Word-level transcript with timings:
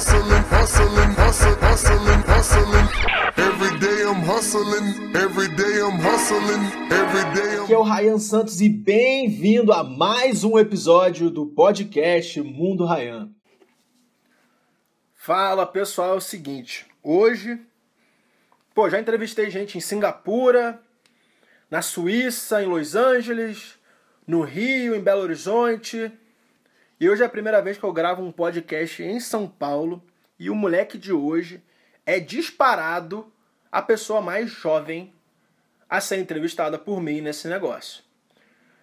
hustling, 0.00 0.42
hustling, 0.44 1.12
hustling, 1.12 1.56
hustling, 1.60 2.22
hustling. 2.22 2.88
Every 3.36 3.78
day 3.78 4.02
I'm 4.08 4.22
hustling, 4.22 5.14
every 5.14 5.48
day 5.48 5.80
I'm 5.82 5.98
hustling, 6.00 6.64
every 6.90 7.24
day 7.34 7.56
I'm 7.58 7.64
Aqui 7.64 7.74
é 7.74 7.78
o 7.78 7.82
Ryan 7.82 8.18
Santos 8.18 8.62
e 8.62 8.70
bem-vindo 8.70 9.74
a 9.74 9.84
mais 9.84 10.42
um 10.42 10.58
episódio 10.58 11.28
do 11.28 11.44
podcast 11.44 12.40
Mundo 12.40 12.86
Ryan. 12.86 13.30
Fala 15.14 15.66
pessoal, 15.66 16.14
é 16.14 16.16
o 16.16 16.20
seguinte, 16.20 16.86
hoje, 17.02 17.60
pô, 18.74 18.88
já 18.88 18.98
entrevistei 18.98 19.50
gente 19.50 19.76
em 19.76 19.82
Singapura, 19.82 20.80
na 21.70 21.82
Suíça, 21.82 22.62
em 22.62 22.66
Los 22.66 22.96
Angeles, 22.96 23.74
no 24.26 24.40
Rio, 24.40 24.94
em 24.94 25.00
Belo 25.02 25.20
Horizonte, 25.20 26.10
e 27.00 27.08
hoje 27.08 27.22
é 27.22 27.26
a 27.26 27.30
primeira 27.30 27.62
vez 27.62 27.78
que 27.78 27.84
eu 27.84 27.92
gravo 27.94 28.22
um 28.22 28.30
podcast 28.30 29.02
em 29.02 29.18
São 29.18 29.48
Paulo 29.48 30.04
e 30.38 30.50
o 30.50 30.54
moleque 30.54 30.98
de 30.98 31.14
hoje 31.14 31.64
é 32.04 32.20
disparado 32.20 33.32
a 33.72 33.80
pessoa 33.80 34.20
mais 34.20 34.50
jovem 34.50 35.14
a 35.88 35.98
ser 35.98 36.18
entrevistada 36.18 36.78
por 36.78 37.00
mim 37.00 37.22
nesse 37.22 37.48
negócio. 37.48 38.04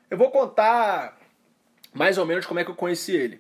Eu 0.10 0.18
vou 0.18 0.32
contar 0.32 1.16
mais 1.94 2.18
ou 2.18 2.26
menos 2.26 2.48
como 2.48 2.60
é 2.60 2.66
que 2.66 2.72
eu 2.72 2.76
conheci 2.76 3.16
ele. 3.16 3.40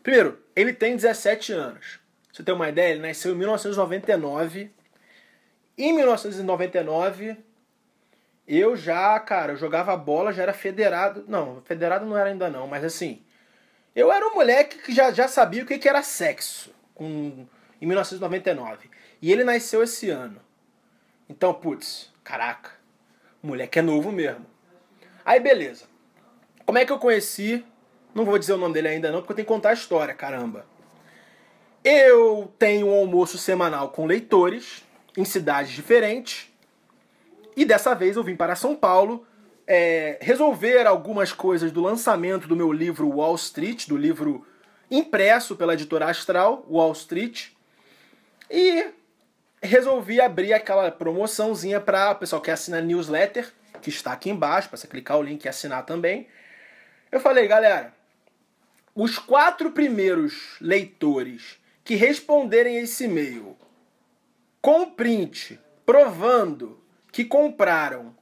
Primeiro, 0.00 0.40
ele 0.54 0.72
tem 0.72 0.94
17 0.94 1.52
anos. 1.52 1.98
Você 2.32 2.44
tem 2.44 2.54
uma 2.54 2.68
ideia? 2.68 2.92
Ele 2.92 3.00
nasceu 3.00 3.32
em 3.32 3.36
1999. 3.36 4.70
Em 5.76 5.92
1999, 5.92 7.36
eu 8.46 8.76
já, 8.76 9.18
cara, 9.18 9.54
eu 9.54 9.56
jogava 9.56 9.96
bola, 9.96 10.32
já 10.32 10.44
era 10.44 10.54
federado. 10.54 11.24
Não, 11.26 11.60
federado 11.62 12.06
não 12.06 12.16
era 12.16 12.30
ainda 12.30 12.48
não, 12.48 12.68
mas 12.68 12.84
assim, 12.84 13.25
eu 13.96 14.12
era 14.12 14.28
um 14.28 14.34
moleque 14.34 14.76
que 14.76 14.92
já, 14.92 15.10
já 15.10 15.26
sabia 15.26 15.62
o 15.62 15.66
que, 15.66 15.78
que 15.78 15.88
era 15.88 16.02
sexo 16.02 16.70
com, 16.94 17.46
em 17.80 17.86
1999. 17.86 18.90
E 19.22 19.32
ele 19.32 19.42
nasceu 19.42 19.82
esse 19.82 20.10
ano. 20.10 20.38
Então, 21.26 21.54
putz, 21.54 22.12
caraca, 22.22 22.72
o 23.42 23.46
moleque 23.46 23.78
é 23.78 23.82
novo 23.82 24.12
mesmo. 24.12 24.44
Aí, 25.24 25.40
beleza. 25.40 25.86
Como 26.66 26.76
é 26.76 26.84
que 26.84 26.92
eu 26.92 26.98
conheci? 26.98 27.64
Não 28.14 28.26
vou 28.26 28.38
dizer 28.38 28.52
o 28.52 28.58
nome 28.58 28.74
dele 28.74 28.88
ainda 28.88 29.10
não, 29.10 29.20
porque 29.20 29.32
eu 29.32 29.36
tenho 29.36 29.46
que 29.46 29.52
contar 29.52 29.70
a 29.70 29.74
história, 29.74 30.12
caramba. 30.12 30.66
Eu 31.82 32.52
tenho 32.58 32.88
um 32.88 32.94
almoço 32.94 33.38
semanal 33.38 33.88
com 33.88 34.04
leitores 34.04 34.84
em 35.16 35.24
cidades 35.24 35.72
diferentes. 35.72 36.52
E 37.56 37.64
dessa 37.64 37.94
vez 37.94 38.16
eu 38.16 38.22
vim 38.22 38.36
para 38.36 38.54
São 38.54 38.76
Paulo 38.76 39.26
é, 39.66 40.18
resolver 40.20 40.86
algumas 40.86 41.32
coisas 41.32 41.72
do 41.72 41.80
lançamento 41.80 42.46
do 42.46 42.54
meu 42.54 42.72
livro 42.72 43.08
Wall 43.08 43.34
Street, 43.34 43.86
do 43.88 43.96
livro 43.96 44.46
impresso 44.90 45.56
pela 45.56 45.74
editora 45.74 46.08
Astral, 46.08 46.64
Wall 46.70 46.92
Street, 46.92 47.48
e 48.50 48.86
resolvi 49.60 50.20
abrir 50.20 50.52
aquela 50.52 50.90
promoçãozinha 50.90 51.80
para 51.80 52.12
o 52.12 52.16
pessoal 52.16 52.40
que 52.40 52.50
assina 52.50 52.78
a 52.78 52.82
newsletter, 52.82 53.52
que 53.82 53.90
está 53.90 54.12
aqui 54.12 54.30
embaixo, 54.30 54.68
para 54.68 54.78
você 54.78 54.86
clicar 54.86 55.18
o 55.18 55.22
link 55.22 55.44
e 55.44 55.48
assinar 55.48 55.84
também. 55.84 56.28
Eu 57.10 57.18
falei, 57.18 57.48
galera, 57.48 57.92
os 58.94 59.18
quatro 59.18 59.72
primeiros 59.72 60.56
leitores 60.60 61.58
que 61.84 61.94
responderem 61.94 62.76
esse 62.78 63.04
e-mail 63.04 63.56
com 64.60 64.90
print 64.90 65.60
provando 65.84 66.80
que 67.12 67.24
compraram 67.24 68.15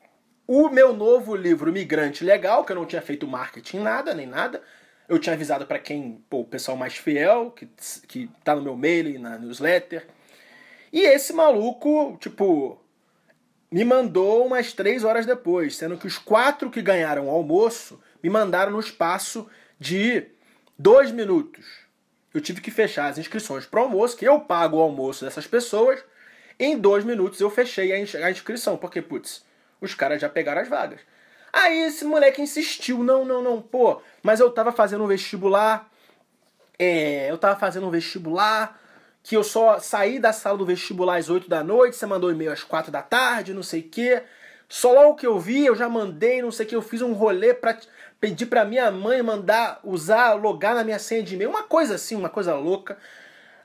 o 0.46 0.68
meu 0.68 0.92
novo 0.92 1.34
livro 1.34 1.72
Migrante 1.72 2.24
Legal, 2.24 2.64
que 2.64 2.72
eu 2.72 2.76
não 2.76 2.86
tinha 2.86 3.02
feito 3.02 3.26
marketing 3.26 3.78
nada, 3.78 4.14
nem 4.14 4.26
nada. 4.26 4.62
Eu 5.08 5.18
tinha 5.18 5.34
avisado 5.34 5.66
para 5.66 5.78
quem, 5.78 6.22
pô, 6.28 6.40
o 6.40 6.44
pessoal 6.44 6.76
mais 6.76 6.96
fiel, 6.96 7.50
que, 7.50 7.68
que 8.06 8.30
tá 8.42 8.54
no 8.54 8.62
meu 8.62 8.76
mail, 8.76 9.18
na 9.20 9.38
newsletter. 9.38 10.06
E 10.92 11.00
esse 11.00 11.32
maluco, 11.32 12.16
tipo, 12.20 12.80
me 13.70 13.84
mandou 13.84 14.46
umas 14.46 14.72
três 14.72 15.02
horas 15.02 15.26
depois, 15.26 15.76
sendo 15.76 15.98
que 15.98 16.06
os 16.06 16.18
quatro 16.18 16.70
que 16.70 16.80
ganharam 16.80 17.26
o 17.26 17.30
almoço 17.30 18.00
me 18.22 18.30
mandaram 18.30 18.72
no 18.72 18.80
espaço 18.80 19.48
de 19.78 20.26
dois 20.78 21.10
minutos. 21.10 21.66
Eu 22.32 22.40
tive 22.40 22.60
que 22.60 22.70
fechar 22.70 23.06
as 23.06 23.18
inscrições 23.18 23.66
para 23.66 23.80
o 23.80 23.84
almoço, 23.84 24.16
que 24.16 24.26
eu 24.26 24.40
pago 24.40 24.76
o 24.76 24.80
almoço 24.80 25.24
dessas 25.24 25.46
pessoas. 25.46 26.04
Em 26.58 26.78
dois 26.78 27.04
minutos 27.04 27.40
eu 27.40 27.50
fechei 27.50 27.92
a 27.92 28.30
inscrição, 28.30 28.76
porque, 28.76 29.02
putz, 29.02 29.44
os 29.84 29.94
caras 29.94 30.20
já 30.20 30.28
pegaram 30.28 30.60
as 30.60 30.68
vagas. 30.68 31.00
Aí 31.52 31.82
esse 31.82 32.04
moleque 32.04 32.42
insistiu, 32.42 33.04
não, 33.04 33.24
não, 33.24 33.40
não, 33.40 33.62
pô, 33.62 34.02
mas 34.22 34.40
eu 34.40 34.50
tava 34.50 34.72
fazendo 34.72 35.04
um 35.04 35.06
vestibular, 35.06 35.88
é, 36.78 37.30
eu 37.30 37.38
tava 37.38 37.58
fazendo 37.58 37.86
um 37.86 37.90
vestibular, 37.90 38.80
que 39.22 39.36
eu 39.36 39.44
só 39.44 39.78
saí 39.78 40.18
da 40.18 40.32
sala 40.32 40.58
do 40.58 40.66
vestibular 40.66 41.16
às 41.16 41.30
8 41.30 41.48
da 41.48 41.62
noite, 41.62 41.96
você 41.96 42.06
mandou 42.06 42.30
e-mail 42.30 42.52
às 42.52 42.62
4 42.62 42.90
da 42.90 43.02
tarde, 43.02 43.54
não 43.54 43.62
sei 43.62 43.80
o 43.80 43.88
quê. 43.88 44.22
Só 44.68 44.92
logo 44.92 45.14
que 45.14 45.26
eu 45.26 45.38
vi, 45.38 45.64
eu 45.64 45.76
já 45.76 45.88
mandei, 45.88 46.42
não 46.42 46.50
sei 46.50 46.66
o 46.66 46.68
que, 46.68 46.76
eu 46.76 46.82
fiz 46.82 47.00
um 47.00 47.12
rolê 47.12 47.54
pra 47.54 47.78
pedir 48.20 48.46
pra 48.46 48.64
minha 48.64 48.90
mãe 48.90 49.22
mandar, 49.22 49.78
usar, 49.84 50.34
logar 50.34 50.74
na 50.74 50.82
minha 50.82 50.98
senha 50.98 51.22
de 51.22 51.34
e-mail, 51.34 51.50
uma 51.50 51.62
coisa 51.62 51.94
assim, 51.94 52.16
uma 52.16 52.28
coisa 52.28 52.54
louca. 52.54 52.98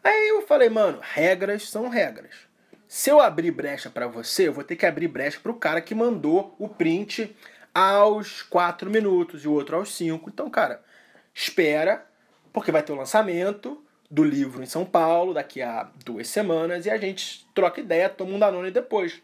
Aí 0.04 0.30
eu 0.30 0.42
falei, 0.44 0.70
mano, 0.70 1.00
regras 1.02 1.70
são 1.70 1.90
regras. 1.90 2.49
Se 2.92 3.12
eu 3.12 3.22
abrir 3.22 3.52
brecha 3.52 3.88
para 3.88 4.08
você, 4.08 4.48
eu 4.48 4.54
vou 4.54 4.64
ter 4.64 4.76
que 4.76 4.84
abrir 4.84 5.08
brecha 5.08 5.40
para 5.40 5.52
o 5.52 5.60
cara 5.60 5.80
que 5.80 5.94
mandou 5.94 6.56
o 6.58 6.68
print 6.68 7.38
aos 7.72 8.42
4 8.42 8.90
minutos 8.90 9.44
e 9.44 9.48
o 9.48 9.54
outro 9.54 9.76
aos 9.76 9.94
5. 9.94 10.28
Então, 10.28 10.50
cara, 10.50 10.84
espera, 11.32 12.04
porque 12.52 12.72
vai 12.72 12.82
ter 12.82 12.92
o 12.92 12.96
lançamento 12.96 13.86
do 14.10 14.24
livro 14.24 14.64
em 14.64 14.66
São 14.66 14.84
Paulo 14.84 15.36
daqui 15.36 15.62
a 15.62 15.84
duas 16.04 16.28
semanas 16.30 16.88
e 16.88 16.90
a 16.90 16.98
gente 16.98 17.48
troca 17.54 17.80
ideia, 17.80 18.10
toma 18.10 18.32
um 18.32 18.40
Danone 18.40 18.72
depois. 18.72 19.22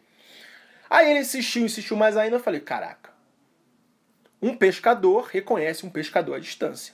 Aí 0.87 1.09
ele 1.09 1.21
insistiu, 1.21 1.65
insistiu 1.65 1.97
mais 1.97 2.15
ainda, 2.15 2.35
eu 2.35 2.39
falei, 2.39 2.59
caraca, 2.59 3.09
um 4.39 4.55
pescador 4.55 5.29
reconhece 5.31 5.87
um 5.87 5.89
pescador 5.89 6.35
à 6.35 6.39
distância. 6.39 6.93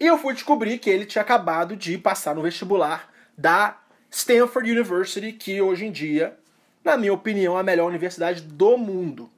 E 0.00 0.06
eu 0.06 0.16
fui 0.16 0.32
descobrir 0.32 0.78
que 0.78 0.88
ele 0.88 1.04
tinha 1.04 1.20
acabado 1.20 1.76
de 1.76 1.98
passar 1.98 2.34
no 2.34 2.40
vestibular 2.40 3.12
da 3.36 3.81
Stanford 4.12 4.70
University, 4.70 5.32
que 5.32 5.60
hoje 5.60 5.86
em 5.86 5.90
dia, 5.90 6.38
na 6.84 6.98
minha 6.98 7.14
opinião, 7.14 7.56
é 7.56 7.60
a 7.60 7.64
melhor 7.64 7.88
universidade 7.88 8.42
do 8.42 8.76
mundo. 8.76 9.30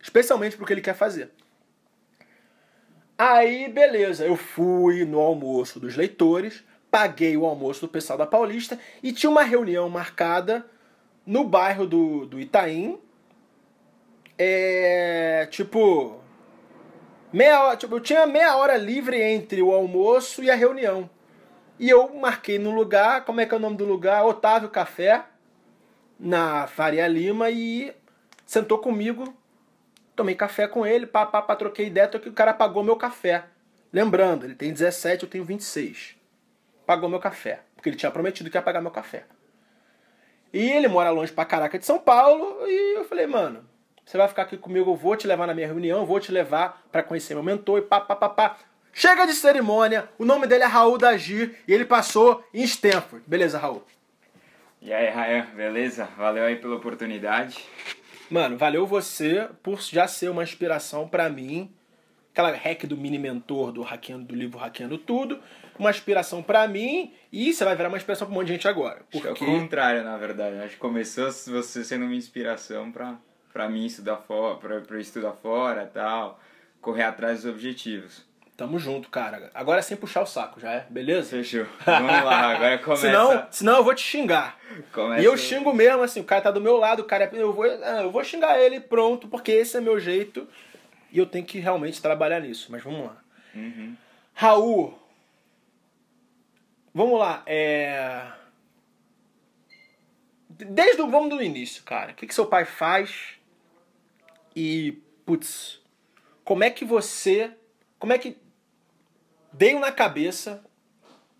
Especialmente 0.00 0.56
porque 0.56 0.72
ele 0.72 0.80
quer 0.80 0.94
fazer. 0.94 1.30
Aí, 3.18 3.68
beleza, 3.68 4.24
eu 4.24 4.36
fui 4.36 5.04
no 5.04 5.18
almoço 5.18 5.80
dos 5.80 5.96
leitores, 5.96 6.62
paguei 6.90 7.36
o 7.36 7.44
almoço 7.44 7.80
do 7.80 7.88
pessoal 7.88 8.16
da 8.16 8.26
Paulista 8.26 8.78
e 9.02 9.12
tinha 9.12 9.30
uma 9.30 9.42
reunião 9.42 9.88
marcada 9.88 10.64
no 11.26 11.42
bairro 11.42 11.84
do, 11.84 12.24
do 12.24 12.40
Itaim. 12.40 12.98
É. 14.38 15.48
Tipo. 15.50 16.20
Meia 17.32 17.64
hora, 17.64 17.76
tipo, 17.76 17.96
eu 17.96 18.00
tinha 18.00 18.26
meia 18.26 18.56
hora 18.56 18.76
livre 18.76 19.20
entre 19.20 19.60
o 19.60 19.72
almoço 19.72 20.42
e 20.42 20.48
a 20.48 20.54
reunião. 20.54 21.10
E 21.78 21.90
eu 21.90 22.14
marquei 22.14 22.58
no 22.58 22.70
lugar, 22.70 23.24
como 23.24 23.40
é 23.40 23.46
que 23.46 23.54
é 23.54 23.56
o 23.56 23.60
nome 23.60 23.76
do 23.76 23.84
lugar? 23.84 24.24
Otávio 24.24 24.68
Café, 24.68 25.24
na 26.18 26.66
Faria 26.66 27.06
Lima, 27.08 27.50
e 27.50 27.92
sentou 28.46 28.78
comigo, 28.78 29.34
tomei 30.14 30.34
café 30.34 30.68
com 30.68 30.86
ele, 30.86 31.06
pá, 31.06 31.26
pá, 31.26 31.42
pá 31.42 31.56
troquei 31.56 31.86
ideia, 31.86 32.08
que 32.08 32.28
o 32.28 32.32
cara 32.32 32.54
pagou 32.54 32.84
meu 32.84 32.96
café. 32.96 33.44
Lembrando, 33.92 34.44
ele 34.44 34.54
tem 34.54 34.72
17, 34.72 35.24
eu 35.24 35.28
tenho 35.28 35.44
26. 35.44 36.16
Pagou 36.86 37.08
meu 37.08 37.18
café, 37.18 37.60
porque 37.74 37.88
ele 37.88 37.96
tinha 37.96 38.10
prometido 38.10 38.50
que 38.50 38.56
ia 38.56 38.62
pagar 38.62 38.80
meu 38.80 38.90
café. 38.90 39.24
E 40.52 40.70
ele 40.70 40.86
mora 40.86 41.10
longe 41.10 41.32
pra 41.32 41.44
caraca 41.44 41.78
de 41.78 41.84
São 41.84 41.98
Paulo, 41.98 42.66
e 42.68 42.98
eu 42.98 43.04
falei, 43.04 43.26
mano, 43.26 43.64
você 44.04 44.16
vai 44.16 44.28
ficar 44.28 44.42
aqui 44.42 44.56
comigo, 44.56 44.92
eu 44.92 44.96
vou 44.96 45.16
te 45.16 45.26
levar 45.26 45.46
na 45.46 45.54
minha 45.54 45.66
reunião, 45.66 46.06
vou 46.06 46.20
te 46.20 46.30
levar 46.30 46.84
para 46.92 47.02
conhecer 47.02 47.34
meu 47.34 47.42
mentor, 47.42 47.78
e 47.78 47.82
pá, 47.82 48.00
pá, 48.00 48.14
pá, 48.14 48.28
pá. 48.28 48.56
Chega 48.96 49.26
de 49.26 49.32
cerimônia, 49.32 50.08
o 50.16 50.24
nome 50.24 50.46
dele 50.46 50.62
é 50.62 50.66
Raul 50.66 50.96
Dagir 50.96 51.56
e 51.66 51.72
ele 51.72 51.84
passou 51.84 52.44
em 52.54 52.62
Stanford. 52.62 53.24
Beleza, 53.26 53.58
Raul? 53.58 53.84
E 54.80 54.92
aí, 54.92 55.10
Rayan, 55.10 55.46
beleza? 55.46 56.08
Valeu 56.16 56.44
aí 56.44 56.54
pela 56.54 56.76
oportunidade. 56.76 57.58
Mano, 58.30 58.56
valeu 58.56 58.86
você 58.86 59.48
por 59.64 59.80
já 59.80 60.06
ser 60.06 60.28
uma 60.30 60.44
inspiração 60.44 61.08
para 61.08 61.28
mim. 61.28 61.74
Aquela 62.32 62.52
hack 62.52 62.84
do 62.84 62.96
mini 62.96 63.18
mentor 63.18 63.72
do 63.72 63.82
hackeando 63.82 64.26
do 64.26 64.34
livro 64.36 64.60
Hackeando 64.60 64.96
Tudo. 64.96 65.40
Uma 65.76 65.90
inspiração 65.90 66.40
para 66.40 66.68
mim 66.68 67.12
e 67.32 67.52
você 67.52 67.64
vai 67.64 67.74
virar 67.74 67.88
uma 67.88 67.96
inspiração 67.96 68.28
pra 68.28 68.32
um 68.32 68.38
monte 68.38 68.46
de 68.46 68.52
gente 68.52 68.68
agora. 68.68 69.02
Porque... 69.10 69.26
Acho 69.26 69.36
que 69.36 69.44
é 69.44 69.48
o 69.48 69.60
contrário, 69.60 70.04
na 70.04 70.16
verdade. 70.16 70.56
Acho 70.58 70.74
que 70.74 70.80
começou 70.80 71.32
você 71.32 71.82
sendo 71.82 72.04
uma 72.04 72.14
inspiração 72.14 72.92
pra, 72.92 73.16
pra 73.52 73.68
mim 73.68 73.86
estudar 73.86 74.18
fora, 74.18 74.56
pra, 74.56 74.80
pra 74.82 75.00
estudar 75.00 75.32
fora 75.32 75.84
tal, 75.92 76.38
correr 76.80 77.02
atrás 77.02 77.42
dos 77.42 77.52
objetivos. 77.52 78.24
Tamo 78.56 78.78
junto, 78.78 79.08
cara. 79.08 79.50
Agora 79.52 79.80
é 79.80 79.82
sem 79.82 79.96
puxar 79.96 80.22
o 80.22 80.26
saco, 80.26 80.60
já 80.60 80.72
é? 80.72 80.86
Beleza? 80.88 81.30
Fechou. 81.30 81.66
Vamos 81.84 82.24
lá, 82.24 82.54
agora 82.54 82.78
começa. 82.78 83.02
senão, 83.02 83.46
senão 83.50 83.76
eu 83.78 83.84
vou 83.84 83.94
te 83.94 84.02
xingar. 84.02 84.56
Começa... 84.92 85.22
E 85.22 85.24
eu 85.24 85.36
xingo 85.36 85.72
mesmo, 85.72 86.02
assim, 86.02 86.20
o 86.20 86.24
cara 86.24 86.42
tá 86.42 86.50
do 86.52 86.60
meu 86.60 86.76
lado, 86.76 87.00
o 87.00 87.04
cara 87.04 87.24
é... 87.24 87.30
Eu 87.32 87.52
vou, 87.52 87.64
ah, 87.64 88.02
eu 88.02 88.10
vou 88.12 88.22
xingar 88.22 88.58
ele, 88.60 88.78
pronto, 88.78 89.26
porque 89.26 89.50
esse 89.50 89.76
é 89.76 89.80
meu 89.80 89.98
jeito. 89.98 90.46
E 91.10 91.18
eu 91.18 91.26
tenho 91.26 91.44
que 91.44 91.58
realmente 91.58 92.00
trabalhar 92.00 92.40
nisso. 92.40 92.68
Mas 92.70 92.82
vamos 92.82 93.06
lá. 93.06 93.16
Uhum. 93.54 93.96
Raul, 94.34 94.98
Vamos 96.94 97.18
lá, 97.18 97.42
é. 97.44 98.24
Desde 100.48 101.02
o. 101.02 101.10
Vamos 101.10 101.28
do 101.30 101.42
início, 101.42 101.82
cara. 101.82 102.12
O 102.12 102.14
que, 102.14 102.24
que 102.24 102.34
seu 102.34 102.46
pai 102.46 102.64
faz? 102.64 103.34
E. 104.54 105.02
Putz. 105.26 105.80
Como 106.44 106.62
é 106.62 106.70
que 106.70 106.84
você. 106.84 107.50
Como 107.98 108.12
é 108.12 108.18
que. 108.18 108.36
Deu 109.56 109.78
na 109.78 109.92
cabeça 109.92 110.64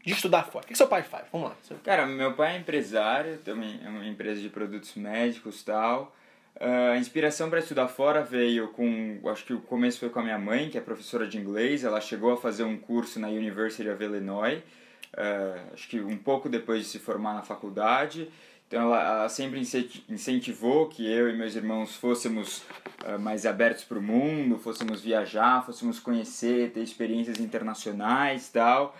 de 0.04 0.12
estudar 0.12 0.44
fora? 0.44 0.64
O 0.64 0.68
que, 0.68 0.76
seu 0.76 0.86
pai 0.86 1.02
faz? 1.02 1.24
Vamos 1.32 1.48
lá. 1.48 1.56
Cara, 1.82 2.06
meu 2.06 2.32
pai 2.34 2.54
é 2.54 2.58
empresário, 2.60 3.38
também 3.38 3.80
é 3.84 3.88
uma 3.88 4.06
empresa 4.06 4.40
de 4.40 4.48
produtos 4.48 4.94
médicos 4.94 5.60
e 5.60 5.64
tal. 5.64 6.14
Uh, 6.54 6.92
a 6.92 6.96
inspiração 6.96 7.50
para 7.50 7.58
estudar 7.58 7.88
fora 7.88 8.22
veio 8.22 8.68
com, 8.68 9.18
acho 9.24 9.44
que 9.44 9.52
o 9.52 9.60
começo 9.60 9.98
foi 9.98 10.10
com 10.10 10.20
a 10.20 10.22
minha 10.22 10.38
mãe, 10.38 10.70
que 10.70 10.78
é 10.78 10.80
professora 10.80 11.26
de 11.26 11.38
inglês. 11.38 11.82
Ela 11.82 12.00
chegou 12.00 12.32
a 12.32 12.36
fazer 12.36 12.62
um 12.62 12.78
curso 12.78 13.18
na 13.18 13.26
University 13.26 13.88
of 13.88 14.00
Illinois, 14.00 14.62
uh, 15.14 15.72
acho 15.72 15.88
que 15.88 16.00
um 16.00 16.16
pouco 16.16 16.48
depois 16.48 16.82
de 16.82 16.86
se 16.86 17.00
formar 17.00 17.34
na 17.34 17.42
faculdade. 17.42 18.30
Então 18.68 18.82
ela, 18.82 19.02
ela 19.02 19.28
sempre 19.28 19.62
incentivou 20.08 20.88
que 20.88 21.06
eu 21.06 21.28
e 21.28 21.36
meus 21.36 21.54
irmãos 21.54 21.96
fôssemos 21.96 22.62
uh, 23.04 23.18
mais 23.18 23.46
abertos 23.46 23.84
para 23.84 23.98
o 23.98 24.02
mundo, 24.02 24.58
fôssemos 24.58 25.00
viajar, 25.00 25.64
fôssemos 25.64 26.00
conhecer, 26.00 26.72
ter 26.72 26.80
experiências 26.80 27.38
internacionais 27.38 28.48
tal. 28.48 28.96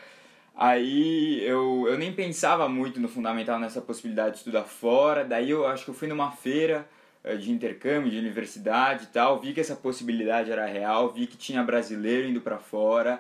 Aí 0.55 1.43
eu, 1.45 1.87
eu 1.89 1.99
nem 1.99 2.13
pensava 2.13 2.69
muito 2.69 3.01
no 3.01 3.09
fundamental 3.09 3.59
nessa 3.59 3.81
possibilidade 3.81 4.33
de 4.33 4.39
estudar 4.39 4.65
fora. 4.65 5.25
Daí 5.25 5.51
eu 5.51 5.67
acho 5.67 5.85
que 5.85 5.91
eu 5.91 5.95
fui 5.95 6.07
numa 6.07 6.31
feira 6.31 6.87
eh, 7.25 7.37
de 7.37 7.51
intercâmbio, 7.51 8.11
de 8.11 8.19
universidade 8.19 9.05
e 9.05 9.07
tal, 9.07 9.41
vi 9.41 9.55
que 9.55 9.61
essa 9.61 9.75
possibilidade 9.75 10.53
era 10.53 10.67
real, 10.67 11.11
vi 11.11 11.27
que 11.27 11.39
tinha 11.39 11.63
brasileiro 11.63 12.29
indo 12.29 12.41
para 12.43 12.59
fora, 12.59 13.19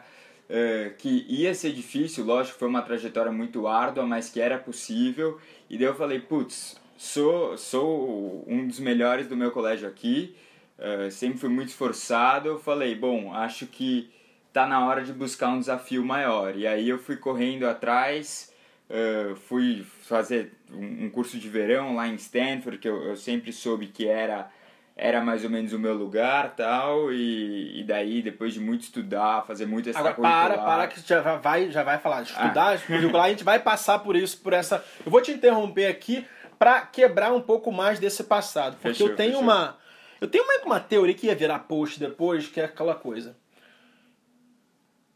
eh, 0.48 0.92
que 0.98 1.26
ia 1.28 1.54
ser 1.54 1.72
difícil, 1.72 2.24
lógico, 2.24 2.58
foi 2.58 2.68
uma 2.68 2.82
trajetória 2.82 3.32
muito 3.32 3.66
árdua, 3.66 4.04
mas 4.06 4.30
que 4.30 4.40
era 4.40 4.58
possível. 4.58 5.38
E 5.68 5.76
daí 5.78 5.86
eu 5.86 5.94
falei, 5.94 6.20
putz, 6.20 6.80
sou, 6.96 7.56
sou 7.56 8.44
um 8.46 8.66
dos 8.66 8.78
melhores 8.78 9.26
do 9.26 9.36
meu 9.36 9.50
colégio 9.50 9.88
aqui, 9.88 10.36
eh, 10.78 11.10
sempre 11.10 11.38
fui 11.38 11.48
muito 11.48 11.68
esforçado. 11.68 12.48
Eu 12.48 12.58
falei, 12.58 12.94
bom, 12.94 13.32
acho 13.32 13.66
que 13.66 14.10
tá 14.52 14.66
na 14.66 14.86
hora 14.86 15.02
de 15.04 15.12
buscar 15.12 15.48
um 15.48 15.60
desafio 15.60 16.04
maior. 16.04 16.56
E 16.56 16.66
aí 16.66 16.88
eu 16.88 16.98
fui 16.98 17.16
correndo 17.16 17.66
atrás 17.66 18.52
Uh, 18.84 19.34
fui 19.34 19.82
fazer 20.02 20.52
um 20.70 21.08
curso 21.08 21.38
de 21.38 21.48
verão 21.48 21.94
lá 21.94 22.06
em 22.06 22.16
Stanford, 22.16 22.76
que 22.76 22.86
eu, 22.86 23.02
eu 23.02 23.16
sempre 23.16 23.50
soube 23.50 23.86
que 23.86 24.06
era 24.06 24.50
era 24.96 25.20
mais 25.20 25.42
ou 25.44 25.50
menos 25.50 25.72
o 25.72 25.78
meu 25.78 25.92
lugar 25.94 26.54
tal 26.54 27.12
e, 27.12 27.80
e 27.80 27.84
daí 27.84 28.22
depois 28.22 28.54
de 28.54 28.60
muito 28.60 28.82
estudar 28.82 29.44
fazer 29.44 29.66
muito 29.66 29.88
essa 29.88 29.98
Agora 29.98 30.14
para 30.14 30.58
para 30.58 30.86
que 30.86 31.00
já 31.00 31.36
vai 31.36 31.70
já 31.70 31.82
vai 31.82 31.98
falar 31.98 32.22
de 32.22 32.30
estudar 32.30 32.78
ah. 32.78 33.22
a 33.22 33.28
gente 33.28 33.42
vai 33.42 33.58
passar 33.58 33.98
por 33.98 34.14
isso 34.14 34.38
por 34.38 34.52
essa 34.52 34.84
eu 35.04 35.10
vou 35.10 35.20
te 35.20 35.32
interromper 35.32 35.86
aqui 35.86 36.26
para 36.58 36.82
quebrar 36.82 37.32
um 37.32 37.40
pouco 37.40 37.72
mais 37.72 37.98
desse 37.98 38.22
passado 38.24 38.74
porque 38.74 38.88
fechou, 38.88 39.08
eu 39.08 39.16
tenho 39.16 39.32
fechou. 39.32 39.42
uma 39.42 39.76
eu 40.20 40.28
tenho 40.28 40.44
uma, 40.44 40.64
uma 40.64 40.80
teoria 40.80 41.14
que 41.14 41.26
ia 41.26 41.34
virar 41.34 41.58
post 41.60 41.98
depois 41.98 42.46
que 42.46 42.60
é 42.60 42.64
aquela 42.64 42.94
coisa 42.94 43.36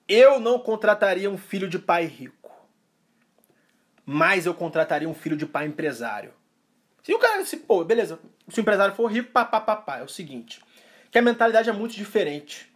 eu 0.09 0.41
não 0.41 0.59
contrataria 0.59 1.31
um 1.31 1.39
filho 1.39 1.69
de 1.69 1.79
pai 1.79 2.05
rico 2.05 2.39
mais 4.11 4.47
eu 4.47 4.55
contrataria 4.55 5.07
um 5.07 5.13
filho 5.13 5.37
de 5.37 5.45
pai 5.45 5.67
empresário. 5.67 6.33
Se 7.03 7.13
o 7.13 7.19
cara, 7.19 7.45
se, 7.45 7.59
pô, 7.59 7.85
beleza, 7.85 8.19
se 8.49 8.61
o 8.61 8.63
empresário 8.63 8.95
for 8.95 9.07
rico, 9.11 9.31
papapá, 9.31 9.99
é 9.99 10.03
o 10.03 10.09
seguinte, 10.09 10.61
que 11.11 11.19
a 11.19 11.23
mentalidade 11.23 11.69
é 11.69 11.73
muito 11.73 11.95
diferente. 11.95 12.73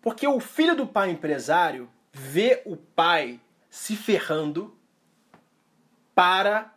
Porque 0.00 0.26
o 0.26 0.40
filho 0.40 0.74
do 0.74 0.86
pai 0.86 1.10
empresário 1.10 1.90
vê 2.12 2.62
o 2.64 2.76
pai 2.76 3.40
se 3.68 3.94
ferrando 3.96 4.76
para 6.14 6.72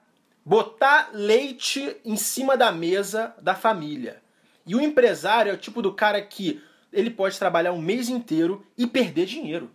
botar 0.45 1.09
leite 1.13 1.95
em 2.03 2.17
cima 2.17 2.57
da 2.57 2.71
mesa 2.71 3.33
da 3.41 3.55
família. 3.55 4.21
E 4.65 4.75
o 4.75 4.81
empresário 4.81 5.51
é 5.51 5.53
o 5.53 5.57
tipo 5.57 5.81
do 5.81 5.93
cara 5.93 6.21
que 6.21 6.61
ele 6.91 7.09
pode 7.09 7.39
trabalhar 7.39 7.71
um 7.71 7.81
mês 7.81 8.09
inteiro 8.09 8.65
e 8.77 8.85
perder 8.85 9.25
dinheiro. 9.25 9.71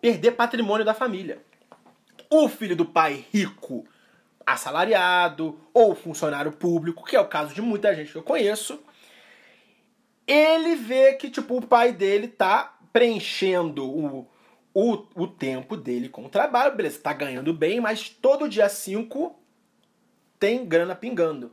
Perder 0.00 0.32
patrimônio 0.32 0.84
da 0.84 0.94
família 0.94 1.40
o 2.30 2.48
filho 2.48 2.76
do 2.76 2.84
pai 2.84 3.24
rico, 3.32 3.86
assalariado 4.46 5.58
ou 5.74 5.94
funcionário 5.94 6.52
público, 6.52 7.04
que 7.04 7.16
é 7.16 7.20
o 7.20 7.26
caso 7.26 7.52
de 7.52 7.60
muita 7.60 7.94
gente 7.94 8.12
que 8.12 8.18
eu 8.18 8.22
conheço, 8.22 8.80
ele 10.26 10.76
vê 10.76 11.14
que 11.14 11.28
tipo 11.28 11.56
o 11.56 11.66
pai 11.66 11.92
dele 11.92 12.28
tá 12.28 12.76
preenchendo 12.92 13.84
o, 13.84 14.28
o, 14.72 15.04
o 15.14 15.26
tempo 15.26 15.76
dele 15.76 16.08
com 16.08 16.24
o 16.24 16.28
trabalho, 16.28 16.76
beleza, 16.76 17.00
tá 17.00 17.12
ganhando 17.12 17.52
bem, 17.52 17.80
mas 17.80 18.08
todo 18.08 18.48
dia 18.48 18.68
5 18.68 19.34
tem 20.38 20.64
grana 20.64 20.94
pingando. 20.94 21.52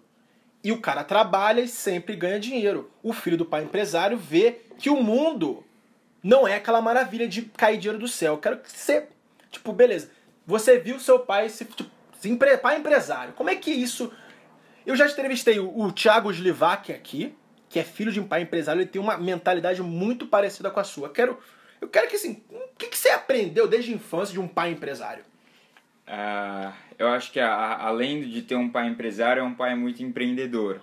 E 0.63 0.72
o 0.72 0.80
cara 0.80 1.04
trabalha 1.04 1.60
e 1.60 1.68
sempre 1.68 2.16
ganha 2.16 2.40
dinheiro. 2.40 2.90
O 3.01 3.12
filho 3.12 3.38
do 3.38 3.45
pai 3.45 3.63
empresário 3.63 4.18
vê 4.18 4.62
que 4.78 4.90
o 4.90 5.04
mundo 5.04 5.63
não 6.24 6.48
é 6.48 6.56
aquela 6.56 6.81
maravilha 6.81 7.28
de 7.28 7.42
cair 7.42 7.78
dinheiro 7.78 8.00
do 8.00 8.07
céu. 8.07 8.34
Eu 8.34 8.40
quero 8.40 8.57
que 8.60 8.72
você, 8.72 9.10
tipo, 9.51 9.74
beleza, 9.74 10.10
você 10.48 10.80
viu 10.80 11.00
seu 11.00 11.19
pai 11.19 11.50
se, 11.50 11.66
tipo, 11.66 11.92
empre, 12.25 12.58
pai 12.58 12.78
empresário. 12.78 13.34
Como 13.34 13.50
é 13.50 13.56
que 13.56 13.72
isso. 13.72 14.12
Eu 14.86 14.96
já 14.96 15.08
entrevistei 15.08 15.60
o, 15.60 15.80
o 15.80 15.92
Thiago 15.92 16.31
Slivac 16.31 16.92
aqui, 16.92 17.36
que 17.70 17.80
é 17.80 17.84
filho 17.84 18.12
de 18.12 18.20
um 18.20 18.28
pai 18.28 18.42
empresário, 18.42 18.81
ele 18.81 18.90
tem 18.90 19.02
uma 19.02 19.18
mentalidade 19.18 19.81
muito 19.81 20.28
parecida 20.28 20.70
com 20.70 20.80
a 20.80 20.84
sua. 20.84 21.10
Quero, 21.10 21.40
eu 21.81 21.88
quero 21.88 22.08
que 22.08 22.16
assim, 22.16 22.44
o 22.52 22.78
que, 22.78 22.88
que 22.88 22.98
você 22.98 23.10
aprendeu 23.10 23.68
desde 23.68 23.92
a 23.92 23.96
infância 23.96 24.34
de 24.34 24.40
um 24.40 24.48
pai 24.48 24.72
empresário? 24.72 25.24
Uh, 26.08 26.72
eu 27.00 27.08
acho 27.08 27.31
que 27.31 27.40
a, 27.40 27.78
além 27.78 28.30
de 28.30 28.42
ter 28.42 28.56
um 28.56 28.69
pai 28.69 28.88
empresário, 28.88 29.40
é 29.40 29.44
um 29.44 29.56
pai 29.56 29.74
muito 29.76 30.04
empreendedor. 30.04 30.81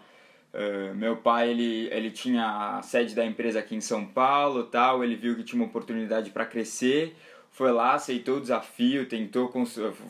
Uh, 0.53 0.95
meu 0.97 1.17
pai 1.17 1.51
ele, 1.51 1.89
ele 1.93 2.11
tinha 2.11 2.79
a 2.79 2.83
sede 2.83 3.15
da 3.15 3.25
empresa 3.25 3.61
aqui 3.61 3.77
em 3.77 3.81
São 3.81 4.05
Paulo, 4.05 4.65
tal. 4.65 5.05
Ele 5.05 5.15
viu 5.15 5.37
que 5.37 5.45
tinha 5.45 5.61
uma 5.61 5.69
oportunidade 5.69 6.31
para 6.31 6.45
crescer 6.45 7.17
foi 7.51 7.73
lá, 7.73 7.95
aceitou 7.95 8.39
o 8.39 8.41
desafio, 8.41 9.07
tentou 9.07 9.53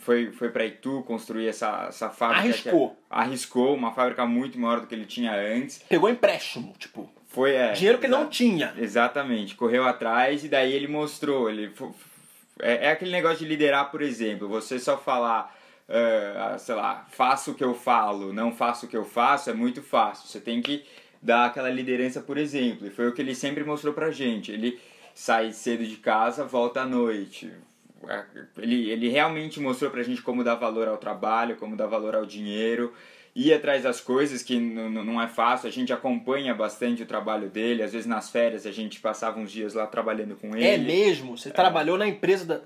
foi 0.00 0.30
foi 0.30 0.50
para 0.50 0.66
Itu 0.66 1.02
construir 1.02 1.48
essa, 1.48 1.86
essa 1.88 2.10
fábrica. 2.10 2.42
Arriscou. 2.42 2.90
Que, 2.90 2.96
arriscou, 3.10 3.74
uma 3.74 3.92
fábrica 3.92 4.26
muito 4.26 4.58
maior 4.58 4.80
do 4.80 4.86
que 4.86 4.94
ele 4.94 5.06
tinha 5.06 5.34
antes. 5.34 5.82
Pegou 5.88 6.08
empréstimo, 6.08 6.74
tipo. 6.78 7.10
Foi, 7.26 7.52
é. 7.52 7.72
Dinheiro 7.72 7.98
que 7.98 8.08
não 8.08 8.28
tinha. 8.28 8.74
Exatamente. 8.76 9.54
Correu 9.54 9.84
atrás 9.84 10.44
e 10.44 10.48
daí 10.48 10.72
ele 10.72 10.88
mostrou. 10.88 11.48
Ele, 11.48 11.72
é, 12.60 12.86
é 12.86 12.90
aquele 12.90 13.10
negócio 13.10 13.38
de 13.38 13.46
liderar, 13.46 13.90
por 13.90 14.02
exemplo. 14.02 14.48
Você 14.48 14.78
só 14.78 14.98
falar, 14.98 15.56
uh, 15.88 16.58
sei 16.58 16.74
lá, 16.74 17.06
faço 17.10 17.52
o 17.52 17.54
que 17.54 17.64
eu 17.64 17.74
falo, 17.74 18.32
não 18.32 18.52
faço 18.52 18.86
o 18.86 18.88
que 18.88 18.96
eu 18.96 19.04
faço, 19.04 19.48
é 19.48 19.52
muito 19.52 19.82
fácil. 19.82 20.28
Você 20.28 20.40
tem 20.40 20.60
que 20.60 20.84
dar 21.22 21.46
aquela 21.46 21.70
liderança, 21.70 22.20
por 22.20 22.36
exemplo. 22.36 22.86
E 22.86 22.90
foi 22.90 23.08
o 23.08 23.12
que 23.12 23.22
ele 23.22 23.34
sempre 23.34 23.64
mostrou 23.64 23.94
pra 23.94 24.10
gente. 24.10 24.52
Ele 24.52 24.78
sai 25.14 25.52
cedo 25.52 25.84
de 25.84 25.96
casa, 25.96 26.44
volta 26.44 26.82
à 26.82 26.86
noite. 26.86 27.50
É, 28.08 28.24
ele, 28.58 28.90
ele 28.90 29.08
realmente 29.08 29.60
mostrou 29.60 29.90
pra 29.90 30.02
gente 30.02 30.22
como 30.22 30.42
dar 30.42 30.54
valor 30.54 30.88
ao 30.88 30.96
trabalho, 30.96 31.56
como 31.56 31.76
dar 31.76 31.86
valor 31.86 32.14
ao 32.14 32.24
dinheiro, 32.24 32.92
ir 33.34 33.52
atrás 33.52 33.82
das 33.82 34.00
coisas 34.00 34.42
que 34.42 34.58
não 34.58 35.20
é 35.20 35.28
fácil. 35.28 35.68
A 35.68 35.72
gente 35.72 35.92
acompanha 35.92 36.54
bastante 36.54 37.02
o 37.02 37.06
trabalho 37.06 37.48
dele, 37.48 37.82
às 37.82 37.92
vezes 37.92 38.06
nas 38.06 38.30
férias 38.30 38.66
a 38.66 38.72
gente 38.72 39.00
passava 39.00 39.38
uns 39.38 39.52
dias 39.52 39.74
lá 39.74 39.86
trabalhando 39.86 40.36
com 40.36 40.56
ele. 40.56 40.66
É 40.66 40.78
mesmo? 40.78 41.36
Você 41.36 41.50
é. 41.50 41.52
trabalhou 41.52 41.98
na 41.98 42.06
empresa 42.06 42.44
da. 42.44 42.60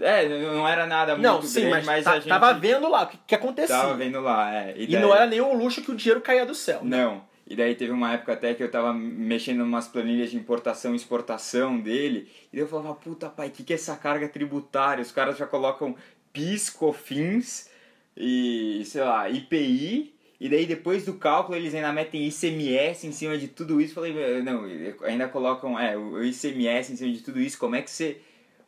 É, 0.00 0.26
não 0.28 0.66
era 0.66 0.86
nada 0.86 1.16
não, 1.16 1.34
muito 1.34 1.46
sim, 1.46 1.60
grande, 1.60 1.86
mas, 1.86 1.86
mas 1.86 2.04
tá, 2.04 2.12
a 2.12 2.14
gente... 2.16 2.28
tava 2.28 2.52
vendo 2.54 2.88
lá 2.88 3.04
o 3.04 3.06
que, 3.06 3.18
que 3.26 3.34
acontecia. 3.34 3.76
Tava 3.76 3.94
vendo 3.94 4.20
lá, 4.20 4.52
é. 4.52 4.74
E, 4.76 4.84
e 4.84 4.86
daí... 4.88 5.00
não 5.00 5.14
era 5.14 5.26
nenhum 5.26 5.56
luxo 5.56 5.82
que 5.82 5.90
o 5.90 5.94
dinheiro 5.94 6.20
caía 6.20 6.44
do 6.44 6.54
céu. 6.54 6.80
Né? 6.82 6.96
Não. 6.96 7.22
E 7.46 7.54
daí 7.54 7.74
teve 7.74 7.92
uma 7.92 8.14
época 8.14 8.32
até 8.32 8.54
que 8.54 8.62
eu 8.62 8.70
tava 8.70 8.92
mexendo 8.92 9.58
em 9.58 9.62
umas 9.62 9.86
planilhas 9.86 10.30
de 10.30 10.36
importação 10.36 10.92
e 10.92 10.96
exportação 10.96 11.78
dele. 11.78 12.28
E 12.52 12.58
eu 12.58 12.66
falava, 12.66 12.94
puta 12.94 13.28
pai, 13.28 13.48
o 13.48 13.50
que, 13.50 13.62
que 13.62 13.72
é 13.72 13.76
essa 13.76 13.94
carga 13.96 14.28
tributária? 14.28 15.02
Os 15.02 15.12
caras 15.12 15.36
já 15.36 15.46
colocam 15.46 15.94
PIS, 16.32 16.70
COFINS 16.70 17.68
e, 18.16 18.82
sei 18.86 19.02
lá, 19.02 19.28
IPI. 19.28 20.14
E 20.40 20.48
daí 20.48 20.66
depois 20.66 21.04
do 21.04 21.14
cálculo 21.14 21.56
eles 21.56 21.74
ainda 21.74 21.92
metem 21.92 22.26
ICMS 22.26 23.06
em 23.06 23.12
cima 23.12 23.36
de 23.36 23.48
tudo 23.48 23.80
isso. 23.80 23.94
Falei, 23.94 24.42
não, 24.42 24.64
ainda 25.02 25.28
colocam 25.28 25.78
é, 25.78 25.96
o 25.96 26.22
ICMS 26.24 26.92
em 26.92 26.96
cima 26.96 27.12
de 27.12 27.22
tudo 27.22 27.40
isso. 27.40 27.58
Como 27.58 27.76
é 27.76 27.82
que 27.82 27.90
você 27.90 28.18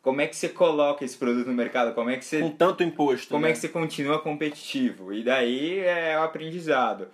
como 0.01 0.21
é 0.21 0.27
que 0.27 0.37
você 0.37 0.47
coloca 0.47 1.03
esse 1.03 1.17
produto 1.17 1.47
no 1.47 1.53
mercado? 1.53 1.93
Como 1.93 2.09
é 2.09 2.15
que 2.15 2.23
você 2.23 2.39
com 2.39 2.51
tanto 2.51 2.81
imposto? 2.81 3.27
Como 3.27 3.43
né? 3.43 3.49
é 3.49 3.53
que 3.53 3.59
você 3.59 3.67
continua 3.67 4.19
competitivo? 4.19 5.11
E 5.11 5.21
daí 5.21 5.79
é 5.79 6.17
o 6.17 6.23
aprendizado. 6.23 7.09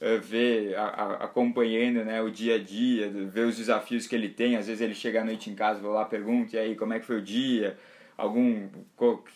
Eh, 0.00 0.18
ver, 0.18 0.74
a, 0.76 0.84
a, 0.84 1.12
acompanhando 1.24 2.04
né, 2.04 2.20
o 2.20 2.30
dia 2.30 2.56
a 2.56 2.58
dia, 2.58 3.08
ver 3.08 3.46
os 3.46 3.56
desafios 3.56 4.06
que 4.06 4.14
ele 4.14 4.28
tem. 4.28 4.56
Às 4.56 4.66
vezes 4.66 4.80
ele 4.82 4.94
chega 4.94 5.22
à 5.22 5.24
noite 5.24 5.50
em 5.50 5.54
casa, 5.54 5.80
vou 5.80 5.92
lá, 5.92 6.04
pergunta, 6.04 6.56
e 6.56 6.58
aí, 6.58 6.76
como 6.76 6.92
é 6.92 7.00
que 7.00 7.06
foi 7.06 7.18
o 7.18 7.22
dia? 7.22 7.78
Algum 8.16 8.68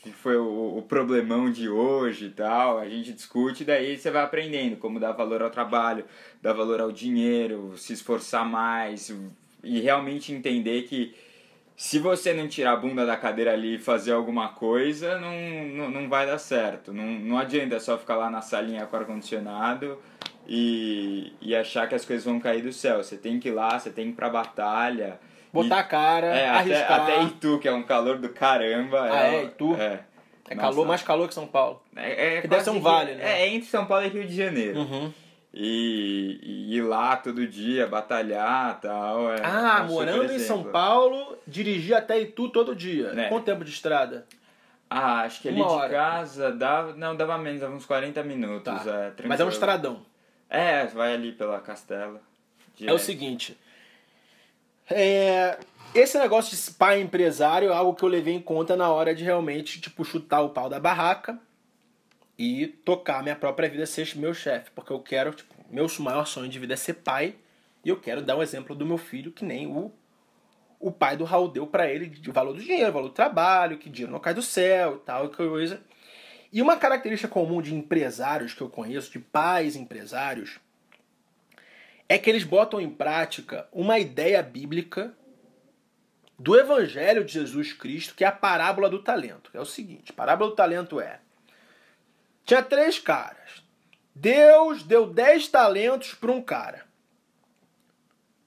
que 0.02 0.10
foi 0.12 0.36
o, 0.36 0.78
o 0.78 0.82
problemão 0.82 1.50
de 1.50 1.68
hoje 1.68 2.26
e 2.26 2.30
tal, 2.30 2.78
a 2.78 2.88
gente 2.88 3.12
discute, 3.12 3.64
daí 3.64 3.96
você 3.96 4.10
vai 4.10 4.22
aprendendo 4.22 4.76
como 4.76 5.00
dar 5.00 5.12
valor 5.12 5.42
ao 5.42 5.50
trabalho, 5.50 6.04
dar 6.40 6.52
valor 6.52 6.80
ao 6.80 6.92
dinheiro, 6.92 7.72
se 7.76 7.92
esforçar 7.92 8.44
mais 8.46 9.12
e 9.64 9.80
realmente 9.80 10.32
entender 10.32 10.82
que 10.82 11.14
se 11.76 11.98
você 11.98 12.32
não 12.32 12.46
tirar 12.46 12.72
a 12.72 12.76
bunda 12.76 13.06
da 13.06 13.16
cadeira 13.16 13.52
ali 13.52 13.76
e 13.76 13.78
fazer 13.78 14.12
alguma 14.12 14.48
coisa, 14.50 15.18
não, 15.18 15.32
não, 15.74 15.90
não 15.90 16.08
vai 16.08 16.26
dar 16.26 16.38
certo. 16.38 16.92
Não, 16.92 17.04
não 17.06 17.38
adianta 17.38 17.80
só 17.80 17.96
ficar 17.98 18.16
lá 18.16 18.30
na 18.30 18.42
salinha 18.42 18.86
com 18.86 18.96
ar-condicionado 18.96 19.98
e, 20.48 21.32
e 21.40 21.54
achar 21.54 21.86
que 21.88 21.94
as 21.94 22.04
coisas 22.04 22.24
vão 22.24 22.40
cair 22.40 22.62
do 22.62 22.72
céu. 22.72 23.02
Você 23.02 23.16
tem 23.16 23.38
que 23.38 23.48
ir 23.48 23.52
lá, 23.52 23.78
você 23.78 23.90
tem 23.90 24.06
que 24.06 24.12
ir 24.12 24.14
pra 24.16 24.30
batalha. 24.30 25.20
Botar 25.52 25.76
E- 25.76 25.80
a 25.80 25.82
cara, 25.84 26.26
é, 26.28 26.48
até, 26.48 26.58
arriscar. 26.58 27.00
até 27.02 27.22
Itu, 27.24 27.58
que 27.58 27.68
é 27.68 27.72
um 27.72 27.82
calor 27.82 28.18
do 28.18 28.28
caramba. 28.30 29.02
Ah, 29.10 29.26
é? 29.28 29.44
Itu? 29.44 29.74
É. 29.76 30.00
É 30.50 30.54
Nossa. 30.54 30.68
calor, 30.70 30.86
mais 30.86 31.02
calor 31.02 31.28
que 31.28 31.34
São 31.34 31.46
Paulo. 31.46 31.82
É, 31.94 32.36
é 32.38 32.40
Que 32.40 32.48
deve 32.48 32.64
ser 32.64 32.70
um 32.70 32.80
vale, 32.80 33.14
né? 33.14 33.22
É, 33.22 33.42
é 33.42 33.48
entre 33.48 33.68
São 33.68 33.84
Paulo 33.84 34.06
e 34.06 34.08
Rio 34.08 34.26
de 34.26 34.34
Janeiro. 34.34 34.78
Uhum. 34.78 35.12
E, 35.52 36.38
e 36.42 36.76
ir 36.76 36.82
lá 36.82 37.16
todo 37.16 37.46
dia, 37.46 37.86
batalhar 37.86 38.76
e 38.78 38.82
tal. 38.82 39.32
É, 39.32 39.40
Ah, 39.42 39.78
é 39.80 39.82
um 39.82 39.86
morando 39.88 40.32
em 40.32 40.38
São. 40.38 40.62
Paulo, 40.64 41.36
dirigir 41.46 41.94
até 41.94 42.18
Itu 42.20 42.48
todo 42.48 42.74
dia. 42.74 43.12
É. 43.16 43.28
Quanto 43.28 43.44
tempo 43.44 43.64
de 43.64 43.70
estrada? 43.70 44.26
Ah, 44.88 45.22
acho 45.22 45.42
que 45.42 45.48
ali 45.48 45.62
de 45.62 45.88
casa 45.90 46.50
dava. 46.52 46.94
Não, 46.94 47.14
dava 47.14 47.36
menos, 47.36 47.60
dava 47.60 47.74
uns 47.74 47.84
40 47.84 48.22
minutos. 48.22 48.62
Tá. 48.84 49.12
É, 49.18 49.26
Mas 49.26 49.40
é 49.40 49.44
um 49.44 49.48
estradão. 49.50 50.00
É, 50.48 50.86
vai 50.86 51.12
ali 51.12 51.32
pela 51.32 51.60
Castela. 51.60 52.16
É 52.18 52.70
o 52.72 52.76
direto. 52.76 52.98
seguinte. 52.98 53.58
É, 54.90 55.58
esse 55.94 56.18
negócio 56.18 56.56
de 56.56 56.78
pai 56.78 57.00
empresário 57.00 57.70
é 57.70 57.74
algo 57.74 57.94
que 57.94 58.02
eu 58.02 58.08
levei 58.08 58.34
em 58.34 58.40
conta 58.40 58.76
na 58.76 58.88
hora 58.90 59.14
de 59.14 59.24
realmente, 59.24 59.80
tipo, 59.80 60.04
chutar 60.04 60.40
o 60.40 60.50
pau 60.50 60.68
da 60.68 60.80
barraca 60.80 61.38
e 62.38 62.66
tocar 62.66 63.22
minha 63.22 63.36
própria 63.36 63.68
vida, 63.68 63.84
ser 63.84 64.16
meu 64.16 64.32
chefe. 64.32 64.70
Porque 64.70 64.92
eu 64.92 65.00
quero, 65.00 65.32
tipo, 65.32 65.54
meu 65.70 65.86
maior 65.98 66.26
sonho 66.26 66.48
de 66.48 66.58
vida 66.58 66.74
é 66.74 66.76
ser 66.76 66.94
pai. 66.94 67.34
E 67.84 67.88
eu 67.88 68.00
quero 68.00 68.22
dar 68.22 68.36
um 68.36 68.42
exemplo 68.42 68.74
do 68.74 68.86
meu 68.86 68.98
filho, 68.98 69.32
que 69.32 69.44
nem 69.44 69.66
o, 69.66 69.92
o 70.80 70.90
pai 70.90 71.16
do 71.16 71.24
Raul 71.24 71.48
deu 71.48 71.66
pra 71.66 71.88
ele, 71.88 72.06
de 72.06 72.30
valor 72.30 72.54
do 72.54 72.62
dinheiro, 72.62 72.92
valor 72.92 73.08
do 73.08 73.14
trabalho, 73.14 73.78
que 73.78 73.88
dinheiro 73.88 74.12
não 74.12 74.20
cai 74.20 74.34
do 74.34 74.42
céu 74.42 74.96
e 74.96 75.06
tal, 75.06 75.26
e 75.26 75.28
coisa. 75.28 75.80
E 76.52 76.62
uma 76.62 76.76
característica 76.76 77.32
comum 77.32 77.60
de 77.60 77.74
empresários 77.74 78.54
que 78.54 78.60
eu 78.60 78.70
conheço, 78.70 79.10
de 79.10 79.18
pais 79.18 79.76
empresários, 79.76 80.58
é 82.08 82.16
que 82.16 82.30
eles 82.30 82.44
botam 82.44 82.80
em 82.80 82.88
prática 82.88 83.68
uma 83.70 83.98
ideia 83.98 84.42
bíblica 84.42 85.14
do 86.38 86.58
Evangelho 86.58 87.24
de 87.24 87.32
Jesus 87.32 87.72
Cristo, 87.72 88.14
que 88.14 88.24
é 88.24 88.28
a 88.28 88.32
parábola 88.32 88.88
do 88.88 89.02
talento. 89.02 89.50
É 89.52 89.60
o 89.60 89.66
seguinte: 89.66 90.12
a 90.12 90.14
parábola 90.14 90.50
do 90.50 90.56
talento 90.56 91.00
é. 91.00 91.20
Tinha 92.44 92.62
três 92.62 92.98
caras. 92.98 93.62
Deus 94.14 94.82
deu 94.82 95.06
dez 95.12 95.48
talentos 95.48 96.14
para 96.14 96.32
um 96.32 96.40
cara. 96.40 96.86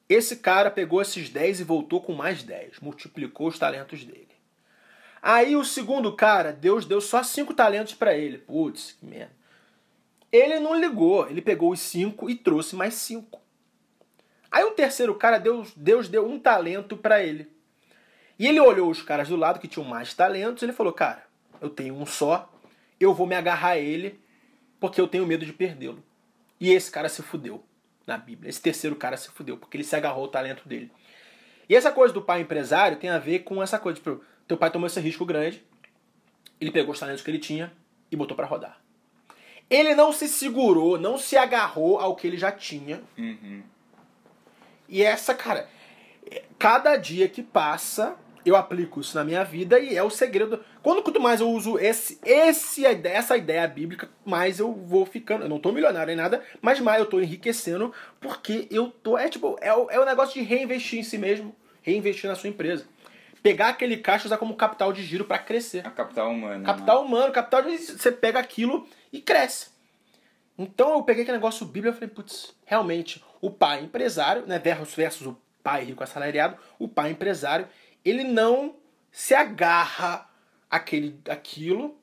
Esse 0.10 0.38
cara 0.38 0.72
pegou 0.72 1.02
esses 1.02 1.30
dez 1.30 1.60
e 1.60 1.64
voltou 1.64 2.02
com 2.02 2.14
mais 2.14 2.44
dez, 2.44 2.80
multiplicou 2.80 3.48
os 3.48 3.60
talentos 3.60 4.04
dele. 4.04 4.31
Aí 5.22 5.56
o 5.56 5.64
segundo 5.64 6.16
cara, 6.16 6.52
Deus 6.52 6.86
deu 6.86 7.00
só 7.00 7.22
cinco 7.22 7.54
talentos 7.54 7.94
para 7.94 8.18
ele. 8.18 8.40
Putz, 8.40 8.94
que 8.94 9.06
merda. 9.06 9.32
Ele 10.32 10.60
não 10.60 10.80
ligou, 10.80 11.30
ele 11.30 11.42
pegou 11.42 11.72
os 11.72 11.80
cinco 11.80 12.30
e 12.30 12.36
trouxe 12.36 12.76
mais 12.76 12.96
cinco. 12.96 13.40
Aí 14.50 14.64
o 14.64 14.72
terceiro 14.72 15.14
cara, 15.14 15.38
Deus, 15.38 15.74
Deus 15.76 16.08
deu 16.08 16.28
um 16.28 16.40
talento 16.40 16.98
para 16.98 17.22
ele. 17.22 17.52
E 18.40 18.48
ele 18.48 18.60
olhou 18.60 18.90
os 18.90 19.02
caras 19.02 19.28
do 19.28 19.36
lado 19.36 19.60
que 19.60 19.68
tinham 19.68 19.88
mais 19.88 20.14
talentos, 20.14 20.62
e 20.62 20.66
ele 20.66 20.74
falou: 20.74 20.94
"Cara, 20.94 21.24
eu 21.60 21.70
tenho 21.70 21.94
um 21.94 22.06
só, 22.06 22.52
eu 23.00 23.14
vou 23.14 23.28
me 23.28 23.36
agarrar 23.36 23.72
a 23.72 23.78
ele 23.78 24.20
porque 24.80 25.00
eu 25.00 25.08
tenho 25.08 25.28
medo 25.28 25.46
de 25.46 25.54
perdê-lo". 25.54 26.04
E 26.60 26.72
esse 26.72 26.90
cara 26.90 27.10
se 27.10 27.22
fudeu 27.22 27.64
na 28.08 28.18
Bíblia. 28.18 28.50
Esse 28.50 28.62
terceiro 28.62 28.96
cara 28.96 29.18
se 29.18 29.30
fudeu 29.30 29.58
porque 29.58 29.78
ele 29.78 29.84
se 29.84 29.96
agarrou 29.96 30.24
ao 30.24 30.32
talento 30.32 30.68
dele. 30.68 30.92
E 31.70 31.76
essa 31.76 31.92
coisa 31.92 32.14
do 32.14 32.22
pai 32.22 32.42
empresário 32.42 32.98
tem 32.98 33.10
a 33.10 33.20
ver 33.20 33.40
com 33.40 33.62
essa 33.62 33.80
coisa, 33.80 33.98
tipo, 33.98 34.22
teu 34.48 34.58
pai 34.58 34.72
tomou 34.72 34.88
esse 34.88 35.00
risco 35.00 35.26
grande, 35.26 35.64
ele 36.60 36.72
pegou 36.72 36.94
os 36.94 37.00
talentos 37.00 37.24
que 37.24 37.32
ele 37.32 37.40
tinha 37.40 37.72
e 38.12 38.16
botou 38.16 38.36
para 38.36 38.46
rodar. 38.46 38.80
Ele 39.70 39.96
não 39.96 40.12
se 40.12 40.28
segurou, 40.28 41.00
não 41.00 41.18
se 41.18 41.38
agarrou 41.38 41.98
ao 41.98 42.16
que 42.16 42.28
ele 42.28 42.38
já 42.38 42.52
tinha. 42.52 43.02
Uhum. 43.18 43.64
E 44.90 45.02
essa, 45.02 45.34
cara, 45.34 45.70
cada 46.60 46.98
dia 46.98 47.30
que 47.30 47.42
passa, 47.42 48.18
eu 48.46 48.56
aplico 48.56 49.00
isso 49.00 49.16
na 49.16 49.24
minha 49.24 49.44
vida 49.44 49.80
e 49.80 49.96
é 49.96 50.04
o 50.04 50.10
segredo. 50.10 50.64
Quando 50.84 51.02
quanto 51.02 51.20
mais 51.20 51.40
eu 51.40 51.50
uso 51.50 51.80
esse, 51.80 52.20
esse 52.26 52.86
essa 52.86 53.38
ideia 53.38 53.68
bíblica, 53.68 54.10
mais 54.26 54.60
eu 54.60 54.74
vou 54.74 55.06
ficando. 55.06 55.46
Eu 55.46 55.50
não 55.50 55.60
tô 55.60 55.72
milionário 55.72 56.08
nem 56.08 56.16
nada, 56.16 56.44
mas 56.62 56.80
mais 56.80 57.00
eu 57.00 57.06
tô 57.06 57.20
enriquecendo 57.20 57.94
porque 58.20 58.68
eu 58.70 58.90
tô. 58.90 59.18
É 59.18 59.30
tipo, 59.30 59.58
é 59.62 59.70
é 59.70 60.00
o 60.00 60.06
negócio 60.06 60.34
de 60.34 60.48
reinvestir 60.48 61.00
em 61.00 61.04
si 61.04 61.18
mesmo, 61.18 61.56
reinvestir 61.82 62.30
na 62.30 62.36
sua 62.36 62.50
empresa. 62.50 62.86
Pegar 63.42 63.70
aquele 63.70 63.98
caixa 63.98 64.26
e 64.26 64.28
usar 64.28 64.38
como 64.38 64.56
capital 64.56 64.94
de 64.94 65.04
giro 65.04 65.26
para 65.26 65.40
crescer. 65.40 65.86
A 65.86 65.92
capital 65.92 66.30
humana. 66.30 66.66
Capital 66.66 67.04
humano, 67.04 67.34
capital 67.34 67.64
de. 67.64 67.78
Você 67.78 68.12
pega 68.12 68.40
aquilo 68.40 68.88
e 69.12 69.20
cresce. 69.20 69.72
Então 70.58 70.94
eu 70.94 71.04
peguei 71.04 71.24
aquele 71.24 71.38
negócio 71.38 71.66
bíblico 71.66 71.96
e 71.96 72.00
falei, 72.00 72.14
putz, 72.14 72.54
realmente, 72.66 73.24
o 73.42 73.50
pai 73.50 73.84
empresário, 73.84 74.46
né, 74.46 74.60
versus, 74.60 74.94
versus 74.94 75.28
o 75.28 75.38
pai 75.64 75.84
rico 75.84 76.04
assalariado, 76.04 76.58
o 76.78 76.88
pai 76.88 77.12
empresário, 77.12 77.68
ele 78.06 78.24
não 78.24 78.76
se 79.12 79.34
agarra 79.34 80.30
àquele, 80.70 81.20
àquilo 81.28 81.98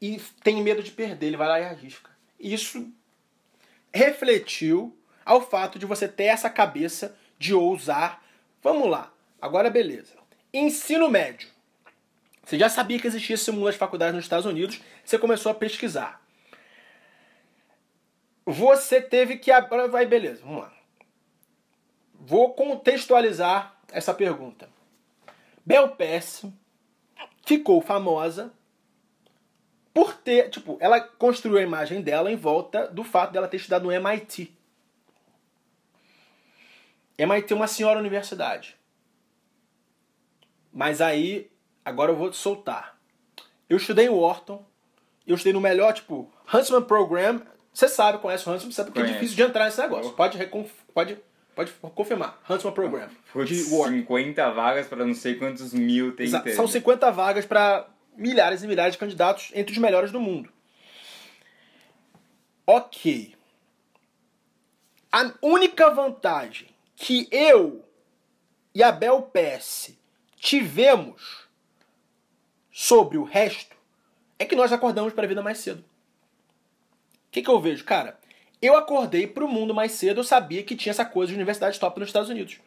e 0.00 0.20
tem 0.42 0.62
medo 0.62 0.82
de 0.82 0.90
perder, 0.90 1.26
ele 1.26 1.36
vai 1.36 1.48
lá 1.48 1.60
e 1.60 1.64
arrisca. 1.64 2.10
Isso 2.38 2.92
refletiu 3.92 4.96
ao 5.24 5.40
fato 5.40 5.78
de 5.78 5.86
você 5.86 6.06
ter 6.06 6.24
essa 6.24 6.50
cabeça 6.50 7.16
de 7.38 7.54
ousar. 7.54 8.22
Vamos 8.62 8.88
lá, 8.88 9.12
agora 9.40 9.70
beleza. 9.70 10.14
Ensino 10.54 11.10
médio. 11.10 11.48
Você 12.44 12.56
já 12.56 12.68
sabia 12.68 13.00
que 13.00 13.08
existia 13.08 13.36
simulação 13.36 13.90
de 13.90 14.12
nos 14.12 14.24
Estados 14.24 14.46
Unidos, 14.46 14.80
você 15.04 15.18
começou 15.18 15.50
a 15.50 15.54
pesquisar. 15.54 16.22
Você 18.46 19.02
teve 19.02 19.36
que. 19.36 19.50
Agora 19.50 19.88
vai, 19.88 20.06
beleza, 20.06 20.42
vamos 20.44 20.62
lá. 20.62 20.72
Vou 22.14 22.54
contextualizar 22.54 23.76
essa 23.90 24.14
pergunta. 24.14 24.68
Bel 25.66 25.96
ficou 27.44 27.80
famosa 27.80 28.52
por 29.92 30.14
ter. 30.14 30.50
Tipo, 30.50 30.76
ela 30.78 31.00
construiu 31.00 31.58
a 31.58 31.62
imagem 31.62 32.00
dela 32.00 32.30
em 32.30 32.36
volta 32.36 32.86
do 32.86 33.02
fato 33.02 33.32
dela 33.32 33.48
ter 33.48 33.56
estudado 33.56 33.84
no 33.84 33.92
MIT. 33.92 34.56
MIT 37.18 37.52
é 37.52 37.56
uma 37.56 37.66
senhora 37.66 37.98
universidade. 37.98 38.76
Mas 40.74 41.00
aí, 41.00 41.48
agora 41.84 42.10
eu 42.10 42.16
vou 42.16 42.28
te 42.28 42.36
soltar. 42.36 42.98
Eu 43.70 43.76
estudei 43.76 44.06
em 44.06 44.08
Wharton, 44.08 44.66
eu 45.24 45.36
estudei 45.36 45.52
no 45.52 45.60
melhor, 45.60 45.92
tipo, 45.92 46.28
Huntsman 46.52 46.82
Program. 46.82 47.40
Você 47.72 47.86
sabe, 47.86 48.18
conhece 48.18 48.48
o 48.48 48.52
Huntsman, 48.52 48.72
sabe 48.72 48.90
que 48.90 48.98
é 48.98 49.04
difícil 49.04 49.36
de 49.36 49.42
entrar 49.42 49.66
nesse 49.66 49.80
negócio. 49.80 50.10
Pode, 50.12 50.36
pode, 50.92 51.16
pode 51.54 51.72
confirmar. 51.94 52.40
Huntsman 52.50 52.72
Program. 52.72 53.08
Putz, 53.32 53.48
de 53.48 53.72
Wharton. 53.72 53.98
50 53.98 54.50
vagas 54.50 54.88
para 54.88 55.06
não 55.06 55.14
sei 55.14 55.36
quantos 55.36 55.72
mil 55.72 56.16
tem. 56.16 56.26
São 56.52 56.66
50 56.66 57.08
vagas 57.12 57.46
para 57.46 57.88
milhares 58.16 58.64
e 58.64 58.66
milhares 58.66 58.94
de 58.94 58.98
candidatos 58.98 59.52
entre 59.54 59.72
os 59.72 59.78
melhores 59.78 60.10
do 60.10 60.20
mundo. 60.20 60.52
Ok. 62.66 63.32
A 65.12 65.32
única 65.40 65.88
vantagem 65.90 66.68
que 66.96 67.28
eu 67.30 67.84
e 68.74 68.82
a 68.82 68.90
Bel 68.90 69.22
tivemos 70.44 71.48
sobre 72.70 73.16
o 73.16 73.24
resto 73.24 73.74
é 74.38 74.44
que 74.44 74.54
nós 74.54 74.72
acordamos 74.72 75.14
para 75.14 75.24
a 75.24 75.26
vida 75.26 75.40
mais 75.40 75.56
cedo. 75.56 75.78
O 75.80 77.30
que, 77.30 77.40
que 77.40 77.48
eu 77.48 77.58
vejo? 77.58 77.82
Cara, 77.82 78.18
eu 78.60 78.76
acordei 78.76 79.26
para 79.26 79.42
o 79.42 79.48
mundo 79.48 79.72
mais 79.72 79.92
cedo, 79.92 80.20
eu 80.20 80.24
sabia 80.24 80.62
que 80.62 80.76
tinha 80.76 80.90
essa 80.90 81.04
coisa 81.04 81.30
de 81.30 81.36
universidade 81.36 81.80
top 81.80 81.98
nos 81.98 82.10
Estados 82.10 82.28
Unidos. 82.28 82.58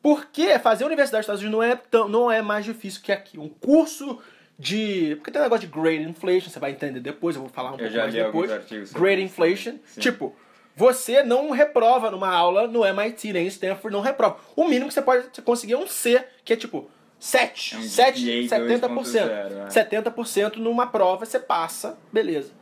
Porque 0.00 0.60
fazer 0.60 0.84
universidade 0.84 1.18
nos 1.18 1.24
Estados 1.24 1.42
Unidos 1.42 1.58
não 1.58 1.62
é, 1.62 1.74
tão, 1.74 2.08
não 2.08 2.30
é 2.30 2.40
mais 2.40 2.64
difícil 2.64 3.02
que 3.02 3.10
aqui. 3.10 3.36
Um 3.36 3.48
curso 3.48 4.20
de. 4.56 5.16
Porque 5.16 5.32
tem 5.32 5.40
um 5.40 5.44
negócio 5.44 5.66
de 5.66 5.74
grade 5.74 6.04
inflation, 6.04 6.50
você 6.50 6.60
vai 6.60 6.70
entender 6.70 7.00
depois, 7.00 7.34
eu 7.34 7.42
vou 7.42 7.50
falar 7.50 7.72
um 7.72 7.78
pouco 7.78 7.92
já 7.92 8.02
mais 8.02 8.14
depois. 8.14 8.48
Grade 8.48 9.22
isso. 9.22 9.24
inflation. 9.24 9.74
Sim. 9.86 10.00
Tipo, 10.00 10.36
você 10.80 11.22
não 11.22 11.50
reprova 11.50 12.10
numa 12.10 12.34
aula 12.34 12.66
no 12.66 12.86
MIT, 12.86 13.34
nem 13.34 13.44
em 13.44 13.48
Stanford, 13.48 13.94
não 13.94 14.00
reprova. 14.00 14.38
O 14.56 14.64
mínimo 14.64 14.88
que 14.88 14.94
você 14.94 15.02
pode 15.02 15.42
conseguir 15.42 15.74
é 15.74 15.76
um 15.76 15.86
C, 15.86 16.24
que 16.42 16.54
é 16.54 16.56
tipo 16.56 16.90
7, 17.18 17.74
É 17.74 17.78
um 17.78 17.82
7, 17.82 18.46
GPA 18.46 18.56
70%. 18.56 18.88
2.0, 18.88 19.66
é. 19.66 19.68
70% 19.68 20.56
numa 20.56 20.86
prova 20.86 21.26
você 21.26 21.38
passa, 21.38 21.98
beleza. 22.10 22.52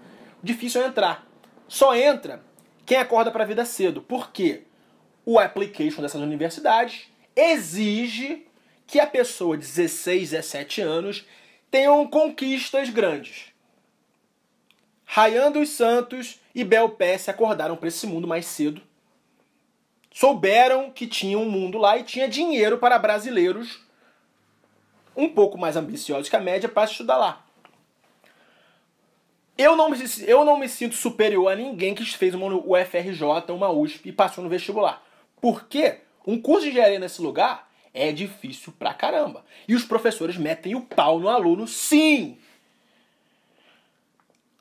Difícil 0.43 0.83
é 0.83 0.87
entrar. 0.89 1.29
Só 1.69 1.95
entra 1.95 2.43
quem 2.85 2.99
acorda 2.99 3.31
para 3.31 3.45
a 3.45 3.47
vida 3.47 3.65
cedo. 3.65 4.03
Por 4.03 4.33
quê? 4.33 4.63
O 5.25 5.39
application 5.39 6.03
dessas 6.03 6.21
universidades 6.21 7.07
exige 7.37 8.49
que 8.85 8.99
a 8.99 9.07
pessoa 9.07 9.57
de 9.57 9.65
16, 9.65 10.31
17 10.31 10.81
anos 10.81 11.25
tenham 11.71 12.05
conquistas 12.09 12.91
grandes. 12.91 13.53
Rayan 15.11 15.50
dos 15.50 15.71
Santos 15.71 16.38
e 16.55 16.62
Bel 16.62 16.91
Pesce 16.91 17.31
acordaram 17.31 17.77
para 17.77 17.88
esse 17.88 18.07
mundo 18.07 18.29
mais 18.29 18.45
cedo. 18.45 18.83
Souberam 20.12 20.91
que 20.91 21.07
tinha 21.07 21.38
um 21.38 21.49
mundo 21.49 21.79
lá 21.79 21.97
e 21.97 22.03
tinha 22.03 22.29
dinheiro 22.29 22.77
para 22.77 22.99
brasileiros 22.99 23.81
um 25.17 25.27
pouco 25.27 25.57
mais 25.57 25.77
ambiciosos 25.77 26.29
que 26.29 26.37
a 26.37 26.41
média 26.41 26.69
para 26.69 26.91
estudar 26.91 27.17
lá. 27.17 27.47
Eu 29.57 29.75
não, 29.75 29.88
me, 29.88 29.97
eu 30.27 30.45
não 30.45 30.59
me 30.59 30.69
sinto 30.69 30.95
superior 30.95 31.50
a 31.50 31.57
ninguém 31.57 31.95
que 31.95 32.05
fez 32.05 32.35
uma 32.35 32.55
UFRJ, 32.55 33.50
uma 33.50 33.71
USP 33.71 34.11
e 34.11 34.12
passou 34.12 34.45
no 34.45 34.50
vestibular. 34.50 35.03
Porque 35.41 36.00
um 36.27 36.38
curso 36.38 36.65
de 36.65 36.69
engenharia 36.69 36.99
nesse 36.99 37.23
lugar 37.23 37.67
é 37.95 38.12
difícil 38.12 38.75
pra 38.79 38.93
caramba. 38.93 39.43
E 39.67 39.75
os 39.75 39.85
professores 39.85 40.37
metem 40.37 40.75
o 40.75 40.83
pau 40.83 41.19
no 41.19 41.31
aluno, 41.31 41.67
sim! 41.67 42.38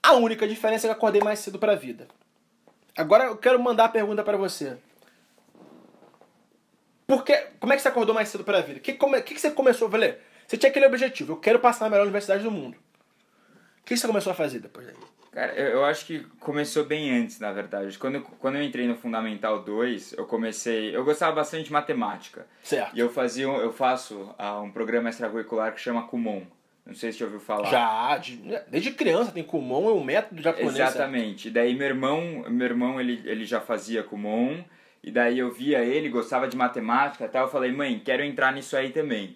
A 0.07 0.13
única 0.13 0.47
diferença 0.47 0.87
é 0.87 0.89
que 0.89 0.95
acordei 0.95 1.21
mais 1.21 1.39
cedo 1.39 1.59
pra 1.59 1.75
vida. 1.75 2.07
Agora 2.97 3.25
eu 3.25 3.35
quero 3.35 3.59
mandar 3.61 3.85
a 3.85 3.89
pergunta 3.89 4.23
para 4.23 4.37
você. 4.37 4.77
Por 7.05 7.25
que, 7.25 7.35
como 7.59 7.73
é 7.73 7.75
que 7.75 7.81
você 7.81 7.89
acordou 7.89 8.15
mais 8.15 8.29
cedo 8.29 8.45
pra 8.45 8.61
vida? 8.61 8.79
O 8.79 8.81
que, 8.81 8.93
como, 8.93 9.21
que, 9.21 9.33
que 9.33 9.41
você 9.41 9.51
começou 9.51 9.89
a 9.89 9.91
fazer? 9.91 10.21
Você 10.47 10.55
tinha 10.55 10.69
aquele 10.69 10.85
objetivo, 10.85 11.33
eu 11.33 11.37
quero 11.37 11.59
passar 11.59 11.83
na 11.85 11.89
melhor 11.91 12.03
universidade 12.03 12.41
do 12.41 12.49
mundo. 12.49 12.77
O 13.81 13.83
que 13.83 13.97
você 13.97 14.07
começou 14.07 14.31
a 14.31 14.33
fazer 14.33 14.59
depois 14.59 14.87
daí? 14.87 14.95
Cara, 15.33 15.53
eu, 15.55 15.83
acho 15.83 16.05
que 16.05 16.19
começou 16.39 16.85
bem 16.85 17.11
antes, 17.11 17.37
na 17.41 17.51
verdade. 17.51 17.99
Quando, 17.99 18.15
eu- 18.15 18.21
quando 18.23 18.55
eu 18.55 18.63
entrei 18.63 18.87
no 18.87 18.95
Fundamental 18.95 19.61
2, 19.61 20.13
eu 20.13 20.25
comecei... 20.25 20.95
Eu 20.95 21.03
gostava 21.03 21.35
bastante 21.35 21.65
de 21.65 21.73
matemática. 21.73 22.47
Certo. 22.63 22.95
E 22.95 22.99
eu 23.01 23.09
fazia, 23.09 23.43
eu 23.45 23.73
faço 23.73 24.33
ah, 24.37 24.61
um 24.61 24.71
programa 24.71 25.09
extracurricular 25.09 25.73
que 25.73 25.81
chama 25.81 26.07
Kumon. 26.07 26.43
Não 26.87 26.95
sei 26.95 27.11
se 27.11 27.17
você 27.17 27.19
já 27.19 27.25
ouviu 27.25 27.39
falar. 27.41 27.69
Já, 27.69 28.17
de- 28.17 28.39
desde 28.69 28.91
criança 28.91 29.31
tem 29.31 29.43
Kumon, 29.43 29.89
é 29.89 29.93
um 29.93 30.03
método 30.03 30.41
japonês. 30.41 30.75
Exatamente. 30.79 31.49
E 31.49 31.51
daí 31.51 31.75
meu 31.75 31.87
irmão, 31.87 32.45
meu 32.49 32.65
irmão 32.65 32.99
ele, 32.99 33.21
ele 33.25 33.43
já 33.45 33.59
fazia 33.59 34.01
Kumon, 34.03 34.63
e 35.03 35.11
daí 35.11 35.37
eu 35.39 35.51
via 35.51 35.79
ele, 35.83 36.07
gostava 36.09 36.47
de 36.47 36.55
matemática 36.55 37.25
e 37.25 37.27
tal, 37.27 37.45
eu 37.45 37.51
falei, 37.51 37.71
mãe, 37.71 38.01
quero 38.03 38.23
entrar 38.23 38.53
nisso 38.53 38.75
aí 38.77 38.89
também. 38.91 39.35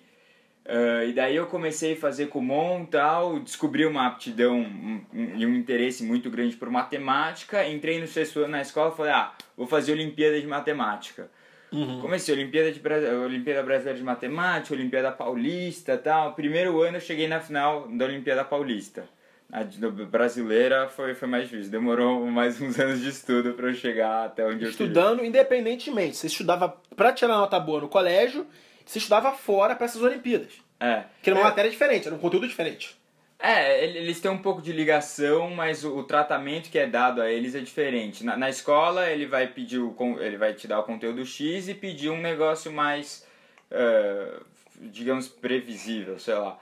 Ah, 0.66 1.04
e 1.04 1.12
daí 1.12 1.36
eu 1.36 1.48
comecei 1.48 1.94
a 1.94 1.98
fazer 1.98 2.28
Kumon 2.28 2.84
e 2.84 2.88
tal, 2.88 3.40
descobri 3.40 3.86
uma 3.86 4.08
aptidão 4.08 4.58
um- 4.60 5.02
um- 5.14 5.36
e 5.36 5.46
um 5.46 5.56
interesse 5.56 6.04
muito 6.04 6.30
grande 6.30 6.56
por 6.56 6.70
matemática, 6.70 7.68
entrei 7.68 8.00
no 8.00 8.08
sexto 8.08 8.40
ano 8.40 8.50
na 8.50 8.62
escola 8.62 8.94
e 8.94 8.98
falei, 8.98 9.12
ah, 9.12 9.34
vou 9.58 9.68
fazer 9.68 9.92
Olimpíada 9.92 10.40
de 10.40 10.48
Matemática. 10.48 11.30
Comecei 12.02 12.36
Olimpíada, 12.36 12.70
de, 12.72 12.82
Olimpíada 13.16 13.64
Brasileira 13.64 13.98
de 13.98 14.04
Matemática, 14.04 14.74
Olimpíada 14.76 15.12
Paulista 15.12 15.94
e 15.94 15.98
tal. 15.98 16.34
Primeiro 16.34 16.82
ano 16.82 16.98
eu 16.98 17.02
cheguei 17.02 17.28
na 17.28 17.40
final 17.40 17.88
da 17.88 18.06
Olimpíada 18.06 18.44
Paulista. 18.44 19.06
A 19.54 19.64
brasileira 20.06 20.88
foi, 20.90 21.14
foi 21.14 21.28
mais 21.28 21.50
difícil. 21.50 21.72
Demorou 21.72 22.26
mais 22.26 22.62
uns 22.62 22.80
anos 22.80 23.02
de 23.02 23.10
estudo 23.10 23.54
para 23.54 23.68
eu 23.68 23.74
chegar 23.74 24.26
até 24.26 24.44
onde 24.46 24.54
eu 24.56 24.60
queria. 24.60 24.70
Estudando 24.70 25.24
independentemente. 25.26 26.18
Você 26.18 26.28
estudava 26.28 26.78
pra 26.96 27.12
tirar 27.14 27.36
nota 27.38 27.60
boa 27.60 27.82
no 27.82 27.88
colégio, 27.90 28.46
você 28.86 28.98
estudava 28.98 29.32
fora 29.32 29.76
pra 29.76 29.86
essas 29.86 30.02
Olimpíadas. 30.02 30.54
É. 30.80 31.04
Que 31.22 31.30
era 31.30 31.38
uma 31.40 31.46
É. 31.46 31.50
matéria 31.50 31.70
diferente, 31.72 32.08
era 32.08 32.16
um 32.16 32.20
conteúdo 32.20 32.48
diferente. 32.48 32.98
É, 33.44 33.84
ele- 33.84 33.98
eles 34.00 34.20
têm 34.22 34.30
um 34.30 34.38
pouco 34.38 34.62
de 34.62 34.72
ligação, 34.72 35.50
mas 35.50 35.84
o, 35.84 36.04
tratamento 36.04 36.70
que 36.70 36.78
é 36.78 36.86
dado 36.86 37.22
a 37.22 37.32
eles 37.32 37.56
é 37.56 37.60
diferente. 37.60 38.24
Na, 38.24 38.38
na 38.38 38.50
escola, 38.50 39.10
ele 39.10 39.26
vai 39.26 39.48
pedir 39.48 39.80
o, 39.80 39.96
ele 40.20 40.38
vai 40.38 40.54
te 40.54 40.68
dar 40.68 40.80
o 40.80 40.84
conteúdo 40.84 41.26
X 41.26 41.68
e 41.68 41.74
pedir 41.74 42.10
um 42.12 42.22
negócio 42.22 42.72
mais, 42.72 43.26
eh, 43.72 44.40
digamos, 44.80 45.28
previsível, 45.28 46.20
sei 46.20 46.36
lá. 46.36 46.60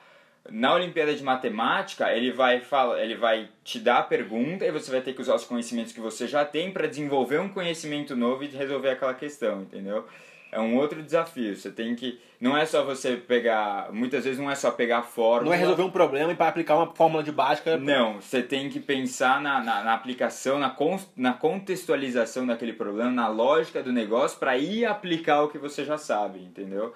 Na 0.50 0.74
Olimpíada 0.74 1.14
de 1.14 1.22
Matemática, 1.24 2.12
ele 2.16 2.32
vai, 2.32 2.62
fala, 2.62 3.02
ele 3.02 3.16
vai 3.16 3.50
te 3.64 3.78
dar 3.80 3.98
a 4.00 4.04
pergunta 4.04 4.66
e 4.66 4.72
você 4.72 4.90
vai 4.90 5.02
ter 5.02 5.14
que 5.14 5.22
usar 5.22 5.36
os 5.36 5.44
conhecimentos 5.44 5.92
que 5.92 6.00
você 6.00 6.28
já 6.28 6.46
tem 6.46 6.72
para 6.72 6.88
desenvolver 6.88 7.40
um 7.40 7.50
conhecimento 7.50 8.16
novo 8.16 8.44
e 8.44 8.48
resolver 8.48 8.90
aquela 8.92 9.14
questão, 9.14 9.64
entendeu? 9.64 10.08
É 10.52 10.60
um 10.60 10.78
outro 10.78 11.04
desafio. 11.04 11.56
Você 11.56 11.70
tem 11.72 11.94
que. 11.96 12.20
Não 12.40 12.56
é 12.56 12.66
só 12.66 12.86
você 12.86 13.18
pegar. 13.18 13.92
Muitas 13.92 14.24
vezes 14.24 14.40
não 14.40 14.50
é 14.50 14.56
só 14.56 14.72
pegar 14.72 15.00
a 15.00 15.02
fórmula. 15.02 15.46
Não 15.46 15.54
é 15.54 15.58
resolver 15.58 15.84
um 15.84 15.92
problema 15.92 16.32
e 16.32 16.36
para 16.36 16.48
aplicar 16.48 16.78
uma 16.78 16.88
fórmula 16.96 17.22
de 17.22 17.34
básica. 17.34 17.78
Não, 17.78 18.22
você 18.22 18.42
tem 18.42 18.70
que 18.70 18.80
pensar 18.80 19.42
na, 19.42 19.62
na, 19.62 19.84
na 19.84 19.94
aplicação, 19.94 20.58
na, 20.58 20.70
con, 20.70 20.98
na 21.18 21.34
contextualização 21.34 22.48
daquele 22.48 22.72
problema, 22.72 23.12
na 23.12 23.28
lógica 23.28 23.84
do 23.84 23.92
negócio 23.92 24.40
para 24.40 24.58
ir 24.58 24.86
aplicar 24.86 25.44
o 25.44 25.50
que 25.50 25.58
você 25.58 25.84
já 25.84 25.98
sabe, 25.98 26.40
entendeu? 26.40 26.94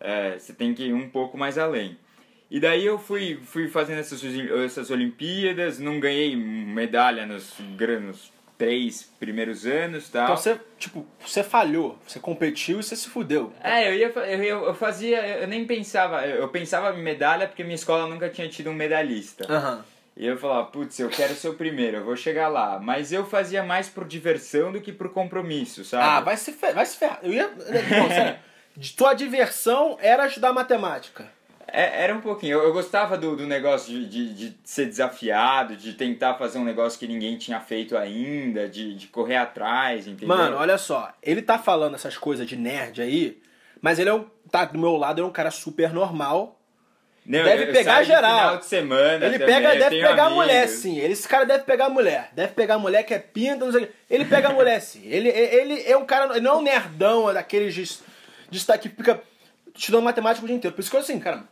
É, 0.00 0.38
você 0.38 0.54
tem 0.54 0.72
que 0.72 0.84
ir 0.84 0.94
um 0.94 1.10
pouco 1.10 1.36
mais 1.36 1.58
além. 1.58 1.98
E 2.50 2.58
daí 2.58 2.86
eu 2.86 2.98
fui, 2.98 3.38
fui 3.42 3.68
fazendo 3.68 3.98
essas, 3.98 4.22
essas 4.64 4.90
Olimpíadas, 4.90 5.78
não 5.78 6.00
ganhei 6.00 6.34
medalha 6.34 7.26
nos, 7.26 7.54
nos 7.58 8.32
três 8.58 9.08
primeiros 9.20 9.64
anos 9.64 10.08
e 10.08 10.10
tal. 10.10 10.24
Então 10.24 10.36
você, 10.36 10.60
tipo, 10.78 11.06
você 11.24 11.44
falhou, 11.44 11.96
você 12.06 12.18
competiu 12.18 12.80
e 12.80 12.82
você 12.82 12.96
se 12.96 13.08
fudeu. 13.08 13.52
É, 13.62 13.88
eu 13.88 13.94
ia, 13.94 14.08
eu, 14.08 14.64
eu 14.66 14.74
fazia, 14.74 15.24
eu 15.38 15.46
nem 15.46 15.64
pensava, 15.64 16.26
eu 16.26 16.48
pensava 16.48 16.98
em 16.98 17.02
medalha 17.02 17.46
porque 17.46 17.62
minha 17.62 17.76
escola 17.76 18.08
nunca 18.08 18.28
tinha 18.28 18.48
tido 18.48 18.68
um 18.68 18.74
medalhista. 18.74 19.46
Aham. 19.48 19.84
E 20.16 20.26
eu 20.26 20.36
falava, 20.36 20.66
putz, 20.66 20.98
eu 20.98 21.08
quero 21.08 21.32
ser 21.36 21.48
o 21.48 21.54
primeiro, 21.54 21.98
eu 21.98 22.04
vou 22.04 22.16
chegar 22.16 22.48
lá. 22.48 22.80
Mas 22.80 23.12
eu 23.12 23.24
fazia 23.24 23.62
mais 23.62 23.88
por 23.88 24.04
diversão 24.04 24.72
do 24.72 24.80
que 24.80 24.92
por 24.92 25.10
compromisso, 25.10 25.84
sabe? 25.84 26.02
Ah, 26.02 26.20
vai 26.20 26.36
se, 26.36 26.50
fer 26.50 26.74
vai 26.74 26.84
se 26.84 26.96
ferrar. 26.96 27.20
Eu 27.22 27.32
ia. 27.32 27.46
Não, 27.54 28.08
sério. 28.08 28.38
Tua 28.96 29.14
diversão 29.14 29.96
era 30.00 30.26
estudar 30.26 30.52
matemática. 30.52 31.37
É, 31.70 32.02
era 32.04 32.14
um 32.14 32.20
pouquinho. 32.20 32.54
Eu, 32.58 32.64
eu 32.64 32.72
gostava 32.72 33.16
do, 33.18 33.36
do 33.36 33.46
negócio 33.46 33.92
de, 33.92 34.06
de, 34.06 34.34
de 34.34 34.56
ser 34.64 34.86
desafiado, 34.86 35.76
de 35.76 35.92
tentar 35.92 36.34
fazer 36.34 36.58
um 36.58 36.64
negócio 36.64 36.98
que 36.98 37.06
ninguém 37.06 37.36
tinha 37.36 37.60
feito 37.60 37.96
ainda, 37.96 38.68
de, 38.68 38.94
de 38.94 39.06
correr 39.08 39.36
atrás, 39.36 40.06
entendeu? 40.06 40.28
Mano, 40.28 40.56
olha 40.56 40.78
só. 40.78 41.12
Ele 41.22 41.42
tá 41.42 41.58
falando 41.58 41.94
essas 41.94 42.16
coisas 42.16 42.46
de 42.46 42.56
nerd 42.56 43.02
aí, 43.02 43.38
mas 43.82 43.98
ele 43.98 44.08
é 44.10 44.14
um. 44.14 44.24
Tá 44.50 44.64
do 44.64 44.78
meu 44.78 44.96
lado, 44.96 45.18
ele 45.20 45.26
é 45.26 45.28
um 45.28 45.32
cara 45.32 45.50
super 45.50 45.92
normal. 45.92 46.54
Não, 47.26 47.44
deve 47.44 47.64
eu- 47.64 47.66
eu 47.66 47.72
pegar 47.74 48.02
geral. 48.02 48.38
Final 48.40 48.56
de 48.56 48.64
semana 48.64 49.26
Ele 49.26 49.38
também, 49.38 49.54
pega, 49.56 49.68
deve 49.76 50.00
pegar 50.00 50.22
a 50.22 50.26
amigos. 50.28 50.34
mulher, 50.34 50.68
sim. 50.68 50.98
Ele, 50.98 51.12
esse 51.12 51.28
cara 51.28 51.44
deve 51.44 51.64
pegar 51.64 51.84
a 51.84 51.90
mulher. 51.90 52.30
Deve 52.32 52.54
pegar 52.54 52.76
a 52.76 52.78
mulher 52.78 53.02
que 53.02 53.12
é 53.12 53.18
pinta, 53.18 53.66
não 53.66 53.72
sei 53.72 53.82
o 53.84 53.86
quê. 53.86 53.92
Ele 54.08 54.24
pega 54.24 54.48
a 54.48 54.52
mulher, 54.54 54.80
sim. 54.80 55.02
Ele, 55.04 55.28
ele 55.28 55.82
é 55.86 55.94
um 55.98 56.06
cara. 56.06 56.30
Ele 56.34 56.40
não 56.40 56.52
é 56.52 56.56
um 56.56 56.62
nerdão, 56.62 57.28
é 57.28 57.34
daqueles 57.34 57.74
de, 57.74 57.84
de 58.48 58.56
estar 58.56 58.78
que 58.78 58.88
fica 58.88 59.20
estudando 59.76 60.04
matemática 60.04 60.42
o 60.42 60.46
dia 60.46 60.56
inteiro. 60.56 60.74
Por 60.74 60.80
isso 60.80 60.90
que 60.90 60.96
eu 60.96 61.00
assim, 61.00 61.20
cara. 61.20 61.44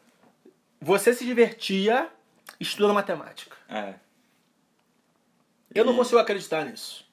Você 0.87 1.13
se 1.13 1.25
divertia 1.25 2.09
estudando 2.61 2.95
matemática. 2.95 3.57
É. 3.69 3.95
Eu 5.75 5.85
não 5.85 5.93
E- 5.93 5.97
consigo 5.97 6.19
acreditar 6.21 6.65
nisso. 6.65 7.05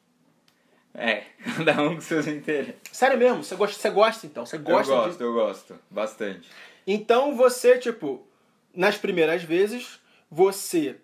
É, 0.93 1.23
cada 1.57 1.81
um 1.81 1.95
com 1.95 2.01
seus 2.01 2.27
interesses. 2.27 2.75
Sério 2.91 3.17
mesmo, 3.17 3.43
você 3.43 3.55
gosta, 3.55 3.79
você 3.81 3.89
gosta 3.89 4.27
então. 4.27 4.45
Você 4.45 4.59
gosta 4.59 4.91
eu 4.93 4.99
de- 5.01 5.05
gosto, 5.07 5.21
eu 5.23 5.33
gosto. 5.33 5.79
Bastante. 5.89 6.47
Então 6.86 7.36
você, 7.36 7.79
tipo, 7.79 8.27
nas 8.75 8.95
primeiras 8.95 9.41
vezes, 9.41 9.99
você 10.29 10.97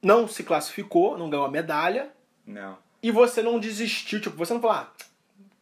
não 0.00 0.28
se 0.28 0.44
classificou, 0.44 1.18
não 1.18 1.28
ganhou 1.28 1.44
a 1.46 1.50
medalha, 1.50 2.12
Não. 2.46 2.78
e 3.02 3.10
você 3.10 3.42
não 3.42 3.58
desistiu, 3.58 4.20
tipo, 4.20 4.36
você 4.36 4.54
não 4.54 4.60
falou, 4.60 4.76
ah, 4.76 4.92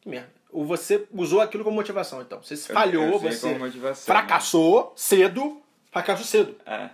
que 0.03 0.09
merda. 0.11 0.31
Ou 0.51 0.67
você 0.67 1.09
usou 1.11 1.41
aquilo 1.41 1.65
como 1.65 1.77
motivação, 1.77 2.21
então. 2.21 2.43
Você 2.43 2.53
Eu- 2.53 2.59
falhou, 2.59 3.05
eu 3.05 3.19
você 3.19 3.55
motivação, 3.57 4.05
fracassou 4.05 4.93
cedo, 4.95 5.62
fracassou 5.93 6.25
cedo. 6.27 6.57
É. 6.67 6.91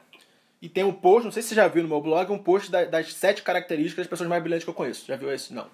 E 0.60 0.68
tem 0.68 0.84
um 0.84 0.92
post, 0.92 1.24
não 1.24 1.30
sei 1.32 1.40
se 1.42 1.50
você 1.50 1.54
já 1.54 1.68
viu 1.68 1.82
no 1.84 1.88
meu 1.88 2.00
blog, 2.00 2.30
um 2.32 2.38
post 2.38 2.70
da- 2.70 2.84
das 2.84 3.14
sete 3.14 3.42
características 3.42 4.04
das 4.04 4.10
pessoas 4.10 4.28
mais 4.28 4.42
brilhantes 4.42 4.64
que 4.64 4.70
eu 4.70 4.74
conheço. 4.74 5.06
Já 5.06 5.16
viu 5.16 5.32
esse? 5.32 5.54
Não. 5.54 5.66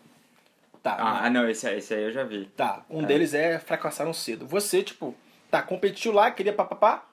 Tá. 0.82 0.96
Ah, 0.98 1.30
não, 1.30 1.48
esse, 1.48 1.66
aí- 1.66 1.78
esse 1.78 1.94
aí 1.94 2.02
eu 2.04 2.12
já 2.12 2.22
vi. 2.24 2.44
Tá, 2.54 2.84
um 2.90 3.02
É. 3.02 3.06
deles 3.06 3.32
é 3.32 3.58
fracassaram 3.58 4.12
cedo. 4.12 4.46
Você, 4.46 4.82
tipo, 4.82 5.14
tá, 5.50 5.62
competiu 5.62 6.12
lá, 6.12 6.30
queria 6.30 6.52
papapá, 6.52 7.06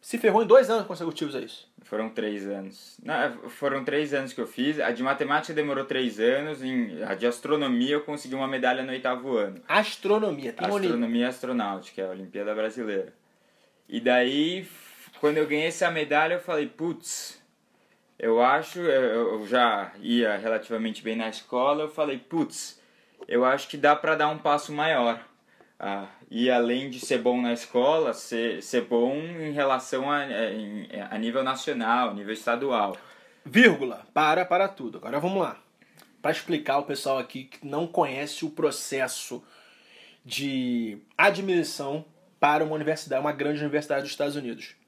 se 0.00 0.16
ferrou 0.16 0.42
em 0.42 0.46
dois 0.46 0.70
anos 0.70 0.86
consecutivos, 0.86 1.34
é 1.34 1.40
isso. 1.40 1.68
Foram 1.82 2.08
três 2.08 2.46
anos. 2.48 2.96
Não, 3.02 3.12
é, 3.14 3.30
foram 3.50 3.84
três 3.84 4.14
anos 4.14 4.32
que 4.32 4.40
eu 4.40 4.46
fiz. 4.46 4.80
A 4.80 4.90
de 4.90 5.02
matemática 5.02 5.52
demorou 5.52 5.84
três 5.84 6.18
anos. 6.18 6.62
Em, 6.62 7.02
a 7.02 7.14
de 7.14 7.26
astronomia 7.26 7.92
eu 7.96 8.00
consegui 8.00 8.34
uma 8.34 8.48
medalha 8.48 8.82
no 8.82 8.90
oitavo 8.92 9.36
ano. 9.36 9.60
Astronomia, 9.68 10.54
tem. 10.54 10.66
Astronomia 10.66 11.26
e 11.26 11.28
Astronáutica, 11.28 12.00
é 12.00 12.06
a 12.06 12.10
Olimpíada 12.10 12.54
Brasileira. 12.54 13.12
E 13.86 14.00
daí, 14.00 14.66
quando 15.24 15.38
eu 15.38 15.46
ganhei 15.46 15.68
essa 15.68 15.90
medalha, 15.90 16.34
eu 16.34 16.40
falei, 16.40 16.66
putz, 16.66 17.42
eu 18.18 18.42
acho, 18.42 18.78
eu 18.78 19.46
já 19.46 19.90
ia 20.02 20.36
relativamente 20.36 21.02
bem 21.02 21.16
na 21.16 21.30
escola, 21.30 21.84
eu 21.84 21.88
falei, 21.88 22.18
putz, 22.18 22.78
eu 23.26 23.42
acho 23.42 23.66
que 23.66 23.78
dá 23.78 23.96
pra 23.96 24.16
dar 24.16 24.28
um 24.28 24.36
passo 24.36 24.70
maior. 24.70 25.18
Ah, 25.80 26.08
e 26.30 26.50
além 26.50 26.90
de 26.90 27.00
ser 27.00 27.22
bom 27.22 27.40
na 27.40 27.54
escola, 27.54 28.12
ser, 28.12 28.62
ser 28.62 28.82
bom 28.82 29.16
em 29.16 29.52
relação 29.52 30.12
a, 30.12 30.26
em- 30.52 30.88
a 31.10 31.16
nível 31.16 31.42
nacional, 31.42 32.12
nível 32.12 32.34
estadual. 32.34 32.94
Vírgula, 33.46 34.06
para, 34.12 34.44
para 34.44 34.68
tudo. 34.68 34.98
Agora 34.98 35.18
vamos 35.18 35.40
lá. 35.40 35.58
Para 36.20 36.32
explicar 36.32 36.76
o 36.76 36.84
pessoal 36.84 37.16
aqui 37.16 37.44
que 37.44 37.66
não 37.66 37.86
conhece 37.86 38.44
o 38.44 38.50
processo 38.50 39.42
de 40.22 40.98
admissão 41.16 42.04
para 42.38 42.62
uma 42.62 42.74
universidade, 42.74 43.22
uma 43.22 43.32
grande 43.32 43.62
universidade 43.62 44.02
dos 44.02 44.10
Estados 44.10 44.36
Unidos. 44.36 44.83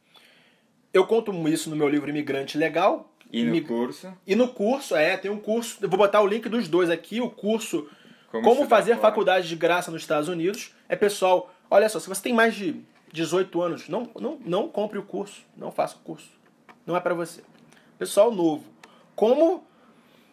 Eu 0.97 1.07
conto 1.07 1.31
isso 1.49 1.69
no 1.69 1.77
meu 1.77 1.89
livro 1.89 2.09
Imigrante 2.09 2.57
Legal. 2.57 3.11
E 3.33 3.43
no 3.43 3.49
Imig- 3.51 3.67
curso, 3.67 4.13
E 4.27 4.35
no 4.37 4.49
curso, 4.49 4.95
é, 4.97 5.17
tem 5.17 5.31
um 5.31 5.39
curso, 5.39 5.79
eu 5.83 5.89
vou 5.89 5.99
botar 5.99 6.21
o 6.23 6.27
link 6.27 6.49
dos 6.49 6.69
dois 6.69 6.89
aqui, 6.89 7.21
o 7.21 7.29
curso 7.29 7.89
Como 8.31 8.43
Como, 8.45 8.67
fazer 8.69 8.93
fora. 8.95 9.03
faculdade 9.09 9.49
de 9.49 9.57
graça 9.57 9.91
nos 9.91 10.03
Estados 10.03 10.29
Unidos. 10.29 10.73
É 10.89 10.95
pessoal, 10.97 11.53
olha 11.71 11.89
só, 11.89 11.99
se 11.99 12.09
você 12.09 12.23
tem 12.23 12.33
mais 12.33 12.55
de 12.55 12.81
18 13.13 13.61
anos, 13.63 13.89
não, 13.89 14.09
não, 14.21 14.39
não 14.45 14.69
compre 14.69 14.99
o 14.99 15.03
curso, 15.03 15.43
não 15.57 15.71
faça 15.73 15.97
o 15.97 15.99
curso. 16.01 16.29
Não 16.87 16.97
é 16.97 17.01
para 17.01 17.15
você. 17.15 17.43
Pessoal 17.99 18.31
novo, 18.33 18.65
como 19.15 19.65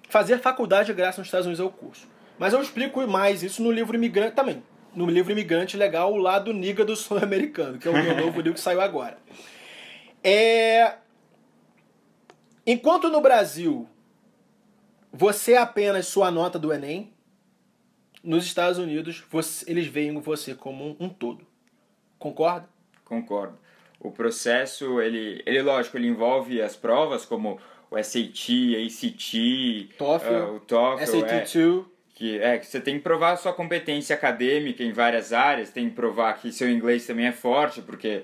fazer 0.10 0.38
faculdade 0.40 0.88
de 0.88 0.94
graça 0.94 1.20
nos 1.20 1.28
Estados 1.28 1.46
Unidos 1.48 1.64
é 1.64 1.68
o 1.68 1.72
curso. 1.72 2.08
Mas 2.38 2.54
eu 2.54 2.62
explico 2.62 3.06
mais 3.08 3.42
isso 3.44 3.62
no 3.64 3.72
livro 3.72 3.96
Imigrante 3.96 4.36
também. 4.36 4.62
No 4.96 5.08
livro 5.08 5.32
Imigrante 5.32 5.76
Legal, 5.78 6.14
o 6.14 6.18
lado 6.18 6.54
niga 6.54 6.86
do 6.86 6.96
sonho 6.96 7.24
americano, 7.24 7.80
que 7.80 7.88
é 7.88 7.92
o 7.92 7.94
meu 7.94 8.16
novo 8.24 8.38
livro 8.40 8.54
que 8.54 8.60
saiu 8.60 8.82
agora. 8.82 9.18
É... 10.24 10.96
Enquanto 12.66 13.10
no 13.10 13.20
Brasil 13.20 13.88
você 15.12 15.54
é 15.54 15.58
apenas 15.58 16.08
sua 16.08 16.32
nota 16.32 16.58
do 16.58 16.74
Enem, 16.74 17.14
nos 18.24 18.46
Estados 18.46 18.80
Unidos 18.80 19.24
você, 19.30 19.70
eles 19.70 19.86
veem 19.86 20.20
você 20.20 20.56
como 20.56 20.86
um, 20.86 20.96
um 21.02 21.10
todo. 21.10 21.46
Concorda? 22.18 22.68
Concordo. 23.04 23.60
O 24.00 24.12
processo, 24.12 25.00
ele, 25.00 25.44
ele 25.46 25.62
lógico, 25.62 25.98
ele 25.98 26.08
envolve 26.08 26.62
as 26.62 26.76
provas 26.76 27.26
como 27.26 27.60
o 27.92 28.02
SAT, 28.02 28.76
ACT, 28.86 29.90
TOEFL, 29.98 30.34
uh, 30.34 30.56
o 30.56 30.60
TOEFL, 30.62 31.04
SAT2. 31.04 31.80
É, 31.80 31.94
que 32.16 32.40
é 32.40 32.58
que 32.58 32.66
você 32.66 32.80
tem 32.80 32.98
que 32.98 33.04
provar 33.04 33.34
a 33.34 33.38
sua 33.38 33.54
competência 33.54 34.16
acadêmica 34.16 34.84
em 34.84 34.92
várias 34.92 35.32
áreas, 35.32 35.70
tem 35.70 35.90
que 35.90 35.96
provar 35.96 36.34
que 36.34 36.52
seu 36.52 36.70
inglês 36.70 37.06
também 37.06 37.28
é 37.28 37.32
forte, 37.32 37.82
porque 37.82 38.24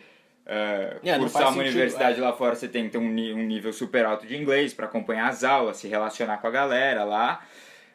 uh, 0.49 0.99
não 1.03 1.19
cursar 1.19 1.43
uma 1.43 1.51
sentido, 1.51 1.67
universidade 1.67 2.19
é. 2.19 2.23
lá 2.23 2.33
fora 2.33 2.55
você 2.55 2.67
tem 2.67 2.85
que 2.85 2.91
ter 2.91 2.97
um, 2.97 3.07
um 3.07 3.43
nível 3.43 3.71
super 3.71 4.05
alto 4.05 4.25
de 4.25 4.35
inglês 4.35 4.73
para 4.73 4.85
acompanhar 4.85 5.29
as 5.29 5.43
aulas, 5.43 5.77
se 5.77 5.87
relacionar 5.87 6.37
com 6.37 6.47
a 6.47 6.51
galera 6.51 7.03
lá. 7.03 7.45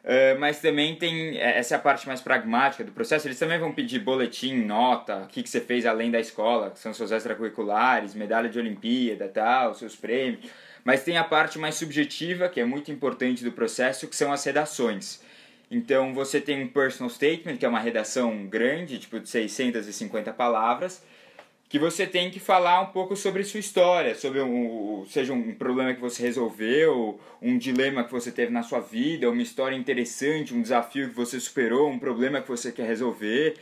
Uh, 0.04 0.38
mas 0.38 0.60
também 0.60 0.94
tem 0.96 1.38
é, 1.38 1.58
essa 1.58 1.74
é 1.74 1.76
a 1.76 1.80
parte 1.80 2.06
mais 2.06 2.20
pragmática 2.20 2.84
do 2.84 2.92
processo. 2.92 3.26
Eles 3.26 3.38
também 3.38 3.58
vão 3.58 3.72
pedir 3.72 3.98
boletim, 3.98 4.56
nota, 4.62 5.22
o 5.24 5.26
que, 5.26 5.42
que 5.42 5.48
você 5.48 5.60
fez 5.60 5.86
além 5.86 6.10
da 6.10 6.20
escola, 6.20 6.70
que 6.70 6.78
são 6.78 6.92
seus 6.92 7.10
extracurriculares, 7.10 8.14
medalha 8.14 8.48
de 8.48 8.58
Olimpíada, 8.58 9.28
tal, 9.28 9.74
seus 9.74 9.96
prêmios. 9.96 10.44
Mas 10.84 11.02
tem 11.02 11.16
a 11.16 11.24
parte 11.24 11.58
mais 11.58 11.76
subjetiva, 11.76 12.48
que 12.50 12.60
é 12.60 12.64
muito 12.64 12.92
importante 12.92 13.42
do 13.42 13.50
processo, 13.50 14.06
que 14.06 14.14
são 14.14 14.30
as 14.30 14.44
redações. 14.44 15.22
Então 15.70 16.12
você 16.12 16.38
tem 16.38 16.62
um 16.62 16.68
personal 16.68 17.08
statement, 17.08 17.56
que 17.56 17.64
é 17.64 17.68
uma 17.68 17.80
redação 17.80 18.46
grande, 18.46 18.98
tipo 18.98 19.18
de 19.18 19.28
650 19.28 20.30
palavras, 20.34 21.02
que 21.74 21.78
você 21.80 22.06
tem 22.06 22.30
que 22.30 22.38
falar 22.38 22.80
um 22.82 22.92
pouco 22.92 23.16
sobre 23.16 23.42
sua 23.42 23.58
história, 23.58 24.14
sobre 24.14 24.40
um, 24.40 25.04
seja 25.08 25.32
um 25.32 25.52
problema 25.52 25.92
que 25.92 26.00
você 26.00 26.22
resolveu, 26.22 27.18
um 27.42 27.58
dilema 27.58 28.04
que 28.04 28.12
você 28.12 28.30
teve 28.30 28.52
na 28.52 28.62
sua 28.62 28.78
vida, 28.78 29.28
uma 29.28 29.42
história 29.42 29.74
interessante, 29.74 30.54
um 30.54 30.62
desafio 30.62 31.08
que 31.08 31.16
você 31.16 31.40
superou, 31.40 31.90
um 31.90 31.98
problema 31.98 32.40
que 32.40 32.46
você 32.46 32.70
quer 32.70 32.86
resolver. 32.86 33.56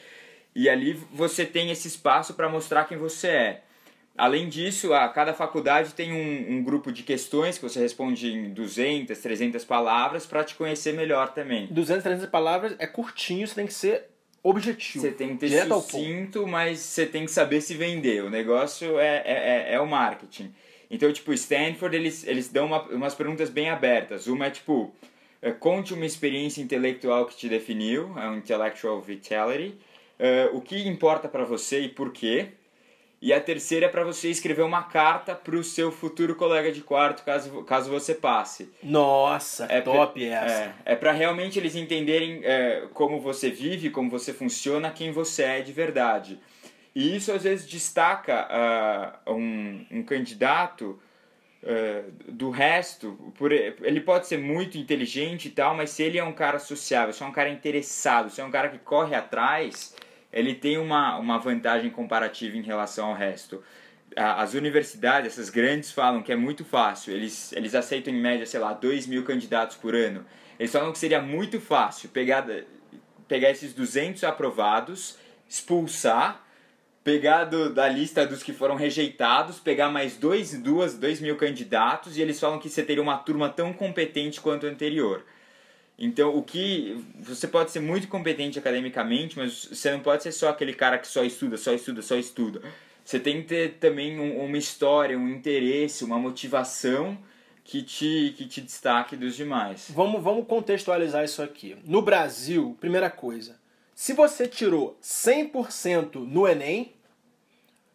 E 0.55 0.69
ali 0.69 0.93
você 1.11 1.47
tem 1.47 1.71
esse 1.71 1.89
espaço 1.89 2.35
para 2.35 2.51
mostrar 2.51 2.85
quem 2.85 2.99
você 2.99 3.29
é. 3.29 3.63
Além 4.15 4.47
disso, 4.47 4.93
a 4.93 5.09
cada 5.09 5.33
faculdade 5.33 5.95
tem 5.95 6.13
um, 6.13 6.59
um 6.59 6.63
grupo 6.63 6.93
de 6.93 7.03
questões 7.05 7.57
que 7.57 7.65
você 7.65 7.81
responde 7.81 8.31
em 8.31 8.53
200, 8.53 9.19
300 9.19 9.65
palavras 9.65 10.27
para 10.27 10.45
te 10.45 10.55
conhecer 10.55 10.93
melhor 10.93 11.33
também. 11.33 11.67
200, 11.71 12.03
300 12.03 12.29
palavras 12.29 12.77
é 12.79 12.87
curtinho, 12.87 13.49
você 13.49 13.55
tem 13.55 13.67
que 13.67 13.73
ser 13.73 14.12
objetivo. 14.43 15.05
Você 15.05 15.13
tem 15.13 15.37
que 15.37 15.49
ter 15.49 15.67
sucinto, 15.67 16.47
mas 16.47 16.81
você 16.81 17.07
tem 17.07 17.25
que 17.25 17.31
saber 17.31 17.61
se 17.61 17.75
vender. 17.75 18.25
O 18.25 18.31
negócio 18.31 18.99
é, 18.99 19.23
é, 19.25 19.67
é, 19.71 19.75
é 19.75 19.81
o 19.81 19.87
marketing. 19.87 20.53
Então, 20.91 21.11
tipo, 21.13 21.33
Stanford, 21.33 21.97
eles, 21.97 22.27
eles 22.27 22.49
dão 22.49 22.67
uma, 22.67 22.83
umas 22.89 23.15
perguntas 23.15 23.49
bem 23.49 23.71
abertas. 23.71 24.27
Uma 24.27 24.47
é, 24.47 24.51
tipo, 24.51 24.93
é, 25.41 25.51
conte 25.51 25.95
uma 25.95 26.05
experiência 26.05 26.61
intelectual 26.61 27.27
que 27.27 27.37
te 27.37 27.49
definiu, 27.49 28.17
é 28.19 28.29
um 28.29 28.37
intellectual 28.39 29.01
vitality. 29.01 29.75
É, 30.19 30.51
o 30.53 30.61
que 30.61 30.87
importa 30.87 31.29
para 31.29 31.45
você 31.45 31.81
e 31.81 31.89
por 31.89 32.13
quê. 32.13 32.49
E 33.23 33.33
a 33.33 33.41
terceira 33.41 33.87
é 33.87 33.89
para 33.89 34.03
você 34.03 34.29
escrever 34.29 34.63
uma 34.63 34.83
carta 34.83 35.33
para 35.33 35.55
o 35.55 35.63
seu 35.63 35.93
futuro 35.93 36.35
colega 36.35 36.73
de 36.73 36.81
quarto, 36.81 37.23
caso, 37.25 37.63
caso 37.63 37.89
você 37.89 38.17
passe. 38.17 38.69
Nossa, 38.83 39.65
É 39.71 39.81
top 39.81 40.19
pra- 40.27 40.37
essa. 40.45 40.75
É, 40.85 40.93
é 40.93 40.97
para 40.97 41.13
realmente 41.13 41.57
eles 41.57 41.77
entenderem 41.77 42.41
é, 42.43 42.89
como 42.93 43.21
você 43.21 43.49
vive, 43.49 43.91
como 43.91 44.11
você 44.11 44.33
funciona, 44.33 44.91
quem 44.91 45.13
você 45.13 45.45
é 45.45 45.61
de 45.61 45.73
verdade. 45.73 46.41
E 46.93 47.15
isso 47.17 47.31
às 47.31 47.45
vezes 47.45 47.65
destaca 47.65 48.45
ah, 48.51 49.21
um, 49.29 49.87
um 49.89 50.03
candidato 50.03 51.01
ah, 51.65 52.03
do 52.27 52.51
resto. 52.51 53.13
Por, 53.39 53.53
ele 53.53 54.01
pode 54.01 54.27
ser 54.27 54.39
muito 54.39 54.77
inteligente 54.77 55.47
e 55.47 55.51
tal, 55.53 55.77
mas 55.77 55.91
se 55.91 56.03
ele 56.03 56.19
é 56.19 56.25
um 56.25 56.33
cara 56.33 56.59
sociável, 56.59 57.13
se 57.15 57.23
é 57.23 57.27
um 57.27 57.31
cara 57.33 57.49
interessado, 57.51 58.31
se 58.31 58.41
é 58.41 58.45
um 58.45 58.51
cara 58.51 58.69
que 58.69 58.79
corre 58.79 59.15
atrás, 59.15 59.95
ele 60.33 60.55
tem 60.55 60.79
uma, 60.79 61.17
uma 61.19 61.39
vantagem 61.39 61.91
comparativa 61.91 62.57
em 62.57 62.63
relação 62.63 63.09
ao 63.09 63.15
resto. 63.15 63.63
As 64.17 64.55
universidades, 64.55 65.33
essas 65.33 65.49
grandes, 65.51 65.91
falam 65.91 66.23
que 66.23 66.33
é 66.33 66.37
muito 66.37 66.65
fácil. 66.65 67.15
Eles, 67.15 67.53
eles 67.53 67.75
aceitam 67.75 68.13
em 68.13 68.21
média, 68.21 68.45
sei 68.47 68.61
lá, 68.61 68.73
2 68.73 69.07
mil 69.07 69.25
candidatos 69.25 69.77
por 69.77 69.95
ano. 69.95 70.25
Eles 70.59 70.71
falam 70.71 70.93
que 70.93 70.99
seria 70.99 71.21
muito 71.21 71.61
fácil 71.61 72.11
pegar, 72.11 72.47
pegar 73.27 73.51
esses 73.51 73.73
200 73.73 74.23
aprovados, 74.25 75.17
expulsar, 75.49 76.45
pegar 77.03 77.45
do- 77.45 77.73
da 77.73 77.89
lista 77.89 78.27
dos 78.27 78.43
que 78.43 78.53
foram 78.53 78.75
rejeitados, 78.77 79.59
pegar 79.59 79.89
mais 79.89 80.17
2 80.17 80.53
duas, 80.61 80.97
dois 80.97 81.21
mil 81.21 81.37
candidatos, 81.37 82.17
e 82.17 82.23
eles 82.23 82.39
falam 82.39 82.59
que 82.59 82.69
você 82.69 82.83
teria 82.83 83.03
uma 83.03 83.17
turma 83.17 83.49
tão 83.49 83.73
competente 83.73 84.41
quanto 84.41 84.67
a 84.67 84.69
anterior. 84.71 85.25
Então, 85.99 86.35
o 86.37 86.43
que. 86.43 87.05
Você 87.21 87.47
pode 87.47 87.71
ser 87.71 87.81
muito 87.81 88.09
competente 88.09 88.59
academicamente, 88.59 89.39
mas 89.39 89.67
você 89.67 89.91
não 89.91 90.01
pode 90.01 90.23
ser 90.23 90.33
só 90.33 90.49
aquele 90.49 90.73
cara 90.75 90.99
que 90.99 91.07
só 91.07 91.23
estuda, 91.25 91.57
só 91.57 91.73
estuda, 91.73 92.03
só 92.03 92.17
estuda. 92.17 92.63
Você 93.05 93.21
tem 93.21 93.43
que 93.43 93.49
ter 93.49 93.75
também 93.79 94.19
um- 94.19 94.45
uma 94.45 94.57
história, 94.59 95.19
um 95.19 95.29
interesse, 95.29 96.05
uma 96.05 96.19
motivação 96.19 97.17
que 97.65 97.83
te, 97.83 98.35
que 98.37 98.47
te 98.47 98.61
destaque 98.61 99.17
dos 99.17 99.37
demais. 99.37 99.91
Vamos, 99.91 100.23
vamos 100.23 100.47
contextualizar 100.47 101.25
isso 101.25 101.43
aqui. 101.43 101.77
No 101.85 102.03
Brasil, 102.03 102.77
primeira 102.81 103.09
coisa, 103.11 103.61
se 103.95 104.13
você 104.13 104.49
tirou 104.49 104.97
100% 105.01 106.17
no 106.27 106.47
Enem, 106.49 106.93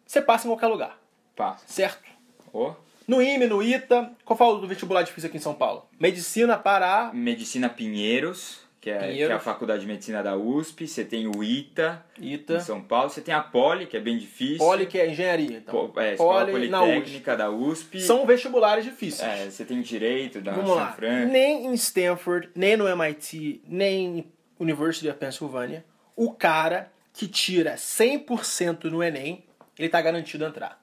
você 0.06 0.22
passa 0.22 0.46
em 0.46 0.50
qualquer 0.50 0.68
lugar, 0.68 0.98
Passa. 1.36 1.64
certo? 1.66 2.08
Ó, 2.52 2.74
No 3.08 3.20
IME, 3.22 3.46
no 3.46 3.62
ITA, 3.62 4.12
qual 4.24 4.36
foi 4.36 4.46
o 4.46 4.58
do 4.58 4.68
vestibular 4.68 5.02
difícil 5.02 5.28
aqui 5.28 5.38
em 5.38 5.40
São 5.40 5.54
Paulo? 5.54 5.88
Medicina, 5.98 6.56
Pará, 6.58 7.10
Medicina 7.14 7.66
Pinheiros, 7.68 8.60
que 8.80 8.90
é, 8.90 8.98
que 8.98 9.04
é 9.04 9.06
a 9.06 9.10
Pinheiros. 9.12 9.42
faculdade 9.42 9.80
de 9.80 9.86
medicina 9.86 10.22
da 10.22 10.36
USP. 10.36 10.86
Você 10.86 11.04
tem 11.04 11.26
o 11.26 11.42
ITA, 11.42 12.04
em 12.20 12.34
ITA, 12.34 12.60
São 12.60 12.82
Paulo. 12.82 13.08
Você 13.08 13.22
tem 13.22 13.32
a 13.34 13.40
Poli, 13.40 13.86
que 13.86 13.96
é 13.96 14.00
bem 14.00 14.18
difícil. 14.18 14.58
Poli, 14.58 14.84
que 14.86 14.98
é 14.98 15.10
engenharia, 15.10 15.56
então. 15.56 15.88
Po- 15.88 15.98
é, 15.98 16.12
Escola 16.12 16.46
Poli 16.46 16.68
na 16.68 16.82
USP. 16.82 16.92
Politécnica 16.92 17.36
da 17.36 17.50
USP. 17.50 18.00
São 18.02 18.26
vestibulares 18.26 18.84
difíceis. 18.84 19.26
É, 19.26 19.50
você 19.50 19.64
tem 19.64 19.80
direito 19.80 20.40
da 20.42 20.52
Vamos 20.52 20.76
lá. 20.76 20.92
Fran. 20.92 21.24
Nem 21.24 21.66
em 21.66 21.72
Stanford, 21.74 22.50
nem 22.54 22.76
no 22.76 22.86
MIT, 22.86 23.62
nem 23.66 24.18
em 24.18 24.32
University 24.60 25.08
of 25.08 25.18
Pennsylvania, 25.18 25.82
o 26.14 26.30
cara 26.32 26.92
que 27.14 27.26
tira 27.26 27.74
100% 27.76 28.84
no 28.84 29.02
Enem, 29.02 29.44
ele 29.78 29.88
tá 29.88 30.00
garantido 30.02 30.44
a 30.44 30.48
entrar. 30.48 30.78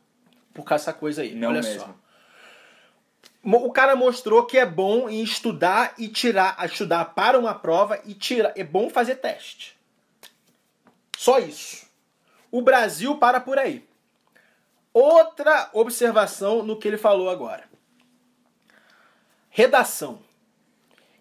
Por 0.54 0.64
causa 0.64 0.86
dessa 0.86 0.94
coisa 0.98 1.22
aí. 1.22 1.36
Não 1.36 1.50
Olha 1.50 1.62
mesmo. 1.62 1.80
só. 1.82 1.96
O 3.45 3.71
cara 3.71 3.95
mostrou 3.95 4.43
que 4.43 4.58
é 4.58 4.65
bom 4.65 5.08
em 5.08 5.21
estudar 5.21 5.93
e 5.99 6.08
tirar, 6.08 6.58
estudar 6.65 7.05
para 7.13 7.38
uma 7.38 7.53
prova 7.53 8.01
e 8.03 8.15
tirar. 8.15 8.51
É 8.55 8.63
bom 8.63 8.89
fazer 8.89 9.17
teste. 9.17 9.77
Só 11.15 11.38
isso. 11.38 11.86
O 12.51 12.63
Brasil 12.63 13.17
para 13.19 13.39
por 13.39 13.60
aí. 13.60 13.88
Outra 14.91 15.69
observação 15.73 16.63
no 16.63 16.75
que 16.75 16.88
ele 16.88 16.97
falou 16.97 17.29
agora. 17.29 17.69
Redação. 19.49 20.19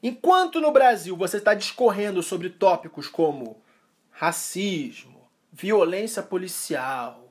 Enquanto 0.02 0.62
no 0.62 0.72
Brasil 0.72 1.14
você 1.16 1.36
está 1.36 1.52
discorrendo 1.52 2.22
sobre 2.22 2.48
tópicos 2.48 3.06
como 3.06 3.62
racismo, 4.10 5.28
violência 5.52 6.22
policial, 6.22 7.30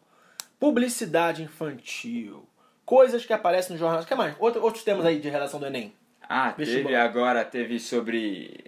publicidade 0.60 1.42
infantil, 1.42 2.48
coisas 2.86 3.26
que 3.26 3.34
aparecem 3.34 3.74
no 3.74 3.80
jornal. 3.80 4.02
O 4.02 4.06
que 4.06 4.16
mais? 4.16 4.36
Outro- 4.40 4.62
outros 4.64 4.84
temas 4.84 5.06
aí 5.06 5.20
de 5.20 5.30
redação 5.30 5.60
do 5.60 5.66
Enem. 5.66 5.94
Ah, 6.28 6.52
teve 6.54 6.72
Vestibular. 6.72 7.04
agora, 7.04 7.44
teve 7.46 7.80
sobre. 7.80 8.64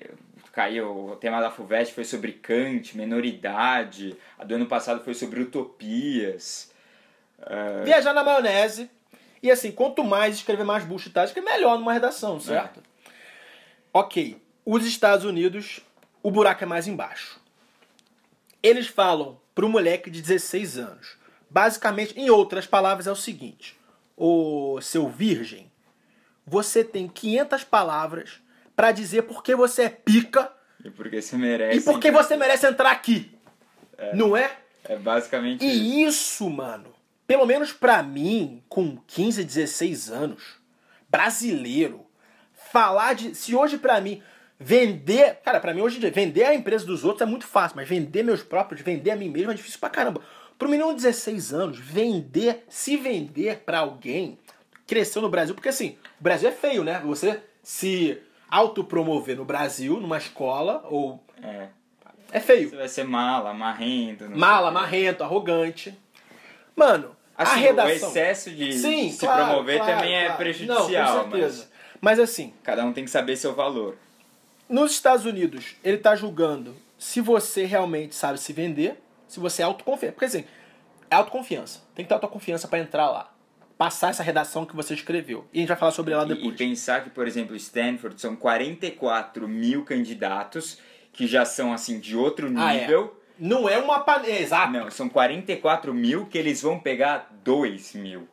Caiu, 0.52 1.10
o 1.12 1.16
tema 1.18 1.42
da 1.42 1.52
FUVEST 1.52 1.94
foi 1.94 2.06
sobre 2.06 2.32
Kant, 2.34 2.96
menoridade. 2.96 4.16
A 4.40 4.44
do 4.46 4.56
ano 4.56 4.66
passado 4.66 5.04
foi 5.04 5.14
sobre 5.14 5.42
utopias. 5.42 6.72
Viajar 7.84 8.14
na 8.14 8.24
maionese. 8.24 8.90
E 9.44 9.52
assim, 9.52 9.72
quanto 9.72 10.04
mais 10.04 10.36
escrever 10.36 10.64
mais 10.64 10.84
bullshitagem, 10.86 11.34
que 11.34 11.40
é 11.40 11.44
melhor 11.44 11.78
numa 11.78 11.92
redação, 11.94 12.40
certo? 12.40 12.82
Ok. 13.94 14.42
Os 14.66 14.86
Estados 14.86 15.26
Unidos, 15.26 15.82
o 16.24 16.32
buraco 16.32 16.64
é 16.64 16.68
mais 16.68 16.88
embaixo. 16.88 17.40
Eles 18.64 18.88
falam 18.88 19.40
pro 19.54 19.70
moleque 19.70 20.10
de 20.10 20.22
16 20.22 20.78
anos. 20.78 21.18
Basicamente, 21.50 22.20
em 22.20 22.30
outras 22.30 22.66
palavras, 22.66 23.06
é 23.08 23.12
o 23.12 23.16
seguinte: 23.16 23.78
Ô 24.18 24.80
seu 24.82 25.10
virgem, 25.10 25.72
você 26.46 26.84
tem 26.84 27.08
500 27.08 27.64
palavras 27.64 28.42
pra 28.76 28.92
dizer 28.92 29.24
por 29.24 29.44
que 29.44 29.56
você 29.56 29.84
é 29.84 29.90
pica 29.90 30.52
E 30.84 30.90
porque 30.90 31.22
você 31.22 31.36
merece. 31.38 31.80
e 31.80 31.82
por 31.82 32.00
que 32.00 32.12
você 32.12 32.38
merece 32.38 32.66
entrar 32.68 32.92
aqui. 32.92 33.32
Não 34.14 34.36
é? 34.38 34.52
É 34.84 34.96
basicamente 34.98 35.66
isso. 35.66 35.76
E 35.76 36.04
isso, 36.04 36.50
mano, 36.50 36.94
pelo 37.26 37.46
menos 37.46 37.74
pra 37.74 38.04
mim, 38.04 38.62
com 38.70 38.98
15, 39.08 39.44
16 39.44 40.10
anos, 40.12 40.44
brasileiro, 41.10 42.06
falar 42.72 43.16
de. 43.16 43.34
Se 43.34 43.56
hoje 43.56 43.78
pra 43.78 44.00
mim 44.02 44.22
vender. 44.60 45.40
Cara, 45.44 45.60
pra 45.60 45.74
mim 45.74 45.82
hoje 45.82 45.98
em 45.98 46.00
dia, 46.02 46.12
vender 46.12 46.44
a 46.44 46.54
empresa 46.54 46.86
dos 46.86 47.04
outros 47.04 47.22
é 47.22 47.26
muito 47.26 47.48
fácil, 47.48 47.78
mas 47.78 47.88
vender 47.88 48.24
meus 48.24 48.44
próprios, 48.44 48.82
vender 48.82 49.12
a 49.12 49.16
mim 49.16 49.30
mesmo 49.30 49.52
é 49.52 49.56
difícil 49.56 49.80
pra 49.80 49.90
caramba. 49.90 50.22
Pro 50.58 50.70
menino 50.70 50.90
de 50.90 50.96
16 50.96 51.54
anos, 51.54 51.78
vender, 51.80 52.64
se 52.70 52.96
vender 52.98 53.60
pra 53.66 53.80
alguém, 53.80 54.38
cresceu 54.88 55.22
no 55.22 55.30
Brasil, 55.30 55.54
porque 55.54 55.70
assim, 55.70 55.98
o 56.20 56.24
Brasil 56.24 56.48
é 56.50 56.52
feio, 56.52 56.84
né? 56.84 57.02
Você 57.06 57.42
se 57.62 58.18
autopromover 58.50 59.36
no 59.36 59.44
Brasil, 59.46 60.00
numa 60.00 60.18
escola, 60.18 60.84
ou. 60.90 61.22
É. 61.42 61.68
É 62.32 62.40
feio. 62.40 62.70
Você 62.70 62.76
vai 62.76 62.88
ser 62.88 63.04
mala, 63.04 63.54
marrento. 63.54 64.26
Mala, 64.30 64.72
marrento, 64.72 65.24
arrogante. 65.24 65.98
Mano, 66.76 67.16
a 67.38 67.44
Assim, 67.44 67.60
redação. 67.62 67.92
o 68.08 68.12
excesso 68.12 68.52
de 68.52 68.74
Sim, 68.74 69.12
se 69.12 69.20
claro, 69.20 69.46
promover 69.46 69.78
claro, 69.78 69.94
também 69.94 70.16
é 70.16 70.24
claro. 70.26 70.38
prejudicial, 70.38 71.16
Não, 71.18 71.24
com 71.26 71.32
certeza. 71.32 71.70
mas 72.02 72.18
Mas 72.18 72.20
assim, 72.20 72.54
cada 72.64 72.84
um 72.86 72.92
tem 72.92 73.06
que 73.06 73.12
saber 73.12 73.36
seu 73.38 73.54
valor. 73.54 73.96
nos 74.68 74.92
Estados 74.92 75.26
Unidos, 75.26 75.76
ele 75.84 75.98
tá 75.98 76.16
julgando 76.16 76.76
se 76.98 77.22
você 77.22 77.66
realmente 77.66 78.16
sabe 78.16 78.40
se 78.40 78.52
vender, 78.52 79.02
se 79.36 79.40
você 79.40 79.62
é 79.62 79.66
autoconfiante. 79.66 80.14
Porque 80.14 80.26
assim, 80.26 80.46
é 81.12 81.16
autoconfiança. 81.16 81.82
Tem 81.94 82.04
que 82.04 82.10
ter 82.10 82.16
autoconfiança 82.16 82.68
pra 82.68 82.80
entrar 82.80 83.10
lá. 83.10 83.32
Passar 83.78 84.10
essa 84.10 84.24
redação 84.24 84.66
que 84.66 84.76
você 84.76 84.94
escreveu. 84.94 85.46
E 85.54 85.58
a 85.58 85.60
gente 85.60 85.68
vai 85.68 85.78
falar 85.78 85.92
sobre 85.92 86.14
ela 86.14 86.24
E, 86.24 86.32
e 86.32 86.36
depois. 86.36 86.56
pensar 86.56 87.04
que, 87.04 87.10
por 87.10 87.28
exemplo, 87.28 87.56
Stanford 87.58 88.20
são 88.20 88.36
44 88.36 89.48
mil 89.48 89.84
candidatos 89.84 90.80
que 91.12 91.28
já 91.28 91.46
são 91.46 91.74
assim 91.74 92.00
de 92.00 92.16
outro 92.16 92.52
Ah, 92.58 92.74
é. 92.74 92.82
nível. 92.82 93.22
Não 93.38 93.68
é 93.68 93.78
uma 93.78 94.00
panela. 94.00 94.30
Exato. 94.34 94.72
Não, 94.72 94.90
são 94.90 95.10
44 95.10 95.94
mil 95.94 96.26
que 96.26 96.38
eles 96.38 96.62
vão 96.62 96.80
pegar 96.80 97.30
2 97.44 97.94
mil. 97.94 98.28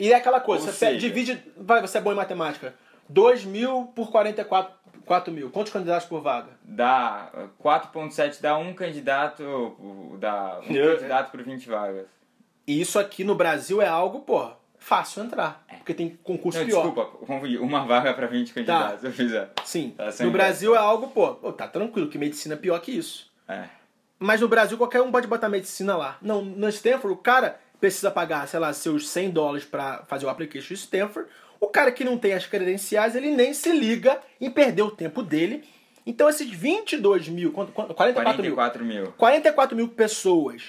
E 0.00 0.10
é 0.12 0.16
aquela 0.16 0.40
coisa, 0.40 0.66
Ou 0.66 0.72
você 0.72 0.78
seja- 0.78 0.98
divide. 0.98 1.42
Vai, 1.56 1.82
você 1.82 1.98
é 1.98 2.00
bom 2.00 2.12
em 2.12 2.16
matemática. 2.16 2.74
2 3.10 3.44
mil 3.44 3.86
por 3.94 4.10
44 4.10 4.72
4 5.04 5.32
mil. 5.32 5.50
Quantos 5.50 5.72
candidatos 5.72 6.06
por 6.08 6.20
vaga? 6.20 6.50
Dá 6.62 7.30
uh, 7.34 7.62
4.7 7.62 8.40
dá 8.40 8.56
um 8.56 8.72
candidato, 8.74 10.16
dá 10.18 10.60
um 10.68 10.72
Eu- 10.74 10.96
candidato 10.96 11.30
por 11.30 11.42
20 11.42 11.68
vagas. 11.68 12.06
E 12.66 12.80
isso 12.80 12.98
aqui 12.98 13.24
no 13.24 13.34
Brasil 13.34 13.80
é 13.80 13.86
algo, 13.88 14.20
pô, 14.20 14.50
fácil 14.78 15.22
entrar. 15.24 15.64
Porque 15.78 15.94
tem 15.94 16.18
concurso 16.22 16.58
Não, 16.58 16.66
pior. 16.66 16.82
desculpa, 16.84 17.04
confundi. 17.26 17.56
Uma 17.58 17.86
vaga 17.86 18.12
para 18.12 18.26
20 18.26 18.52
candidatos, 18.52 19.02
eu 19.04 19.12
fiz 19.12 19.34
a... 19.34 19.48
Sim. 19.64 19.94
Tá 19.96 20.10
no 20.24 20.30
Brasil 20.30 20.74
é 20.74 20.78
algo, 20.78 21.08
pô, 21.08 21.34
pô, 21.34 21.52
tá 21.52 21.66
tranquilo, 21.66 22.08
que 22.10 22.18
medicina 22.18 22.54
é 22.54 22.58
pior 22.58 22.78
que 22.80 22.90
isso. 22.92 23.30
É. 23.48 23.64
Mas 24.18 24.40
no 24.40 24.48
Brasil 24.48 24.76
qualquer 24.76 25.00
um 25.00 25.10
pode 25.10 25.26
botar 25.26 25.48
medicina 25.48 25.96
lá. 25.96 26.18
Não, 26.20 26.44
no 26.44 26.68
Stanford, 26.68 27.12
o 27.14 27.16
cara 27.16 27.58
precisa 27.80 28.10
pagar, 28.10 28.46
sei 28.48 28.58
lá, 28.60 28.72
seus 28.72 29.08
100 29.08 29.30
dólares 29.30 29.64
pra 29.64 30.02
fazer 30.06 30.26
o 30.26 30.28
application 30.28 30.74
de 30.74 30.80
Stanford. 30.80 31.30
O 31.60 31.66
cara 31.68 31.90
que 31.92 32.04
não 32.04 32.16
tem 32.18 32.34
as 32.34 32.46
credenciais, 32.46 33.14
ele 33.16 33.30
nem 33.30 33.52
se 33.52 33.72
liga 33.72 34.20
em 34.40 34.50
perder 34.50 34.82
o 34.82 34.90
tempo 34.90 35.22
dele. 35.22 35.64
Então 36.06 36.28
esses 36.28 36.48
22 36.48 37.28
mil, 37.28 37.52
quanto- 37.52 37.72
quanto- 37.72 37.94
44 37.94 38.42
mil, 38.42 38.54
44 38.54 38.84
mil. 38.84 39.12
44 39.12 39.76
mil 39.76 39.88
pessoas 39.88 40.62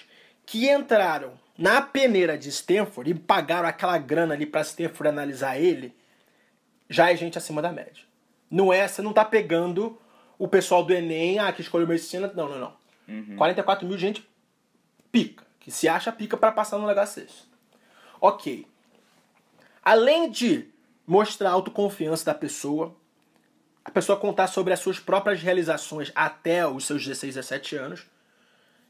que 0.45 0.69
entraram 0.69 1.33
na 1.57 1.81
peneira 1.81 2.37
de 2.37 2.49
Stanford 2.49 3.11
e 3.11 3.13
pagaram 3.13 3.67
aquela 3.67 3.97
grana 3.97 4.33
ali 4.33 4.45
pra 4.45 4.61
Stanford 4.61 5.07
analisar 5.09 5.57
ele, 5.59 5.93
já 6.89 7.11
é 7.11 7.15
gente 7.15 7.37
acima 7.37 7.61
da 7.61 7.71
média. 7.71 8.03
Não 8.49 8.73
é, 8.73 8.87
você 8.87 9.01
não 9.01 9.13
tá 9.13 9.23
pegando 9.23 9.97
o 10.39 10.47
pessoal 10.47 10.83
do 10.83 10.93
Enem, 10.93 11.37
ah, 11.37 11.51
que 11.53 11.61
escolheu 11.61 11.87
medicina. 11.87 12.31
Não, 12.35 12.49
não, 12.49 12.59
não. 12.59 13.37
44 13.37 13.85
mil 13.87 13.95
de 13.95 14.01
gente 14.01 14.27
pica, 15.11 15.45
que 15.59 15.69
se 15.71 15.87
acha 15.87 16.11
pica 16.11 16.35
pra 16.35 16.51
passar 16.51 16.77
no 16.79 16.87
negócio 16.87 17.21
desse. 17.21 17.43
Ok. 18.19 18.65
Além 19.83 20.29
de 20.29 20.67
mostrar 21.09 21.49
a 21.49 21.53
autoconfiança 21.53 22.23
da 22.23 22.35
pessoa, 22.35 22.95
a 23.83 23.89
pessoa 23.89 24.19
contar 24.19 24.45
sobre 24.45 24.71
as 24.71 24.79
suas 24.79 24.99
próprias 24.99 25.41
realizações 25.41 26.11
até 26.13 26.67
os 26.67 26.85
seus 26.85 27.03
16, 27.03 27.33
17 27.33 27.75
anos, 27.77 28.05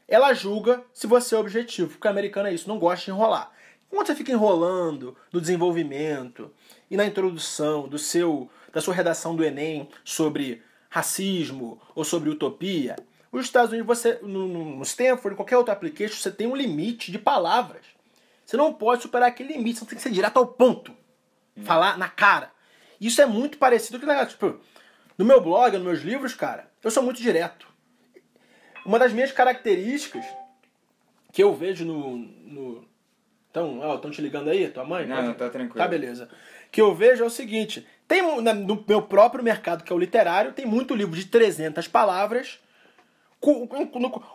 ela 0.06 0.34
julga 0.34 0.84
se 0.92 1.06
você 1.06 1.34
é 1.34 1.38
objetivo, 1.38 1.92
porque 1.92 2.06
o 2.06 2.10
americano 2.10 2.48
é 2.48 2.52
isso, 2.52 2.68
não 2.68 2.78
gosta 2.78 3.06
de 3.06 3.10
enrolar. 3.10 3.50
Quando 3.88 4.06
você 4.06 4.14
fica 4.14 4.30
enrolando 4.30 5.16
no 5.32 5.40
desenvolvimento 5.40 6.52
e 6.90 6.96
na 6.96 7.06
introdução 7.06 7.88
do 7.88 7.98
seu 7.98 8.50
da 8.70 8.82
sua 8.82 8.94
redação 8.94 9.34
do 9.34 9.42
Enem 9.42 9.88
sobre 10.04 10.62
racismo 10.90 11.80
ou 11.94 12.04
sobre 12.04 12.28
utopia, 12.28 12.96
os 13.32 13.46
Estados 13.46 13.72
Unidos, 13.72 13.86
você, 13.86 14.18
no, 14.22 14.46
no 14.76 14.82
Stanford, 14.82 15.32
em 15.32 15.36
qualquer 15.36 15.56
outro 15.56 15.72
application, 15.72 16.16
você 16.16 16.30
tem 16.30 16.46
um 16.46 16.54
limite 16.54 17.10
de 17.10 17.18
palavras. 17.18 17.86
Você 18.44 18.58
não 18.58 18.74
pode 18.74 19.02
superar 19.02 19.28
aquele 19.28 19.54
limite, 19.54 19.78
você 19.78 19.86
tem 19.86 19.96
que 19.96 20.02
ser 20.02 20.10
direto 20.10 20.36
ao 20.36 20.46
ponto. 20.46 20.99
Falar 21.64 21.98
na 21.98 22.08
cara. 22.08 22.50
Isso 23.00 23.20
é 23.20 23.26
muito 23.26 23.58
parecido 23.58 23.98
com 23.98 24.06
o 24.06 24.08
negócio. 24.08 24.30
Tipo, 24.30 24.60
no 25.16 25.24
meu 25.24 25.40
blog, 25.40 25.72
nos 25.72 25.84
meus 25.84 26.00
livros, 26.00 26.34
cara, 26.34 26.70
eu 26.82 26.90
sou 26.90 27.02
muito 27.02 27.20
direto. 27.20 27.66
Uma 28.84 28.98
das 28.98 29.12
minhas 29.12 29.32
características 29.32 30.24
que 31.32 31.42
eu 31.42 31.54
vejo 31.54 31.84
no. 31.84 32.16
no... 32.16 32.88
Então, 33.50 33.80
ó, 33.80 33.96
estão 33.96 34.10
te 34.10 34.22
ligando 34.22 34.48
aí, 34.48 34.68
tua 34.68 34.84
mãe? 34.84 35.06
Não, 35.06 35.22
não, 35.22 35.34
tá 35.34 35.50
tranquilo. 35.50 35.78
Tá, 35.78 35.88
beleza. 35.88 36.28
Que 36.70 36.80
eu 36.80 36.94
vejo 36.94 37.24
é 37.24 37.26
o 37.26 37.30
seguinte: 37.30 37.86
tem 38.06 38.22
no 38.22 38.84
meu 38.86 39.02
próprio 39.02 39.42
mercado, 39.42 39.82
que 39.84 39.92
é 39.92 39.96
o 39.96 39.98
literário, 39.98 40.52
tem 40.52 40.66
muito 40.66 40.94
livro 40.94 41.16
de 41.16 41.26
300 41.26 41.88
palavras. 41.88 42.60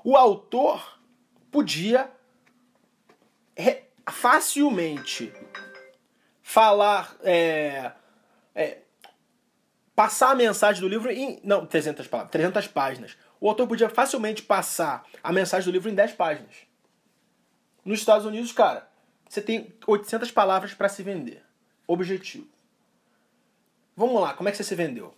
O 0.04 0.17
autor 0.17 0.99
podia 1.51 2.10
facilmente 4.10 5.32
falar. 6.45 7.17
é, 7.23 7.91
é, 8.53 8.77
passar 9.95 10.31
a 10.31 10.36
mensagem 10.36 10.79
do 10.79 10.88
livro 10.88 11.12
em. 11.12 11.39
Não, 11.43 11.65
300 11.65 12.08
palavras, 12.08 12.31
300 12.31 12.67
páginas. 12.67 13.17
O 13.41 13.49
autor 13.49 13.67
podia 13.67 13.89
facilmente 13.89 14.43
passar 14.43 15.03
a 15.23 15.34
mensagem 15.34 15.65
do 15.65 15.73
livro 15.73 15.89
em 15.89 15.95
10 15.95 16.13
páginas. 16.13 16.55
Nos 17.84 17.99
Estados 17.99 18.25
Unidos, 18.25 18.51
cara, 18.51 18.88
você 19.27 19.41
tem 19.41 19.73
800 19.86 20.31
palavras 20.31 20.73
para 20.73 20.88
se 20.88 21.01
vender. 21.01 21.43
Objetivo. 21.88 22.47
Vamos 23.95 24.21
lá, 24.21 24.34
como 24.34 24.49
é 24.49 24.51
que 24.51 24.58
você 24.58 24.63
se 24.63 24.75
vendeu? 24.75 25.13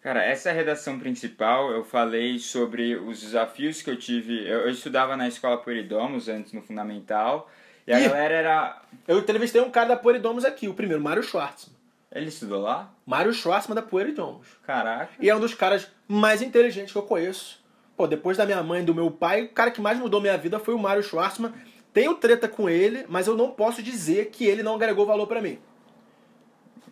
Cara, 0.00 0.22
essa 0.22 0.52
redação 0.52 0.98
principal 0.98 1.70
eu 1.70 1.84
falei 1.84 2.38
sobre 2.38 2.96
os 2.96 3.20
desafios 3.20 3.80
que 3.80 3.88
eu 3.88 3.96
tive. 3.96 4.46
Eu, 4.46 4.60
eu 4.60 4.70
estudava 4.70 5.16
na 5.16 5.28
escola 5.28 5.56
Pueridomos 5.56 6.28
antes 6.28 6.52
no 6.52 6.62
Fundamental. 6.62 7.50
E 7.86 7.92
a 7.92 8.00
galera 8.00 8.34
era. 8.34 8.82
Eu 9.06 9.18
entrevistei 9.18 9.60
um 9.60 9.70
cara 9.70 9.88
da 9.88 9.96
Poeridomos 9.96 10.44
aqui, 10.44 10.68
o 10.68 10.74
primeiro, 10.74 11.02
Mário 11.02 11.22
Schwartzman. 11.22 11.74
Ele 12.10 12.28
estudou 12.28 12.62
lá? 12.62 12.92
Mário 13.04 13.32
Schwartzman 13.32 13.74
da 13.74 13.82
Poeridomos. 13.82 14.46
Caraca. 14.64 15.12
E 15.18 15.28
é 15.28 15.34
um 15.34 15.40
dos 15.40 15.52
caras 15.52 15.88
mais 16.06 16.40
inteligentes 16.40 16.92
que 16.92 16.98
eu 16.98 17.02
conheço. 17.02 17.62
Pô, 17.96 18.06
depois 18.06 18.36
da 18.36 18.46
minha 18.46 18.62
mãe 18.62 18.82
e 18.82 18.84
do 18.84 18.94
meu 18.94 19.10
pai, 19.10 19.42
o 19.42 19.48
cara 19.48 19.70
que 19.70 19.80
mais 19.80 19.98
mudou 19.98 20.20
minha 20.20 20.36
vida 20.38 20.58
foi 20.58 20.74
o 20.74 20.78
Mário 20.78 21.02
Schwartzman. 21.02 21.52
Tenho 21.92 22.14
treta 22.14 22.48
com 22.48 22.68
ele, 22.68 23.04
mas 23.08 23.26
eu 23.26 23.36
não 23.36 23.50
posso 23.50 23.82
dizer 23.82 24.30
que 24.30 24.44
ele 24.44 24.62
não 24.62 24.74
agregou 24.74 25.06
valor 25.06 25.26
pra 25.26 25.40
mim. 25.40 25.58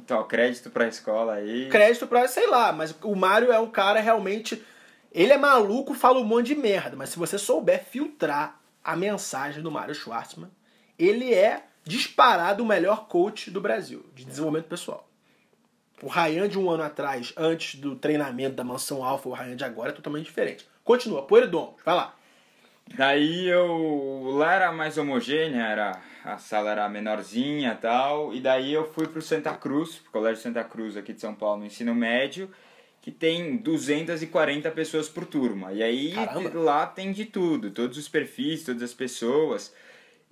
Então, 0.04 0.22
crédito 0.26 0.70
pra 0.70 0.88
escola 0.88 1.34
aí. 1.34 1.68
Crédito 1.68 2.06
pra, 2.06 2.26
sei 2.28 2.48
lá, 2.48 2.72
mas 2.72 2.94
o 3.02 3.14
Mário 3.14 3.52
é 3.52 3.58
um 3.58 3.70
cara 3.70 4.00
realmente. 4.00 4.62
Ele 5.12 5.32
é 5.32 5.38
maluco, 5.38 5.94
fala 5.94 6.18
um 6.18 6.24
monte 6.24 6.48
de 6.48 6.54
merda, 6.54 6.96
mas 6.96 7.10
se 7.10 7.18
você 7.18 7.38
souber 7.38 7.84
filtrar 7.84 8.60
a 8.82 8.96
mensagem 8.96 9.62
do 9.62 9.70
Mário 9.70 9.94
Schwartzman, 9.94 10.50
ele 11.06 11.34
é 11.34 11.64
disparado 11.84 12.62
o 12.62 12.66
melhor 12.66 13.06
coach 13.08 13.50
do 13.50 13.60
Brasil, 13.60 14.04
de 14.14 14.24
desenvolvimento 14.24 14.66
pessoal. 14.68 15.08
O 16.02 16.08
Ryan 16.08 16.48
de 16.48 16.58
um 16.58 16.68
ano 16.70 16.82
atrás, 16.82 17.32
antes 17.36 17.80
do 17.80 17.94
treinamento 17.94 18.56
da 18.56 18.64
mansão 18.64 19.04
alfa, 19.04 19.28
o 19.28 19.32
Ryan 19.32 19.56
de 19.56 19.64
agora 19.64 19.90
é 19.90 19.92
totalmente 19.92 20.24
diferente. 20.26 20.66
Continua, 20.84 21.22
Poeridomos, 21.22 21.74
vai 21.84 21.94
lá. 21.94 22.14
Daí 22.96 23.48
eu. 23.48 24.34
Lá 24.36 24.54
era 24.54 24.72
mais 24.72 24.98
homogênea, 24.98 25.62
era, 25.62 26.00
a 26.24 26.38
sala 26.38 26.72
era 26.72 26.88
menorzinha 26.88 27.72
e 27.72 27.80
tal. 27.80 28.34
E 28.34 28.40
daí 28.40 28.72
eu 28.72 28.92
fui 28.92 29.06
pro 29.06 29.22
Santa 29.22 29.54
Cruz, 29.54 29.96
pro 29.96 30.10
Colégio 30.12 30.42
Santa 30.42 30.64
Cruz 30.64 30.96
aqui 30.96 31.12
de 31.12 31.20
São 31.20 31.34
Paulo, 31.34 31.60
no 31.60 31.66
ensino 31.66 31.94
médio, 31.94 32.50
que 33.00 33.10
tem 33.10 33.56
240 33.56 34.70
pessoas 34.72 35.08
por 35.08 35.24
turma. 35.24 35.72
E 35.72 35.82
aí 35.82 36.12
Caramba. 36.12 36.58
lá 36.58 36.86
tem 36.86 37.12
de 37.12 37.24
tudo, 37.24 37.70
todos 37.70 37.96
os 37.96 38.08
perfis, 38.08 38.64
todas 38.64 38.82
as 38.82 38.94
pessoas. 38.94 39.72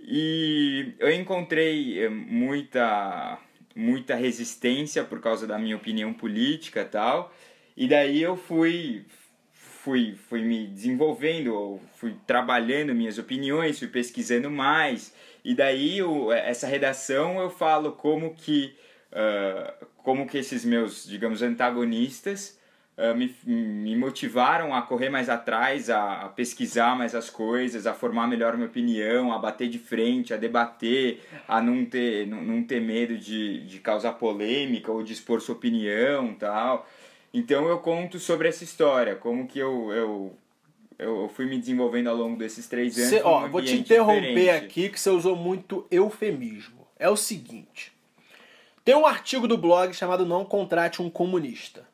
E 0.03 0.95
eu 0.99 1.13
encontrei 1.13 2.05
eh, 2.05 2.09
muita, 2.09 3.39
muita 3.75 4.15
resistência 4.15 5.05
por 5.05 5.21
causa 5.21 5.47
da 5.47 5.59
minha 5.59 5.77
opinião 5.77 6.13
política 6.13 6.85
tal. 6.85 7.33
E 7.77 7.89
daí 7.89 8.23
eu 8.23 8.37
fui, 8.37 9.05
fui, 9.53 10.15
fui 10.15 10.43
me 10.43 10.67
desenvolvendo, 10.67 11.81
fui 11.97 12.15
trabalhando 12.27 12.95
minhas 12.95 13.19
opiniões, 13.19 13.79
fui 13.79 13.89
pesquisando 13.89 14.51
mais. 14.51 15.15
E 15.45 15.55
daí 15.55 15.99
eu, 15.99 16.33
essa 16.33 16.67
redação 16.67 17.41
eu 17.41 17.51
falo 17.51 17.93
como 17.93 18.35
que, 18.35 18.75
ah, 19.13 19.75
como 19.99 20.27
que 20.27 20.39
esses 20.39 20.65
meus, 20.65 21.07
digamos, 21.07 21.41
antagonistas 21.43 22.59
uh, 22.59 22.60
me, 23.15 23.35
me 23.47 23.97
motivaram 23.97 24.75
a 24.75 24.83
correr 24.83 25.09
mais 25.09 25.29
atrás, 25.29 25.89
a, 25.89 26.23
a, 26.23 26.29
pesquisar 26.29 26.97
mais 26.97 27.15
as 27.15 27.31
coisas, 27.31 27.87
a 27.87 27.95
formar 27.95 28.27
melhor 28.27 28.55
minha 28.55 28.69
opinião, 28.69 29.33
a 29.33 29.39
bater 29.39 29.69
de 29.69 29.79
frente, 29.79 30.35
a 30.35 30.37
debater, 30.37 31.21
a 31.49 31.61
não 31.63 31.85
ter, 31.87 32.27
não, 32.27 32.43
não 32.43 32.63
ter 32.63 32.81
medo 32.81 33.17
de, 33.17 33.65
de 33.67 33.79
causar 33.79 34.13
polêmica 34.13 34.93
ou 34.93 35.03
de 35.03 35.13
expor 35.13 35.41
sua 35.41 35.55
opinião 35.55 36.35
tal. 36.35 36.87
Então 37.33 37.69
eu 37.69 37.79
conto 37.79 38.19
sobre 38.19 38.49
essa 38.49 38.65
história, 38.65 39.15
como 39.15 39.47
que 39.47 39.59
eu, 39.59 39.93
eu 39.93 40.37
eu 41.01 41.31
fui 41.31 41.47
me 41.47 41.59
desenvolvendo 41.59 42.09
ao 42.09 42.17
longo 42.17 42.37
desses 42.37 42.69
três 42.69 42.99
anos. 42.99 43.09
Cê, 43.09 43.23
ó, 43.25 43.49
vou 43.49 43.63
te 43.63 43.75
interromper 43.75 44.35
diferente. 44.35 44.65
aqui 44.65 44.89
que 44.91 45.01
você 45.01 45.09
usou 45.09 45.35
muito 45.35 45.87
eufemismo. 45.91 46.87
É 46.99 47.09
o 47.09 47.17
seguinte: 47.17 47.93
tem 48.85 48.95
um 48.95 49.07
artigo 49.07 49.49
do 49.49 49.57
blog 49.57 49.95
chamado 49.95 50.27
Não 50.27 50.45
Contrate 50.45 51.01
um 51.01 51.09
Comunista, 51.09 51.89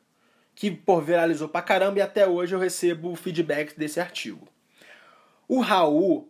que 0.57 0.71
por 0.71 1.03
viralizou 1.03 1.47
pra 1.47 1.61
caramba 1.61 1.99
e 1.99 2.01
até 2.01 2.27
hoje 2.27 2.55
eu 2.55 2.59
recebo 2.59 3.15
feedback 3.15 3.77
desse 3.77 3.99
artigo. 3.99 4.47
O 5.47 5.61
Raul 5.61 6.27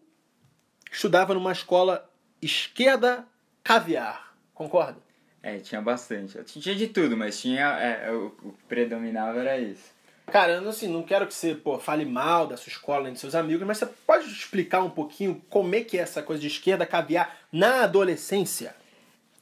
estudava 0.91 1.33
numa 1.33 1.53
escola 1.53 2.11
esquerda 2.41 3.25
caviar, 3.63 4.35
concorda? 4.53 4.97
É, 5.41 5.59
tinha 5.59 5.81
bastante. 5.81 6.37
Tinha 6.43 6.75
de 6.75 6.87
tudo, 6.87 7.15
mas 7.15 7.39
tinha. 7.39 7.67
É, 7.79 8.11
o, 8.11 8.35
o 8.43 8.51
que 8.51 8.63
predominava 8.67 9.39
era 9.39 9.57
isso. 9.57 9.93
Cara, 10.25 10.55
eu 10.55 10.69
assim, 10.69 10.89
não 10.89 11.03
quero 11.03 11.25
que 11.25 11.33
você 11.33 11.55
pô, 11.55 11.79
fale 11.79 12.03
mal 12.03 12.47
da 12.47 12.57
sua 12.57 12.69
escola 12.69 13.05
nem 13.05 13.13
dos 13.13 13.21
seus 13.21 13.33
amigos, 13.33 13.65
mas 13.65 13.77
você 13.77 13.85
pode 13.85 14.27
explicar 14.27 14.83
um 14.83 14.89
pouquinho 14.89 15.41
como 15.49 15.73
é 15.73 15.85
que 15.85 15.97
é 15.97 16.01
essa 16.01 16.21
coisa 16.21 16.41
de 16.41 16.47
esquerda 16.47 16.85
caviar 16.85 17.33
na 17.49 17.83
adolescência? 17.83 18.75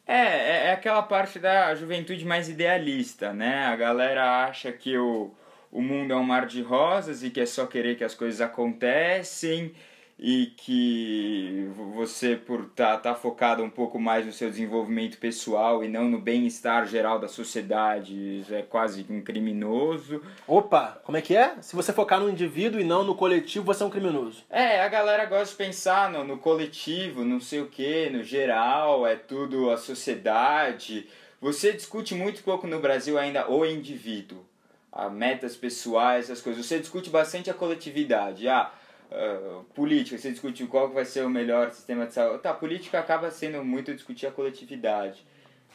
É, 0.07 0.13
é, 0.13 0.65
é 0.67 0.71
aquela 0.71 1.01
parte 1.01 1.39
da 1.39 1.73
juventude 1.73 2.25
mais 2.25 2.47
idealista, 2.47 3.33
né? 3.33 3.65
A 3.65 3.75
galera 3.75 4.45
acha 4.45 4.71
que 4.71 4.97
o, 4.97 5.31
o 5.71 5.81
mundo 5.81 6.13
é 6.13 6.15
um 6.15 6.23
mar 6.23 6.45
de 6.45 6.61
rosas 6.61 7.23
e 7.23 7.29
que 7.29 7.41
é 7.41 7.45
só 7.45 7.65
querer 7.65 7.97
que 7.97 8.03
as 8.03 8.13
coisas 8.13 8.39
acontecem 8.41 9.73
e 10.17 10.53
que 10.57 11.69
você 11.93 12.37
por 12.37 12.61
estar 12.61 12.97
tá, 12.97 13.11
tá 13.11 13.15
focado 13.15 13.61
um 13.61 13.69
pouco 13.69 13.99
mais 13.99 14.25
no 14.25 14.31
seu 14.31 14.49
desenvolvimento 14.49 15.17
pessoal 15.17 15.83
e 15.83 15.89
não 15.89 16.09
no 16.09 16.19
bem-estar 16.19 16.87
geral 16.87 17.19
da 17.19 17.27
sociedade 17.27 18.45
é 18.49 18.61
quase 18.61 19.05
um 19.09 19.21
criminoso. 19.21 20.21
Opa, 20.47 21.01
como 21.03 21.17
é 21.17 21.21
que 21.21 21.35
é? 21.35 21.55
Se 21.61 21.75
você 21.75 21.91
focar 21.91 22.19
no 22.19 22.29
indivíduo 22.29 22.79
e 22.79 22.85
não 22.85 23.03
no 23.03 23.13
coletivo, 23.13 23.65
você 23.65 23.83
é 23.83 23.85
um 23.85 23.89
criminoso. 23.89 24.43
É, 24.49 24.81
a 24.81 24.87
galera 24.87 25.25
gosta 25.25 25.47
de 25.47 25.55
pensar 25.55 26.09
no, 26.09 26.23
no 26.23 26.37
coletivo, 26.37 27.25
não 27.25 27.41
sei 27.41 27.59
o 27.59 27.67
que, 27.67 28.09
no 28.09 28.23
geral, 28.23 29.05
é 29.05 29.17
tudo 29.17 29.69
a 29.69 29.77
sociedade. 29.77 31.09
Você 31.41 31.73
discute 31.73 32.15
muito 32.15 32.41
pouco 32.41 32.65
no 32.65 32.79
Brasil 32.79 33.19
ainda 33.19 33.51
o 33.51 33.65
indivíduo, 33.65 34.45
a 34.91 35.09
metas 35.09 35.57
pessoais, 35.57 36.25
essas 36.25 36.41
coisas. 36.41 36.65
Você 36.65 36.79
discute 36.79 37.09
bastante 37.09 37.49
a 37.49 37.53
coletividade. 37.53 38.47
Ah, 38.47 38.71
uh, 39.11 39.63
política, 39.73 40.17
você 40.17 40.31
discutir 40.31 40.67
qual 40.67 40.89
vai 40.89 41.05
ser 41.05 41.25
o 41.25 41.29
melhor 41.29 41.71
sistema 41.71 42.05
de 42.05 42.13
saúde. 42.13 42.43
Tá, 42.43 42.53
política 42.53 42.99
acaba 42.99 43.31
sendo 43.31 43.63
muito 43.63 43.93
discutir 43.93 44.27
a 44.27 44.31
coletividade. 44.31 45.25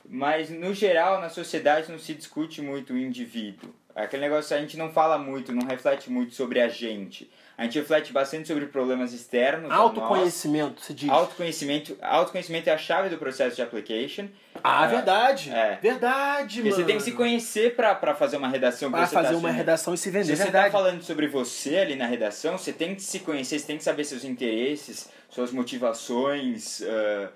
Mas, 0.08 0.50
no 0.50 0.74
geral, 0.74 1.20
na 1.20 1.28
sociedade 1.28 1.90
não 1.90 1.98
se 1.98 2.14
discute 2.14 2.60
muito 2.60 2.92
o 2.92 2.98
indivíduo. 2.98 3.72
Aquele 3.94 4.22
negócio 4.22 4.57
a 4.57 4.61
gente 4.61 4.76
não 4.76 4.90
fala 4.90 5.18
muito, 5.18 5.53
não 5.53 5.66
reflete 5.66 6.11
muito 6.11 6.35
sobre 6.35 6.61
a 6.61 6.68
gente. 6.68 7.31
A 7.61 7.64
gente 7.64 7.79
reflete 7.79 8.11
bastante 8.11 8.48
sobre 8.48 8.64
problemas 8.66 9.12
externos. 9.12 9.70
Autoconhecimento, 9.70 10.81
se 10.83 10.94
diz. 10.94 11.11
Autoconhecimento, 11.11 11.94
autoconhecimento 12.00 12.70
é 12.70 12.72
a 12.72 12.79
chave 12.79 13.11
do 13.11 13.18
processo 13.18 13.55
de 13.55 13.61
application. 13.61 14.29
Ah, 14.64 14.87
é, 14.87 14.88
verdade. 14.88 15.50
É. 15.50 15.79
Verdade, 15.83 16.62
Porque 16.62 16.70
mano. 16.70 16.83
Você 16.83 16.87
tem 16.87 16.96
que 16.96 17.03
se 17.03 17.12
conhecer 17.12 17.76
para 17.76 18.14
fazer 18.14 18.38
uma 18.38 18.48
redação. 18.48 18.90
Para 18.90 19.07
fazer 19.07 19.33
tá 19.33 19.37
uma 19.37 19.50
redação 19.50 19.92
e 19.92 19.98
se 19.98 20.11
vender. 20.11 20.37
Se 20.37 20.37
você 20.37 20.48
está 20.48 20.70
falando 20.70 21.03
sobre 21.03 21.29
você 21.29 21.76
ali 21.76 21.96
na 21.96 22.07
redação, 22.07 22.57
você 22.57 22.72
tem 22.72 22.94
que 22.94 23.03
se 23.03 23.18
conhecer, 23.18 23.59
você 23.59 23.66
tem 23.66 23.76
que 23.76 23.85
saber 23.85 24.05
seus 24.05 24.24
interesses, 24.24 25.11
suas 25.29 25.53
motivações, 25.53 26.81
uh, 26.81 27.29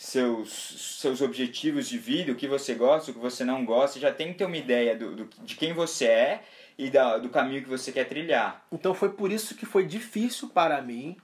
seus, 0.00 0.96
seus 0.98 1.20
objetivos 1.20 1.86
de 1.86 1.98
vida, 1.98 2.32
o 2.32 2.34
que 2.34 2.48
você 2.48 2.74
gosta, 2.74 3.10
o 3.10 3.14
que 3.14 3.20
você 3.20 3.44
não 3.44 3.66
gosta. 3.66 4.00
Já 4.00 4.10
tem 4.10 4.28
que 4.28 4.38
ter 4.38 4.46
uma 4.46 4.56
ideia 4.56 4.96
do, 4.96 5.14
do 5.14 5.28
de 5.44 5.54
quem 5.54 5.74
você 5.74 6.06
é 6.06 6.42
e 6.78 6.88
da, 6.88 7.18
do 7.18 7.28
caminho 7.28 7.62
que 7.62 7.68
você 7.68 7.92
quer 7.92 8.04
trilhar. 8.04 8.64
Então 8.72 8.94
foi 8.94 9.10
por 9.10 9.30
isso 9.30 9.54
que 9.54 9.66
foi 9.66 9.84
difícil 9.84 10.48
para 10.48 10.80
mim 10.80 11.18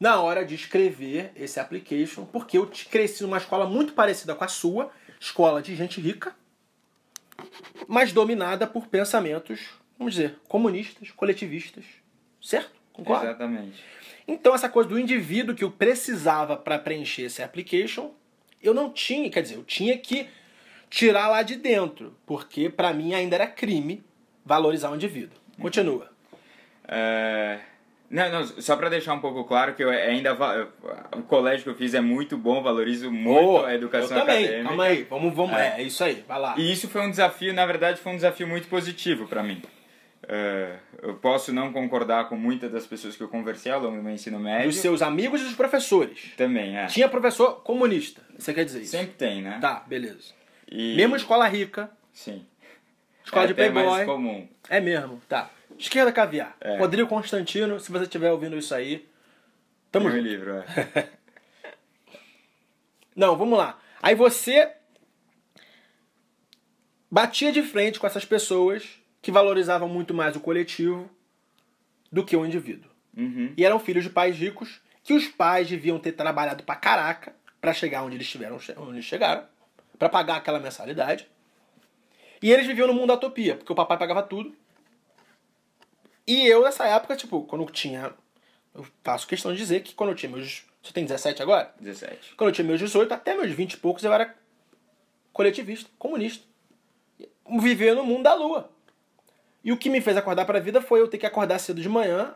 na 0.00 0.20
hora 0.20 0.44
de 0.44 0.56
escrever 0.56 1.30
esse 1.36 1.60
application, 1.60 2.24
porque 2.24 2.58
eu 2.58 2.68
cresci 2.90 3.22
numa 3.22 3.38
escola 3.38 3.66
muito 3.66 3.92
parecida 3.92 4.34
com 4.34 4.42
a 4.42 4.48
sua, 4.48 4.90
escola 5.20 5.62
de 5.62 5.76
gente 5.76 6.00
rica, 6.00 6.34
mas 7.86 8.12
dominada 8.12 8.66
por 8.66 8.88
pensamentos, 8.88 9.60
vamos 9.96 10.14
dizer, 10.14 10.40
comunistas, 10.48 11.12
coletivistas, 11.12 11.84
certo? 12.42 12.72
Concorda? 12.92 13.26
Exatamente. 13.26 13.84
Então 14.30 14.54
essa 14.54 14.68
coisa 14.68 14.88
do 14.88 14.98
indivíduo 14.98 15.56
que 15.56 15.64
eu 15.64 15.70
precisava 15.70 16.56
para 16.56 16.78
preencher 16.78 17.22
esse 17.22 17.42
application, 17.42 18.12
eu 18.62 18.72
não 18.72 18.90
tinha, 18.90 19.28
quer 19.28 19.42
dizer, 19.42 19.56
eu 19.56 19.64
tinha 19.64 19.98
que 19.98 20.28
tirar 20.88 21.28
lá 21.28 21.42
de 21.42 21.56
dentro, 21.56 22.14
porque 22.24 22.70
para 22.70 22.92
mim 22.92 23.12
ainda 23.12 23.34
era 23.34 23.46
crime 23.46 24.04
valorizar 24.44 24.90
o 24.90 24.94
indivíduo. 24.94 25.36
Continua. 25.60 26.10
É... 26.86 27.58
Não, 28.08 28.28
não, 28.28 28.44
só 28.44 28.76
para 28.76 28.88
deixar 28.88 29.14
um 29.14 29.20
pouco 29.20 29.44
claro 29.44 29.74
que 29.74 29.84
eu 29.84 29.90
ainda 29.90 30.36
o 31.16 31.22
colégio 31.22 31.62
que 31.62 31.70
eu 31.70 31.76
fiz 31.76 31.94
é 31.94 32.00
muito 32.00 32.36
bom, 32.36 32.60
valorizo 32.60 33.10
muito 33.10 33.62
oh, 33.62 33.64
a 33.64 33.74
educação 33.74 34.16
eu 34.16 34.24
também. 34.24 34.44
acadêmica. 34.44 34.68
Calma 34.68 34.84
aí, 34.84 35.02
vamos, 35.04 35.34
vamos, 35.34 35.56
é. 35.56 35.80
é 35.80 35.82
isso 35.82 36.02
aí, 36.02 36.24
vai 36.26 36.40
lá. 36.40 36.54
E 36.56 36.72
isso 36.72 36.88
foi 36.88 37.02
um 37.02 37.10
desafio, 37.10 37.54
na 37.54 37.64
verdade, 37.66 38.00
foi 38.00 38.12
um 38.12 38.16
desafio 38.16 38.48
muito 38.48 38.66
positivo 38.68 39.28
para 39.28 39.44
mim. 39.44 39.62
É, 40.28 40.76
eu 41.02 41.14
posso 41.14 41.52
não 41.52 41.72
concordar 41.72 42.28
com 42.28 42.36
muitas 42.36 42.70
das 42.70 42.86
pessoas 42.86 43.16
que 43.16 43.22
eu 43.22 43.28
conversei 43.28 43.72
ao 43.72 43.80
longo 43.80 43.96
do 43.96 44.02
meu 44.02 44.12
ensino 44.12 44.38
médio. 44.38 44.68
Dos 44.68 44.76
seus 44.76 45.02
amigos 45.02 45.40
e 45.40 45.44
dos 45.44 45.54
professores. 45.54 46.32
Também, 46.36 46.76
é. 46.76 46.86
Tinha 46.86 47.08
professor 47.08 47.62
comunista, 47.62 48.22
você 48.38 48.52
quer 48.52 48.64
dizer 48.64 48.82
isso? 48.82 48.90
Sempre 48.90 49.14
tem, 49.14 49.42
né? 49.42 49.58
Tá, 49.60 49.82
beleza. 49.86 50.34
E... 50.70 50.94
Mesmo 50.94 51.16
escola 51.16 51.48
rica. 51.48 51.90
Sim. 52.12 52.44
Escola 53.24 53.44
é 53.44 53.48
de 53.48 53.54
Playboy. 53.54 53.84
mais 53.84 54.06
comum. 54.06 54.48
É 54.68 54.80
mesmo, 54.80 55.20
tá. 55.28 55.50
Esquerda 55.78 56.12
Caviar. 56.12 56.54
É. 56.60 56.76
Rodrigo 56.78 57.08
Constantino, 57.08 57.80
se 57.80 57.90
você 57.90 58.04
estiver 58.04 58.30
ouvindo 58.30 58.56
isso 58.56 58.74
aí, 58.74 59.08
tamo 59.90 60.08
Meu 60.08 60.16
junto. 60.16 60.28
livro, 60.28 60.52
é. 60.58 61.08
Não, 63.16 63.36
vamos 63.36 63.58
lá. 63.58 63.78
Aí 64.02 64.14
você 64.14 64.70
batia 67.10 67.50
de 67.50 67.62
frente 67.62 67.98
com 67.98 68.06
essas 68.06 68.24
pessoas 68.24 68.99
que 69.22 69.30
valorizavam 69.30 69.88
muito 69.88 70.14
mais 70.14 70.36
o 70.36 70.40
coletivo 70.40 71.10
do 72.10 72.24
que 72.24 72.36
o 72.36 72.44
indivíduo. 72.44 72.90
Uhum. 73.16 73.52
E 73.56 73.64
eram 73.64 73.78
filhos 73.78 74.04
de 74.04 74.10
pais 74.10 74.36
ricos 74.36 74.80
que 75.02 75.12
os 75.12 75.26
pais 75.28 75.68
deviam 75.68 75.98
ter 75.98 76.12
trabalhado 76.12 76.62
pra 76.62 76.76
caraca 76.76 77.34
para 77.60 77.72
chegar 77.72 78.02
onde 78.02 78.16
eles 78.16 78.26
estiveram, 78.26 78.56
onde 78.78 78.92
eles 78.92 79.04
chegaram, 79.04 79.44
para 79.98 80.08
pagar 80.08 80.36
aquela 80.36 80.58
mensalidade. 80.58 81.28
E 82.42 82.50
eles 82.50 82.66
viviam 82.66 82.86
no 82.86 82.94
mundo 82.94 83.08
da 83.08 83.14
utopia, 83.14 83.56
porque 83.56 83.72
o 83.72 83.76
papai 83.76 83.98
pagava 83.98 84.22
tudo. 84.22 84.54
E 86.26 86.46
eu, 86.46 86.62
nessa 86.62 86.86
época, 86.86 87.16
tipo, 87.16 87.42
quando 87.42 87.62
eu 87.62 87.70
tinha. 87.70 88.14
Eu 88.74 88.86
faço 89.02 89.26
questão 89.26 89.52
de 89.52 89.58
dizer 89.58 89.82
que 89.82 89.94
quando 89.94 90.10
eu 90.10 90.16
tinha 90.16 90.30
meus. 90.30 90.64
Você 90.82 90.92
tem 90.92 91.04
17 91.04 91.42
agora? 91.42 91.74
17. 91.78 92.34
Quando 92.36 92.48
eu 92.48 92.54
tinha 92.54 92.66
meus 92.66 92.78
18, 92.78 93.12
até 93.12 93.34
meus 93.34 93.50
20 93.52 93.74
e 93.74 93.76
poucos, 93.76 94.02
eu 94.02 94.12
era 94.12 94.34
coletivista, 95.32 95.90
comunista. 95.98 96.44
Vivia 97.60 97.94
no 97.94 98.04
mundo 98.04 98.22
da 98.22 98.34
lua. 98.34 98.70
E 99.64 99.72
o 99.72 99.76
que 99.76 99.90
me 99.90 100.00
fez 100.00 100.16
acordar 100.16 100.44
para 100.44 100.58
a 100.58 100.60
vida 100.60 100.80
foi 100.80 101.00
eu 101.00 101.08
ter 101.08 101.18
que 101.18 101.26
acordar 101.26 101.58
cedo 101.58 101.80
de 101.80 101.88
manhã, 101.88 102.34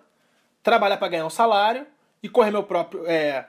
trabalhar 0.63 0.97
para 0.97 1.09
ganhar 1.09 1.27
um 1.27 1.31
salário 1.31 1.87
e 2.23 2.29
correr 2.29 2.51
meu 2.51 2.63
próprio. 2.63 3.07
É, 3.07 3.47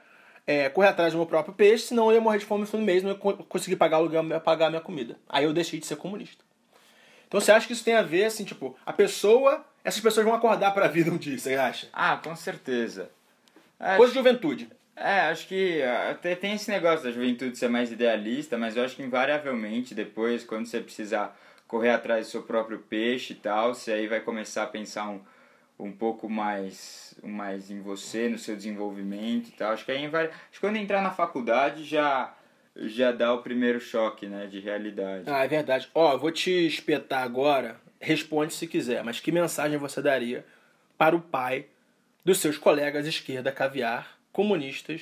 é, 0.47 0.69
correr 0.69 0.89
atrás 0.89 1.13
do 1.13 1.17
meu 1.17 1.25
próprio 1.25 1.55
peixe, 1.55 1.87
senão 1.87 2.09
eu 2.09 2.15
ia 2.15 2.21
morrer 2.21 2.37
de 2.37 2.45
fome 2.45 2.61
no 2.61 2.67
fim 2.67 2.77
do 2.77 2.83
mês, 2.83 3.01
não 3.01 3.11
ia 3.11 3.17
conseguir 3.17 3.75
pagar 3.75 3.97
o 3.97 4.01
aluguel, 4.01 4.39
pagar 4.41 4.67
a 4.67 4.69
minha 4.69 4.81
comida. 4.81 5.17
Aí 5.27 5.43
eu 5.43 5.53
deixei 5.53 5.79
de 5.79 5.85
ser 5.85 5.95
comunista. 5.95 6.43
Então 7.27 7.41
você 7.41 7.51
acha 7.51 7.65
que 7.65 7.73
isso 7.73 7.83
tem 7.83 7.95
a 7.95 8.03
ver, 8.03 8.25
assim, 8.25 8.43
tipo, 8.43 8.77
a 8.85 8.93
pessoa. 8.93 9.65
Essas 9.83 10.01
pessoas 10.01 10.25
vão 10.25 10.35
acordar 10.35 10.71
para 10.71 10.85
a 10.85 10.87
vida 10.87 11.11
um 11.11 11.17
dia, 11.17 11.37
você 11.37 11.55
acha? 11.55 11.87
Ah, 11.91 12.17
com 12.17 12.35
certeza. 12.35 13.09
Acho, 13.79 13.97
Coisa 13.97 14.13
de 14.13 14.19
juventude. 14.19 14.69
É, 14.95 15.21
acho 15.21 15.47
que 15.47 15.81
até 15.83 16.35
tem 16.35 16.53
esse 16.53 16.71
negócio 16.71 17.03
da 17.03 17.11
juventude 17.11 17.57
ser 17.57 17.67
mais 17.67 17.91
idealista, 17.91 18.57
mas 18.57 18.77
eu 18.77 18.83
acho 18.83 18.95
que 18.95 19.03
invariavelmente 19.03 19.93
depois, 19.93 20.43
quando 20.43 20.65
você 20.65 20.79
precisar 20.79 21.37
correr 21.67 21.89
atrás 21.89 22.27
do 22.27 22.31
seu 22.31 22.43
próprio 22.43 22.79
peixe 22.79 23.33
e 23.33 23.35
tal, 23.35 23.73
você 23.73 23.91
aí 23.91 24.07
vai 24.07 24.19
começar 24.19 24.63
a 24.63 24.67
pensar 24.67 25.09
um, 25.09 25.21
um 25.79 25.91
pouco 25.91 26.29
mais, 26.29 27.15
mais 27.23 27.69
em 27.71 27.81
você, 27.81 28.29
no 28.29 28.37
seu 28.37 28.55
desenvolvimento 28.55 29.49
e 29.49 29.51
tal. 29.51 29.71
Acho 29.71 29.85
que 29.85 29.91
aí 29.91 30.07
vai, 30.07 30.25
acho 30.27 30.51
que 30.51 30.59
quando 30.59 30.77
entrar 30.77 31.01
na 31.01 31.11
faculdade 31.11 31.83
já 31.83 32.33
já 32.77 33.11
dá 33.11 33.33
o 33.33 33.41
primeiro 33.41 33.79
choque, 33.79 34.27
né, 34.27 34.47
de 34.47 34.59
realidade. 34.59 35.23
Ah, 35.27 35.45
é 35.45 35.47
verdade. 35.47 35.89
Ó, 35.93 36.17
vou 36.17 36.31
te 36.31 36.51
espetar 36.67 37.23
agora. 37.23 37.79
Responde 38.01 38.53
se 38.53 38.67
quiser, 38.67 39.03
mas 39.03 39.19
que 39.21 39.31
mensagem 39.31 39.77
você 39.77 40.01
daria 40.01 40.45
para 40.97 41.15
o 41.15 41.21
pai 41.21 41.67
dos 42.23 42.39
seus 42.39 42.57
colegas 42.57 43.07
esquerda 43.07 43.51
caviar 43.51 44.17
comunistas 44.31 45.01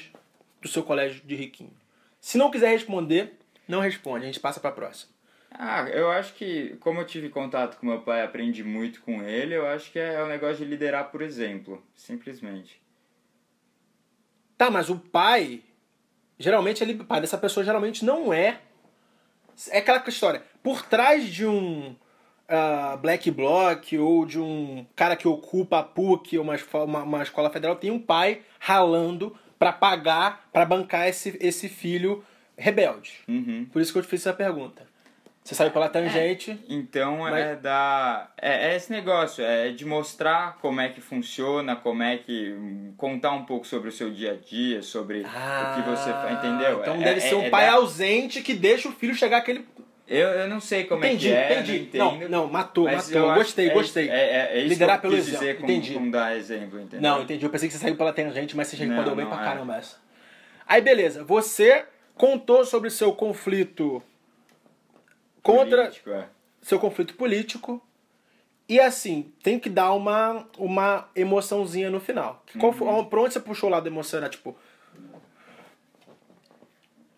do 0.62 0.68
seu 0.68 0.84
colégio 0.84 1.22
de 1.26 1.36
riquinho? 1.36 1.74
Se 2.22 2.38
não 2.38 2.52
quiser 2.52 2.70
responder, 2.70 3.34
não 3.68 3.80
responde, 3.80 4.24
a 4.24 4.28
gente 4.28 4.40
passa 4.40 4.60
para 4.60 4.70
a 4.70 4.74
próxima. 4.74 5.13
Ah, 5.56 5.88
eu 5.90 6.10
acho 6.10 6.34
que, 6.34 6.76
como 6.80 7.00
eu 7.00 7.06
tive 7.06 7.30
contato 7.30 7.78
com 7.78 7.86
meu 7.86 8.02
pai 8.02 8.24
aprendi 8.24 8.64
muito 8.64 9.02
com 9.02 9.22
ele, 9.22 9.56
eu 9.56 9.68
acho 9.68 9.92
que 9.92 10.00
é 10.00 10.22
o 10.22 10.28
negócio 10.28 10.58
de 10.58 10.66
liderar 10.66 11.12
por 11.12 11.22
exemplo, 11.22 11.84
simplesmente. 11.96 12.82
Tá, 14.58 14.72
mas 14.72 14.90
o 14.90 14.98
pai, 14.98 15.62
geralmente 16.40 16.84
ele, 16.84 16.94
o 16.94 17.06
pai 17.06 17.22
dessa 17.22 17.38
pessoa 17.38 17.64
geralmente 17.64 18.04
não 18.04 18.34
é. 18.34 18.62
É 19.70 19.78
aquela 19.78 20.04
história. 20.08 20.44
Por 20.64 20.82
trás 20.84 21.28
de 21.30 21.46
um 21.46 21.96
uh, 22.50 22.98
black 22.98 23.30
bloc 23.30 23.94
ou 24.00 24.26
de 24.26 24.40
um 24.40 24.86
cara 24.96 25.16
que 25.16 25.28
ocupa 25.28 25.80
a 25.80 25.84
PUC 25.84 26.38
ou 26.38 26.44
uma, 26.44 26.56
uma, 26.86 27.04
uma 27.04 27.24
escola 27.24 27.50
federal, 27.50 27.76
tem 27.76 27.92
um 27.92 28.00
pai 28.00 28.42
ralando 28.60 29.38
para 29.60 29.72
pagar, 29.72 30.50
para 30.52 30.66
bancar 30.66 31.08
esse, 31.08 31.38
esse 31.40 31.70
filho 31.70 32.24
rebelde. 32.58 33.20
Uhum. 33.28 33.68
Por 33.72 33.82
isso 33.82 33.92
que 33.92 34.00
eu 34.00 34.04
te 34.04 34.08
fiz 34.08 34.22
essa 34.22 34.36
pergunta. 34.36 34.93
Você 35.44 35.56
saiu 35.56 35.72
pela 35.72 35.90
tangente. 35.90 36.58
Então 36.70 37.18
Mas- 37.18 37.36
é 37.36 37.56
da. 37.58 38.32
É, 38.42 38.72
é 38.72 38.76
esse 38.78 38.90
negócio, 38.92 39.44
é 39.44 39.72
de 39.72 39.86
mostrar 39.86 40.58
como 40.62 40.80
é 40.80 40.88
que 40.88 41.02
funciona, 41.02 41.76
como 41.76 42.02
é 42.02 42.18
que. 42.18 42.56
contar 42.96 43.32
um 43.32 43.44
pouco 43.44 43.68
sobre 43.68 43.90
o 43.90 43.92
seu 43.92 44.10
dia 44.10 44.32
a 44.32 44.36
dia, 44.36 44.82
sobre 44.82 45.20
o 45.20 45.24
que 45.76 45.82
você 45.90 46.10
faz, 46.12 46.38
entendeu? 46.38 46.80
Então 46.80 46.96
É- 46.96 47.04
deve 47.04 47.18
é- 47.18 47.20
ser 47.20 47.36
um 47.36 47.44
é 47.44 47.50
pai 47.50 47.66
da- 47.66 47.74
ausente 47.74 48.42
que 48.42 48.54
deixa 48.54 48.88
o 48.88 48.92
filho 48.94 49.14
chegar 49.14 49.38
àquele. 49.40 49.66
Eu, 50.08 50.28
eu 50.30 50.48
não 50.50 50.60
sei 50.62 50.84
como 50.86 51.04
entendi, 51.04 51.32
é 51.32 51.48
que 51.48 51.54
é, 51.54 51.60
entendi. 51.60 51.98
não 51.98 52.20
Não, 52.20 52.30
não, 52.30 52.48
matou, 52.48 52.86
mas 52.86 53.10
matou. 53.10 53.30
eu 53.30 53.36
Gostei, 53.36 53.70
é, 53.70 53.74
gostei. 53.74 54.10
É, 54.10 54.14
é, 54.14 54.50
é 54.54 54.60
isso 54.60 54.70
Liderar 54.70 55.00
que 55.02 55.08
eu 55.08 55.10
pelo 55.12 55.22
quis 55.22 55.28
exemplo, 55.30 55.46
dizer 55.46 55.58
com, 55.60 55.64
entendi. 55.64 55.94
com 55.94 56.12
dar 56.12 56.38
exemplo, 56.38 56.80
entendeu? 56.80 57.02
Não, 57.02 57.22
entendi. 57.24 57.44
Eu 57.46 57.50
pensei 57.50 57.68
que 57.68 57.74
você 57.74 57.80
saiu 57.82 57.96
pela 57.96 58.14
tangente, 58.14 58.56
mas 58.56 58.68
você 58.68 58.78
já 58.78 58.86
Não, 58.86 58.92
respondeu 58.96 59.16
bem 59.16 59.26
não, 59.26 59.32
pra 59.32 59.42
é. 59.42 59.46
caramba 59.50 59.78
essa. 59.78 59.98
Aí, 60.68 60.82
beleza. 60.82 61.24
Você 61.24 61.86
contou 62.16 62.64
sobre 62.66 62.88
o 62.90 62.92
seu 62.92 63.12
conflito 63.14 64.02
contra. 65.44 65.84
Político, 65.84 66.10
é. 66.10 66.28
seu 66.62 66.80
conflito 66.80 67.14
político. 67.16 67.86
E 68.68 68.80
assim, 68.80 69.32
tem 69.44 69.60
que 69.60 69.70
dar 69.70 69.92
uma, 69.94 70.48
uma 70.58 71.10
emoçãozinha 71.16 71.90
no 71.90 72.00
final. 72.00 72.44
Qual 72.58 72.72
Uhum. 72.72 72.78
foi, 72.78 73.06
pra 73.06 73.20
onde 73.22 73.34
você 73.34 73.40
puxou 73.42 73.70
o 73.70 73.72
lado 73.72 73.86
emocional? 73.88 74.30
Tipo, 74.30 74.58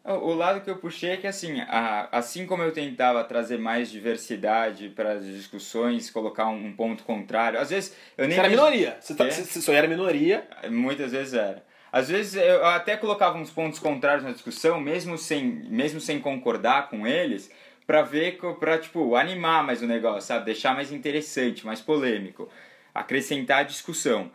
O 0.03 0.11
o 0.32 0.34
lado 0.36 0.61
que 0.61 0.69
eu 0.69 0.78
puxei 0.78 1.11
é 1.11 1.17
que, 1.17 1.26
assim, 1.26 1.59
a- 1.61 2.07
assim 2.11 2.45
como 2.45 2.61
eu 2.61 2.71
tentava 2.71 3.23
trazer 3.23 3.57
mais 3.57 3.89
diversidade 3.89 4.89
para 4.89 5.13
as 5.13 5.26
discussões, 5.26 6.11
colocar 6.11 6.47
um, 6.47 6.67
um 6.67 6.76
ponto 6.76 7.03
contrário, 7.03 7.59
às 7.59 7.71
vezes 7.71 7.95
eu 8.17 8.28
nem. 8.28 8.36
você 8.36 8.39
era 8.39 8.49
vejo- 8.49 8.61
minoria. 8.61 8.97
Você, 9.01 9.15
tá, 9.15 9.26
Quê? 9.26 9.32
você, 9.32 9.43
você 9.45 9.61
só 9.61 9.73
era 9.73 9.88
minoria. 9.88 10.47
Muitas 10.69 11.11
vezes 11.11 11.34
era. 11.34 11.65
Às 11.91 12.09
vezes 12.09 12.36
eu 12.36 12.65
até 12.65 12.97
colocava 12.97 13.38
uns 13.38 13.49
pontos 13.49 13.80
contrários 13.80 14.23
na 14.23 14.32
discussão, 14.32 14.80
mesmo 14.80 15.17
sem, 15.17 15.43
mesmo 15.45 15.99
sem 15.99 16.19
concordar 16.19 16.89
com 16.89 17.07
eles, 17.07 17.49
pra 17.86 18.02
ver, 18.02 18.40
pra, 18.60 18.78
tipo, 18.78 19.16
animar 19.16 19.64
mais 19.64 19.82
o 19.82 19.88
negócio, 19.88 20.28
sabe? 20.28 20.46
Deixar 20.46 20.74
mais 20.74 20.92
interessante, 20.92 21.66
mais 21.66 21.82
polêmico. 21.82 22.50
Acrescentar 22.94 23.66
discussão. 23.66 24.32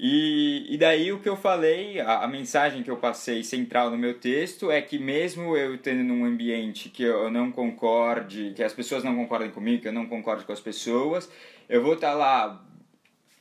E, 0.00 0.72
e 0.72 0.78
daí 0.78 1.12
o 1.12 1.18
que 1.18 1.28
eu 1.28 1.36
falei, 1.36 1.98
a, 2.00 2.20
a 2.20 2.28
mensagem 2.28 2.84
que 2.84 2.90
eu 2.90 2.96
passei 2.96 3.42
central 3.42 3.90
no 3.90 3.98
meu 3.98 4.14
texto 4.14 4.70
é 4.70 4.80
que 4.80 4.96
mesmo 4.96 5.56
eu 5.56 5.76
tendo 5.76 6.04
num 6.04 6.24
ambiente 6.24 6.88
que 6.88 7.02
eu 7.02 7.28
não 7.30 7.50
concorde, 7.50 8.52
que 8.54 8.62
as 8.62 8.72
pessoas 8.72 9.02
não 9.02 9.16
concordem 9.16 9.50
comigo, 9.50 9.82
que 9.82 9.88
eu 9.88 9.92
não 9.92 10.06
concorde 10.06 10.44
com 10.44 10.52
as 10.52 10.60
pessoas, 10.60 11.28
eu 11.68 11.82
vou 11.82 11.94
estar 11.94 12.14
lá 12.14 12.64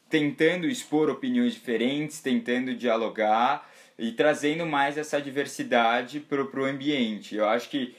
tentando 0.10 0.68
expor 0.68 1.12
opiniões 1.12 1.54
diferentes, 1.54 2.22
tentando 2.22 2.74
dialogar 2.74 3.70
e 3.98 4.12
trazendo 4.12 4.66
mais 4.66 4.98
essa 4.98 5.22
diversidade 5.22 6.20
pro, 6.20 6.48
pro 6.48 6.66
ambiente. 6.66 7.36
Eu 7.36 7.48
acho 7.48 7.70
que 7.70 7.96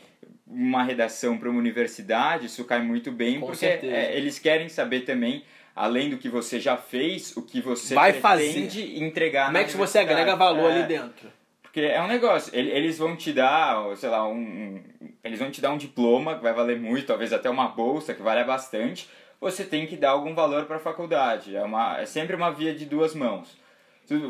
uma 0.50 0.82
redação 0.82 1.36
para 1.36 1.48
uma 1.50 1.58
universidade, 1.58 2.46
isso 2.46 2.64
cai 2.64 2.80
muito 2.82 3.12
bem, 3.12 3.40
Com 3.40 3.46
porque 3.46 3.66
é, 3.66 4.16
eles 4.16 4.38
querem 4.38 4.68
saber 4.68 5.00
também, 5.00 5.44
além 5.76 6.10
do 6.10 6.16
que 6.16 6.28
você 6.28 6.58
já 6.58 6.76
fez, 6.76 7.36
o 7.36 7.42
que 7.42 7.60
você 7.60 7.94
Vai 7.94 8.12
pretende 8.12 8.98
entregar 9.02 9.46
Como 9.46 9.58
é 9.58 9.64
que 9.64 9.76
você 9.76 9.98
agrega 9.98 10.34
valor 10.34 10.70
É, 10.70 10.74
ali 10.74 10.82
dentro? 10.84 11.30
Porque 11.62 11.80
é 11.80 12.02
um 12.02 12.08
negócio, 12.08 12.50
ele- 12.56 12.70
eles 12.70 12.96
vão 12.96 13.14
te 13.14 13.32
dar, 13.32 13.94
sei 13.96 14.08
lá, 14.08 14.26
um, 14.26 14.82
eles 15.22 15.38
vão 15.38 15.50
te 15.50 15.60
dar 15.60 15.70
um 15.70 15.76
diploma 15.76 16.34
que 16.36 16.42
vai 16.42 16.52
valer 16.54 16.80
muito, 16.80 17.06
talvez 17.06 17.32
até 17.32 17.50
uma 17.50 17.68
bolsa 17.68 18.14
que 18.14 18.22
vale 18.22 18.42
bastante. 18.42 19.08
Você 19.40 19.64
tem 19.64 19.86
que 19.86 19.94
dar 19.96 20.10
algum 20.10 20.34
valor 20.34 20.64
para 20.64 20.76
a 20.76 20.80
faculdade. 20.80 21.54
É, 21.54 21.62
uma, 21.62 21.98
é 22.00 22.06
sempre 22.06 22.34
uma 22.34 22.50
via 22.50 22.74
de 22.74 22.86
duas 22.86 23.14
mãos. 23.14 23.56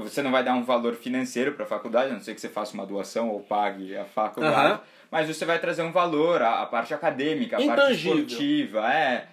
Você 0.02 0.20
não 0.22 0.32
vai 0.32 0.42
dar 0.42 0.54
um 0.54 0.64
valor 0.64 0.94
financeiro 0.96 1.52
para 1.52 1.64
a 1.64 1.68
faculdade, 1.68 2.10
a 2.10 2.14
não 2.14 2.20
ser 2.20 2.34
que 2.34 2.40
você 2.40 2.48
faça 2.48 2.74
uma 2.74 2.84
doação 2.84 3.30
ou 3.30 3.38
pague 3.40 3.96
a 3.96 4.04
faculdade. 4.04 4.72
Aham. 4.72 4.80
Mas 5.10 5.26
você 5.28 5.44
vai 5.44 5.58
trazer 5.58 5.82
um 5.82 5.92
valor, 5.92 6.42
a, 6.42 6.62
a 6.62 6.66
parte 6.66 6.92
acadêmica, 6.92 7.56
a 7.56 7.60
parte 7.60 7.72
Intangível. 7.82 8.18
esportiva. 8.24 8.92
É, 8.92 9.26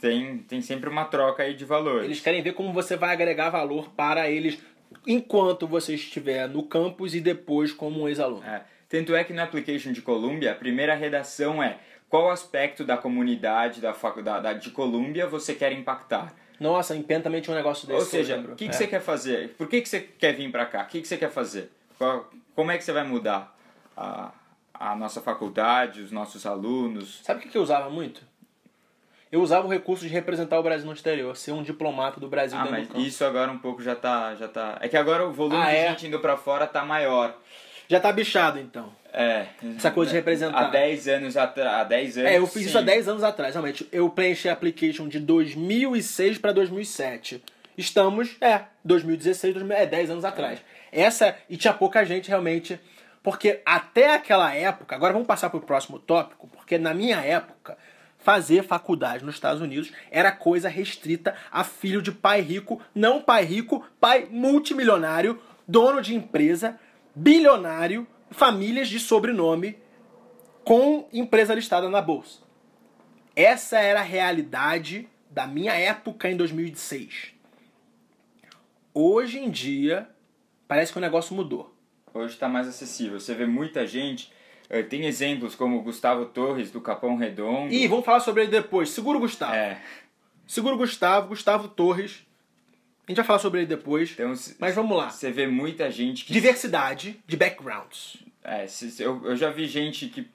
tem, 0.00 0.38
tem 0.38 0.60
sempre 0.62 0.88
uma 0.88 1.04
troca 1.04 1.42
aí 1.42 1.54
de 1.54 1.64
valores. 1.64 2.04
Eles 2.04 2.20
querem 2.20 2.42
ver 2.42 2.52
como 2.54 2.72
você 2.72 2.96
vai 2.96 3.12
agregar 3.12 3.50
valor 3.50 3.90
para 3.90 4.30
eles 4.30 4.58
enquanto 5.06 5.66
você 5.66 5.94
estiver 5.94 6.48
no 6.48 6.62
campus 6.62 7.14
e 7.14 7.20
depois 7.20 7.72
como 7.72 8.02
um 8.02 8.08
ex-aluno. 8.08 8.44
É. 8.44 8.62
Tanto 8.88 9.14
é 9.14 9.22
que 9.22 9.32
no 9.34 9.42
application 9.42 9.92
de 9.92 10.00
Columbia, 10.00 10.52
a 10.52 10.54
primeira 10.54 10.94
redação 10.94 11.62
é 11.62 11.76
qual 12.08 12.30
aspecto 12.30 12.84
da 12.84 12.96
comunidade 12.96 13.82
da 13.82 13.92
faculdade 13.92 14.62
de 14.62 14.70
Columbia 14.70 15.26
você 15.26 15.54
quer 15.54 15.72
impactar. 15.72 16.32
Nossa, 16.58 16.96
em 16.96 17.02
Penn 17.02 17.20
também 17.20 17.40
tinha 17.42 17.52
um 17.52 17.56
negócio 17.56 17.86
desse. 17.86 18.00
Ou 18.00 18.06
seja, 18.06 18.38
o 18.38 18.56
que, 18.56 18.64
que 18.64 18.70
É. 18.70 18.72
você 18.72 18.86
quer 18.86 19.00
fazer? 19.00 19.50
Por 19.58 19.68
que, 19.68 19.82
que 19.82 19.88
você 19.88 20.00
quer 20.00 20.32
vir 20.34 20.50
para 20.50 20.64
cá? 20.64 20.82
O 20.82 20.86
que, 20.86 21.02
que 21.02 21.06
você 21.06 21.16
quer 21.18 21.30
fazer? 21.30 21.70
Qual- 21.98 22.30
como 22.54 22.70
é 22.70 22.78
que 22.78 22.82
você 22.84 22.92
vai 22.92 23.04
mudar 23.04 23.54
a, 23.96 24.32
a 24.78 24.94
nossa 24.94 25.20
faculdade, 25.20 26.00
os 26.00 26.12
nossos 26.12 26.46
alunos? 26.46 27.20
Sabe 27.22 27.44
o 27.44 27.48
que 27.48 27.56
eu 27.58 27.62
usava 27.62 27.90
muito? 27.90 28.22
Eu 29.30 29.42
usava 29.42 29.66
o 29.66 29.70
recurso 29.70 30.04
de 30.06 30.10
representar 30.10 30.58
o 30.58 30.62
Brasil 30.62 30.86
no 30.86 30.92
exterior, 30.94 31.36
ser 31.36 31.52
um 31.52 31.62
diplomata 31.62 32.18
do 32.18 32.28
Brasil 32.28 32.56
Ah, 32.58 32.62
dentro 32.62 32.78
mas 32.78 32.88
do 32.88 32.94
campo. 32.94 33.04
isso 33.06 33.24
agora 33.24 33.50
um 33.52 33.58
pouco 33.58 33.82
já 33.82 33.94
tá, 33.94 34.34
já 34.34 34.48
tá... 34.48 34.78
É 34.80 34.88
que 34.88 34.96
agora 34.96 35.26
o 35.26 35.32
volume 35.32 35.60
Ah, 35.62 35.66
de 35.70 35.76
é? 35.76 35.88
gente 35.90 36.06
indo 36.06 36.18
para 36.18 36.36
fora 36.36 36.66
tá 36.66 36.82
maior. 36.82 37.36
Já 37.88 38.00
tá 38.00 38.10
bichado, 38.10 38.58
então. 38.58 38.90
É. 39.12 39.46
Essa 39.76 39.90
coisa 39.90 40.10
de 40.10 40.16
representar. 40.16 40.58
Há 40.66 40.68
10 40.70 41.08
anos 41.08 41.36
atrás. 41.36 41.74
Há 41.80 41.84
10 41.84 42.18
anos. 42.18 42.30
É, 42.30 42.38
eu 42.38 42.46
fiz 42.46 42.66
isso 42.66 42.76
há 42.76 42.80
sim. 42.80 42.86
10 42.86 43.08
anos 43.08 43.22
atrás, 43.22 43.54
realmente. 43.54 43.88
Eu 43.90 44.08
preenchi 44.10 44.48
a 44.48 44.52
application 44.52 45.08
de 45.08 45.18
2006 45.18 46.38
para 46.38 46.52
2007. 46.52 47.42
Estamos, 47.76 48.36
é, 48.40 48.62
2016, 48.84 49.54
2000, 49.54 49.76
é, 49.76 49.86
10 49.86 50.10
anos 50.10 50.24
atrás. 50.24 50.60
Essa, 50.92 51.36
e 51.48 51.56
tinha 51.56 51.72
pouca 51.72 52.04
gente 52.04 52.28
realmente, 52.28 52.78
porque 53.28 53.60
até 53.66 54.14
aquela 54.14 54.54
época, 54.54 54.96
agora 54.96 55.12
vamos 55.12 55.28
passar 55.28 55.50
pro 55.50 55.60
próximo 55.60 55.98
tópico, 55.98 56.48
porque 56.48 56.78
na 56.78 56.94
minha 56.94 57.18
época, 57.18 57.76
fazer 58.16 58.62
faculdade 58.62 59.22
nos 59.22 59.34
Estados 59.34 59.60
Unidos 59.60 59.92
era 60.10 60.32
coisa 60.32 60.66
restrita 60.66 61.36
a 61.52 61.62
filho 61.62 62.00
de 62.00 62.10
pai 62.10 62.40
rico, 62.40 62.80
não 62.94 63.20
pai 63.20 63.44
rico, 63.44 63.86
pai 64.00 64.26
multimilionário, 64.30 65.38
dono 65.66 66.00
de 66.00 66.14
empresa, 66.14 66.80
bilionário, 67.14 68.06
famílias 68.30 68.88
de 68.88 68.98
sobrenome 68.98 69.76
com 70.64 71.06
empresa 71.12 71.54
listada 71.54 71.90
na 71.90 72.00
bolsa. 72.00 72.40
Essa 73.36 73.78
era 73.78 74.00
a 74.00 74.04
realidade 74.04 75.06
da 75.30 75.46
minha 75.46 75.74
época 75.74 76.30
em 76.30 76.36
2006. 76.36 77.34
Hoje 78.94 79.38
em 79.38 79.50
dia, 79.50 80.08
parece 80.66 80.92
que 80.92 80.98
o 80.98 81.02
negócio 81.02 81.36
mudou. 81.36 81.76
Hoje 82.18 82.34
está 82.34 82.48
mais 82.48 82.68
acessível. 82.68 83.18
Você 83.20 83.34
vê 83.34 83.46
muita 83.46 83.86
gente. 83.86 84.30
eh, 84.70 84.82
Tem 84.82 85.06
exemplos 85.06 85.54
como 85.54 85.76
o 85.78 85.82
Gustavo 85.82 86.26
Torres, 86.26 86.70
do 86.70 86.80
Capão 86.80 87.16
Redondo. 87.16 87.72
E 87.72 87.86
vamos 87.86 88.04
falar 88.04 88.20
sobre 88.20 88.42
ele 88.42 88.50
depois. 88.50 88.90
Segura 88.90 89.18
o 89.18 89.20
Gustavo. 89.20 89.54
É. 89.54 89.80
Segura 90.46 90.74
o 90.74 90.78
Gustavo, 90.78 91.28
Gustavo 91.28 91.68
Torres. 91.68 92.26
A 93.06 93.10
gente 93.10 93.16
vai 93.16 93.24
falar 93.24 93.38
sobre 93.38 93.60
ele 93.60 93.66
depois. 93.66 94.10
Então, 94.12 94.32
Mas 94.58 94.74
vamos 94.74 94.96
lá. 94.96 95.10
Você 95.10 95.30
vê 95.30 95.46
muita 95.46 95.90
gente 95.90 96.24
que. 96.24 96.32
Diversidade 96.32 97.18
de 97.26 97.36
backgrounds. 97.36 98.18
É, 98.44 98.66
eu, 98.98 99.20
eu 99.24 99.36
já 99.36 99.50
vi 99.50 99.66
gente 99.66 100.06
que, 100.08 100.26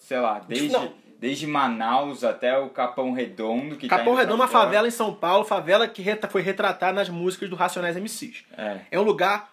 sei 0.00 0.18
lá, 0.20 0.38
desde, 0.40 0.68
Não. 0.68 0.92
desde 1.18 1.46
Manaus 1.46 2.22
até 2.22 2.58
o 2.58 2.68
Capão 2.68 3.12
Redondo. 3.12 3.76
Que 3.76 3.88
tá 3.88 3.98
Capão 3.98 4.12
pra 4.14 4.22
Redondo 4.22 4.40
é 4.42 4.44
uma 4.44 4.48
fora. 4.48 4.64
favela 4.64 4.88
em 4.88 4.90
São 4.90 5.14
Paulo, 5.14 5.44
favela 5.44 5.86
que 5.88 6.02
foi 6.30 6.42
retratada 6.42 6.92
nas 6.94 7.08
músicas 7.08 7.48
do 7.48 7.56
Racionais 7.56 7.96
MCs. 7.96 8.44
É. 8.56 8.80
É 8.90 9.00
um 9.00 9.02
lugar 9.04 9.50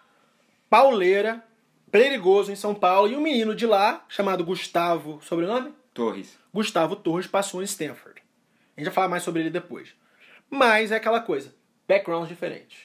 pauleira, 0.70 1.44
perigoso 1.92 2.52
em 2.52 2.56
São 2.56 2.74
Paulo, 2.74 3.12
e 3.12 3.16
um 3.16 3.22
menino 3.22 3.56
de 3.56 3.66
lá, 3.66 4.06
chamado 4.08 4.44
Gustavo, 4.44 5.20
sobrenome? 5.24 5.74
Torres. 5.94 6.38
Gustavo 6.54 6.96
Torres 6.96 7.28
passou 7.28 7.62
em 7.62 7.66
Stanford. 7.66 8.22
A 8.76 8.80
gente 8.80 8.86
vai 8.86 8.94
falar 8.94 9.08
mais 9.08 9.24
sobre 9.24 9.42
ele 9.42 9.50
depois. 9.50 9.94
Mas 10.50 10.92
é 10.92 10.96
aquela 10.96 11.20
coisa, 11.20 11.54
backgrounds 11.88 12.30
diferentes. 12.30 12.78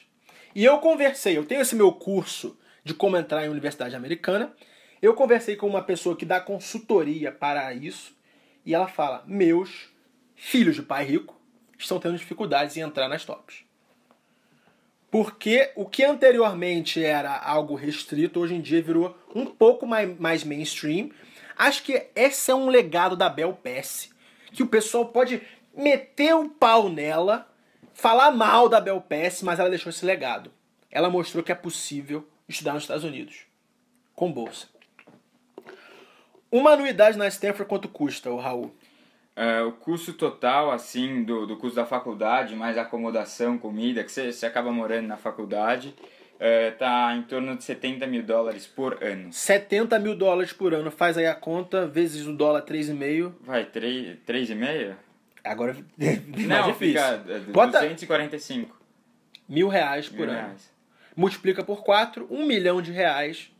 E 0.54 0.64
eu 0.64 0.78
conversei, 0.78 1.36
eu 1.36 1.44
tenho 1.44 1.60
esse 1.60 1.74
meu 1.74 1.92
curso 1.92 2.58
de 2.82 2.94
como 2.94 3.16
entrar 3.16 3.44
em 3.44 3.48
universidade 3.48 3.96
americana. 3.96 4.52
Eu 5.00 5.14
conversei 5.14 5.56
com 5.56 5.66
uma 5.66 5.82
pessoa 5.82 6.16
que 6.16 6.26
dá 6.26 6.40
consultoria 6.40 7.32
para 7.32 7.72
isso, 7.74 8.16
e 8.64 8.74
ela 8.74 8.86
fala: 8.86 9.24
"Meus 9.26 9.90
filhos 10.34 10.76
de 10.76 10.82
pai 10.82 11.04
rico 11.04 11.40
estão 11.78 11.98
tendo 11.98 12.16
dificuldades 12.16 12.76
em 12.76 12.80
entrar 12.80 13.08
nas 13.08 13.24
tops". 13.24 13.63
Porque 15.14 15.70
o 15.76 15.86
que 15.86 16.02
anteriormente 16.02 17.00
era 17.00 17.38
algo 17.38 17.76
restrito, 17.76 18.40
hoje 18.40 18.56
em 18.56 18.60
dia 18.60 18.82
virou 18.82 19.16
um 19.32 19.46
pouco 19.46 19.86
mais, 19.86 20.18
mais 20.18 20.42
mainstream. 20.42 21.10
Acho 21.56 21.84
que 21.84 22.08
esse 22.16 22.50
é 22.50 22.54
um 22.54 22.66
legado 22.66 23.14
da 23.14 23.28
Bel 23.28 23.52
Pass, 23.52 24.10
que 24.52 24.64
o 24.64 24.66
pessoal 24.66 25.06
pode 25.06 25.40
meter 25.72 26.34
o 26.34 26.48
pau 26.48 26.88
nela, 26.88 27.48
falar 27.92 28.32
mal 28.32 28.68
da 28.68 28.80
Bel 28.80 29.00
Pass, 29.00 29.40
mas 29.40 29.60
ela 29.60 29.70
deixou 29.70 29.90
esse 29.90 30.04
legado. 30.04 30.50
Ela 30.90 31.08
mostrou 31.08 31.44
que 31.44 31.52
é 31.52 31.54
possível 31.54 32.28
estudar 32.48 32.72
nos 32.72 32.82
Estados 32.82 33.04
Unidos 33.04 33.42
com 34.16 34.32
bolsa. 34.32 34.66
Uma 36.50 36.72
anuidade 36.72 37.16
na 37.16 37.28
Stanford 37.28 37.68
quanto 37.68 37.88
custa, 37.88 38.32
o 38.32 38.36
Raul? 38.40 38.74
É, 39.36 39.62
o 39.62 39.72
custo 39.72 40.12
total, 40.12 40.70
assim, 40.70 41.24
do, 41.24 41.44
do 41.46 41.56
custo 41.56 41.74
da 41.76 41.84
faculdade, 41.84 42.54
mais 42.54 42.78
acomodação, 42.78 43.58
comida, 43.58 44.04
que 44.04 44.12
você, 44.12 44.30
você 44.32 44.46
acaba 44.46 44.70
morando 44.70 45.08
na 45.08 45.16
faculdade, 45.16 45.92
é, 46.38 46.70
tá 46.70 47.14
em 47.16 47.22
torno 47.22 47.56
de 47.56 47.64
70 47.64 48.06
mil 48.06 48.22
dólares 48.22 48.66
por 48.66 49.02
ano. 49.02 49.32
70 49.32 49.98
mil 49.98 50.14
dólares 50.16 50.52
por 50.52 50.72
ano. 50.72 50.90
Faz 50.90 51.18
aí 51.18 51.26
a 51.26 51.34
conta, 51.34 51.84
vezes 51.86 52.26
o 52.26 52.32
dólar 52.32 52.62
3,5. 52.62 53.32
Vai, 53.40 53.64
3,5? 53.64 54.94
Agora 55.42 55.76
é 56.00 56.16
Não, 56.46 56.70
difícil. 56.72 57.00
fica 57.02 57.24
é, 57.28 57.38
Bota 57.40 57.80
245 57.80 58.76
mil 59.48 59.68
reais 59.68 60.08
por 60.08 60.20
mil 60.20 60.30
ano. 60.30 60.34
reais. 60.38 60.72
Multiplica 61.16 61.62
por 61.62 61.82
4, 61.84 62.26
um 62.30 62.44
milhão 62.46 62.80
de 62.82 62.90
reais. 62.92 63.50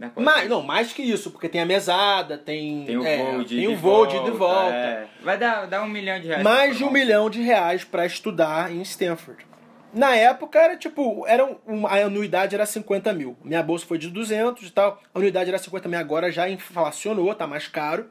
Né, 0.00 0.10
Mais, 0.16 0.48
não, 0.48 0.62
mais 0.62 0.94
que 0.94 1.02
isso, 1.02 1.30
porque 1.30 1.46
tem 1.46 1.60
a 1.60 1.66
mesada, 1.66 2.38
tem, 2.38 2.86
Tem 2.86 2.96
o 2.96 3.04
é, 3.04 3.18
voo 3.18 3.44
de 3.44 3.56
tem 3.56 3.64
ida 3.64 3.68
o 3.70 3.74
e 3.74 3.76
voo 3.76 4.06
de 4.06 4.16
ida 4.16 4.28
e 4.28 4.30
volta, 4.30 4.54
volta. 4.62 4.74
é. 4.74 5.08
Vai 5.20 5.36
dar, 5.36 5.66
dar 5.66 5.82
um 5.82 5.88
milhão 5.88 6.18
de 6.18 6.26
reais. 6.28 6.42
mais 6.42 6.78
de 6.78 6.84
um 6.84 6.90
milhão 6.90 7.28
de 7.28 7.42
reais 7.42 7.84
para 7.84 8.06
estudar 8.06 8.72
em 8.72 8.80
Stanford. 8.80 9.44
Na 9.92 10.16
época 10.16 10.58
era 10.58 10.74
tipo, 10.74 11.26
era 11.26 11.44
um, 11.66 11.86
a 11.86 11.96
anuidade 11.96 12.54
era 12.54 12.64
50 12.64 13.12
mil. 13.12 13.36
Minha 13.44 13.62
bolsa 13.62 13.84
foi 13.84 13.98
de 13.98 14.08
200 14.08 14.68
e 14.68 14.70
tal. 14.70 15.02
A 15.14 15.18
anuidade 15.18 15.50
era 15.50 15.58
50 15.58 15.86
mil, 15.86 15.98
agora 15.98 16.32
já 16.32 16.48
inflacionou, 16.48 17.34
tá 17.34 17.46
mais 17.46 17.68
caro. 17.68 18.08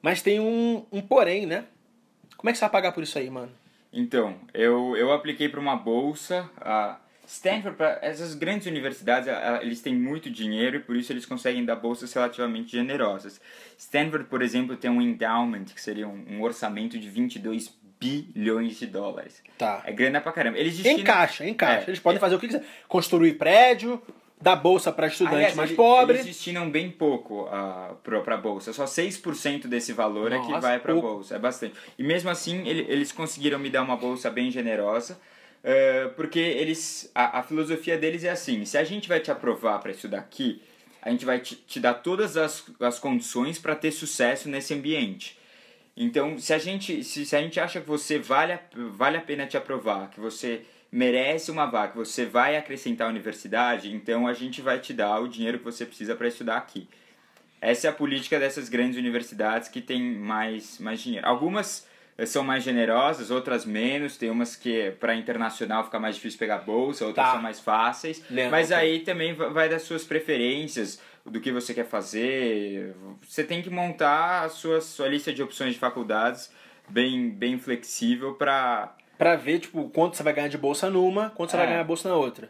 Mas 0.00 0.22
tem 0.22 0.38
um, 0.38 0.86
um 0.92 1.00
porém, 1.00 1.46
né? 1.46 1.64
Como 2.36 2.48
é 2.48 2.52
que 2.52 2.58
você 2.58 2.64
vai 2.64 2.70
pagar 2.70 2.92
por 2.92 3.02
isso 3.02 3.18
aí, 3.18 3.28
mano? 3.28 3.50
Então, 3.92 4.36
eu, 4.54 4.96
eu 4.96 5.10
apliquei 5.12 5.48
para 5.48 5.58
uma 5.58 5.74
bolsa. 5.74 6.48
A 6.60 6.96
Stanford, 7.28 7.76
pra, 7.76 7.98
essas 8.00 8.34
grandes 8.34 8.66
universidades, 8.66 9.28
eles 9.60 9.82
têm 9.82 9.94
muito 9.94 10.30
dinheiro 10.30 10.76
e 10.78 10.80
por 10.80 10.96
isso 10.96 11.12
eles 11.12 11.26
conseguem 11.26 11.62
dar 11.62 11.76
bolsas 11.76 12.10
relativamente 12.12 12.72
generosas. 12.72 13.38
Stanford, 13.76 14.24
por 14.30 14.40
exemplo, 14.40 14.76
tem 14.76 14.90
um 14.90 15.02
endowment, 15.02 15.66
que 15.66 15.80
seria 15.80 16.08
um, 16.08 16.24
um 16.30 16.42
orçamento 16.42 16.98
de 16.98 17.08
22 17.08 17.76
bilhões 18.00 18.78
de 18.78 18.86
dólares. 18.86 19.42
Tá. 19.58 19.82
É 19.84 19.92
grana 19.92 20.20
pra 20.22 20.32
caramba. 20.32 20.56
Eles 20.58 20.74
destinam... 20.76 21.00
Encaixa, 21.00 21.46
encaixa. 21.46 21.84
É. 21.86 21.90
Eles 21.90 22.00
podem 22.00 22.18
fazer 22.18 22.36
o 22.36 22.38
que 22.38 22.46
quiser. 22.46 22.64
Construir 22.88 23.34
prédio, 23.34 24.00
dar 24.40 24.56
bolsa 24.56 24.90
para 24.90 25.08
estudante 25.08 25.34
Aliás, 25.36 25.54
mais 25.54 25.68
ele- 25.70 25.76
pobre. 25.76 26.14
Eles 26.16 26.26
destinam 26.26 26.70
bem 26.70 26.90
pouco 26.90 27.42
uh, 27.42 27.94
para 28.22 28.34
a 28.36 28.38
bolsa. 28.38 28.72
Só 28.72 28.84
6% 28.84 29.66
desse 29.66 29.92
valor 29.92 30.32
é 30.32 30.38
que 30.38 30.48
Nossa, 30.48 30.60
vai 30.60 30.78
para 30.78 30.92
a 30.92 30.94
pouco. 30.94 31.08
bolsa. 31.16 31.34
É 31.36 31.38
bastante. 31.38 31.74
E 31.98 32.02
mesmo 32.02 32.30
assim, 32.30 32.66
ele- 32.66 32.86
eles 32.88 33.12
conseguiram 33.12 33.58
me 33.58 33.68
dar 33.68 33.82
uma 33.82 33.96
bolsa 33.96 34.30
bem 34.30 34.50
generosa. 34.50 35.20
Eh, 35.62 36.10
porque 36.16 36.38
eles 36.38 37.10
a, 37.14 37.40
a 37.40 37.42
filosofia 37.42 37.98
deles 37.98 38.24
é 38.24 38.30
assim: 38.30 38.64
se 38.64 38.78
a 38.78 38.84
gente 38.84 39.08
vai 39.08 39.20
te 39.20 39.30
aprovar 39.30 39.78
para 39.80 39.90
estudar 39.90 40.18
aqui, 40.18 40.62
a 41.02 41.10
gente 41.10 41.24
vai 41.24 41.40
te, 41.40 41.56
te 41.56 41.80
dar 41.80 41.94
todas 41.94 42.36
as, 42.36 42.64
as 42.80 42.98
condições 42.98 43.58
para 43.58 43.74
ter 43.74 43.92
sucesso 43.92 44.48
nesse 44.48 44.74
ambiente. 44.74 45.38
Então, 45.96 46.38
se 46.38 46.54
a 46.54 46.58
gente, 46.58 47.02
se, 47.02 47.26
se 47.26 47.34
a 47.34 47.40
gente 47.40 47.58
acha 47.58 47.80
que 47.80 47.86
você 47.88 48.18
vale 48.18 48.52
a, 48.52 48.60
vale 48.92 49.16
a 49.16 49.20
pena 49.20 49.46
te 49.46 49.56
aprovar, 49.56 50.10
que 50.10 50.20
você 50.20 50.62
merece 50.92 51.50
uma 51.50 51.66
vaga, 51.66 51.92
que 51.92 51.98
você 51.98 52.24
vai 52.24 52.56
acrescentar 52.56 53.08
à 53.08 53.10
universidade, 53.10 53.92
então 53.92 54.26
a 54.26 54.32
gente 54.32 54.62
vai 54.62 54.78
te 54.78 54.92
dar 54.92 55.20
o 55.20 55.28
dinheiro 55.28 55.58
que 55.58 55.64
você 55.64 55.84
precisa 55.84 56.14
para 56.14 56.28
estudar 56.28 56.56
aqui. 56.56 56.88
Essa 57.60 57.88
é 57.88 57.90
a 57.90 57.92
política 57.92 58.38
dessas 58.38 58.68
grandes 58.68 58.96
universidades 58.96 59.68
que 59.68 59.80
têm 59.80 60.00
mais, 60.00 60.78
mais 60.78 61.00
dinheiro. 61.00 61.26
Algumas 61.26 61.87
são 62.26 62.42
mais 62.42 62.64
generosas, 62.64 63.30
outras 63.30 63.64
menos. 63.64 64.16
Tem 64.16 64.30
umas 64.30 64.56
que 64.56 64.90
para 64.98 65.14
internacional 65.14 65.84
fica 65.84 65.98
mais 66.00 66.16
difícil 66.16 66.38
pegar 66.38 66.58
bolsa, 66.58 67.06
outras 67.06 67.26
Tá. 67.26 67.32
são 67.32 67.42
mais 67.42 67.60
fáceis. 67.60 68.22
Mas 68.50 68.70
ok. 68.70 68.76
aí 68.76 69.00
também 69.00 69.34
va- 69.34 69.48
vai 69.48 69.68
das 69.68 69.82
suas 69.82 70.04
preferências, 70.04 71.00
do 71.24 71.40
que 71.40 71.52
você 71.52 71.74
quer 71.74 71.84
fazer. 71.86 72.94
Você 73.22 73.44
tem 73.44 73.60
que 73.62 73.68
montar 73.70 74.44
a 74.44 74.48
sua, 74.48 74.80
sua 74.80 75.08
lista 75.08 75.32
de 75.32 75.42
opções 75.42 75.74
de 75.74 75.78
faculdades 75.78 76.50
bem, 76.88 77.28
bem 77.30 77.58
flexível 77.58 78.34
para 78.34 78.94
Pra 79.18 79.34
ver, 79.34 79.58
tipo, 79.58 79.90
quanto 79.90 80.16
você 80.16 80.22
vai 80.22 80.32
ganhar 80.32 80.46
de 80.48 80.56
bolsa 80.56 80.88
numa, 80.88 81.30
quanto 81.30 81.50
você 81.50 81.56
vai 81.56 81.66
É. 81.66 81.70
ganhar 81.70 81.84
bolsa 81.84 82.08
na 82.08 82.14
outra. 82.14 82.48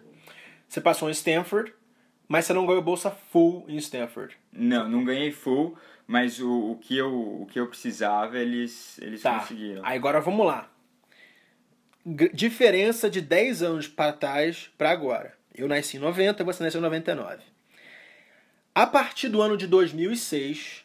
Você 0.69 0.81
passou 0.83 1.09
em 1.09 1.13
Stanford, 1.13 1.73
mas 2.29 2.45
você 2.45 2.53
não 2.53 2.67
ganhou 2.67 2.83
bolsa 2.83 3.11
full 3.11 3.65
em 3.69 3.77
Stanford. 3.79 4.37
Não, 4.53 4.87
não 4.89 5.03
ganhei 5.03 5.33
full, 5.33 5.77
mas 6.09 6.41
o, 6.41 6.71
o, 6.73 6.77
que, 6.79 6.97
eu, 6.97 7.43
o 7.43 7.47
que 7.47 7.61
eu 7.61 7.67
precisava 7.69 8.39
eles, 8.39 8.99
eles 9.01 9.21
Tá. 9.23 9.39
conseguiram. 9.39 9.83
Aí 9.85 9.97
agora 9.97 10.21
vamos 10.21 10.45
lá. 10.47 10.69
G- 12.07 12.31
diferença 12.33 13.11
de 13.11 13.21
10 13.21 13.63
anos 13.63 13.87
para 13.87 14.13
trás 14.13 14.71
para 14.79 14.91
agora. 14.91 15.35
Eu 15.55 15.69
nasci 15.69 15.97
em 15.99 16.01
90, 16.01 16.43
você 16.45 16.63
nasceu 16.65 16.79
em 16.81 16.83
99. 16.83 17.43
A 18.75 18.87
partir 18.87 19.29
do 19.29 19.43
ano 19.43 19.57
de 19.57 19.67
2006, 19.67 20.85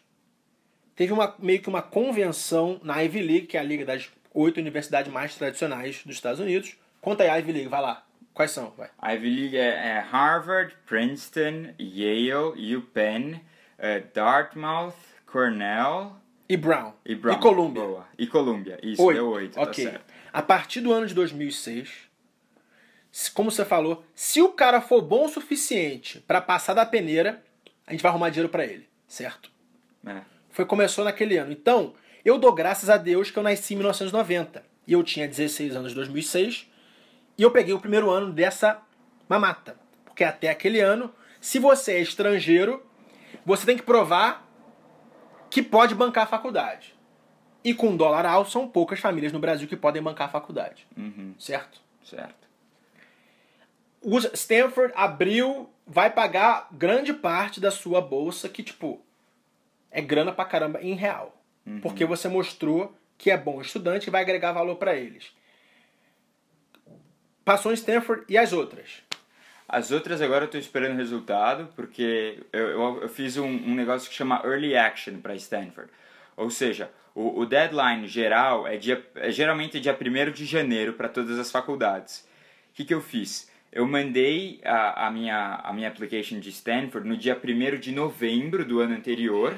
teve 0.96 1.14
uma, 1.14 1.34
meio 1.40 1.62
que 1.62 1.70
uma 1.70 1.82
convenção 1.82 2.80
na 2.84 3.00
Ivy 3.02 3.22
League, 3.22 3.48
que 3.48 3.56
é 3.56 3.60
a 3.60 3.64
liga 3.64 3.86
das 3.86 4.10
oito 4.34 4.60
universidades 4.60 5.12
mais 5.12 5.36
tradicionais 5.36 6.04
dos 6.04 6.16
Estados 6.16 6.40
Unidos. 6.40 6.76
Conta 7.00 7.24
aí 7.24 7.30
a 7.30 7.36
Ivy 7.38 7.52
League, 7.52 7.70
vai 7.70 7.82
lá. 7.82 8.06
Quais 8.34 8.50
são? 8.52 8.72
Vai. 8.72 8.90
A 8.98 9.14
Ivy 9.14 9.30
League 9.30 9.58
é, 9.58 9.68
é 9.70 10.00
Harvard, 10.00 10.76
Princeton, 10.88 11.74
Yale, 11.80 12.76
UPenn, 12.76 13.40
eh, 13.78 14.00
Dartmouth, 14.12 14.96
Cornell 15.34 16.16
E 16.48 16.56
Brown. 16.56 16.94
e 17.04 17.16
Brown. 17.16 17.36
E 17.36 17.40
Columbia. 17.40 17.82
Boa. 17.84 18.08
E 18.20 18.28
Columbia, 18.28 18.80
isso, 18.84 19.02
Oito. 19.04 19.16
deu 19.18 19.30
oito, 19.32 19.60
ok. 19.60 19.84
tá 19.86 19.92
certo. 19.92 20.14
A 20.32 20.42
partir 20.44 20.80
do 20.82 20.94
ano 20.94 21.08
de 21.08 21.14
2006, 21.16 21.90
se- 23.12 23.32
como 23.32 23.50
você 23.50 23.66
falou, 23.66 24.06
se 24.14 24.42
o 24.44 24.50
cara 24.50 24.80
for 24.80 25.02
bom 25.02 25.26
o 25.26 25.30
suficiente 25.30 26.20
para 26.28 26.40
passar 26.40 26.76
da 26.76 26.86
peneira, 26.86 27.44
a 27.88 27.92
gente 27.92 28.02
vai 28.04 28.12
arrumar 28.12 28.30
dinheiro 28.30 28.50
para 28.50 28.64
ele, 28.64 28.88
certo? 29.08 29.50
É. 30.06 30.22
Foi 30.52 30.66
começou 30.66 31.04
naquele 31.04 31.36
ano. 31.38 31.52
Então, 31.52 31.96
eu 32.24 32.38
dou 32.38 32.54
graças 32.54 32.88
a 32.90 32.98
Deus 32.98 33.32
que 33.32 33.38
eu 33.40 33.44
nasci 33.44 33.74
em 33.74 33.78
1990 33.78 34.64
e 34.86 34.94
eu 34.94 35.04
tinha 35.04 35.28
16 35.28 35.76
anos 35.76 35.94
em 35.94 35.96
2006 35.96 36.70
e 37.38 37.42
eu 37.42 37.50
peguei 37.50 37.74
o 37.74 37.80
primeiro 37.80 38.10
ano 38.12 38.32
dessa 38.32 38.80
mamata, 39.28 39.76
porque 40.06 40.24
até 40.24 40.50
aquele 40.52 40.80
ano, 40.80 41.12
se 41.42 41.58
você 41.58 41.94
é 41.94 42.02
estrangeiro, 42.02 42.86
você 43.44 43.66
tem 43.66 43.76
que 43.76 43.82
provar 43.84 44.48
que 45.54 45.62
pode 45.62 45.94
bancar 45.94 46.24
a 46.24 46.28
faculdade. 46.28 46.96
E 47.64 47.76
com 47.76 47.96
dólar 47.96 48.26
alto, 48.26 48.50
são 48.50 48.68
poucas 48.68 49.00
famílias 49.00 49.32
no 49.32 49.38
Brasil 49.38 49.68
que 49.68 49.78
podem 49.78 50.02
bancar 50.02 50.28
a 50.28 50.32
faculdade. 50.32 50.88
Uhum, 50.98 51.36
Certo? 51.38 51.80
certo. 52.04 52.48
O 54.02 54.18
Stanford 54.18 54.92
abriu, 54.98 55.70
vai 55.86 56.10
pagar 56.10 56.68
grande 56.72 57.14
parte 57.14 57.62
da 57.62 57.70
sua 57.70 58.02
bolsa, 58.02 58.50
que, 58.50 58.64
tipo, 58.64 59.00
é 59.92 60.02
grana 60.02 60.32
pra 60.34 60.44
caramba 60.44 60.82
em 60.82 60.96
real. 60.96 61.40
Porque 61.84 62.04
você 62.04 62.28
mostrou 62.28 62.92
que 63.16 63.30
é 63.30 63.38
bom 63.38 63.62
estudante 63.62 64.08
e 64.08 64.10
vai 64.10 64.24
agregar 64.24 64.54
valor 64.54 64.78
pra 64.78 64.96
eles. 64.96 65.32
Passou 67.46 67.72
em 67.72 67.76
Stanford 67.76 68.26
e 68.28 68.40
as 68.40 68.52
outras? 68.54 69.04
As 69.68 69.92
outras 69.92 70.22
agora 70.22 70.46
eu 70.46 70.50
tô 70.50 70.58
esperando 70.58 70.94
o 70.94 70.98
resultado, 70.98 71.70
porque 71.76 72.40
eu, 72.52 72.68
eu, 72.70 73.02
eu 73.04 73.10
fiz 73.10 73.38
um, 73.38 73.48
um 73.48 73.74
negócio 73.74 74.10
que 74.10 74.16
chama 74.16 74.42
Early 74.44 74.76
Action 74.76 75.20
para 75.20 75.36
Stanford. 75.36 75.90
Ou 76.36 76.50
seja, 76.50 76.92
o, 77.16 77.42
o 77.42 77.46
deadline 77.46 78.08
geral 78.08 78.68
é, 78.68 78.78
dia, 78.78 79.04
é 79.16 79.32
geralmente 79.32 79.80
dia 79.80 79.98
1 80.00 80.32
de 80.32 80.46
janeiro 80.46 80.94
para 80.94 81.10
todas 81.10 81.40
as 81.40 81.52
faculdades. 81.52 82.28
O 82.72 82.76
que, 82.76 82.86
que 82.86 82.94
eu 82.94 83.02
fiz? 83.02 83.52
Eu 83.72 83.88
mandei 83.88 84.60
a, 84.64 85.08
a, 85.08 85.12
minha, 85.12 85.56
a 85.64 85.74
minha 85.74 85.88
application 85.88 86.40
de 86.40 86.50
Stanford 86.50 87.08
no 87.08 87.18
dia 87.18 87.40
1 87.42 87.80
de 87.80 87.92
novembro 87.92 88.66
do 88.66 88.80
ano 88.80 88.96
anterior, 88.96 89.56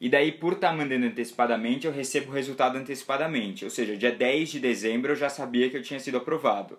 e 0.00 0.08
daí, 0.08 0.30
por 0.30 0.52
estar 0.52 0.72
mandando 0.72 1.06
antecipadamente, 1.06 1.86
eu 1.86 1.92
recebo 1.92 2.30
o 2.30 2.34
resultado 2.34 2.78
antecipadamente. 2.78 3.64
Ou 3.64 3.70
seja, 3.70 3.96
dia 3.96 4.12
10 4.12 4.50
de 4.50 4.60
dezembro 4.60 5.12
eu 5.12 5.16
já 5.16 5.28
sabia 5.28 5.68
que 5.68 5.76
eu 5.76 5.82
tinha 5.82 5.98
sido 5.98 6.18
aprovado. 6.18 6.78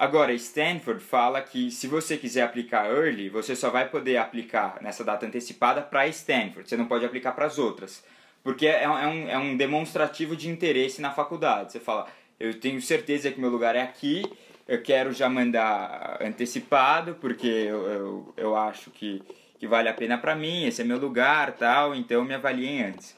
Agora, 0.00 0.32
Stanford 0.32 1.02
fala 1.02 1.42
que 1.42 1.72
se 1.72 1.88
você 1.88 2.16
quiser 2.16 2.42
aplicar 2.42 2.86
early, 2.88 3.28
você 3.28 3.56
só 3.56 3.68
vai 3.68 3.88
poder 3.88 4.16
aplicar 4.16 4.78
nessa 4.80 5.02
data 5.02 5.26
antecipada 5.26 5.82
para 5.82 6.06
Stanford. 6.06 6.68
Você 6.68 6.76
não 6.76 6.86
pode 6.86 7.04
aplicar 7.04 7.32
para 7.32 7.46
as 7.46 7.58
outras. 7.58 8.04
Porque 8.44 8.64
é, 8.68 8.88
um- 8.88 8.96
é 8.98 9.06
um, 9.08 9.28
é 9.30 9.38
um 9.38 9.56
demonstrativo 9.56 10.36
de 10.36 10.48
interesse 10.48 11.00
na 11.00 11.10
faculdade. 11.10 11.72
Você 11.72 11.80
fala, 11.80 12.06
eu 12.38 12.54
tenho 12.60 12.80
certeza 12.80 13.32
que 13.32 13.40
meu 13.40 13.50
lugar 13.50 13.74
é 13.74 13.82
aqui, 13.82 14.22
eu 14.68 14.80
quero 14.80 15.12
já 15.12 15.28
mandar 15.28 16.18
antecipado, 16.20 17.16
porque 17.20 17.48
eu, 17.48 17.82
eu, 17.88 18.34
eu 18.36 18.56
acho 18.56 18.92
que, 18.92 19.20
que 19.58 19.66
vale 19.66 19.88
a 19.88 19.94
pena 19.94 20.16
para 20.16 20.36
mim, 20.36 20.64
esse 20.64 20.80
é 20.80 20.84
meu 20.84 20.98
lugar 20.98 21.52
tal, 21.52 21.92
então 21.92 22.24
me 22.24 22.34
avaliem 22.34 22.84
antes. 22.84 23.17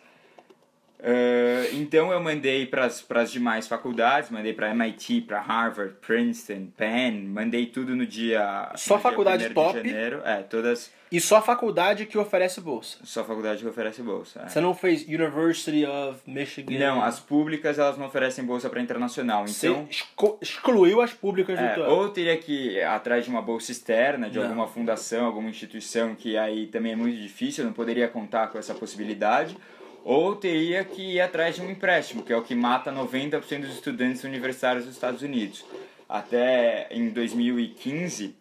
Uh, 1.02 1.76
então 1.76 2.12
eu 2.12 2.20
mandei 2.20 2.66
para 2.66 2.84
as 2.84 3.32
demais 3.32 3.66
faculdades, 3.66 4.28
mandei 4.28 4.52
para 4.52 4.68
MIT, 4.70 5.22
para 5.22 5.40
Harvard, 5.40 5.94
Princeton, 6.06 6.66
Penn, 6.76 7.24
mandei 7.26 7.66
tudo 7.66 7.96
no 7.96 8.04
dia. 8.06 8.70
Só 8.76 8.96
no 8.96 9.00
faculdade 9.00 9.44
dia 9.44 9.50
1º 9.50 9.54
top? 9.54 9.80
De 9.80 9.88
janeiro. 9.88 10.20
É, 10.24 10.42
todas. 10.42 10.92
E 11.10 11.20
só 11.20 11.38
a 11.38 11.42
faculdade 11.42 12.04
que 12.06 12.16
oferece 12.18 12.60
bolsa. 12.60 12.98
Só 13.02 13.24
faculdade 13.24 13.62
que 13.62 13.68
oferece 13.68 14.00
bolsa. 14.02 14.42
é. 14.44 14.48
Você 14.48 14.60
não 14.60 14.74
fez 14.74 15.02
University 15.08 15.84
of 15.86 16.20
Michigan? 16.26 16.78
Não, 16.78 17.02
as 17.02 17.18
públicas 17.18 17.78
elas 17.78 17.96
não 17.98 18.06
oferecem 18.06 18.44
bolsa 18.44 18.68
para 18.70 18.80
internacional. 18.80 19.46
Você 19.48 19.68
Então, 19.68 19.86
exco- 19.90 20.38
excluiu 20.40 21.00
as 21.00 21.12
públicas 21.12 21.58
do 21.58 21.64
é, 21.64 21.74
teu. 21.74 21.84
ou 21.84 22.10
teria 22.10 22.36
que 22.36 22.74
ir 22.76 22.84
atrás 22.84 23.24
de 23.24 23.30
uma 23.30 23.42
bolsa 23.42 23.72
externa, 23.72 24.28
de 24.30 24.36
Não. 24.38 24.44
alguma 24.44 24.68
fundação, 24.68 25.24
alguma 25.26 25.48
instituição, 25.48 26.14
que 26.14 26.36
aí 26.36 26.66
também 26.68 26.92
é 26.92 26.96
muito 26.96 27.16
difícil, 27.18 27.64
eu 27.64 27.68
não 27.68 27.74
poderia 27.74 28.06
contar 28.06 28.46
com 28.48 28.58
essa 28.58 28.74
possibilidade. 28.74 29.56
Ou 30.04 30.34
teria 30.34 30.84
que 30.84 31.14
ir 31.14 31.20
atrás 31.20 31.56
de 31.56 31.62
um 31.62 31.70
empréstimo, 31.70 32.22
que 32.22 32.32
é 32.32 32.36
o 32.36 32.42
que 32.42 32.54
mata 32.54 32.92
90% 32.92 33.60
dos 33.60 33.74
estudantes 33.74 34.24
universitários 34.24 34.84
dos 34.84 34.94
Estados 34.94 35.22
Unidos. 35.22 35.64
Até 36.08 36.88
em 36.90 37.10
2015, 37.10 38.34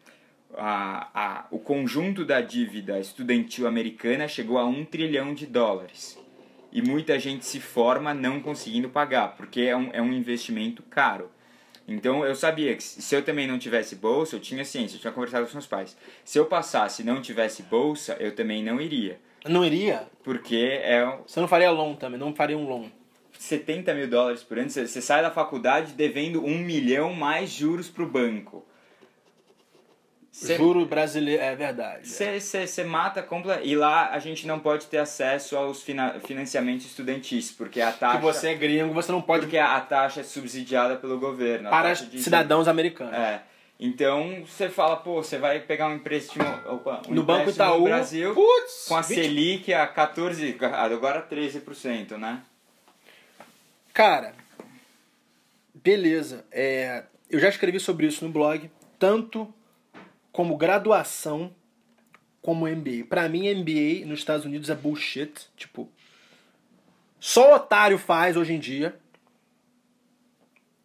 a, 0.56 1.10
a, 1.14 1.46
o 1.52 1.60
conjunto 1.60 2.26
da 2.26 2.42
dívida 2.42 3.00
estudantil 3.00 3.68
americana 3.68 4.28
chegou 4.28 4.58
a 4.58 4.66
um 4.66 4.86
trilhão 4.86 5.34
de 5.34 5.46
dólares. 5.46 6.18
E 6.72 6.82
muita 6.82 7.20
gente 7.20 7.46
se 7.46 7.60
forma 7.60 8.14
não 8.14 8.40
conseguindo 8.40 8.90
pagar, 8.90 9.36
porque 9.36 9.62
é 9.62 9.76
um, 9.76 9.90
é 9.92 10.02
um 10.02 10.14
investimento 10.14 10.84
caro. 10.84 11.30
Então 11.88 12.24
eu 12.24 12.36
sabia 12.36 12.76
que 12.76 12.84
se 12.84 13.16
eu 13.16 13.24
também 13.24 13.48
não 13.48 13.58
tivesse 13.58 13.96
bolsa, 13.96 14.36
eu 14.36 14.40
tinha 14.40 14.64
ciência, 14.64 14.96
eu 14.96 15.02
tinha 15.02 15.12
conversado 15.12 15.44
com 15.44 15.50
os 15.50 15.56
meus 15.56 15.68
pais. 15.68 15.98
Se 16.24 16.38
eu 16.38 16.46
passasse 16.46 17.02
e 17.02 17.06
não 17.06 17.22
tivesse 17.22 17.64
bolsa, 17.64 18.16
eu 18.20 18.36
também 18.36 18.64
não 18.64 18.80
iria. 18.80 19.20
Não 19.48 19.64
iria? 19.66 20.08
Porque 20.24 20.80
é 20.84 21.06
um- 21.06 21.20
Você 21.26 21.40
não 21.40 21.48
faria 21.48 21.72
loan 21.72 21.96
também, 21.96 22.20
não 22.20 22.34
faria 22.36 22.58
um 22.58 22.68
loan. 22.68 22.86
70 23.38 23.94
mil 23.94 24.08
dólares 24.10 24.44
por 24.44 24.58
ano, 24.60 24.70
você 24.70 24.86
você 24.86 25.02
sai 25.02 25.22
da 25.22 25.32
faculdade 25.32 25.94
devendo 25.94 26.44
um 26.44 26.58
milhão 26.58 27.14
mais 27.14 27.50
juros 27.50 27.88
pro 27.88 28.06
banco. 28.06 28.66
Você- 30.32 30.58
Juro 30.58 30.86
brasileiro, 30.86 31.42
é 31.42 31.56
verdade. 31.56 32.08
Você 32.08 32.84
mata 32.84 33.22
compla 33.24 33.62
e 33.62 33.76
lá 33.76 34.10
a 34.12 34.20
gente 34.20 34.46
não 34.46 34.60
pode 34.60 34.86
ter 34.86 34.98
acesso 35.00 35.58
aos 35.58 35.82
fina, 35.82 36.20
financiamentos 36.26 36.86
estudantis, 36.86 37.52
porque 37.52 37.82
a 37.82 37.92
taxa 37.92 38.18
Que 38.18 38.24
você 38.24 38.50
é 38.50 38.54
gringo, 38.56 38.94
você 38.94 39.12
não 39.12 39.22
pode 39.22 39.44
porque 39.44 39.58
a, 39.58 39.76
a 39.76 39.82
taxa 39.82 40.22
é 40.22 40.24
subsidiada 40.24 40.96
pelo 40.98 41.18
governo. 41.20 41.68
a 41.68 41.72
para 41.72 41.90
taxa 41.90 42.06
de- 42.06 42.22
cidadãos 42.22 42.68
americanos. 42.68 43.14
É. 43.14 43.42
Então 43.80 44.44
você 44.46 44.70
fala, 44.70 44.98
pô, 44.98 45.24
você 45.24 45.38
vai 45.38 45.62
pegar 45.62 45.88
um 45.88 45.96
empréstimo, 45.96 46.44
opa, 46.66 47.02
um 47.08 47.14
No 47.14 47.24
Banco 47.24 47.44
empréstimo 47.44 47.66
Itaú, 47.66 47.80
no 47.80 47.86
Brasil 47.86 48.36
putz, 48.36 48.86
com 48.90 48.96
a 48.98 49.02
20 49.02 49.16
Selic 49.16 49.74
a 49.74 49.88
14, 49.88 50.58
agora 50.62 51.26
13%, 51.26 52.18
né? 52.18 52.44
Cara, 53.94 54.34
beleza. 55.74 56.46
É, 56.52 57.06
eu 57.30 57.40
já 57.40 57.48
escrevi 57.48 57.80
sobre 57.80 58.06
isso 58.06 58.26
no 58.26 58.32
blog, 58.32 58.70
tanto 58.98 59.54
como 60.32 60.58
graduação 60.58 61.56
como 62.42 62.68
MBA. 62.68 63.06
Pra 63.08 63.30
mim, 63.30 63.54
MBA 63.54 64.06
nos 64.06 64.20
Estados 64.20 64.46
Unidos 64.46 64.70
é 64.70 64.76
bullshit. 64.76 65.48
Tipo, 65.56 65.90
só 67.20 67.56
otário 67.56 67.98
faz 67.98 68.36
hoje 68.36 68.54
em 68.54 68.60
dia. 68.60 69.00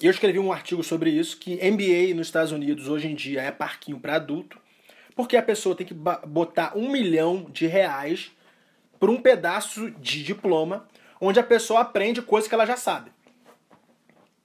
E 0.04 0.06
eu 0.06 0.10
escrevi 0.10 0.38
um 0.38 0.52
artigo 0.52 0.84
sobre 0.84 1.08
isso, 1.08 1.38
que 1.38 1.54
MBA 1.54 2.14
nos 2.14 2.26
Estados 2.26 2.52
Unidos 2.52 2.90
hoje 2.90 3.08
em 3.08 3.14
dia 3.14 3.40
é 3.40 3.50
parquinho 3.50 3.98
para 3.98 4.16
adulto, 4.16 4.60
porque 5.16 5.34
a 5.34 5.42
pessoa 5.42 5.74
tem 5.74 5.86
que 5.86 5.94
botar 5.94 6.76
um 6.76 6.90
milhão 6.90 7.46
de 7.50 7.66
reais 7.66 8.30
por 9.00 9.08
um 9.08 9.18
pedaço 9.18 9.90
de 9.92 10.22
diploma, 10.22 10.86
onde 11.18 11.40
a 11.40 11.42
pessoa 11.42 11.80
aprende 11.80 12.20
coisas 12.20 12.46
que 12.46 12.54
ela 12.54 12.66
já 12.66 12.76
sabe. 12.76 13.10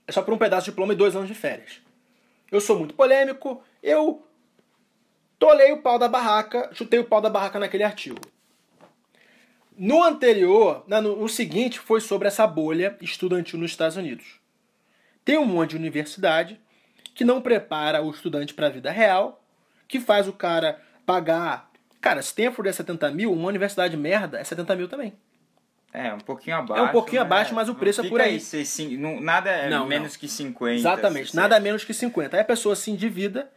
É 0.07 0.13
só 0.13 0.21
por 0.21 0.33
um 0.33 0.37
pedaço 0.37 0.63
de 0.63 0.71
diploma 0.71 0.93
e 0.93 0.95
dois 0.95 1.13
anos 1.13 1.27
de 1.27 1.35
férias. 1.35 1.81
Eu 2.49 2.61
sou 2.61 2.77
muito 2.77 2.93
polêmico, 2.93 3.61
eu 3.83 4.25
tolei 5.37 5.73
o 5.73 5.81
pau 5.81 5.99
da 5.99 6.07
barraca, 6.07 6.69
chutei 6.71 7.01
o 7.01 7.05
pau 7.05 7.19
da 7.19 7.29
barraca 7.29 7.59
naquele 7.59 7.83
artigo. 7.83 8.21
No 9.77 10.01
anterior, 10.01 10.85
no 10.87 11.27
seguinte, 11.27 11.81
foi 11.81 11.99
sobre 11.99 12.29
essa 12.29 12.47
bolha 12.47 12.97
estudantil 13.01 13.59
nos 13.59 13.71
Estados 13.71 13.97
Unidos. 13.97 14.38
Tem 15.29 15.37
um 15.37 15.45
monte 15.45 15.69
de 15.69 15.75
universidade 15.75 16.59
que 17.13 17.23
não 17.23 17.39
prepara 17.39 18.01
o 18.01 18.09
estudante 18.09 18.51
para 18.51 18.65
a 18.65 18.69
vida 18.71 18.89
real, 18.89 19.43
que 19.87 19.99
faz 19.99 20.27
o 20.27 20.33
cara 20.33 20.81
pagar. 21.05 21.69
Cara, 22.01 22.19
Stanford 22.19 22.67
é 22.67 22.73
70 22.73 23.11
mil, 23.11 23.31
uma 23.31 23.47
universidade 23.47 23.95
merda 23.95 24.39
é 24.39 24.43
70 24.43 24.75
mil 24.75 24.87
também. 24.87 25.13
É, 25.93 26.11
um 26.11 26.19
pouquinho 26.19 26.55
abaixo. 26.57 26.81
É 26.83 26.87
um 26.87 26.91
pouquinho 26.91 27.21
né? 27.21 27.27
abaixo, 27.27 27.53
mas 27.53 27.69
o 27.69 27.75
preço 27.75 28.01
é 28.01 28.09
por 28.09 28.19
aí. 28.19 28.39
seis, 28.39 28.69
cin- 28.69 28.97
não- 28.97 29.21
nada 29.21 29.51
é 29.51 29.69
Não, 29.69 29.85
menos 29.85 30.13
não. 30.13 30.19
que 30.19 30.27
50. 30.27 30.73
Exatamente, 30.79 31.25
60. 31.27 31.39
nada 31.41 31.59
menos 31.59 31.83
que 31.83 31.93
50. 31.93 32.35
Aí 32.35 32.41
a 32.41 32.45
pessoa 32.45 32.75
se 32.75 32.89
endivida, 32.89 33.51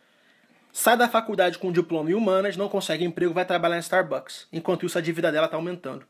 sai 0.70 0.98
da 0.98 1.08
faculdade 1.08 1.56
com 1.56 1.72
diploma 1.72 2.10
em 2.10 2.14
humanas, 2.14 2.54
não 2.54 2.68
consegue 2.68 3.02
emprego, 3.02 3.32
vai 3.32 3.46
trabalhar 3.46 3.78
em 3.78 3.80
Starbucks. 3.80 4.46
Enquanto 4.52 4.84
isso, 4.84 4.98
a 4.98 5.00
dívida 5.00 5.32
dela 5.32 5.46
está 5.46 5.56
aumentando. 5.56 6.04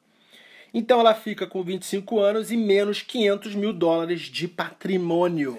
Então 0.75 1.01
ela 1.01 1.15
fica 1.15 1.47
com 1.47 1.63
25 1.63 2.19
anos 2.19 2.51
e 2.51 2.57
menos 2.57 3.03
500 3.03 3.55
mil 3.55 3.73
dólares 3.73 4.23
de 4.23 4.49
patrimônio. 4.49 5.59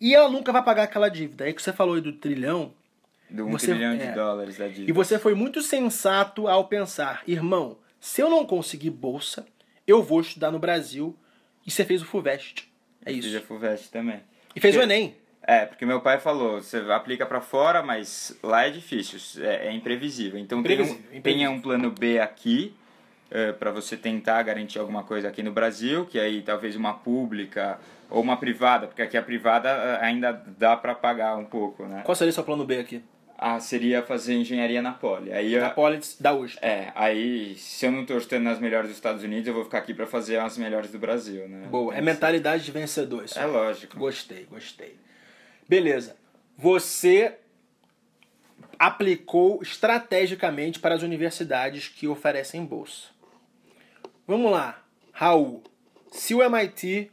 E 0.00 0.14
ela 0.14 0.28
nunca 0.28 0.52
vai 0.52 0.62
pagar 0.62 0.82
aquela 0.84 1.08
dívida. 1.08 1.44
Aí 1.44 1.52
que 1.52 1.62
você 1.62 1.72
falou 1.72 1.94
aí 1.94 2.00
do 2.00 2.12
trilhão, 2.12 2.72
Do 3.30 3.46
1 3.46 3.52
Você- 3.52 3.68
trilhão 3.68 3.92
é. 3.92 3.96
de 3.96 4.12
dólares 4.12 4.58
da 4.58 4.66
dívida. 4.68 4.90
e 4.90 4.92
você 4.92 5.18
foi 5.18 5.34
muito 5.34 5.62
sensato 5.62 6.46
ao 6.46 6.66
pensar, 6.68 7.22
irmão, 7.26 7.78
se 7.98 8.20
eu 8.20 8.28
não 8.28 8.44
conseguir 8.44 8.90
bolsa, 8.90 9.46
eu 9.86 10.02
vou 10.02 10.20
estudar 10.20 10.50
no 10.50 10.58
Brasil. 10.58 11.16
E 11.66 11.70
você 11.70 11.84
fez 11.84 12.02
o 12.02 12.04
FUVEST. 12.04 12.68
É 13.04 13.12
Fiz 13.12 13.24
a 13.24 13.28
isso. 13.28 13.40
FUVEST 13.46 13.90
também. 13.90 14.20
E 14.54 14.60
fez 14.60 14.74
o 14.74 14.78
Porque- 14.78 14.92
Enem. 14.92 15.14
É, 15.46 15.64
porque 15.66 15.84
meu 15.86 16.00
pai 16.00 16.20
falou, 16.20 16.60
você 16.60 16.78
aplica 16.90 17.24
pra 17.26 17.40
fora, 17.40 17.82
mas 17.82 18.38
lá 18.42 18.66
é 18.66 18.70
difícil, 18.70 19.42
é, 19.44 19.68
é 19.68 19.72
imprevisível. 19.72 20.38
Então 20.38 20.62
tenha 20.62 20.80
um, 20.80 20.82
Imprevisível, 20.84 21.08
tenha 21.10 21.18
imprevisível. 21.18 21.50
um 21.52 21.60
plano 21.60 21.90
B 21.90 22.18
aqui, 22.18 22.74
é, 23.30 23.52
para 23.52 23.70
você 23.70 23.96
tentar 23.96 24.42
garantir 24.42 24.78
alguma 24.78 25.02
coisa 25.02 25.28
aqui 25.28 25.42
no 25.42 25.52
Brasil, 25.52 26.06
que 26.06 26.18
aí 26.18 26.42
talvez 26.42 26.76
uma 26.76 26.94
pública 26.94 27.78
ou 28.10 28.22
uma 28.22 28.36
privada, 28.36 28.86
porque 28.86 29.02
aqui 29.02 29.16
a 29.16 29.22
privada 29.22 29.68
é, 29.68 30.04
ainda 30.04 30.32
dá 30.58 30.76
pra 30.76 30.94
pagar 30.94 31.36
um 31.36 31.44
pouco, 31.44 31.84
né? 31.86 32.02
Qual 32.04 32.14
seria 32.14 32.32
seu 32.32 32.44
plano 32.44 32.64
B 32.64 32.78
aqui? 32.78 33.02
Ah, 33.36 33.58
seria 33.58 34.00
fazer 34.00 34.34
engenharia 34.34 34.80
na 34.80 34.92
Poli. 34.92 35.32
Aí, 35.32 35.56
Na 35.58 35.66
eu- 35.68 35.70
Polis 35.74 36.16
da 36.20 36.32
USP. 36.32 36.58
é, 36.64 36.92
aí 36.94 37.56
se 37.56 37.84
eu 37.84 37.90
não 37.90 38.06
tô 38.06 38.16
estudando 38.16 38.44
nas 38.44 38.60
melhores 38.60 38.88
dos 38.88 38.96
Estados 38.96 39.24
Unidos, 39.24 39.48
eu 39.48 39.52
vou 39.54 39.64
ficar 39.64 39.78
aqui 39.78 39.92
pra 39.92 40.06
fazer 40.06 40.38
as 40.38 40.56
melhores 40.56 40.90
do 40.92 40.98
Brasil, 41.00 41.48
né? 41.48 41.66
Boa, 41.66 41.92
é 41.92 41.96
Tem 41.96 42.04
que 42.04 42.10
mentalidade 42.12 42.64
de 42.64 42.70
vencedor. 42.70 43.24
Isso. 43.24 43.38
É 43.38 43.44
lógico. 43.44 43.98
Gostei, 43.98 44.44
gostei. 44.48 44.96
Beleza. 45.68 46.16
Você 46.56 47.34
aplicou 48.78 49.60
estrategicamente 49.62 50.78
para 50.78 50.94
as 50.94 51.02
universidades 51.02 51.88
que 51.88 52.06
oferecem 52.06 52.64
bolsa. 52.64 53.08
Vamos 54.26 54.50
lá, 54.50 54.82
Raul. 55.12 55.62
Se 56.10 56.34
o 56.34 56.42
MIT 56.42 57.10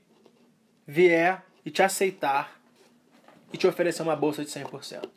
vier 0.88 1.44
e 1.66 1.70
te 1.70 1.84
aceitar 1.84 2.58
e 3.52 3.58
te 3.58 3.68
oferecer 3.68 4.02
uma 4.02 4.16
bolsa 4.16 4.46
de 4.46 4.50
100%, 4.50 5.10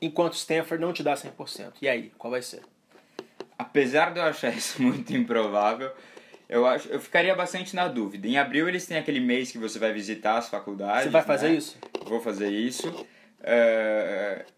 enquanto 0.00 0.34
Stanford 0.34 0.80
não 0.80 0.92
te 0.92 1.02
dá 1.02 1.14
100%, 1.14 1.72
e 1.82 1.88
aí, 1.88 2.12
qual 2.16 2.30
vai 2.30 2.40
ser? 2.40 2.62
Apesar 3.58 4.12
de 4.12 4.20
eu 4.20 4.24
achar 4.24 4.54
isso 4.54 4.80
muito 4.82 5.12
improvável, 5.12 5.90
eu 6.48 6.64
acho, 6.66 6.88
eu 6.88 7.00
ficaria 7.00 7.34
bastante 7.34 7.74
na 7.74 7.88
dúvida. 7.88 8.28
Em 8.28 8.36
abril 8.36 8.68
eles 8.68 8.86
têm 8.86 8.96
aquele 8.96 9.18
mês 9.18 9.50
que 9.50 9.58
você 9.58 9.76
vai 9.78 9.92
visitar 9.92 10.38
as 10.38 10.48
faculdades. 10.48 11.04
Você 11.04 11.10
vai 11.10 11.22
fazer 11.22 11.48
né? 11.48 11.54
isso? 11.54 11.76
Vou 12.06 12.20
fazer 12.20 12.50
isso. 12.50 13.06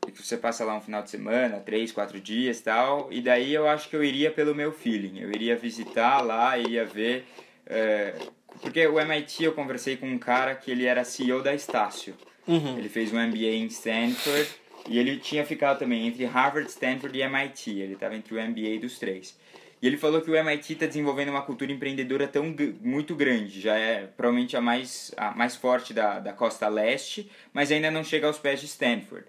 E 0.07 0.13
que 0.13 0.23
você 0.23 0.37
passa 0.37 0.65
lá 0.65 0.77
um 0.77 0.81
final 0.81 1.03
de 1.03 1.11
semana, 1.11 1.59
três, 1.59 1.91
quatro 1.93 2.21
dias 2.21 2.61
tal. 2.61 3.09
E 3.11 3.21
daí 3.21 3.53
eu 3.53 3.69
acho 3.69 3.89
que 3.89 3.97
eu 3.97 4.05
iria 4.05 4.31
pelo 4.31 4.55
meu 4.55 4.73
feeling. 4.73 5.21
Eu 5.21 5.31
iria 5.31 5.57
visitar 5.57 6.21
lá, 6.21 6.57
iria 6.57 6.85
ver. 6.85 7.27
eh, 7.67 8.15
porque 8.63 8.87
o 8.87 8.99
MIT 8.99 9.45
eu 9.45 9.53
conversei 9.53 9.97
com 9.97 10.09
um 10.09 10.19
cara 10.19 10.55
que 10.55 10.71
ele 10.71 10.87
era 10.87 11.05
CEO 11.05 11.43
da 11.43 11.55
Estácio. 11.55 12.15
Uhum. 12.47 12.79
Ele 12.79 12.89
fez 12.89 13.13
um 13.13 13.19
MBA 13.19 13.55
em 13.57 13.67
Stanford 13.67 14.49
e 14.89 14.99
ele 14.99 15.17
tinha 15.19 15.45
ficado 15.45 15.79
também 15.79 16.07
entre 16.07 16.25
Harvard, 16.25 16.69
Stanford 16.71 17.19
e 17.19 17.23
MIT. 17.23 17.71
Ele 17.79 17.95
estava 17.95 18.15
entre 18.15 18.35
o 18.35 18.41
MBA 18.41 18.79
dos 18.81 18.99
três. 18.99 19.37
E 19.81 19.87
ele 19.87 19.97
falou 19.97 20.23
que 20.23 20.31
o 20.31 20.37
MIT 20.37 20.73
está 20.73 20.87
desenvolvendo 20.87 21.29
uma 21.29 21.43
cultura 21.43 21.71
empreendedora 21.71 22.27
tão 22.27 22.55
muito 22.81 23.15
grande, 23.15 23.61
já 23.61 23.77
é 23.77 24.07
provavelmente 24.07 24.57
a 24.57 24.61
mais, 24.61 25.13
a 25.17 25.33
mais 25.33 25.55
forte 25.55 25.93
da, 25.93 26.19
da 26.19 26.33
costa 26.33 26.67
leste, 26.69 27.31
mas 27.53 27.71
ainda 27.71 27.91
não 27.91 28.03
chega 28.03 28.27
aos 28.27 28.39
pés 28.39 28.61
de 28.61 28.67
Stanford. 28.67 29.27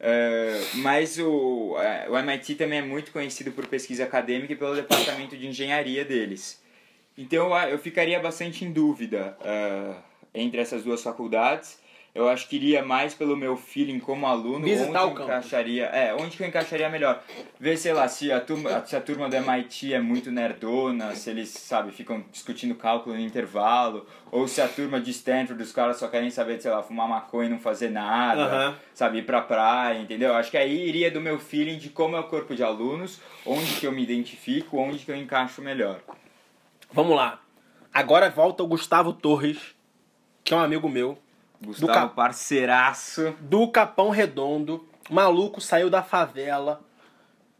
Eh, 0.00 0.60
mas 0.74 1.18
o, 1.18 1.76
eh, 1.78 2.06
o 2.10 2.18
MIT 2.18 2.56
também 2.56 2.80
é 2.80 2.82
muito 2.82 3.12
conhecido 3.12 3.52
por 3.52 3.66
pesquisa 3.66 4.04
acadêmica 4.04 4.52
e 4.52 4.56
pelo 4.56 4.74
departamento 4.74 5.36
de 5.36 5.46
engenharia 5.46 6.04
deles. 6.04 6.62
Então 7.16 7.56
eu, 7.56 7.68
eu 7.70 7.78
ficaria 7.78 8.18
bastante 8.20 8.64
em 8.64 8.72
dúvida 8.72 9.36
eh, 9.42 9.94
entre 10.34 10.60
essas 10.60 10.82
duas 10.82 11.02
faculdades. 11.02 11.78
Eu 12.14 12.28
acho 12.28 12.48
que 12.48 12.54
iria 12.54 12.80
mais 12.84 13.12
pelo 13.12 13.36
meu 13.36 13.56
feeling 13.56 13.98
como 13.98 14.24
aluno, 14.24 14.60
Visitar 14.64 14.84
onde 15.04 15.14
campus. 15.16 15.24
encaixaria, 15.24 15.86
é, 15.86 16.14
onde 16.14 16.36
que 16.36 16.44
eu 16.44 16.46
encaixaria 16.46 16.88
melhor. 16.88 17.20
Ver, 17.58 17.76
sei 17.76 17.92
lá, 17.92 18.06
se 18.06 18.30
a 18.30 18.40
turma, 18.40 18.86
se 18.86 18.94
a 18.94 19.00
turma 19.00 19.28
do 19.28 19.34
MIT 19.34 19.92
é 19.92 19.98
muito 20.00 20.30
nerdona, 20.30 21.12
se 21.16 21.30
eles, 21.30 21.48
sabe, 21.48 21.90
ficam 21.90 22.24
discutindo 22.30 22.76
cálculo 22.76 23.16
no 23.16 23.20
intervalo, 23.20 24.06
ou 24.30 24.46
se 24.46 24.60
a 24.60 24.68
turma 24.68 25.00
de 25.00 25.10
Stanford, 25.10 25.60
os 25.60 25.72
caras 25.72 25.96
só 25.96 26.06
querem 26.06 26.30
saber, 26.30 26.60
sei 26.62 26.70
lá, 26.70 26.84
fumar 26.84 27.08
maconha 27.08 27.48
e 27.48 27.50
não 27.50 27.58
fazer 27.58 27.90
nada, 27.90 28.42
Aham. 28.44 28.76
sabe, 28.94 29.18
ir 29.18 29.22
pra 29.26 29.42
praia, 29.42 29.98
entendeu? 29.98 30.34
Acho 30.36 30.52
que 30.52 30.56
aí 30.56 30.88
iria 30.88 31.10
do 31.10 31.20
meu 31.20 31.40
feeling 31.40 31.78
de 31.78 31.88
como 31.90 32.14
é 32.16 32.20
o 32.20 32.24
corpo 32.28 32.54
de 32.54 32.62
alunos, 32.62 33.20
onde 33.44 33.74
que 33.80 33.86
eu 33.88 33.92
me 33.92 34.04
identifico, 34.04 34.78
onde 34.78 34.98
que 35.04 35.10
eu 35.10 35.16
encaixo 35.16 35.60
melhor. 35.60 35.98
Vamos 36.92 37.16
lá. 37.16 37.40
Agora 37.92 38.30
volta 38.30 38.62
o 38.62 38.68
Gustavo 38.68 39.12
Torres, 39.12 39.74
que 40.44 40.54
é 40.54 40.56
um 40.56 40.60
amigo 40.60 40.88
meu, 40.88 41.18
Gustavo, 41.62 41.92
cap- 41.92 42.14
parceiraço. 42.14 43.34
do 43.40 43.68
Capão 43.68 44.10
Redondo. 44.10 44.86
Maluco 45.10 45.60
saiu 45.60 45.90
da 45.90 46.02
favela. 46.02 46.80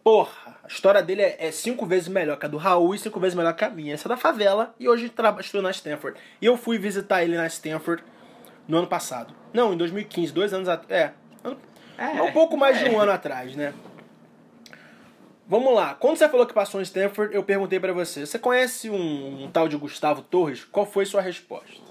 Porra, 0.03 0.57
a 0.62 0.66
história 0.66 1.03
dele 1.03 1.22
é, 1.22 1.47
é 1.47 1.51
cinco 1.51 1.86
vezes 1.86 2.09
melhor 2.09 2.36
que 2.38 2.45
a 2.45 2.49
do 2.49 2.57
Raul 2.59 2.95
e 2.95 2.99
cinco 2.99 3.18
vezes 3.20 3.34
melhor 3.34 3.55
que 3.55 3.64
a 3.64 3.70
minha. 3.70 3.95
Essa 3.95 4.07
é 4.07 4.11
da 4.11 4.16
favela 4.16 4.74
e 4.78 4.88
hoje 4.88 5.12
estuda 5.40 5.62
na 5.62 5.70
Stanford. 5.70 6.18
E 6.40 6.47
eu 6.47 6.57
fui 6.57 6.76
visitar 6.78 7.22
ele 7.22 7.36
na 7.36 7.47
Stanford 7.47 8.03
no 8.68 8.76
ano 8.78 8.86
passado. 8.86 9.34
Não, 9.53 9.72
em 9.72 9.76
2015, 9.76 10.32
dois 10.32 10.53
anos 10.53 10.68
atrás. 10.68 10.90
É, 10.90 11.12
ano- 11.42 11.57
É, 11.97 12.22
um 12.22 12.32
pouco 12.32 12.57
mais 12.57 12.78
de 12.78 12.86
é. 12.86 12.90
um 12.90 13.01
ano 13.01 13.12
atrás, 13.12 13.55
né? 13.57 13.72
Vamos 15.47 15.74
lá. 15.74 15.95
Quando 15.95 16.16
você 16.16 16.28
falou 16.28 16.47
que 16.47 16.55
passou 16.55 16.80
em 16.80 16.84
Stanford, 16.84 17.34
eu 17.34 17.42
perguntei 17.42 17.78
pra 17.78 17.92
você: 17.92 18.24
você 18.26 18.38
conhece 18.38 18.88
um, 18.88 19.45
um 19.45 19.51
tal 19.51 19.68
de 19.68 19.76
Gustavo 19.76 20.22
Torres? 20.22 20.64
Qual 20.64 20.86
foi 20.86 21.05
sua 21.05 21.20
resposta? 21.20 21.84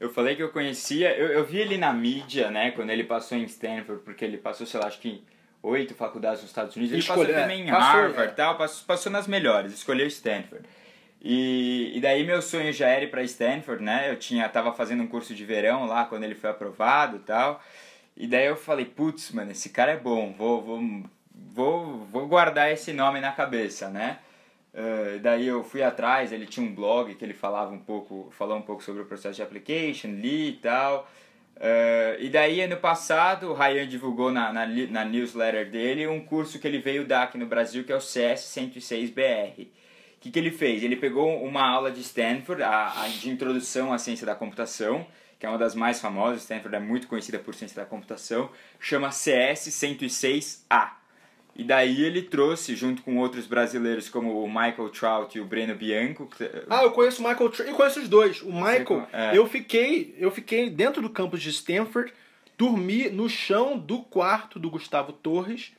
Eu 0.00 0.10
falei 0.10 0.36
que 0.36 0.42
eu 0.42 0.50
conhecia, 0.50 1.16
eu, 1.16 1.28
eu 1.28 1.44
vi 1.44 1.58
ele 1.58 1.76
na 1.76 1.92
mídia, 1.92 2.50
né, 2.50 2.70
quando 2.70 2.90
ele 2.90 3.04
passou 3.04 3.36
em 3.36 3.42
Stanford, 3.44 4.02
porque 4.04 4.24
ele 4.24 4.38
passou, 4.38 4.66
sei 4.66 4.78
lá, 4.78 4.86
acho 4.86 5.00
que 5.00 5.24
oito 5.62 5.92
faculdades 5.94 6.40
nos 6.42 6.50
Estados 6.50 6.76
Unidos. 6.76 6.92
Ele 6.92 7.00
Escolhe- 7.00 7.26
passou 7.26 7.34
é, 7.36 7.42
também 7.42 7.62
em 7.62 7.70
passou, 7.70 8.00
Harvard 8.00 8.30
é. 8.30 8.34
tal, 8.34 8.56
passou, 8.56 8.86
passou 8.86 9.10
nas 9.12 9.26
melhores, 9.26 9.72
escolheu 9.72 10.06
Stanford. 10.06 10.64
E, 11.20 11.92
e 11.96 12.00
daí 12.00 12.24
meu 12.24 12.40
sonho 12.40 12.72
já 12.72 12.86
era 12.88 13.04
ir 13.04 13.10
pra 13.10 13.24
Stanford, 13.24 13.82
né, 13.82 14.08
eu 14.10 14.16
tinha, 14.16 14.48
tava 14.48 14.72
fazendo 14.72 15.02
um 15.02 15.08
curso 15.08 15.34
de 15.34 15.44
verão 15.44 15.84
lá 15.86 16.04
quando 16.04 16.22
ele 16.22 16.36
foi 16.36 16.50
aprovado 16.50 17.16
e 17.16 17.20
tal. 17.20 17.60
E 18.16 18.26
daí 18.26 18.46
eu 18.46 18.56
falei, 18.56 18.84
putz, 18.84 19.32
mano, 19.32 19.50
esse 19.50 19.70
cara 19.70 19.92
é 19.92 19.96
bom, 19.96 20.32
vou, 20.32 20.62
vou, 20.62 20.80
vou, 21.34 21.98
vou 22.06 22.26
guardar 22.28 22.70
esse 22.72 22.92
nome 22.92 23.20
na 23.20 23.32
cabeça, 23.32 23.88
né. 23.88 24.18
Uh, 24.74 25.18
daí 25.20 25.46
eu 25.46 25.64
fui 25.64 25.82
atrás, 25.82 26.32
ele 26.32 26.46
tinha 26.46 26.64
um 26.64 26.74
blog 26.74 27.14
que 27.14 27.24
ele 27.24 27.34
falava 27.34 27.72
um 27.72 27.78
pouco, 27.78 28.30
falou 28.30 28.56
um 28.56 28.62
pouco 28.62 28.82
sobre 28.82 29.02
o 29.02 29.06
processo 29.06 29.36
de 29.36 29.42
application, 29.42 30.08
li 30.08 30.50
e 30.50 30.52
tal. 30.52 31.08
Uh, 31.56 32.20
e 32.20 32.28
daí 32.28 32.60
ano 32.60 32.76
passado 32.76 33.50
o 33.50 33.54
Ryan 33.54 33.88
divulgou 33.88 34.30
na, 34.30 34.52
na, 34.52 34.66
na 34.66 35.04
newsletter 35.04 35.68
dele 35.68 36.06
um 36.06 36.20
curso 36.24 36.58
que 36.60 36.68
ele 36.68 36.78
veio 36.78 37.04
dar 37.04 37.24
aqui 37.24 37.36
no 37.36 37.46
Brasil 37.46 37.82
que 37.82 37.92
é 37.92 37.96
o 37.96 38.00
CS 38.00 38.42
106BR. 38.42 39.66
O 40.18 40.20
que, 40.20 40.30
que 40.30 40.38
ele 40.38 40.50
fez? 40.50 40.84
Ele 40.84 40.96
pegou 40.96 41.42
uma 41.42 41.62
aula 41.68 41.90
de 41.90 42.00
Stanford, 42.00 42.62
a, 42.62 43.02
a 43.02 43.08
de 43.08 43.30
introdução 43.30 43.92
à 43.92 43.98
ciência 43.98 44.26
da 44.26 44.34
computação, 44.34 45.06
que 45.38 45.46
é 45.46 45.48
uma 45.48 45.58
das 45.58 45.74
mais 45.74 46.00
famosas, 46.00 46.42
Stanford 46.42 46.76
é 46.76 46.80
muito 46.80 47.06
conhecida 47.08 47.38
por 47.38 47.54
ciência 47.54 47.80
da 47.80 47.88
computação, 47.88 48.50
chama 48.78 49.10
CS 49.10 49.68
106A. 49.68 50.97
E 51.58 51.64
daí 51.64 52.04
ele 52.04 52.22
trouxe, 52.22 52.76
junto 52.76 53.02
com 53.02 53.18
outros 53.18 53.44
brasileiros 53.46 54.08
como 54.08 54.44
o 54.44 54.48
Michael 54.48 54.90
Trout 54.90 55.36
e 55.36 55.40
o 55.40 55.44
Breno 55.44 55.74
Bianco, 55.74 56.26
que- 56.26 56.48
Ah, 56.70 56.84
eu 56.84 56.92
conheço 56.92 57.20
o 57.20 57.28
Michael 57.28 57.50
Tr- 57.50 57.62
Eu 57.62 57.74
conheço 57.74 57.98
os 58.00 58.08
dois. 58.08 58.40
O 58.42 58.52
Michael, 58.52 59.06
é. 59.12 59.36
eu 59.36 59.44
fiquei, 59.44 60.14
eu 60.18 60.30
fiquei 60.30 60.70
dentro 60.70 61.02
do 61.02 61.10
campus 61.10 61.42
de 61.42 61.50
Stanford, 61.50 62.12
dormi 62.56 63.10
no 63.10 63.28
chão 63.28 63.76
do 63.76 63.98
quarto 63.98 64.58
do 64.58 64.70
Gustavo 64.70 65.12
Torres. 65.12 65.72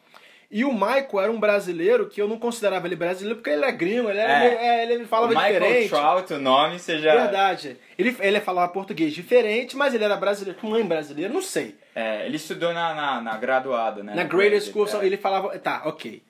E 0.51 0.65
o 0.65 0.73
Michael 0.73 1.19
era 1.21 1.31
um 1.31 1.39
brasileiro 1.39 2.07
que 2.09 2.19
eu 2.19 2.27
não 2.27 2.39
considerava 2.39 2.87
ele 2.87 2.95
brasileiro 2.95 3.35
porque 3.37 3.51
ele 3.51 3.63
é 3.63 3.71
gringo, 3.71 4.09
ele, 4.09 4.17
era, 4.19 4.45
É. 4.45 4.81
é, 4.81 4.91
ele 4.91 5.05
falava 5.05 5.31
o 5.31 5.35
Michael 5.35 5.59
diferente. 5.61 5.89
Trout, 5.89 6.33
o 6.33 6.39
nome, 6.39 6.79
já... 6.79 7.15
Verdade. 7.15 7.77
Ele, 7.97 8.17
ele 8.19 8.39
falava 8.41 8.67
português 8.73 9.13
diferente, 9.13 9.77
mas 9.77 9.93
ele 9.93 10.03
era 10.03 10.17
brasileiro. 10.17 10.59
Mãe 10.67 10.83
brasileiro, 10.83 11.31
não 11.33 11.41
sei. 11.41 11.75
É, 11.99 12.25
ele 12.25 12.37
estudou 12.37 12.73
na, 12.73 12.93
na, 12.93 13.21
na 13.21 13.37
graduada, 13.37 14.03
né? 14.03 14.15
Na 14.15 14.23
Greater 14.23 14.61
School, 14.61 14.87
é, 14.87 15.05
ele 15.05 15.17
falava. 15.17 15.57
Tá, 15.59 15.81
ok. 15.85 16.23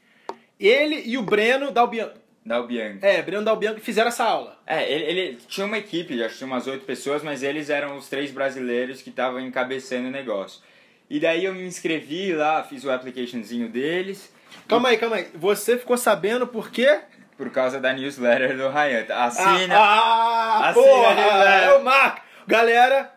Ele 0.60 1.04
e 1.06 1.18
o 1.18 1.22
Breno 1.22 1.72
Dalbianco. 1.72 2.18
Da 2.46 2.62
Bianco. 2.64 3.06
É, 3.06 3.22
Breno 3.22 3.44
Dalbianco 3.44 3.80
fizeram 3.80 4.08
essa 4.08 4.24
aula. 4.24 4.58
É, 4.66 4.92
ele, 4.92 5.04
ele 5.04 5.38
tinha 5.48 5.68
uma 5.68 5.78
equipe, 5.78 6.24
acho 6.24 6.32
que 6.32 6.38
tinha 6.40 6.48
umas 6.48 6.66
oito 6.66 6.86
pessoas, 6.86 7.22
mas 7.22 7.44
eles 7.44 7.70
eram 7.70 7.96
os 7.98 8.10
três 8.10 8.32
brasileiros 8.32 9.02
que 9.02 9.10
estavam 9.10 9.40
encabeçando 9.40 10.08
o 10.08 10.12
negócio. 10.12 10.62
E 11.10 11.20
daí 11.20 11.46
eu 11.46 11.54
me 11.54 11.64
inscrevi 11.64 12.34
lá, 12.34 12.64
fiz 12.64 12.84
o 12.84 12.92
applicationzinho 12.92 13.70
deles, 13.70 14.34
Calma 14.68 14.90
aí, 14.90 14.98
calma 14.98 15.18
aí. 15.18 15.28
Você 15.36 15.78
ficou 15.78 15.98
sabendo 15.98 16.48
por 16.48 16.72
quê? 16.72 17.02
por 17.40 17.50
causa 17.52 17.80
da 17.80 17.94
newsletter 17.94 18.58
do 18.58 18.68
Ryan. 18.68 19.06
Assina! 19.16 19.78
Ah, 19.78 20.60
ah 20.60 20.70
Assina, 20.70 20.86
porra! 20.86 21.22
É 21.22 21.74
o 21.74 21.84
Marco! 21.86 22.22
Galera, 22.46 23.14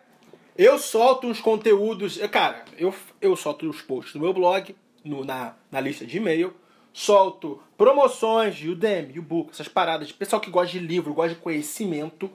eu 0.57 0.79
solto 0.79 1.27
uns 1.27 1.41
conteúdos. 1.41 2.19
Cara, 2.29 2.65
eu, 2.79 2.95
eu 3.21 3.35
solto 3.37 3.69
os 3.69 3.81
posts 3.81 4.15
no 4.15 4.21
meu 4.21 4.33
blog, 4.33 4.75
no- 5.05 5.25
na, 5.25 5.55
na 5.71 5.81
lista 5.81 6.05
de 6.07 6.17
e-mail. 6.19 6.55
Solto 6.93 7.63
promoções 7.79 8.55
de 8.55 8.69
Udemy, 8.69 9.19
Book, 9.21 9.51
essas 9.53 9.67
paradas 9.69 10.09
de 10.09 10.15
pessoal 10.15 10.41
que 10.41 10.51
gosta 10.51 10.73
de 10.73 10.79
livro, 10.79 11.15
gosta 11.15 11.35
de 11.35 11.41
conhecimento. 11.41 12.31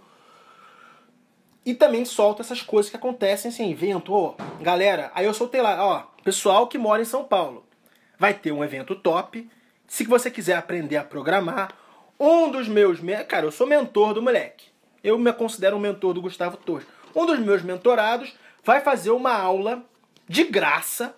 E 1.65 1.73
também 1.75 2.05
solto 2.05 2.41
essas 2.41 2.61
coisas 2.61 2.89
que 2.89 2.95
acontecem 2.97 3.49
assim, 3.49 3.69
evento, 3.69 4.13
ó, 4.13 4.35
galera, 4.61 5.11
aí 5.13 5.25
eu 5.25 5.33
soltei 5.33 5.61
lá, 5.61 5.85
ó, 5.85 6.03
pessoal 6.23 6.65
que 6.67 6.77
mora 6.77 7.01
em 7.01 7.05
São 7.05 7.25
Paulo. 7.25 7.65
Vai 8.17 8.33
ter 8.33 8.51
um 8.53 8.63
evento 8.63 8.95
top. 8.95 9.47
Se 9.85 10.05
você 10.05 10.31
quiser 10.31 10.55
aprender 10.55 10.95
a 10.97 11.03
programar, 11.03 11.73
um 12.19 12.49
dos 12.49 12.67
meus, 12.69 12.99
me- 13.01 13.23
cara, 13.25 13.45
eu 13.45 13.51
sou 13.51 13.67
mentor 13.67 14.13
do 14.13 14.21
moleque. 14.21 14.67
Eu 15.03 15.19
me 15.19 15.31
considero 15.33 15.75
um 15.75 15.79
mentor 15.79 16.13
do 16.13 16.21
Gustavo 16.21 16.57
Torres. 16.57 16.87
Um 17.15 17.25
dos 17.25 17.39
meus 17.39 17.61
mentorados 17.61 18.33
vai 18.63 18.81
fazer 18.81 19.11
uma 19.11 19.33
aula 19.33 19.83
de 20.27 20.43
graça 20.43 21.15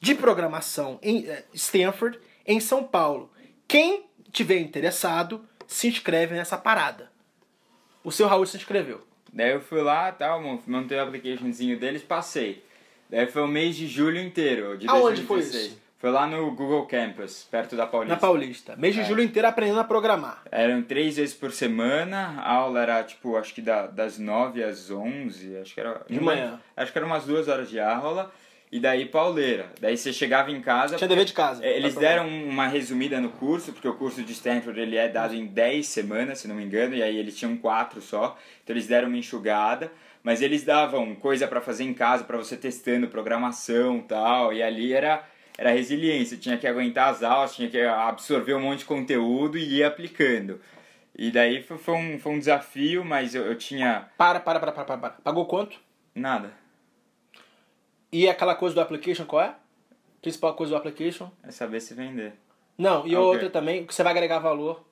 de 0.00 0.14
programação 0.14 0.98
em 1.02 1.26
eh, 1.26 1.44
Stanford, 1.54 2.18
em 2.46 2.60
São 2.60 2.84
Paulo. 2.84 3.30
Quem 3.66 4.04
tiver 4.30 4.58
interessado, 4.58 5.44
se 5.66 5.88
inscreve 5.88 6.34
nessa 6.34 6.58
parada. 6.58 7.10
O 8.02 8.12
seu 8.12 8.26
Raul 8.26 8.44
se 8.46 8.56
inscreveu. 8.56 9.00
Daí 9.32 9.50
eu 9.52 9.60
fui 9.60 9.80
lá, 9.82 10.12
tal, 10.12 10.42
mon- 10.42 10.60
montei 10.66 10.98
o 10.98 11.02
applicationzinho 11.02 11.78
deles, 11.78 12.02
passei. 12.02 12.62
Daí 13.08 13.26
foi 13.26 13.42
o 13.42 13.48
mês 13.48 13.74
de 13.76 13.86
julho 13.86 14.20
inteiro, 14.20 14.76
de 14.76 14.86
Aonde 14.88 15.22
foi 15.22 15.38
2016. 15.38 15.66
isso? 15.72 15.83
Foi 16.04 16.10
lá 16.12 16.26
no 16.26 16.50
Google 16.50 16.84
Campus, 16.84 17.48
perto 17.50 17.74
da 17.76 17.86
Paulista. 17.86 18.14
Na 18.14 18.20
Paulista. 18.20 18.76
Mês 18.76 18.94
de 18.94 19.00
É. 19.00 19.04
julho 19.04 19.22
inteiro 19.22 19.48
aprendendo 19.48 19.80
a 19.80 19.84
programar. 19.84 20.42
Eram 20.52 20.82
três 20.82 21.16
vezes 21.16 21.34
por 21.34 21.50
semana, 21.50 22.34
a 22.42 22.52
aula 22.52 22.82
era 22.82 23.02
tipo, 23.02 23.38
acho 23.38 23.54
que 23.54 23.62
da- 23.62 23.86
das 23.86 24.18
9 24.18 24.62
às 24.62 24.90
11, 24.90 25.56
acho 25.56 25.72
que 25.72 25.80
era. 25.80 26.02
De 26.06 26.16
não 26.16 26.24
manhã. 26.24 26.60
Acho 26.76 26.92
que 26.92 26.98
eram 26.98 27.06
umas 27.08 27.24
duas 27.24 27.48
horas 27.48 27.70
de 27.70 27.80
aula, 27.80 28.30
e 28.70 28.78
daí 28.78 29.06
pauleira. 29.06 29.70
Daí 29.80 29.96
você 29.96 30.12
chegava 30.12 30.50
em 30.50 30.60
casa. 30.60 30.96
Tinha 30.96 31.08
dever 31.08 31.24
de 31.24 31.32
casa. 31.32 31.64
É, 31.64 31.74
Eles 31.74 31.94
deram 31.94 32.28
uma 32.28 32.66
resumida 32.66 33.18
no 33.18 33.30
curso, 33.30 33.72
porque 33.72 33.88
o 33.88 33.94
curso 33.94 34.22
de 34.22 34.32
Stanford 34.32 34.78
ele 34.78 34.98
é 34.98 35.08
dado 35.08 35.34
em 35.34 35.46
10 35.46 35.86
semanas, 35.86 36.38
se 36.40 36.46
não 36.46 36.54
me 36.54 36.64
engano, 36.64 36.94
e 36.94 37.02
aí 37.02 37.16
eles 37.16 37.34
tinham 37.34 37.56
quatro 37.56 38.02
só. 38.02 38.36
Então 38.62 38.76
eles 38.76 38.86
deram 38.86 39.08
uma 39.08 39.16
enxugada, 39.16 39.90
mas 40.22 40.42
eles 40.42 40.64
davam 40.64 41.14
coisa 41.14 41.48
para 41.48 41.62
fazer 41.62 41.84
em 41.84 41.94
casa, 41.94 42.24
para 42.24 42.36
você 42.36 42.58
testando 42.58 43.08
programação 43.08 44.00
tal, 44.02 44.52
e 44.52 44.62
ali 44.62 44.92
era 44.92 45.32
era 45.56 45.70
resiliência, 45.70 46.36
tinha 46.36 46.56
que 46.58 46.66
aguentar 46.66 47.10
as 47.10 47.22
aulas, 47.22 47.54
tinha 47.54 47.68
que 47.70 47.80
absorver 47.80 48.54
um 48.54 48.60
monte 48.60 48.80
de 48.80 48.84
conteúdo 48.86 49.56
e 49.58 49.76
ir 49.78 49.84
aplicando. 49.84 50.60
E 51.16 51.30
daí 51.30 51.62
foi, 51.62 51.78
foi 51.78 51.94
um, 51.94 52.18
foi 52.18 52.32
um 52.32 52.38
desafio, 52.38 53.04
mas 53.04 53.34
eu, 53.34 53.46
eu 53.46 53.56
tinha 53.56 54.08
Para, 54.18 54.40
para, 54.40 54.58
para, 54.58 54.72
para, 54.72 54.84
para. 54.98 55.10
Pagou 55.22 55.46
quanto? 55.46 55.78
nada. 56.14 56.52
E 58.12 58.28
aquela 58.28 58.54
coisa 58.54 58.74
do 58.74 58.80
application, 58.80 59.24
qual 59.24 59.42
é? 59.42 59.54
Principal 60.22 60.54
coisa 60.54 60.70
do 60.70 60.76
application? 60.76 61.30
É 61.42 61.50
saber 61.50 61.80
se 61.80 61.94
vender. 61.94 62.32
Não, 62.78 63.06
e 63.06 63.14
Ah, 63.14 63.20
ok. 63.20 63.32
outra 63.32 63.50
também, 63.50 63.84
que 63.84 63.94
você 63.94 64.02
vai 64.02 64.12
agregar 64.12 64.38
valor. 64.38 64.84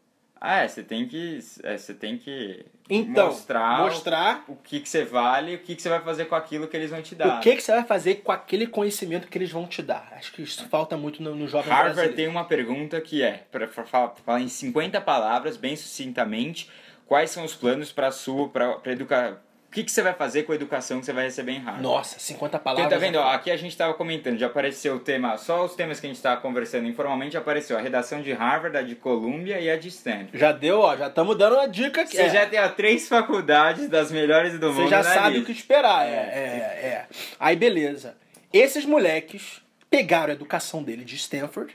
Ah, 0.44 0.64
é, 0.64 0.68
você 0.68 0.82
tem 0.82 1.06
que, 1.06 1.38
é, 1.62 1.78
você 1.78 1.94
tem 1.94 2.18
que 2.18 2.66
Então, 2.90 3.28
mostrar, 3.28 3.78
mostrar 3.78 4.44
o 4.48 4.56
que, 4.56 4.80
que 4.80 4.88
você 4.88 5.04
vale 5.04 5.52
e 5.52 5.54
o 5.54 5.58
que, 5.60 5.76
que 5.76 5.80
você 5.80 5.88
vai 5.88 6.00
fazer 6.00 6.24
com 6.24 6.34
aquilo 6.34 6.66
que 6.66 6.76
eles 6.76 6.90
vão 6.90 7.00
te 7.00 7.14
dar. 7.14 7.38
o 7.38 7.40
que, 7.40 7.54
que 7.54 7.62
você 7.62 7.70
vai 7.70 7.84
fazer 7.84 8.16
com 8.16 8.32
aquele 8.32 8.66
conhecimento 8.66 9.28
que 9.28 9.38
eles 9.38 9.52
vão 9.52 9.68
te 9.68 9.80
dar. 9.80 10.12
Acho 10.16 10.32
que 10.32 10.42
isso 10.42 10.68
falta 10.68 10.96
muito 10.96 11.22
no, 11.22 11.36
no 11.36 11.46
jovem 11.46 11.70
Harvard 11.70 11.94
brasileiro. 11.94 12.16
tem 12.16 12.26
uma 12.26 12.44
pergunta 12.44 13.00
que 13.00 13.22
é, 13.22 13.44
para 13.52 13.68
falar, 13.68 14.40
em 14.40 14.48
50 14.48 15.00
palavras, 15.00 15.56
bem 15.56 15.76
sucintamente, 15.76 16.68
quais 17.06 17.30
são 17.30 17.44
os 17.44 17.54
planos 17.54 17.92
para 17.92 18.10
sua, 18.10 18.48
para 18.48 18.80
educar, 18.86 19.40
que, 19.72 19.82
que 19.84 19.90
você 19.90 20.02
vai 20.02 20.12
fazer 20.12 20.42
com 20.42 20.52
a 20.52 20.54
educação 20.54 21.00
que 21.00 21.06
você 21.06 21.12
vai 21.12 21.24
receber 21.24 21.52
em 21.52 21.58
Harvard. 21.58 21.82
Nossa, 21.82 22.18
50 22.18 22.58
Porque 22.58 22.64
palavras. 22.64 22.90
tá 22.90 22.96
vendo, 22.98 23.16
ó, 23.16 23.28
aqui 23.32 23.50
a 23.50 23.56
gente 23.56 23.76
tava 23.76 23.94
comentando, 23.94 24.38
já 24.38 24.46
apareceu 24.46 24.96
o 24.96 24.98
tema, 25.00 25.36
só 25.38 25.64
os 25.64 25.74
temas 25.74 25.98
que 25.98 26.06
a 26.06 26.10
gente 26.10 26.20
tava 26.20 26.40
conversando 26.40 26.86
informalmente 26.86 27.36
apareceu 27.36 27.76
a 27.78 27.80
redação 27.80 28.20
de 28.22 28.32
Harvard, 28.32 28.76
a 28.76 28.82
de 28.82 28.94
Columbia 28.94 29.58
e 29.58 29.70
a 29.70 29.76
de 29.76 29.88
Stanford. 29.88 30.38
Já 30.38 30.52
deu, 30.52 30.80
ó, 30.80 30.96
já 30.96 31.06
estamos 31.08 31.36
dando 31.38 31.54
uma 31.56 31.66
dica 31.66 32.02
aqui. 32.02 32.16
Você 32.16 32.22
É, 32.22 32.28
já 32.30 32.46
tem 32.46 32.60
ó, 32.60 32.68
três 32.68 33.08
faculdades 33.08 33.88
das 33.88 34.12
melhores 34.12 34.58
do 34.58 34.68
mundo 34.72 34.82
Você 34.84 34.88
já 34.88 35.02
sabe 35.02 35.38
o 35.38 35.44
que 35.44 35.52
esperar. 35.52 36.06
É, 36.06 36.10
é, 36.10 36.86
é. 36.86 37.06
Aí, 37.40 37.56
beleza. 37.56 38.16
Esses 38.52 38.84
moleques 38.84 39.62
pegaram 39.88 40.30
a 40.30 40.34
educação 40.34 40.82
dele 40.82 41.04
de 41.04 41.16
Stanford, 41.16 41.74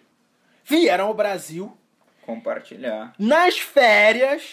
vieram 0.64 1.08
ao 1.08 1.14
Brasil, 1.14 1.76
Compartilhar. 2.26 3.14
nas 3.18 3.58
férias, 3.58 4.44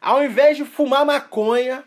ao 0.00 0.22
invés 0.24 0.56
de 0.56 0.64
fumar 0.64 1.04
maconha, 1.06 1.84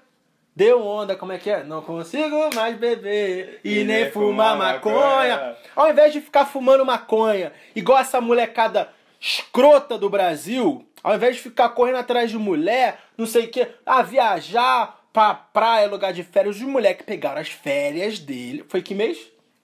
deu 0.56 0.86
onda, 0.86 1.16
como 1.16 1.32
é 1.32 1.38
que 1.38 1.50
é? 1.50 1.64
Não 1.64 1.82
consigo 1.82 2.50
mais 2.54 2.78
beber 2.78 3.60
e, 3.64 3.84
nem 3.84 4.10
fumar 4.12 4.58
maconha. 4.58 5.56
Ao 5.76 5.90
invés 5.90 6.14
de 6.14 6.22
ficar 6.22 6.46
fumando 6.46 6.86
maconha, 6.86 7.52
igual 7.76 8.00
essa 8.00 8.20
molecada 8.22 8.90
escrota 9.20 9.98
do 9.98 10.10
Brasil, 10.10 10.86
ao 11.04 11.16
invés 11.16 11.36
de 11.38 11.42
ficar 11.42 11.70
correndo 11.70 11.98
atrás 11.98 12.30
de 12.30 12.38
mulher, 12.38 13.00
não 13.18 13.26
sei 13.26 13.46
o 13.46 13.48
que, 13.50 13.68
ah, 13.86 14.02
viajar 14.02 15.02
pra 15.14 15.34
praia, 15.34 15.88
lugar 15.88 16.12
de 16.12 16.24
férias, 16.24 16.56
os 16.58 16.62
moleques 16.64 17.06
pegaram 17.06 17.40
as 17.40 17.48
férias 17.50 18.20
dele. 18.20 18.66
Foi 18.68 18.82
que 18.82 18.94
mês? 18.96 19.18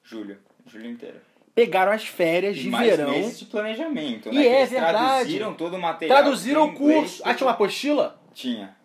Julho. 0.04 0.38
Julho 0.66 0.88
inteiro. 0.90 1.18
Pegaram 1.56 1.92
as 1.92 2.06
férias 2.06 2.56
E 2.56 2.62
de 2.62 2.70
mais 2.70 2.90
verão. 2.96 3.10
meses 3.12 3.40
de 3.40 3.46
planejamento, 3.46 4.30
E 4.30 4.36
né? 4.36 4.42
que 4.44 4.48
é 4.48 4.66
verdade. 4.66 4.98
traduziram 4.98 5.54
todo 5.56 5.76
o 5.76 5.80
material. 5.82 6.18
Traduziram 6.22 6.64
o 6.66 6.74
curso. 6.74 7.22
Ah, 7.26 7.34
tinha 7.34 7.48
uma 7.48 7.54
apostila? 7.54 8.22
Tinha. 8.34 8.78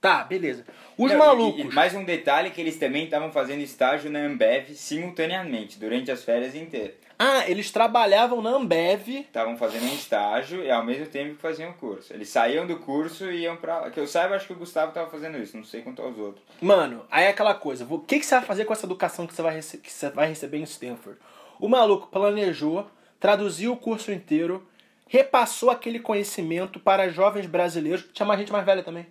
Tá, 0.00 0.22
beleza. 0.24 0.64
Os 1.02 1.10
Não, 1.10 1.16
e- 1.16 1.18
malucos. 1.18 1.60
E, 1.60 1.74
mais 1.74 1.94
um 1.94 2.04
detalhe 2.04 2.50
que 2.50 2.60
eles 2.60 2.76
também 2.78 3.04
estavam 3.04 3.32
fazendo 3.32 3.60
estágio 3.60 4.08
na 4.08 4.20
Ambev 4.20 4.68
simultaneamente, 4.72 5.76
durante 5.76 6.12
as 6.12 6.22
férias 6.22 6.54
inteiras. 6.54 6.94
Ah, 7.18 7.48
eles 7.48 7.72
trabalhavam 7.72 8.40
na 8.40 8.50
Ambev. 8.50 9.08
Estavam 9.08 9.56
fazendo 9.56 9.82
um 9.84 9.94
estágio 9.94 10.62
e 10.62 10.70
ao 10.70 10.84
mesmo 10.84 11.06
tempo 11.06 11.34
que 11.34 11.42
faziam 11.42 11.70
o 11.70 11.74
curso. 11.74 12.12
Eles 12.12 12.28
saíam 12.28 12.68
do 12.68 12.76
curso 12.78 13.28
e 13.32 13.40
iam 13.40 13.56
pra... 13.56 13.90
Que 13.90 13.98
eu 13.98 14.06
saiba, 14.06 14.36
acho 14.36 14.46
que 14.46 14.52
o 14.52 14.56
Gustavo 14.56 14.90
estava 14.90 15.10
fazendo 15.10 15.38
isso, 15.38 15.56
não 15.56 15.64
sei 15.64 15.82
quanto 15.82 16.00
aos 16.02 16.16
outros. 16.16 16.44
Mano, 16.60 17.04
aí 17.10 17.24
é 17.24 17.28
aquela 17.30 17.54
coisa. 17.54 17.84
O 17.90 17.98
que, 17.98 18.20
que 18.20 18.24
você 18.24 18.36
vai 18.36 18.44
fazer 18.44 18.64
com 18.64 18.72
essa 18.72 18.86
educação 18.86 19.26
que 19.26 19.34
você, 19.34 19.42
vai 19.42 19.60
que 19.60 19.90
você 19.92 20.08
vai 20.10 20.28
receber 20.28 20.58
em 20.58 20.62
Stanford? 20.62 21.18
O 21.58 21.68
maluco 21.68 22.06
planejou, 22.12 22.86
traduziu 23.18 23.72
o 23.72 23.76
curso 23.76 24.12
inteiro, 24.12 24.64
repassou 25.08 25.68
aquele 25.68 25.98
conhecimento 25.98 26.78
para 26.78 27.08
jovens 27.08 27.46
brasileiros. 27.46 28.08
Tinha 28.12 28.24
mais 28.26 28.38
gente 28.38 28.52
mais 28.52 28.64
velha 28.64 28.84
também. 28.84 29.06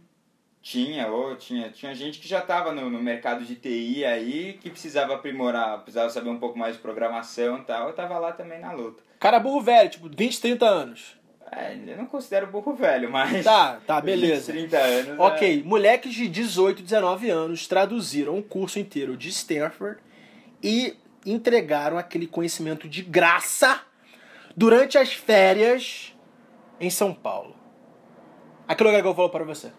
Tinha, 0.61 1.07
ou 1.07 1.35
tinha, 1.35 1.69
tinha 1.71 1.93
gente 1.95 2.19
que 2.19 2.27
já 2.27 2.37
estava 2.39 2.71
no, 2.71 2.87
no 2.89 3.01
mercado 3.01 3.43
de 3.43 3.55
TI 3.55 4.05
aí, 4.05 4.53
que 4.61 4.69
precisava 4.69 5.15
aprimorar, 5.15 5.79
precisava 5.79 6.09
saber 6.11 6.29
um 6.29 6.37
pouco 6.37 6.57
mais 6.57 6.75
de 6.75 6.81
programação 6.81 7.57
e 7.57 7.61
tal. 7.63 7.87
Eu 7.87 7.93
tava 7.95 8.19
lá 8.19 8.31
também 8.31 8.59
na 8.59 8.71
luta. 8.71 9.01
Cara 9.19 9.39
burro 9.39 9.61
velho, 9.61 9.89
tipo 9.89 10.07
20, 10.07 10.39
30 10.39 10.65
anos. 10.65 11.19
É, 11.51 11.75
eu 11.87 11.97
não 11.97 12.05
considero 12.05 12.47
burro 12.47 12.73
velho, 12.75 13.11
mas. 13.11 13.43
Tá, 13.43 13.79
tá, 13.85 13.99
beleza. 13.99 14.53
20, 14.53 14.69
30 14.69 14.77
anos. 14.77 15.07
é- 15.19 15.21
Ok, 15.21 15.63
moleques 15.65 16.13
de 16.13 16.27
18, 16.27 16.83
19 16.83 17.29
anos 17.29 17.67
traduziram 17.67 18.37
o 18.37 18.43
curso 18.43 18.77
inteiro 18.77 19.17
de 19.17 19.29
Stanford 19.29 19.99
e 20.63 20.95
entregaram 21.25 21.97
aquele 21.97 22.27
conhecimento 22.27 22.87
de 22.87 23.01
graça 23.01 23.81
durante 24.55 24.97
as 24.97 25.11
férias 25.11 26.15
em 26.79 26.89
São 26.89 27.13
Paulo. 27.13 27.55
Aquilo 28.67 28.89
que 28.89 28.95
o 28.95 28.97
Gregor 28.97 29.15
falou 29.15 29.29
para 29.29 29.43
você. 29.43 29.71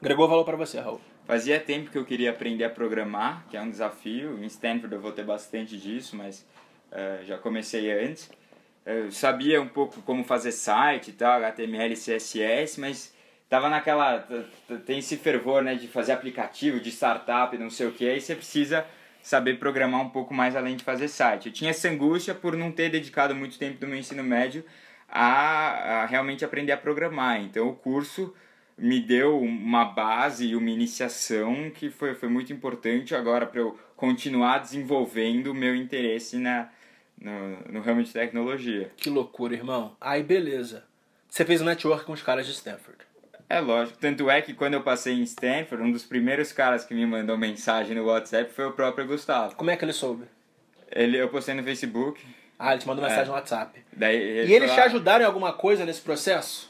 Gregor 0.00 0.28
falou 0.28 0.44
para 0.44 0.56
você, 0.56 0.78
Raul. 0.78 1.00
Fazia 1.26 1.58
tempo 1.58 1.90
que 1.90 1.98
eu 1.98 2.04
queria 2.04 2.30
aprender 2.30 2.64
a 2.64 2.70
programar, 2.70 3.44
que 3.50 3.56
é 3.56 3.60
um 3.60 3.70
desafio. 3.70 4.42
Em 4.42 4.46
Stanford 4.46 4.94
eu 4.94 5.00
vou 5.00 5.12
ter 5.12 5.24
bastante 5.24 5.76
disso, 5.76 6.16
mas 6.16 6.46
eh, 6.92 7.20
já 7.26 7.36
comecei 7.36 7.90
antes. 7.92 8.30
Eu 8.86 9.10
sabia 9.10 9.60
um 9.60 9.68
pouco 9.68 10.00
como 10.02 10.24
fazer 10.24 10.52
site 10.52 11.08
e 11.08 11.12
tal, 11.12 11.32
HTML, 11.42 11.94
CSS, 11.94 12.80
mas 12.80 13.14
tava 13.48 13.68
naquela. 13.68 14.26
Tem 14.86 15.00
esse 15.00 15.16
fervor 15.16 15.62
né, 15.62 15.74
de 15.74 15.88
fazer 15.88 16.12
aplicativo, 16.12 16.80
de 16.80 16.90
startup, 16.90 17.58
não 17.58 17.68
sei 17.68 17.88
o 17.88 17.92
que, 17.92 18.08
aí 18.08 18.20
você 18.20 18.34
precisa 18.34 18.86
saber 19.20 19.58
programar 19.58 20.00
um 20.00 20.08
pouco 20.08 20.32
mais 20.32 20.56
além 20.56 20.76
de 20.76 20.84
fazer 20.84 21.08
site. 21.08 21.46
Eu 21.46 21.52
tinha 21.52 21.70
essa 21.70 21.88
angústia 21.88 22.34
por 22.34 22.56
não 22.56 22.72
ter 22.72 22.88
dedicado 22.88 23.34
muito 23.34 23.58
tempo 23.58 23.78
do 23.78 23.86
meu 23.86 23.98
ensino 23.98 24.22
médio 24.22 24.64
a, 25.08 26.02
a 26.02 26.06
realmente 26.06 26.44
aprender 26.44 26.72
a 26.72 26.76
programar. 26.76 27.40
Então 27.42 27.68
o 27.68 27.74
curso 27.74 28.32
me 28.78 29.00
deu 29.00 29.40
uma 29.40 29.84
base 29.84 30.46
e 30.46 30.56
uma 30.56 30.70
iniciação 30.70 31.70
que 31.74 31.90
foi, 31.90 32.14
foi 32.14 32.28
muito 32.28 32.52
importante 32.52 33.14
agora 33.14 33.44
para 33.46 33.60
eu 33.60 33.78
continuar 33.96 34.58
desenvolvendo 34.58 35.48
o 35.48 35.54
meu 35.54 35.74
interesse 35.74 36.36
na, 36.38 36.68
no, 37.20 37.56
no 37.72 37.80
ramo 37.80 38.02
de 38.02 38.12
tecnologia. 38.12 38.90
Que 38.96 39.10
loucura, 39.10 39.54
irmão. 39.54 39.96
Aí, 40.00 40.22
beleza. 40.22 40.84
Você 41.28 41.44
fez 41.44 41.60
um 41.60 41.64
network 41.64 42.04
com 42.04 42.12
os 42.12 42.22
caras 42.22 42.46
de 42.46 42.52
Stanford. 42.52 42.98
É 43.50 43.60
lógico, 43.60 43.98
tanto 43.98 44.28
é 44.30 44.42
que 44.42 44.52
quando 44.54 44.74
eu 44.74 44.82
passei 44.82 45.14
em 45.14 45.22
Stanford, 45.22 45.82
um 45.82 45.90
dos 45.90 46.04
primeiros 46.04 46.52
caras 46.52 46.84
que 46.84 46.94
me 46.94 47.06
mandou 47.06 47.36
mensagem 47.36 47.96
no 47.96 48.04
WhatsApp 48.04 48.52
foi 48.52 48.66
o 48.66 48.72
próprio 48.72 49.06
Gustavo. 49.06 49.56
Como 49.56 49.70
é 49.70 49.76
que 49.76 49.84
ele 49.84 49.92
soube? 49.94 50.24
Ele, 50.90 51.16
eu 51.16 51.28
postei 51.30 51.54
no 51.54 51.62
Facebook, 51.62 52.20
Ah, 52.58 52.72
ele 52.72 52.80
te 52.82 52.86
mandou 52.86 53.02
mensagem 53.04 53.26
no 53.26 53.32
WhatsApp. 53.32 53.80
daí 53.92 54.16
E 54.46 54.52
eles 54.52 54.70
te 54.72 54.78
"Ah, 54.80 54.84
ajudaram 54.84 55.22
em 55.24 55.26
alguma 55.26 55.52
coisa 55.54 55.84
nesse 55.86 56.00
processo? 56.02 56.67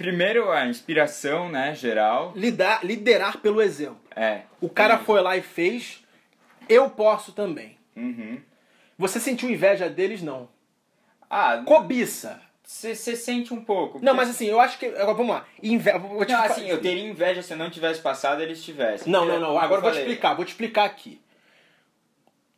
Primeiro 0.00 0.50
a 0.50 0.66
inspiração, 0.66 1.50
né, 1.50 1.74
geral. 1.74 2.32
Lidar, 2.34 2.82
liderar 2.82 3.36
pelo 3.36 3.60
exemplo. 3.60 4.00
É. 4.16 4.44
O 4.58 4.66
cara 4.70 4.96
foi 4.96 5.20
lá 5.20 5.36
e 5.36 5.42
fez, 5.42 6.02
eu 6.70 6.88
posso 6.88 7.32
também. 7.32 7.76
Uhum. 7.94 8.40
Você 8.96 9.20
sentiu 9.20 9.50
inveja 9.50 9.90
deles? 9.90 10.22
Não. 10.22 10.48
Ah, 11.28 11.62
Cobiça. 11.66 12.40
você 12.64 12.96
sente 13.14 13.52
um 13.52 13.62
pouco. 13.62 13.98
Não, 13.98 14.14
porque- 14.14 14.16
mas 14.16 14.30
assim, 14.30 14.46
eu 14.46 14.58
acho 14.58 14.78
que. 14.78 14.86
agora, 14.86 15.12
Vamos 15.12 15.34
lá. 15.36 15.44
Inve... 15.62 15.92
Vou 15.98 16.24
te 16.24 16.32
Não, 16.32 16.44
assim, 16.44 16.66
eu 16.66 16.80
teria 16.80 17.06
inveja 17.06 17.42
se 17.42 17.52
eu 17.52 17.58
não 17.58 17.68
tivesse 17.68 18.00
passado 18.00 18.40
eles 18.40 18.64
tivessem. 18.64 19.12
Não, 19.12 19.26
não, 19.26 19.38
não. 19.38 19.58
Agora 19.58 19.80
eu 19.80 19.82
vou 19.82 19.92
te 19.92 19.98
explicar. 19.98 20.32
Vou 20.32 20.46
te 20.46 20.48
explicar 20.48 20.86
aqui. 20.86 21.20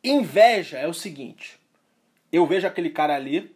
Inveja 0.01 0.77
é 0.77 0.87
o 0.87 0.93
seguinte. 0.93 1.59
Eu 2.31 2.45
vejo 2.45 2.65
aquele 2.65 2.89
cara 2.89 3.13
ali 3.13 3.52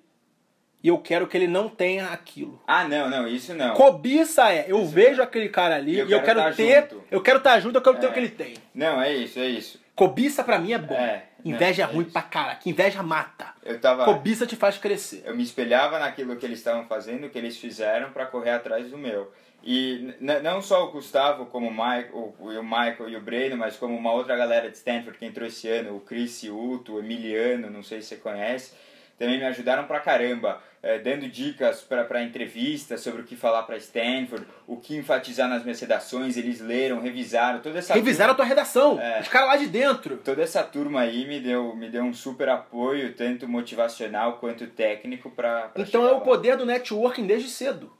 e 0.83 0.87
eu 0.89 0.97
quero 0.99 1.27
que 1.27 1.35
ele 1.35 1.47
não 1.47 1.67
tenha 1.69 2.07
aquilo. 2.07 2.61
Ah, 2.67 2.87
não, 2.87 3.09
não, 3.09 3.27
isso 3.27 3.53
não. 3.53 3.73
Cobiça 3.73 4.51
é, 4.51 4.65
eu 4.67 4.85
vejo 4.85 5.21
aquele 5.21 5.49
cara 5.49 5.75
ali 5.75 5.95
E 5.95 5.99
eu 5.99 6.07
e 6.07 6.11
eu 6.11 6.21
quero 6.21 6.39
quero 6.39 6.51
tá 6.51 6.55
ter. 6.55 6.81
junto. 6.81 7.03
Eu 7.11 7.21
quero 7.21 7.37
estar 7.39 7.59
junto, 7.59 7.75
eu 7.77 7.81
quero 7.81 7.97
ter 7.97 8.05
É. 8.05 8.09
o 8.09 8.13
que 8.13 8.19
ele 8.19 8.29
tem. 8.29 8.53
Não, 8.73 9.01
é 9.01 9.13
isso, 9.13 9.39
é 9.39 9.45
isso. 9.47 9.81
Cobiça 9.95 10.43
pra 10.43 10.59
mim 10.59 10.73
é 10.73 10.77
bom. 10.77 10.93
É, 10.93 11.23
Inveja 11.43 11.83
não, 11.83 11.89
é 11.89 11.91
é 11.91 11.95
ruim 11.95 12.03
isso. 12.03 12.13
pra 12.13 12.21
cara. 12.21 12.55
Que 12.55 12.69
inveja 12.69 13.01
mata. 13.01 13.47
Eu 13.65 13.79
tava. 13.81 14.05
Cobiça 14.05 14.45
te 14.45 14.55
faz 14.55 14.77
crescer. 14.77 15.23
Eu 15.25 15.35
me 15.35 15.41
espelhava 15.41 15.97
naquilo 15.97 16.35
que 16.35 16.45
eles 16.45 16.59
estavam 16.59 16.85
fazendo, 16.85 17.29
que 17.29 17.37
eles 17.37 17.57
fizeram 17.57 18.11
para 18.11 18.27
correr 18.27 18.51
atrás 18.51 18.89
do 18.91 18.97
meu. 18.97 19.31
E 19.63 20.13
não 20.43 20.61
só 20.61 20.85
o 20.85 20.91
Gustavo, 20.91 21.47
como 21.47 21.67
o, 21.67 21.71
Mike, 21.71 22.11
o, 22.13 22.35
o 22.39 22.63
Michael 22.63 23.09
e 23.09 23.15
o 23.17 23.21
Breno, 23.21 23.57
mas 23.57 23.75
como 23.75 23.97
uma 23.97 24.13
outra 24.13 24.37
galera 24.37 24.69
de 24.69 24.77
Stanford 24.77 25.17
que 25.17 25.25
entrou 25.25 25.47
esse 25.47 25.67
ano, 25.67 25.95
o 25.97 25.99
Chris 25.99 26.31
Ciuto, 26.31 26.93
o 26.93 26.99
Emiliano, 26.99 27.69
não 27.69 27.81
sei 27.81 28.01
se 28.01 28.09
você 28.09 28.15
conhece, 28.17 28.73
também 29.17 29.39
me 29.39 29.45
ajudaram 29.45 29.85
pra 29.85 29.99
caramba, 29.99 30.61
eh, 30.83 30.99
dando 30.99 31.27
dicas 31.27 31.81
para 31.81 32.21
entrevistas 32.21 33.01
sobre 33.01 33.21
o 33.21 33.25
que 33.25 33.35
falar 33.35 33.63
para 33.63 33.75
Stanford, 33.77 34.45
o 34.67 34.77
que 34.77 34.95
enfatizar 34.95 35.49
nas 35.49 35.63
minhas 35.63 35.79
redações, 35.79 36.37
eles 36.37 36.61
leram, 36.61 37.01
revisaram, 37.01 37.59
toda 37.59 37.79
essa 37.79 37.95
Revisaram 37.95 38.33
a 38.33 38.35
tua 38.35 38.45
redação. 38.45 38.99
É. 39.01 39.19
Os 39.19 39.27
caras 39.27 39.47
lá 39.47 39.57
de 39.57 39.67
dentro. 39.67 40.17
toda 40.17 40.43
essa 40.43 40.63
turma 40.63 41.01
aí 41.01 41.27
me 41.27 41.39
deu, 41.39 41.75
me 41.75 41.89
deu 41.89 42.03
um 42.03 42.13
super 42.13 42.47
apoio, 42.49 43.13
tanto 43.13 43.47
motivacional 43.47 44.37
quanto 44.37 44.67
técnico 44.67 45.31
para 45.31 45.71
Então 45.75 46.07
é 46.07 46.11
o 46.11 46.21
poder 46.21 46.55
do 46.55 46.65
networking 46.65 47.25
desde 47.25 47.49
cedo. 47.49 47.91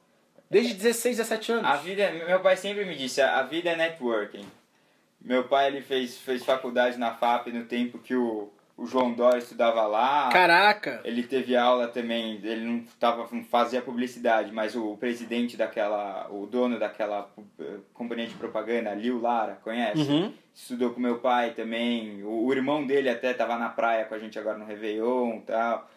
Desde 0.50 0.76
16, 0.76 1.18
17 1.18 1.52
anos. 1.52 1.66
A 1.66 1.76
vida, 1.76 2.10
meu 2.12 2.40
pai 2.40 2.56
sempre 2.56 2.86
me 2.86 2.96
disse, 2.96 3.22
a 3.22 3.42
vida 3.42 3.72
é 3.72 3.76
networking. 3.76 4.46
Meu 5.20 5.44
pai 5.46 5.68
ele 5.68 5.82
fez, 5.82 6.18
fez 6.18 6.46
faculdade 6.46 6.98
na 6.98 7.14
FAP 7.14 7.48
no 7.48 7.66
tempo 7.66 7.98
que 7.98 8.16
o, 8.16 8.50
o 8.78 8.86
João 8.86 9.12
Dória 9.12 9.40
estudava 9.40 9.88
lá. 9.88 10.30
Caraca. 10.30 11.02
Ele 11.04 11.24
teve 11.24 11.56
aula 11.56 11.88
também, 11.88 12.40
ele 12.44 12.64
não, 12.64 12.84
tava, 13.00 13.28
não 13.32 13.44
fazia 13.44 13.82
publicidade, 13.82 14.54
mas 14.54 14.76
o 14.76 14.96
presidente 14.98 15.58
daquela, 15.58 16.28
o 16.30 16.46
dono 16.46 16.78
daquela 16.78 17.28
eh, 17.60 17.78
companhia 17.92 18.28
de 18.28 18.36
propaganda, 18.36 18.94
Liu 18.94 19.20
Lara, 19.20 19.58
conhece? 19.64 20.02
Uhum. 20.02 20.32
Estudou 20.54 20.92
com 20.92 21.00
meu 21.00 21.18
pai 21.18 21.52
também, 21.56 22.24
o, 22.24 22.46
o 22.46 22.54
irmão 22.54 22.86
dele 22.86 23.10
até 23.10 23.34
tava 23.34 23.58
na 23.58 23.70
praia 23.70 24.06
com 24.06 24.14
a 24.14 24.20
gente 24.20 24.38
agora 24.38 24.60
no 24.60 24.66
Réveillon 24.66 25.38
e 25.38 25.42
tal. 25.42 25.90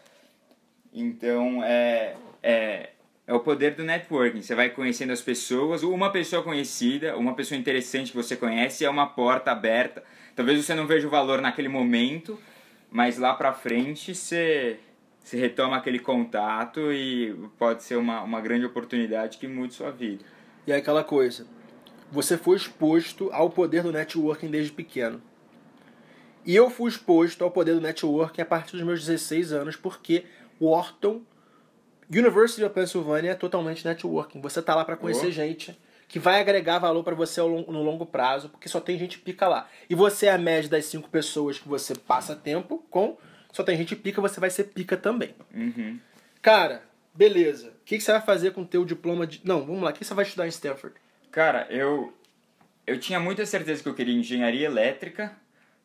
Então, 0.93 1.62
é, 1.62 2.16
é, 2.43 2.91
é 3.26 3.35
o 3.35 3.41
poder 3.41 3.74
do 3.74 3.85
networking. 3.85 4.41
Você 4.41 4.55
vai 4.55 4.70
conhecendo 4.70 5.12
as 5.12 5.20
pessoas. 5.20 5.83
Uma 5.83 6.11
pessoa 6.11 6.43
conhecida, 6.43 7.16
uma 7.16 7.35
pessoa 7.35 7.59
interessante 7.59 8.11
que 8.11 8.16
você 8.16 8.37
conhece 8.37 8.87
é 8.87 8.91
uma 8.91 9.07
porta 9.07 9.53
aberta. 9.53 10.03
Talvez 10.35 10.64
você 10.64 10.74
não 10.74 10.87
veja 10.87 11.07
o 11.07 11.11
valor 11.11 11.41
naquele 11.43 11.68
momento, 11.68 12.39
mas 12.91 13.18
lá 13.18 13.34
pra 13.34 13.53
frente 13.53 14.14
você, 14.14 14.78
você 15.22 15.36
retoma 15.38 15.76
aquele 15.76 15.99
contato 15.99 16.93
e 16.93 17.34
pode 17.59 17.82
ser 17.82 17.97
uma, 17.97 18.22
uma 18.22 18.41
grande 18.41 18.66
oportunidade 18.66 19.38
que 19.38 19.47
mude 19.47 19.74
sua 19.74 19.91
vida. 19.91 20.24
E 20.66 20.72
é 20.72 20.76
aquela 20.76 21.05
coisa. 21.05 21.47
você 22.11 22.36
foi 22.36 22.57
exposto 22.57 23.30
ao 23.32 23.49
poder 23.51 23.82
do 23.82 23.93
networking 23.93 24.49
desde 24.51 24.72
pequeno. 24.72 25.22
E 26.45 26.57
eu 26.57 26.70
fui 26.70 26.88
exposto 26.91 27.45
ao 27.45 27.51
poder 27.51 27.74
do 27.74 27.80
networking 27.80 28.41
a 28.41 28.47
partir 28.47 28.72
dos 28.72 28.82
meus 28.84 29.05
16 29.05 29.53
anos, 29.53 29.76
porque 29.76 30.24
Wharton, 30.61 31.20
University 32.11 32.64
of 32.64 32.74
Pennsylvania, 32.74 33.32
é 33.32 33.34
totalmente 33.34 33.84
networking. 33.86 34.41
Você 34.41 34.61
tá 34.61 34.74
lá 34.74 34.84
para 34.84 34.97
conhecer 34.97 35.28
Oh. 35.28 35.30
gente 35.30 35.78
que 36.11 36.19
vai 36.19 36.41
agregar 36.41 36.81
valor 36.81 37.05
para 37.05 37.15
você 37.15 37.41
no 37.41 37.85
longo 37.85 38.05
prazo, 38.05 38.49
porque 38.49 38.69
só 38.69 38.81
tem 38.81 38.99
gente 38.99 39.17
pica 39.17 39.47
lá. 39.47 39.69
E 39.89 39.95
você 39.95 40.27
é 40.27 40.33
a 40.33 40.39
média 40.39 40.69
das 40.69 40.87
cinco 40.87 41.09
pessoas 41.09 41.61
que 41.61 41.69
você 41.69 41.95
passa 41.95 42.35
tempo 42.35 42.85
com, 42.91 43.17
só 43.53 43.63
tem 43.63 43.77
gente 43.77 43.95
pica, 43.95 44.21
você 44.21 44.41
vai 44.41 44.51
ser 44.51 44.65
pica 44.65 44.97
também. 44.97 45.37
Uhum. 45.55 46.01
Cara, 46.43 46.83
beleza. 47.15 47.69
O 47.69 47.85
que, 47.85 47.97
que 47.97 48.03
você 48.03 48.11
vai 48.11 48.21
fazer 48.21 48.51
com 48.51 48.63
o 48.63 48.67
teu 48.67 48.85
diploma 48.85 49.25
de... 49.25 49.41
Não, 49.45 49.65
vamos 49.65 49.83
lá. 49.83 49.91
O 49.91 49.93
que 49.93 50.05
você 50.05 50.13
vai 50.13 50.25
estudar 50.25 50.47
em 50.47 50.51
Stanford? 50.51 50.97
Cara, 51.31 51.69
eu, 51.71 52.13
eu 52.85 52.99
tinha 52.99 53.21
muita 53.21 53.47
certeza 53.47 53.81
que 53.81 53.89
eu 53.89 53.95
queria 53.95 54.13
engenharia 54.13 54.67
elétrica 54.67 55.37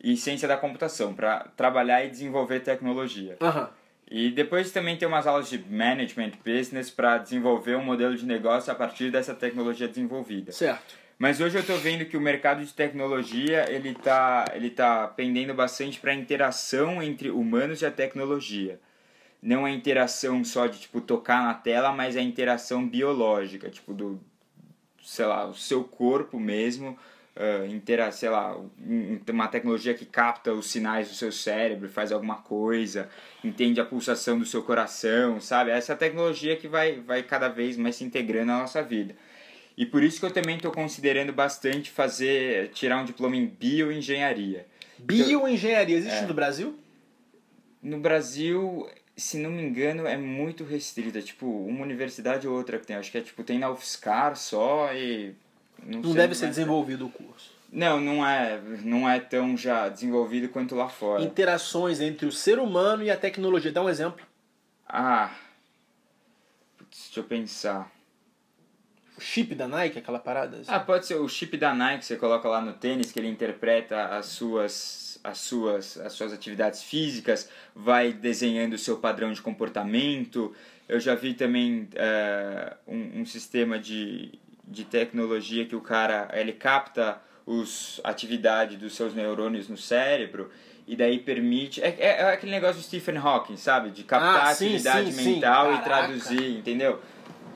e 0.04 0.18
ciência 0.18 0.48
da 0.48 0.58
computação 0.58 1.14
para 1.14 1.52
trabalhar 1.56 2.04
e 2.04 2.10
desenvolver 2.10 2.62
tecnologia. 2.62 3.38
Aham. 3.40 3.70
E 4.10 4.30
depois 4.30 4.72
também 4.72 4.96
ter 4.98 5.06
umas 5.06 5.26
aulas 5.26 5.50
de 5.50 5.58
management 5.58 6.34
business 6.46 6.90
para 6.92 7.18
desenvolver 7.18 7.76
um 7.76 7.84
modelo 7.84 8.16
de 8.16 8.26
negócio 8.26 8.72
a 8.72 8.76
partir 8.76 9.12
dessa 9.12 9.34
tecnologia 9.34 9.88
desenvolvida. 9.88 10.52
Certo. 10.52 10.96
Mas 11.18 11.40
hoje 11.40 11.58
eu 11.58 11.62
estou 11.62 11.78
vendo 11.78 12.06
que 12.06 12.18
o 12.18 12.22
mercado 12.22 12.64
de 12.64 12.74
tecnologia 12.74 13.66
ele 13.72 13.96
tá, 13.96 14.46
ele 14.54 14.70
tá 14.70 15.08
pendendo 15.08 15.54
bastante 15.54 16.00
para 16.00 16.12
a 16.12 16.16
interação 16.16 17.02
entre 17.02 17.32
humanos 17.32 17.82
e 17.82 17.86
a 17.86 17.92
tecnologia. 17.92 18.80
Não 19.42 19.66
a 19.66 19.72
interação 19.72 20.44
só 20.44 20.68
de 20.68 20.80
tipo 20.80 21.00
tocar 21.00 21.44
na 21.44 21.54
tela, 21.54 21.92
mas 21.92 22.18
a 22.18 22.22
interação 22.22 22.88
biológica, 22.88 23.70
tipo 23.70 23.94
do 23.94 24.20
sei 25.02 25.26
lá, 25.26 25.46
o 25.46 25.54
seu 25.54 25.84
corpo 25.84 26.40
mesmo, 26.40 26.98
uh, 27.36 27.66
intera, 27.66 28.12
sei 28.12 28.30
lá, 28.30 28.58
um- 28.58 29.20
uma 29.30 29.48
tecnologia 29.48 29.94
que 29.94 30.06
capta 30.06 30.54
os 30.54 30.70
sinais 30.70 31.10
do 31.10 31.14
seu 31.16 31.32
cérebro, 31.32 31.90
faz 31.90 32.12
alguma 32.12 32.36
coisa, 32.38 33.10
entende 33.44 33.80
a 33.80 33.86
pulsação 33.86 34.40
do 34.40 34.46
seu 34.46 34.64
coração, 34.64 35.40
sabe? 35.42 35.72
Essa 35.72 35.96
tecnologia 35.96 36.56
que 36.56 36.68
vai, 36.68 37.00
vai 37.02 37.24
cada 37.24 37.48
vez 37.50 37.78
mais 37.78 37.96
se 37.98 38.04
integrando 38.04 38.48
na 38.48 38.60
nossa 38.60 38.82
vida. 38.82 39.16
E 39.78 39.86
por 39.86 40.02
isso 40.02 40.20
que 40.20 40.26
eu 40.26 40.32
também 40.32 40.56
estou 40.56 40.72
considerando 40.72 41.34
bastante 41.34 41.92
fazer, 41.92 42.70
tirar 42.70 43.02
um 43.02 43.06
diploma 43.06 43.36
em 43.36 43.46
bioengenharia. 43.46 44.66
Bioengenharia 44.98 45.98
existe 45.98 46.24
É. 46.24 46.28
no 46.28 46.34
Brasil? 46.34 46.80
No 47.84 48.00
Brasil, 48.00 48.90
se 49.18 49.38
não 49.38 49.52
me 49.52 49.62
engano, 49.62 50.08
é 50.08 50.16
muito 50.18 50.64
restrita. 50.64 51.22
Tipo, 51.22 51.46
uma 51.46 51.84
universidade 51.84 52.48
ou 52.48 52.56
outra 52.56 52.80
que 52.80 52.88
tem. 52.88 52.96
Acho 52.96 53.12
que 53.12 53.18
é 53.18 53.22
tipo, 53.22 53.44
tem 53.44 53.60
na 53.60 53.70
UFSCar 53.70 54.36
só 54.38 54.94
e. 54.94 55.36
Não, 55.84 56.02
Não 56.02 56.14
deve 56.14 56.36
ser 56.36 56.46
mais. 56.46 56.56
desenvolvido 56.56 57.06
o 57.06 57.10
curso. 57.10 57.54
Não, 57.72 58.00
não 58.00 58.26
é, 58.26 58.60
não 58.84 59.10
é 59.10 59.20
tão 59.20 59.58
já 59.58 59.90
desenvolvido 59.90 60.48
quanto 60.50 60.76
lá 60.76 60.88
fora. 60.88 61.22
Interações 61.24 62.00
entre 62.00 62.26
o 62.26 62.32
ser 62.32 62.58
humano 62.60 63.04
e 63.04 63.12
a 63.12 63.18
tecnologia. 63.18 63.72
Dá 63.72 63.82
um 63.82 63.90
exemplo. 63.90 64.26
Ah. 64.88 65.32
Putz, 66.78 67.06
deixa 67.08 67.20
eu 67.20 67.24
pensar. 67.24 67.92
O 69.18 69.22
chip 69.22 69.56
da 69.56 69.68
Nike, 69.68 70.00
aquela 70.00 70.20
parada. 70.20 70.58
assim. 70.58 70.70
Ah, 70.72 70.80
pode 70.80 71.06
ser 71.06 71.16
o 71.16 71.28
chip 71.28 71.58
da 71.58 71.74
Nike, 71.74 72.04
você 72.06 72.18
coloca 72.18 72.50
lá 72.50 72.60
no 72.62 72.74
tênis, 72.74 73.12
que 73.12 73.20
ele 73.20 73.30
interpreta 73.30 74.08
as 74.08 74.26
suas, 74.28 75.18
as 75.24 75.38
suas, 75.38 75.98
as 75.98 76.12
suas 76.14 76.34
atividades 76.34 76.84
físicas, 76.84 77.50
vai 77.74 78.12
desenhando 78.12 78.74
o 78.74 78.78
seu 78.78 78.98
padrão 78.98 79.32
de 79.32 79.42
comportamento. 79.42 80.54
Eu 80.88 81.00
já 81.00 81.16
vi 81.16 81.34
também 81.34 81.88
eh, 81.96 82.76
um, 82.86 83.22
um 83.22 83.26
sistema 83.26 83.80
de, 83.80 84.38
de 84.68 84.84
tecnologia 84.84 85.66
que 85.66 85.76
o 85.76 85.82
cara 85.82 86.30
ele 86.34 86.54
capta 86.54 87.22
os 87.46 88.02
atividade 88.04 88.78
dos 88.78 88.96
seus 88.96 89.14
neurônios 89.14 89.68
no 89.70 89.78
cérebro 89.78 90.50
e 90.88 90.96
daí 90.96 91.20
permite 91.20 91.82
é, 91.82 91.96
é, 92.00 92.08
é 92.22 92.34
aquele 92.34 92.52
negócio 92.52 92.78
do 92.82 92.84
Stephen 92.84 93.18
Hawking 93.18 93.58
sabe 93.58 93.92
de 93.92 94.04
captar 94.04 94.48
Ah, 94.48 94.50
a 94.50 94.56
sim, 94.56 94.66
atividade 94.68 95.12
sim, 95.14 95.24
sim. 95.24 95.34
mental 95.36 95.68
e 95.74 95.78
Caraca. 95.78 95.84
traduzir 96.08 96.58
entendeu 96.58 97.00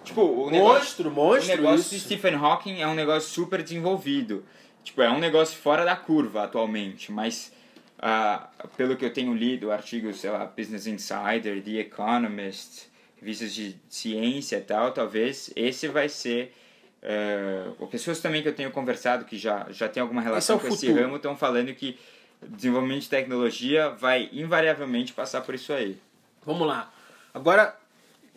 tipo 0.03 0.21
o 0.21 0.49
negócio 0.51 0.79
monstro, 0.79 1.11
monstro 1.11 1.53
o 1.53 1.57
negócio 1.57 1.79
isso. 1.79 1.89
de 1.95 1.99
Stephen 2.01 2.35
Hawking 2.35 2.79
é 2.81 2.87
um 2.87 2.95
negócio 2.95 3.29
super 3.29 3.61
desenvolvido. 3.63 4.45
Tipo, 4.83 5.01
é 5.01 5.09
um 5.09 5.19
negócio 5.19 5.57
fora 5.57 5.83
da 5.83 5.95
curva 5.95 6.45
atualmente, 6.45 7.11
mas 7.11 7.51
ah, 7.99 8.47
pelo 8.77 8.95
que 8.95 9.03
eu 9.05 9.11
tenho 9.13 9.33
lido, 9.35 9.71
artigos, 9.71 10.19
sei 10.21 10.29
lá, 10.31 10.45
Business 10.45 10.87
Insider, 10.87 11.61
The 11.61 11.71
Economist, 11.81 12.87
revistas 13.19 13.53
de 13.53 13.75
ciência 13.89 14.55
e 14.57 14.61
tal, 14.61 14.91
talvez 14.93 15.51
esse 15.55 15.87
vai 15.89 16.07
ser. 16.07 16.55
Eh, 17.01 17.71
pessoas 17.89 18.19
também 18.19 18.41
que 18.41 18.47
eu 18.47 18.55
tenho 18.55 18.71
conversado 18.71 19.25
que 19.25 19.37
já, 19.37 19.67
já 19.69 19.87
tem 19.87 20.01
alguma 20.01 20.21
relação 20.21 20.59
com 20.59 20.67
esse 20.67 20.87
futuro. 20.87 21.03
ramo 21.03 21.15
estão 21.15 21.35
falando 21.35 21.73
que 21.73 21.97
desenvolvimento 22.41 23.01
de 23.01 23.09
tecnologia 23.09 23.89
vai 23.89 24.29
invariavelmente 24.31 25.13
passar 25.13 25.41
por 25.41 25.55
isso 25.55 25.73
aí. 25.73 25.99
Vamos 26.45 26.67
lá. 26.67 26.91
Agora, 27.33 27.77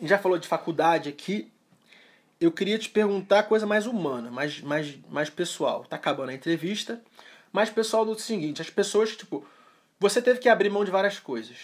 já 0.01 0.17
falou 0.17 0.37
de 0.37 0.47
faculdade 0.47 1.09
aqui. 1.09 1.51
Eu 2.39 2.51
queria 2.51 2.77
te 2.77 2.89
perguntar 2.89 3.43
coisa 3.43 3.65
mais 3.65 3.85
humana, 3.85 4.29
mais, 4.29 4.59
mais, 4.61 4.97
mais 5.09 5.29
pessoal. 5.29 5.85
Tá 5.85 5.95
acabando 5.95 6.29
a 6.29 6.33
entrevista. 6.33 7.01
Mais 7.51 7.69
pessoal 7.69 8.03
do 8.03 8.17
seguinte: 8.19 8.61
as 8.61 8.69
pessoas, 8.69 9.15
tipo, 9.15 9.45
você 9.99 10.21
teve 10.21 10.39
que 10.39 10.49
abrir 10.49 10.69
mão 10.69 10.83
de 10.83 10.91
várias 10.91 11.19
coisas. 11.19 11.57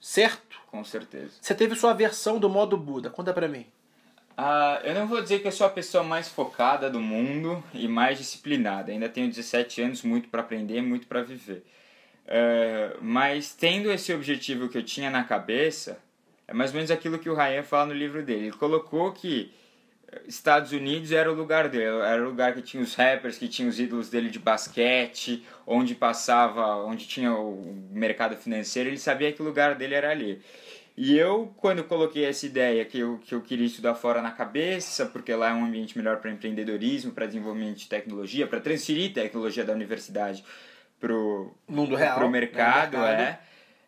Certo? 0.00 0.60
Com 0.70 0.84
certeza. 0.84 1.32
Você 1.40 1.54
teve 1.54 1.74
sua 1.74 1.92
versão 1.92 2.38
do 2.38 2.48
modo 2.48 2.76
Buda. 2.76 3.10
Conta 3.10 3.32
pra 3.32 3.48
mim. 3.48 3.66
Ah, 4.36 4.80
eu 4.84 4.94
não 4.94 5.06
vou 5.08 5.22
dizer 5.22 5.40
que 5.40 5.48
eu 5.48 5.52
sou 5.52 5.66
a 5.66 5.70
pessoa 5.70 6.04
mais 6.04 6.28
focada 6.28 6.90
do 6.90 7.00
mundo 7.00 7.64
e 7.72 7.88
mais 7.88 8.18
disciplinada. 8.18 8.92
Ainda 8.92 9.08
tenho 9.08 9.28
17 9.28 9.80
anos, 9.82 10.02
muito 10.02 10.28
para 10.28 10.42
aprender, 10.42 10.82
muito 10.82 11.06
para 11.06 11.22
viver. 11.22 11.64
Eh, 12.26 12.96
mas 13.00 13.54
tendo 13.54 13.90
esse 13.90 14.12
objetivo 14.12 14.68
que 14.68 14.76
eu 14.76 14.82
tinha 14.82 15.10
na 15.10 15.24
cabeça, 15.24 15.98
é 16.46 16.52
mais 16.52 16.70
ou 16.70 16.76
menos 16.76 16.90
aquilo 16.90 17.18
que 17.18 17.30
o 17.30 17.34
Ryan 17.34 17.62
fala 17.62 17.86
no 17.86 17.94
livro 17.94 18.22
dele. 18.22 18.48
Ele 18.48 18.56
colocou 18.56 19.12
que 19.12 19.52
Estados 20.26 20.72
Unidos 20.72 21.12
era 21.12 21.30
o 21.30 21.34
lugar 21.34 21.68
dele, 21.68 21.86
era 22.04 22.22
o 22.22 22.26
lugar 22.26 22.54
que 22.54 22.62
tinha 22.62 22.82
os 22.82 22.94
rappers, 22.94 23.38
que 23.38 23.48
tinha 23.48 23.68
os 23.68 23.78
ídolos 23.80 24.08
dele 24.10 24.30
de 24.30 24.38
basquete, 24.38 25.44
onde 25.66 25.94
passava, 25.94 26.76
onde 26.84 27.06
tinha 27.06 27.32
o 27.32 27.74
mercado 27.90 28.36
financeiro, 28.36 28.88
ele 28.90 28.98
sabia 28.98 29.32
que 29.32 29.42
o 29.42 29.44
lugar 29.44 29.74
dele 29.74 29.94
era 29.94 30.10
ali. 30.10 30.42
E 30.96 31.18
eu, 31.18 31.52
quando 31.58 31.84
coloquei 31.84 32.24
essa 32.24 32.46
ideia 32.46 32.82
que 32.84 32.98
eu, 32.98 33.18
que 33.18 33.34
eu 33.34 33.42
queria 33.42 33.66
estudar 33.66 33.94
fora 33.94 34.22
na 34.22 34.30
cabeça, 34.30 35.04
porque 35.04 35.34
lá 35.34 35.50
é 35.50 35.52
um 35.52 35.66
ambiente 35.66 35.96
melhor 35.96 36.16
para 36.18 36.30
empreendedorismo, 36.30 37.12
para 37.12 37.26
desenvolvimento 37.26 37.76
de 37.76 37.88
tecnologia, 37.88 38.46
para 38.46 38.60
transferir 38.60 39.12
tecnologia 39.12 39.62
da 39.62 39.74
universidade 39.74 40.42
pro, 40.98 41.54
Mundo 41.68 41.94
real. 41.94 42.16
pro 42.16 42.24
né, 42.24 42.32
mercado, 42.40 42.96
é. 42.96 43.38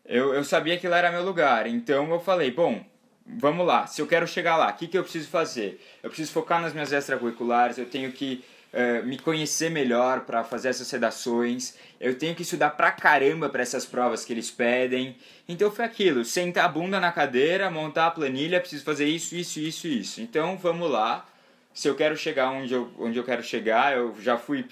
Eu, 0.04 0.34
eu 0.34 0.44
sabia 0.44 0.76
que 0.78 0.86
lá 0.86 0.98
era 0.98 1.10
meu 1.10 1.24
lugar. 1.24 1.66
Então 1.66 2.10
eu 2.10 2.20
falei, 2.20 2.50
bom, 2.50 2.84
vamos 3.26 3.66
lá. 3.66 3.86
Se 3.86 4.02
eu 4.02 4.06
quero 4.06 4.26
chegar 4.26 4.56
lá, 4.56 4.68
o 4.68 4.74
que, 4.74 4.86
que 4.86 4.98
eu 4.98 5.02
preciso 5.02 5.28
fazer? 5.28 5.82
Eu 6.02 6.10
preciso 6.10 6.32
focar 6.32 6.60
nas 6.60 6.74
minhas 6.74 6.92
extracurriculares, 6.92 7.78
eu 7.78 7.86
tenho 7.86 8.12
que 8.12 8.44
eh, 8.72 9.02
me 9.02 9.18
conhecer 9.18 9.70
melhor 9.70 10.20
para 10.26 10.44
fazer 10.44 10.68
essas 10.68 10.90
redações, 10.90 11.74
eu 11.98 12.18
tenho 12.18 12.34
que 12.34 12.42
estudar 12.42 12.70
pra 12.70 12.90
caramba 12.90 13.48
para 13.48 13.62
essas 13.62 13.86
provas 13.86 14.24
que 14.24 14.32
eles 14.32 14.50
pedem. 14.50 15.16
Então 15.48 15.70
foi 15.70 15.84
aquilo, 15.84 16.24
sentar 16.24 16.66
a 16.66 16.68
bunda 16.68 17.00
na 17.00 17.10
cadeira, 17.10 17.70
montar 17.70 18.06
a 18.08 18.10
planilha, 18.10 18.60
preciso 18.60 18.84
fazer 18.84 19.06
isso, 19.06 19.34
isso, 19.34 19.58
isso, 19.58 19.88
isso. 19.88 20.20
Então 20.20 20.56
vamos 20.58 20.90
lá. 20.90 21.26
Se 21.72 21.88
eu 21.88 21.94
quero 21.94 22.16
chegar 22.16 22.50
onde 22.50 22.74
eu, 22.74 22.90
onde 22.98 23.18
eu 23.18 23.24
quero 23.24 23.42
chegar, 23.42 23.96
eu 23.96 24.14
já 24.20 24.36
fui 24.36 24.66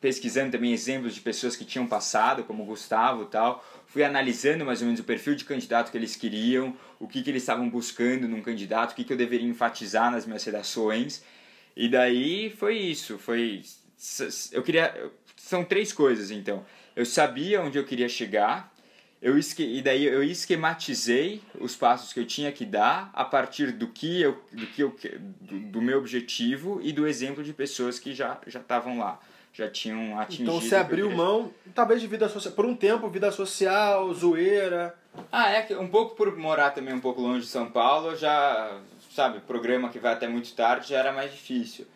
pesquisando 0.00 0.52
também 0.52 0.72
exemplos 0.72 1.14
de 1.14 1.20
pessoas 1.22 1.56
que 1.56 1.64
tinham 1.64 1.86
passado, 1.86 2.44
como 2.44 2.64
Gustavo 2.64 3.24
tal. 3.24 3.64
Fui 3.86 4.04
analisando 4.04 4.64
mais 4.64 4.80
ou 4.80 4.86
menos 4.86 5.00
o 5.00 5.04
perfil 5.04 5.34
de 5.34 5.44
candidato 5.44 5.90
que 5.90 5.96
eles 5.96 6.14
queriam, 6.14 6.76
o 7.00 7.08
que, 7.08 7.22
que 7.22 7.30
eles 7.30 7.42
estavam 7.42 7.70
buscando 7.70 8.28
num 8.28 8.42
candidato, 8.42 8.92
o 8.92 8.94
que, 8.94 9.02
que 9.02 9.12
eu 9.12 9.16
deveria 9.16 9.48
enfatizar 9.48 10.10
nas 10.10 10.26
minhas 10.26 10.44
redações. 10.44 11.22
E 11.76 11.88
daí 11.88 12.50
foi 12.50 12.78
isso, 12.78 13.18
foi... 13.18 13.62
Eu 14.52 14.62
queria... 14.62 15.10
São 15.36 15.64
três 15.64 15.92
coisas, 15.92 16.30
então. 16.30 16.64
Eu 16.96 17.04
sabia 17.04 17.60
onde 17.60 17.76
eu 17.76 17.84
queria 17.84 18.08
chegar, 18.08 18.72
eu 19.20 19.38
e 19.38 19.82
daí 19.82 20.04
eu 20.04 20.22
esquematizei 20.22 21.42
os 21.58 21.74
passos 21.74 22.12
que 22.12 22.20
eu 22.20 22.26
tinha 22.26 22.52
que 22.52 22.64
dar 22.64 23.10
a 23.12 23.24
partir 23.24 23.72
do 23.72 23.88
que 23.88 24.20
eu, 24.20 24.42
do, 24.52 24.66
que 24.66 24.82
eu... 24.82 24.96
do, 25.40 25.58
do 25.60 25.82
meu 25.82 25.98
objetivo 25.98 26.80
e 26.82 26.92
do 26.92 27.06
exemplo 27.06 27.42
de 27.42 27.52
pessoas 27.52 27.98
que 27.98 28.14
já 28.14 28.38
já 28.46 28.60
estavam 28.60 28.98
lá 28.98 29.20
já 29.54 29.70
tinham 29.70 30.18
atingido. 30.18 30.50
Então 30.50 30.60
você 30.60 30.74
abriu 30.74 31.08
mão, 31.10 31.52
talvez 31.72 32.00
de 32.00 32.08
vida 32.08 32.28
social. 32.28 32.52
Por 32.54 32.66
um 32.66 32.74
tempo, 32.74 33.08
vida 33.08 33.30
social, 33.30 34.12
zoeira. 34.12 34.94
Ah, 35.30 35.48
é 35.50 35.62
que 35.62 35.74
um 35.76 35.86
pouco 35.86 36.16
por 36.16 36.36
morar 36.36 36.72
também 36.72 36.92
um 36.92 37.00
pouco 37.00 37.20
longe 37.20 37.42
de 37.42 37.46
São 37.46 37.70
Paulo, 37.70 38.16
já, 38.16 38.80
sabe, 39.14 39.40
programa 39.40 39.88
que 39.88 39.98
vai 39.98 40.12
até 40.12 40.26
muito 40.28 40.52
tarde 40.54 40.88
já 40.90 40.98
era 40.98 41.12
mais 41.12 41.30
difícil. 41.30 41.86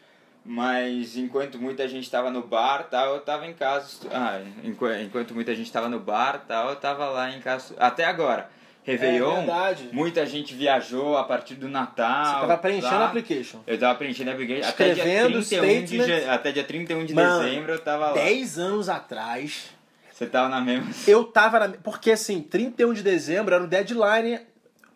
Mas 0.45 1.17
enquanto 1.17 1.59
muita 1.59 1.87
gente 1.87 2.05
estava 2.05 2.31
no 2.31 2.43
bar, 2.43 2.85
tal, 2.91 3.15
eu 3.15 3.19
estava 3.19 3.47
em 3.47 3.53
casa. 3.53 4.09
Ah, 4.11 4.41
enqu- 4.65 4.87
enquanto 5.05 5.35
muita 5.35 5.55
gente 5.55 5.67
estava 5.67 5.89
no 5.89 6.01
bar, 6.01 6.45
tal, 6.49 6.69
eu 6.69 6.75
estava 6.75 7.07
lá 7.11 7.31
em 7.31 7.41
casa. 7.41 7.75
Até 7.79 8.05
agora. 8.05 8.49
Réveillon, 8.85 9.45
É 9.47 9.77
muita 9.93 10.25
gente 10.25 10.55
viajou 10.55 11.19
a 11.19 11.25
partir 11.25 11.57
do 11.57 11.69
Natal. 11.69 12.25
Você 12.25 12.41
tava 12.41 12.57
preenchendo 12.57 12.95
a 12.95 13.07
application. 13.07 13.59
Eu 13.67 13.79
tava 13.79 13.99
preenchendo 13.99 14.31
a 14.31 14.33
application. 14.33 14.67
Até 14.67 14.85
dia, 14.95 15.05
Escrevendo 15.05 15.33
31 15.45 16.07
de, 16.07 16.13
até 16.31 16.53
dia 16.53 16.65
31 16.65 17.05
de 17.05 17.15
Mano, 17.15 17.45
dezembro 17.45 17.73
eu 17.73 17.79
tava 17.81 18.07
lá. 18.07 18.13
10 18.15 18.59
anos 18.59 18.89
atrás, 18.89 19.69
Você 20.11 20.25
tava 20.25 20.49
na 20.49 20.63
mesma. 20.63 20.89
eu 21.07 21.25
tava 21.25 21.69
na. 21.69 21.77
Porque 21.83 22.13
assim, 22.13 22.41
31 22.41 22.95
de 22.95 23.03
dezembro 23.03 23.55
era 23.55 23.63
o 23.63 23.67
deadline. 23.67 24.41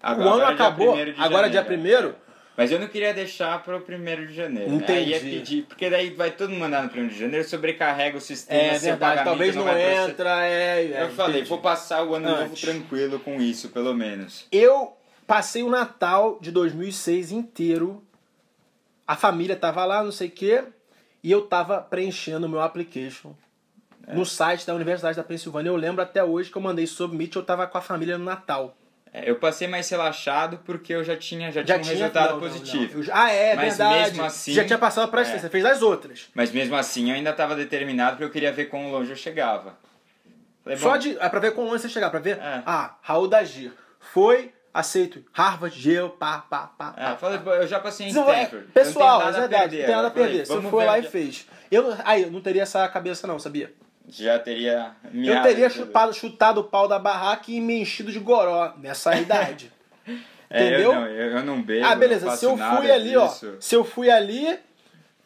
Agora- 0.03 0.29
o 0.29 0.33
ano 0.33 0.43
agora 0.43 0.53
é 0.53 0.57
dia 0.57 0.67
acabou, 0.67 0.93
1º 0.97 1.13
de 1.15 1.21
agora 1.21 1.47
é 1.47 1.51
dia 1.51 1.63
janeiro. 1.63 2.09
1 2.11 2.15
Mas 2.55 2.71
eu 2.71 2.79
não 2.79 2.87
queria 2.87 3.15
deixar 3.15 3.63
pro 3.63 3.79
1 3.79 4.27
de 4.27 4.35
janeiro. 4.35 4.71
né? 4.71 4.77
Entendi. 4.77 4.93
Aí 4.93 5.09
ia 5.11 5.21
pedir, 5.21 5.63
porque 5.63 5.89
daí 5.89 6.11
vai 6.11 6.31
todo 6.33 6.51
mundo 6.51 6.61
mandar 6.61 6.83
no 6.83 6.91
1 6.91 7.09
de 7.09 7.19
janeiro, 7.19 7.49
sobrecarrega 7.49 8.19
o 8.19 8.21
sistema, 8.21 8.61
É 8.61 8.79
seu 8.79 8.91
verdade, 8.91 9.25
talvez 9.25 9.55
não, 9.57 9.63
processar. 9.65 10.11
entra, 10.11 10.47
é. 10.47 10.85
é, 10.93 11.03
Eu 11.05 11.11
falei, 11.11 11.37
entendi. 11.37 11.49
vou 11.49 11.59
passar 11.59 12.05
o 12.05 12.15
ano 12.15 12.29
novo 12.29 12.43
Antes. 12.43 12.61
tranquilo 12.61 13.19
com 13.21 13.41
isso, 13.41 13.71
pelo 13.71 13.95
menos. 13.95 14.47
Eu 14.53 14.95
passei 15.27 15.63
o 15.63 15.71
Natal 15.71 16.39
de 16.43 16.51
2006 16.51 17.33
inteiro. 17.33 18.03
A 19.07 19.17
família 19.17 19.57
tava 19.57 19.85
lá, 19.85 20.03
não 20.03 20.13
sei 20.13 20.29
o 20.29 20.31
quê. 20.31 20.63
E 21.25 21.31
eu 21.31 21.43
tava 21.43 21.81
preenchendo 21.81 22.47
o 22.47 22.51
meu 22.51 22.61
application 22.61 23.33
É. 24.07 24.15
no 24.15 24.27
site 24.27 24.67
da 24.67 24.75
Universidade 24.75 25.17
da 25.17 25.23
Pensilvânia. 25.25 25.71
Eu 25.71 25.77
lembro 25.77 26.03
até 26.03 26.23
hoje 26.23 26.51
que 26.51 26.57
eu 26.59 26.63
mandei 26.63 26.87
submit, 26.87 27.35
eu 27.37 27.43
tava 27.45 27.67
com 27.67 27.79
a 27.79 27.81
família 27.81 28.19
no 28.19 28.25
Natal. 28.25 28.77
É, 29.15 29.29
Eu 29.31 29.37
passei 29.37 29.69
mais 29.69 29.89
relaxado 29.91 30.59
porque 30.65 30.95
eu 30.95 31.05
já 31.05 31.15
tinha, 31.17 31.53
já 31.53 31.61
Já 31.61 31.65
tinha 31.65 31.79
um 31.79 31.81
tinha 31.83 31.95
resultado 31.97 32.27
não, 32.31 32.33
não, 32.35 32.41
positivo. 32.41 32.93
não. 32.93 32.99
Eu 33.01 33.03
já- 33.03 33.25
ah, 33.25 33.31
é, 33.31 33.55
Mas 33.55 33.77
verdade. 33.77 34.01
mesmo 34.11 34.25
assim- 34.25 34.53
Já 34.55 34.65
tinha 34.65 34.79
passado 34.79 35.11
pra 35.11 35.21
É. 35.21 35.23
assistência, 35.23 35.51
fez 35.51 35.65
as 35.67 35.83
outras. 35.83 36.29
Mas 36.35 36.51
mesmo 36.51 36.75
assim 36.77 37.11
eu 37.11 37.17
ainda 37.17 37.31
estava 37.31 37.55
determinado 37.55 38.13
porque 38.13 38.25
eu 38.25 38.31
queria 38.31 38.51
ver 38.53 38.67
quão 38.67 38.91
longe 38.91 39.11
eu 39.11 39.17
chegava. 39.17 39.77
Falei, 40.65 40.79
Só 40.79 40.93
bom, 40.93 40.99
de. 40.99 41.19
É 41.19 41.29
pra 41.29 41.41
ver 41.41 41.53
como 41.55 41.69
você 41.69 41.89
chegar, 41.89 42.09
pra 42.09 42.21
ver. 42.21 42.39
É. 42.39 42.63
Ah, 42.65 42.95
Raul 43.03 43.29
Dagir. 43.29 43.73
Foi, 44.01 44.51
aceito. 44.73 45.23
Harvard, 45.33 45.77
Yale, 45.91 46.09
pá, 46.19 46.39
pá, 46.49 46.69
pá. 46.79 46.95
É, 46.97 47.05
pá, 47.11 47.17
falei, 47.17 47.39
pá. 47.41 47.51
eu 47.57 47.67
já 47.67 47.81
passei 47.81 48.09
em 48.09 48.13
Não, 48.15 48.31
é, 48.33 48.47
pessoal, 48.73 49.21
é 49.23 49.25
não 49.27 49.33
verdade, 49.41 49.77
perder. 49.77 49.79
não 49.81 49.87
tem 49.87 49.95
nada 49.97 50.07
a 50.07 50.11
Eu 50.11 50.15
falei, 50.15 50.29
perder. 50.29 50.47
Você 50.47 50.71
foi 50.71 50.85
lá 50.87 50.99
e 50.99 51.03
fez. 51.03 51.47
Eu, 51.71 51.95
aí, 52.05 52.23
eu 52.23 52.31
não 52.31 52.41
teria 52.41 52.63
essa 52.63 52.87
cabeça, 52.89 53.27
não, 53.27 53.39
sabia? 53.39 53.73
Já 54.09 54.39
teria 54.39 54.95
Eu 55.05 55.11
miado, 55.21 55.43
teria 55.47 55.71
chupado, 55.71 56.13
chutado 56.13 56.61
o 56.61 56.65
pau 56.65 56.87
da 56.89 56.99
barraca 56.99 57.51
e 57.51 57.61
me 57.61 57.81
enchido 57.81 58.11
de 58.13 58.19
goró 58.19 58.75
nessa 58.79 59.15
idade. 59.19 59.73
É, 60.51 60.67
entendeu? 60.67 60.93
Eu 60.93 60.95
não, 60.95 61.07
eu, 61.07 61.31
eu 61.39 61.45
não 61.45 61.63
bebo, 61.63 61.87
ah, 61.87 61.95
beleza. 61.95 62.37
Se 62.37 62.45
eu 62.45 62.57
fui 62.59 62.91
ali, 62.91 63.17
ó. 63.17 63.27
disso. 63.27 63.57
Se 63.61 63.75
eu 63.75 63.85
fui 63.85 64.11
ali, 64.11 64.59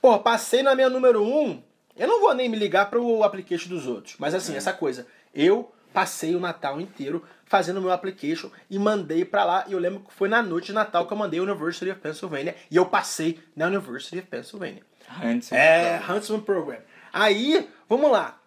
pô, 0.01 0.19
passei 0.21 0.63
na 0.63 0.75
minha 0.75 0.89
número 0.89 1.25
um, 1.25 1.61
eu 1.97 2.07
não 2.07 2.21
vou 2.21 2.33
nem 2.35 2.49
me 2.49 2.57
ligar 2.57 2.89
pro 2.91 3.23
application 3.25 3.69
dos 3.69 3.87
outros. 3.87 4.15
Mas 4.19 4.35
assim, 4.35 4.55
É. 4.55 4.57
essa 4.59 4.73
coisa. 4.73 5.07
Eu 5.35 5.73
passei 5.93 6.35
o 6.37 6.41
Natal 6.41 6.81
inteiro 6.81 7.25
fazendo 7.47 7.79
o 7.79 7.81
meu 7.83 7.91
application 7.91 8.51
e 8.71 8.79
mandei 8.79 9.25
pra 9.25 9.45
lá. 9.45 9.65
E 9.67 9.73
eu 9.73 9.79
lembro 9.79 10.01
que 10.01 10.13
foi 10.13 10.29
na 10.29 10.43
noite 10.43 10.67
de 10.67 10.73
Natal 10.75 11.07
que 11.07 11.13
eu 11.13 11.17
mandei 11.17 11.41
University 11.41 11.91
of 11.91 12.01
Pennsylvania. 12.01 12.55
E 12.71 12.77
eu 12.77 12.87
passei 12.87 13.41
na 13.57 13.67
University 13.67 14.19
of 14.19 14.27
Pennsylvania. 14.29 14.83
Antes, 15.23 15.51
É, 15.53 16.01
Huntsman 16.09 16.41
Program. 16.41 16.79
Aí, 17.13 17.69
vamos 17.89 18.11
lá. 18.11 18.39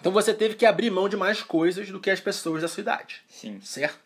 Então 0.00 0.10
você 0.12 0.32
teve 0.32 0.54
que 0.54 0.64
abrir 0.66 0.90
mão 0.90 1.08
de 1.08 1.16
mais 1.16 1.42
coisas 1.42 1.88
do 1.90 2.00
que 2.00 2.10
as 2.10 2.20
pessoas 2.20 2.62
da 2.62 2.68
sua 2.68 2.80
idade. 2.80 3.22
Sim. 3.28 3.60
Certo? 3.62 3.98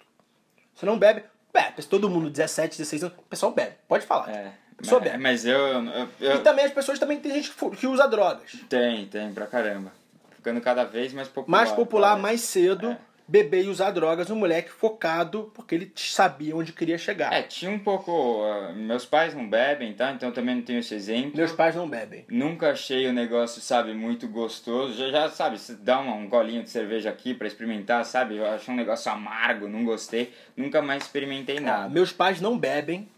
Você 0.75 0.85
não 0.87 0.99
bebe. 0.99 1.23
Bebe, 1.53 1.83
todo 1.85 2.11
mundo, 2.11 2.29
17, 2.29 2.77
16 2.79 3.05
anos, 3.05 3.17
o 3.19 3.23
pessoal 3.23 3.53
bebe. 3.53 3.77
Pode 3.87 4.05
falar. 4.05 4.29
É. 4.29 4.53
Pessoa 4.77 5.01
mas, 5.01 5.11
bebe. 5.11 5.23
mas 5.23 5.45
eu, 5.47 5.57
eu, 5.59 6.09
eu- 6.21 6.35
E 6.35 6.39
também 6.41 6.65
as 6.65 6.73
pessoas 6.73 6.99
também 6.99 7.21
tem 7.21 7.33
gente 7.33 7.53
que 7.79 7.87
usa 7.87 8.09
drogas. 8.09 8.57
Tem, 8.69 9.07
tem, 9.07 9.33
pra 9.33 9.47
caramba. 9.47 9.93
Ficando 10.35 10.61
cada 10.61 10.83
vez 10.85 11.13
mais 11.13 11.29
popular. 11.29 11.57
Mais 11.59 11.71
popular, 11.71 12.19
mais 12.19 12.41
cedo, 12.41 12.91
É. 12.91 12.99
beber 13.27 13.65
e 13.65 13.69
usar 13.69 13.91
drogas, 13.91 14.31
um 14.31 14.37
moleque 14.37 14.71
focado, 14.71 15.51
porque 15.55 15.75
ele 15.75 15.93
sabia 15.97 16.55
onde 16.55 16.73
queria 16.73 16.99
chegar. 16.99 17.33
É, 17.33 17.43
tinha 17.43 17.71
um 17.71 17.79
pouco. 17.79 18.43
ah, 18.45 18.73
meus 18.73 19.07
pais 19.07 19.35
não 19.35 19.49
bebem, 19.49 19.95
tá? 19.95 20.13
Então 20.13 20.29
eu 20.29 20.35
também 20.35 20.57
não 20.57 20.63
tenho 20.63 20.79
esse 20.79 20.95
exemplo. 20.95 21.37
Meus 21.37 21.53
pais 21.53 21.75
não 21.75 21.89
bebem. 21.89 22.25
Nunca 22.29 22.71
achei 22.71 23.07
o 23.07 23.13
negócio, 23.13 23.61
sabe, 23.61 23.95
muito 23.95 24.29
gostoso. 24.29 24.95
Já, 24.95 25.11
já 25.11 25.29
sabe, 25.31 25.59
se 25.59 25.75
dá 25.75 26.01
um, 26.01 26.25
um 26.25 26.29
golinho 26.29 26.63
de 26.63 26.71
cerveja 26.71 27.11
aqui 27.11 27.33
pra 27.33 27.47
experimentar, 27.47 28.05
sabe? 28.05 28.37
Eu 28.37 28.47
achei 28.47 28.73
um 28.73 28.77
negócio 28.77 29.11
amargo, 29.11 29.69
não 29.69 29.85
gostei. 29.85 30.33
Nunca 30.57 30.83
mais 30.83 31.05
experimentei 31.05 31.61
nada. 31.61 31.89
meus 31.89 32.13
pais 32.13 32.41
não 32.41 32.59
bebem. 32.59 33.09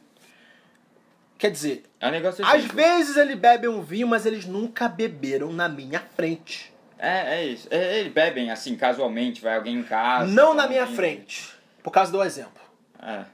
Quer 1.38 1.50
dizer, 1.50 1.82
É 2.00 2.08
um 2.08 2.12
negócio 2.12 2.42
às 2.46 2.64
vezes 2.64 3.16
eles 3.16 3.36
bebem 3.36 3.68
um 3.68 3.82
vinho, 3.82 4.08
mas 4.08 4.24
eles 4.24 4.46
nunca 4.46 4.88
beberam 4.88 5.52
na 5.52 5.68
minha 5.68 6.00
frente. 6.00 6.72
É, 6.98 7.36
é 7.36 7.44
isso. 7.46 7.68
É, 7.70 8.00
eles 8.00 8.12
bebem 8.12 8.50
assim, 8.50 8.76
casualmente, 8.76 9.40
vai 9.40 9.56
alguém 9.56 9.76
em 9.76 9.82
casa. 9.82 10.32
Não 10.32 10.54
na 10.54 10.66
minha 10.66 10.86
frente. 10.86 11.50
Por 11.82 11.90
causa 11.90 12.10
do 12.10 12.22
exemplo. 12.22 12.62
É. 13.02 13.24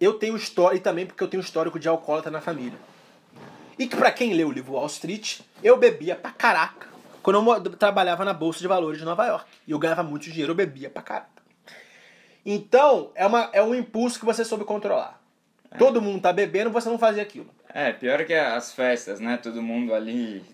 Eu 0.00 0.14
tenho 0.14 0.36
história, 0.36 0.76
e 0.76 0.80
também 0.80 1.06
porque 1.06 1.22
eu 1.22 1.28
tenho 1.28 1.40
histórico 1.42 1.78
de 1.78 1.88
alcoólatra 1.88 2.30
na 2.30 2.40
família. 2.40 2.78
E 3.78 3.86
que 3.86 3.96
pra 3.96 4.12
quem 4.12 4.32
leu 4.34 4.48
o 4.48 4.52
livro 4.52 4.74
Wall 4.74 4.86
Street, 4.86 5.40
eu 5.62 5.76
bebia 5.76 6.14
pra 6.14 6.30
caraca. 6.30 6.88
Quando 7.22 7.36
eu 7.36 7.76
trabalhava 7.76 8.24
na 8.24 8.32
Bolsa 8.32 8.60
de 8.60 8.66
Valores 8.66 8.98
de 8.98 9.04
Nova 9.04 9.26
York. 9.26 9.44
E 9.66 9.72
eu 9.72 9.78
ganhava 9.78 10.02
muito 10.02 10.24
dinheiro, 10.24 10.52
eu 10.52 10.56
bebia 10.56 10.88
pra 10.88 11.02
caraca. 11.02 11.28
Então, 12.44 13.10
é, 13.14 13.26
uma, 13.26 13.50
é 13.52 13.62
um 13.62 13.74
impulso 13.74 14.18
que 14.18 14.24
você 14.24 14.44
soube 14.44 14.64
controlar. 14.64 15.20
Todo 15.78 16.00
mundo 16.00 16.22
tá 16.22 16.32
bebendo, 16.32 16.70
você 16.70 16.88
não 16.88 16.98
fazia 16.98 17.22
aquilo. 17.22 17.50
É, 17.74 17.92
pior 17.92 18.24
que 18.24 18.34
as 18.34 18.72
festas, 18.72 19.20
né? 19.20 19.38
Todo 19.42 19.62
mundo 19.62 19.94
ali. 19.94 20.44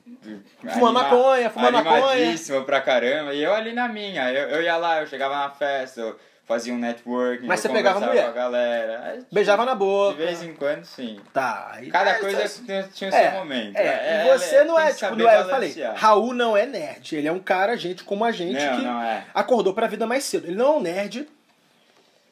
Fumando 0.74 0.94
maconha, 0.94 1.50
fumando 1.50 1.74
maconha. 1.82 2.34
Pra 2.64 2.80
caramba. 2.80 3.32
E 3.34 3.42
eu 3.42 3.54
ali 3.54 3.72
na 3.72 3.88
minha. 3.88 4.30
Eu, 4.32 4.48
eu 4.50 4.62
ia 4.62 4.76
lá, 4.76 5.00
eu 5.00 5.06
chegava 5.06 5.34
na 5.36 5.50
festa, 5.50 6.00
eu 6.00 6.16
fazia 6.46 6.72
um 6.74 6.78
networking. 6.78 7.46
Mas 7.46 7.60
você 7.60 7.68
pegava 7.68 8.00
mulher? 8.00 8.24
com 8.24 8.30
a 8.30 8.32
galera. 8.32 9.00
Aí, 9.04 9.22
Beijava 9.32 9.64
na 9.64 9.72
De 9.72 9.78
boca. 9.78 10.16
vez 10.16 10.42
em 10.42 10.54
quando, 10.54 10.84
sim. 10.84 11.18
Tá. 11.32 11.72
aí- 11.74 11.90
Cada 11.90 12.10
é, 12.10 12.14
coisa 12.14 12.48
tinha, 12.64 12.82
tinha 12.84 13.10
o 13.10 13.14
É, 13.14 13.22
seu 13.30 13.38
momento. 13.38 13.76
É, 13.76 14.26
e 14.26 14.38
você 14.38 14.64
não 14.64 14.78
é, 14.78 14.92
tipo, 14.92 15.16
não 15.16 15.28
é, 15.28 15.40
eu 15.40 15.48
falei. 15.48 15.74
Raul 15.96 16.34
não 16.34 16.56
é 16.56 16.66
nerd. 16.66 17.16
Ele 17.16 17.28
é 17.28 17.32
um 17.32 17.40
cara, 17.40 17.76
gente 17.76 18.04
como 18.04 18.24
a 18.24 18.30
gente, 18.32 18.64
Não, 18.64 18.76
que 18.78 18.84
não 18.84 19.02
é. 19.02 19.24
acordou 19.34 19.74
pra 19.74 19.86
vida 19.86 20.06
mais 20.06 20.24
cedo. 20.24 20.46
Ele 20.46 20.56
não 20.56 20.66
é 20.66 20.76
um 20.76 20.80
nerd. 20.80 21.28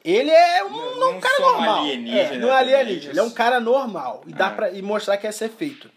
Ele 0.05 0.29
é 0.29 0.63
um, 0.63 0.99
Não- 0.99 1.17
um 1.17 1.19
cara 1.19 1.39
normal. 1.39 1.79
alienígena 1.79 2.19
É, 2.35 2.37
não 2.37 2.47
é 2.49 2.57
alienígena. 2.59 3.11
Ele 3.11 3.19
é 3.19 3.23
um 3.23 3.31
cara 3.31 3.59
normal. 3.59 4.23
E 4.27 4.31
dá 4.33 4.47
É. 4.47 4.55
pra 4.55 4.69
e 4.71 4.81
mostrar 4.81 5.17
que 5.17 5.25
é 5.25 5.31
ser 5.31 5.49
feito. 5.49 5.89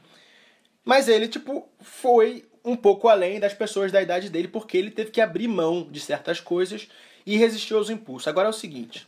Mas 0.82 1.08
ele, 1.08 1.28
tipo, 1.28 1.68
foi 1.82 2.48
um 2.64 2.74
pouco 2.74 3.06
além 3.08 3.38
das 3.38 3.52
pessoas 3.52 3.92
da 3.92 4.00
idade 4.00 4.30
dele, 4.30 4.48
porque 4.48 4.78
ele 4.78 4.90
teve 4.90 5.10
que 5.10 5.20
abrir 5.20 5.46
mão 5.46 5.86
de 5.90 6.00
certas 6.00 6.40
coisas 6.40 6.88
e 7.26 7.36
resistir 7.36 7.74
aos 7.74 7.90
impulsos. 7.90 8.26
Agora 8.28 8.46
é 8.46 8.50
o 8.50 8.54
seguinte. 8.54 9.06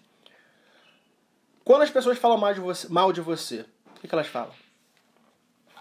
Quando 1.64 1.82
as 1.82 1.90
pessoas 1.90 2.18
falam 2.18 2.36
mal 2.36 2.53
de 2.53 2.61
você, 2.61 2.86
mal 2.90 3.12
de 3.12 3.20
você 3.22 3.64
o 3.96 4.01
que, 4.01 4.09
que 4.09 4.14
elas 4.14 4.26
falam? 4.26 4.51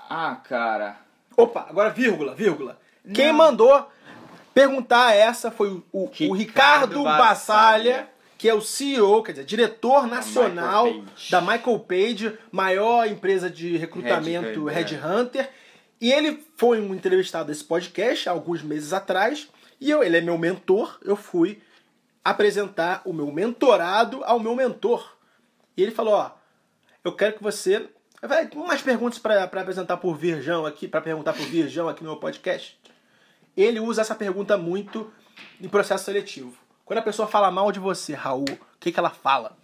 Ah, 0.09 0.35
cara. 0.43 0.97
Opa, 1.35 1.65
agora 1.69 1.89
vírgula, 1.89 2.33
vírgula. 2.35 2.79
Quem 3.13 3.27
Não. 3.27 3.33
mandou 3.35 3.89
perguntar 4.53 5.13
essa 5.15 5.51
foi 5.51 5.69
o, 5.69 5.83
o- 5.91 6.03
o 6.05 6.07
Ricardo 6.09 6.33
Ricardo 6.35 7.03
Bassalha, 7.03 7.17
Bassalha. 7.27 8.09
Que 8.39 8.47
é 8.47 8.53
o 8.53 8.61
CEO, 8.61 9.21
quer 9.21 9.33
dizer, 9.33 9.43
diretor 9.43 10.07
nacional 10.07 10.85
Michael 10.85 11.05
da 11.29 11.41
Michael 11.41 11.79
Page, 11.79 12.37
maior 12.49 13.05
empresa 13.05 13.49
de 13.49 13.75
recrutamento 13.75 14.65
Headhunter. 14.65 15.01
Headhunter. 15.01 15.49
E 15.99 16.09
ele 16.09 16.41
foi 16.55 16.79
um 16.79 16.95
entrevistado 16.95 17.49
desse 17.49 17.65
podcast 17.65 18.29
há 18.29 18.31
alguns 18.31 18.63
meses 18.63 18.93
atrás. 18.93 19.49
E 19.79 19.91
eu, 19.91 20.01
ele 20.01 20.15
é 20.15 20.21
meu 20.21 20.37
mentor, 20.37 20.97
eu 21.03 21.17
fui 21.17 21.61
apresentar 22.23 23.01
o 23.03 23.11
meu 23.11 23.29
mentorado 23.29 24.23
ao 24.23 24.39
meu 24.39 24.55
mentor. 24.55 25.17
E 25.75 25.83
ele 25.83 25.91
falou, 25.91 26.13
ó, 26.13 26.31
eu 27.03 27.11
quero 27.11 27.35
que 27.35 27.43
você. 27.43 27.89
Vai, 28.21 28.49
umas 28.55 28.81
perguntas 28.81 29.19
para 29.19 29.43
apresentar 29.43 29.97
por 29.97 30.15
Virgão 30.15 30.65
aqui, 30.65 30.87
para 30.87 31.01
perguntar 31.01 31.33
por 31.33 31.45
Virgão 31.45 31.89
aqui 31.89 32.05
no 32.05 32.11
meu 32.11 32.19
podcast. 32.19 32.79
Ele 33.57 33.81
usa 33.81 33.99
essa 33.99 34.15
pergunta 34.15 34.57
muito 34.57 35.11
em 35.59 35.67
processo 35.67 36.05
seletivo. 36.05 36.68
Quando 36.89 36.97
a 36.97 37.03
pessoa 37.03 37.27
fala 37.27 37.51
mal 37.51 37.71
de 37.71 37.79
você, 37.79 38.15
Raul, 38.15 38.45
o 38.49 38.79
que, 38.79 38.91
que 38.91 38.99
ela 38.99 39.11
fala? 39.11 39.55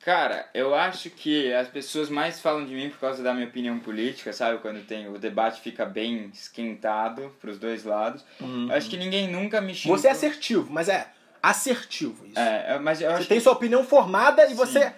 Cara, 0.00 0.46
eu 0.52 0.74
acho 0.74 1.08
que 1.08 1.50
as 1.50 1.66
pessoas 1.66 2.10
mais 2.10 2.38
falam 2.38 2.66
de 2.66 2.74
mim 2.74 2.90
por 2.90 2.98
causa 2.98 3.22
da 3.22 3.32
minha 3.32 3.46
opinião 3.46 3.78
política, 3.78 4.34
sabe? 4.34 4.58
Quando 4.58 4.86
tem 4.86 5.08
o 5.08 5.16
debate 5.18 5.62
fica 5.62 5.86
bem 5.86 6.30
esquentado 6.34 7.34
pros 7.40 7.58
dois 7.58 7.84
lados. 7.84 8.22
Eu 8.38 8.74
acho 8.74 8.90
que 8.90 8.98
ninguém 8.98 9.28
nunca 9.32 9.62
me 9.62 9.74
xingou. 9.74 9.96
Uhum. 9.96 10.02
Você 10.02 10.08
é 10.08 10.10
assertivo, 10.10 10.70
mas 10.70 10.90
é 10.90 11.08
assertivo 11.42 12.26
isso. 12.26 12.38
É, 12.38 12.78
mas 12.78 13.00
eu 13.00 13.10
Você 13.10 13.16
acho 13.16 13.28
tem 13.28 13.38
que... 13.38 13.44
sua 13.44 13.54
opinião 13.54 13.82
formada 13.82 14.46
e 14.50 14.52
você 14.52 14.92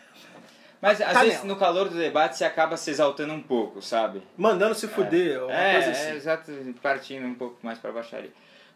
Mas 0.83 1.01
às 1.01 1.13
Tá 1.13 1.23
vezes 1.23 1.45
no 1.45 1.55
calor 1.55 1.89
do 1.89 1.97
debate 1.97 2.37
você 2.37 2.45
acaba 2.45 2.77
se 2.77 2.91
exaltando 2.91 3.33
um 3.33 3.41
pouco, 3.41 3.81
sabe? 3.81 4.25
mandando 4.37 4.75
se 4.75 4.89
fuder, 4.89 5.41
uma 5.41 5.53
é, 5.55 5.75
coisa 5.75 5.91
assim. 5.93 6.09
é, 6.09 6.17
exato, 6.17 6.53
partindo 6.83 7.25
um 7.29 7.35
pouco 7.37 7.59
mais 7.63 7.79
pra 7.79 7.93
baixaria. 7.93 8.33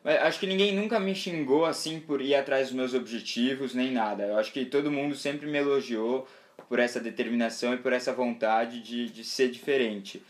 Mas 0.09 0.23
acho 0.23 0.41
que 0.41 0.47
ninguém 0.47 0.75
nunca 0.75 0.99
me 0.99 1.15
xingou 1.15 1.67
assim 1.67 2.01
por 2.01 2.23
ir 2.23 2.35
atrás 2.35 2.69
dos 2.69 2.77
meus 2.77 2.95
objetivos, 2.95 3.75
nem 3.75 3.93
nada. 3.93 4.23
Eu 4.23 4.39
acho 4.39 4.51
que 4.51 4.65
todo 4.65 4.91
mundo 4.91 5.15
sempre 5.15 5.47
me 5.47 5.59
elogiou 5.59 6.27
por 6.67 6.79
essa 6.79 6.99
determinação 6.99 7.75
e 7.75 7.77
por 7.77 7.93
essa 7.93 8.11
vontade 8.11 8.81
de, 8.81 9.11
de 9.11 9.23
ser 9.23 9.51
diferente. 9.51 10.23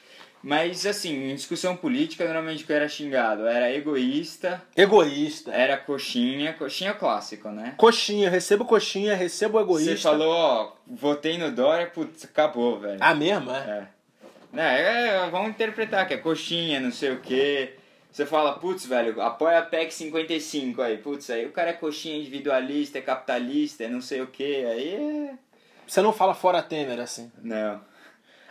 Mas, 0.42 0.84
assim, 0.84 1.30
em 1.30 1.34
discussão 1.36 1.76
política, 1.76 2.24
normalmente 2.24 2.64
que 2.64 2.72
eu 2.72 2.76
era 2.76 2.88
xingado 2.88 3.46
era 3.46 3.72
egoísta, 3.72 4.60
Egoísta. 4.76 5.52
era 5.52 5.76
coxinha, 5.76 6.54
coxinha 6.54 6.90
é 6.90 6.94
clássico, 6.94 7.48
né? 7.48 7.74
Coxinha, 7.76 8.28
recebo 8.28 8.64
coxinha, 8.64 9.14
recebo 9.14 9.60
egoísta. 9.60 9.92
Você 9.92 10.02
falou, 10.02 10.32
ó, 10.32 10.72
votei 10.88 11.38
no 11.38 11.52
Dória, 11.52 11.86
putz, 11.86 12.24
acabou, 12.24 12.80
velho. 12.80 12.98
Ah, 13.00 13.14
mesmo, 13.14 13.48
é? 13.52 13.54
É. 13.54 13.86
Né, 14.52 14.80
é, 14.80 15.30
vamos 15.30 15.50
interpretar 15.50 16.08
que 16.08 16.14
é 16.14 16.16
coxinha, 16.16 16.80
não 16.80 16.90
sei 16.90 17.12
o 17.12 17.20
quê. 17.20 17.74
Você 18.10 18.26
fala, 18.26 18.54
putz, 18.58 18.86
velho, 18.86 19.20
apoia 19.20 19.58
a 19.58 19.62
PEC 19.62 19.92
55 19.92 20.82
aí. 20.82 20.98
Putz, 20.98 21.30
aí 21.30 21.46
o 21.46 21.52
cara 21.52 21.70
é 21.70 21.72
coxinha 21.74 22.16
individualista, 22.18 22.98
é 22.98 23.02
capitalista, 23.02 23.84
é 23.84 23.88
não 23.88 24.00
sei 24.00 24.20
o 24.22 24.26
quê. 24.26 24.66
Aí 24.70 24.94
é... 24.94 25.34
Você 25.86 26.02
não 26.02 26.12
fala 26.12 26.34
fora 26.34 26.62
Temer, 26.62 26.98
assim. 27.00 27.30
Não. 27.42 27.80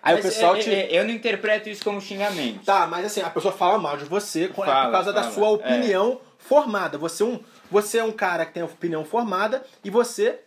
Aí 0.02 0.16
Mas 0.16 0.26
o 0.26 0.28
pessoal 0.30 0.56
é- 0.56 0.60
te... 0.60 0.74
é- 0.74 0.88
eu 1.00 1.04
não 1.04 1.12
interpreto 1.12 1.70
isso 1.70 1.84
como 1.84 2.00
xingamento. 2.00 2.64
Tá, 2.64 2.88
mas 2.88 3.06
assim, 3.06 3.22
a 3.22 3.30
pessoa 3.30 3.54
fala 3.54 3.78
mal 3.78 3.98
de 3.98 4.06
você 4.06 4.48
por 4.48 4.66
Fala, 4.66 4.92
causa 4.92 5.12
da 5.12 5.24
fala, 5.24 5.34
sua 5.34 5.48
é. 5.48 5.52
opinião 5.52 6.22
formada. 6.38 6.98
Você 6.98 7.24
é, 7.24 7.26
um, 7.26 7.44
você 7.70 7.98
é 7.98 8.04
um 8.04 8.12
cara 8.12 8.46
que 8.46 8.54
tem 8.54 8.64
opinião 8.64 9.04
formada 9.04 9.66
e 9.84 9.90
você 9.90 10.40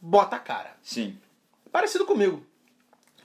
bota 0.00 0.36
a 0.36 0.38
cara. 0.38 0.76
Sim. 0.82 1.18
Parecido 1.72 2.04
comigo. 2.06 2.46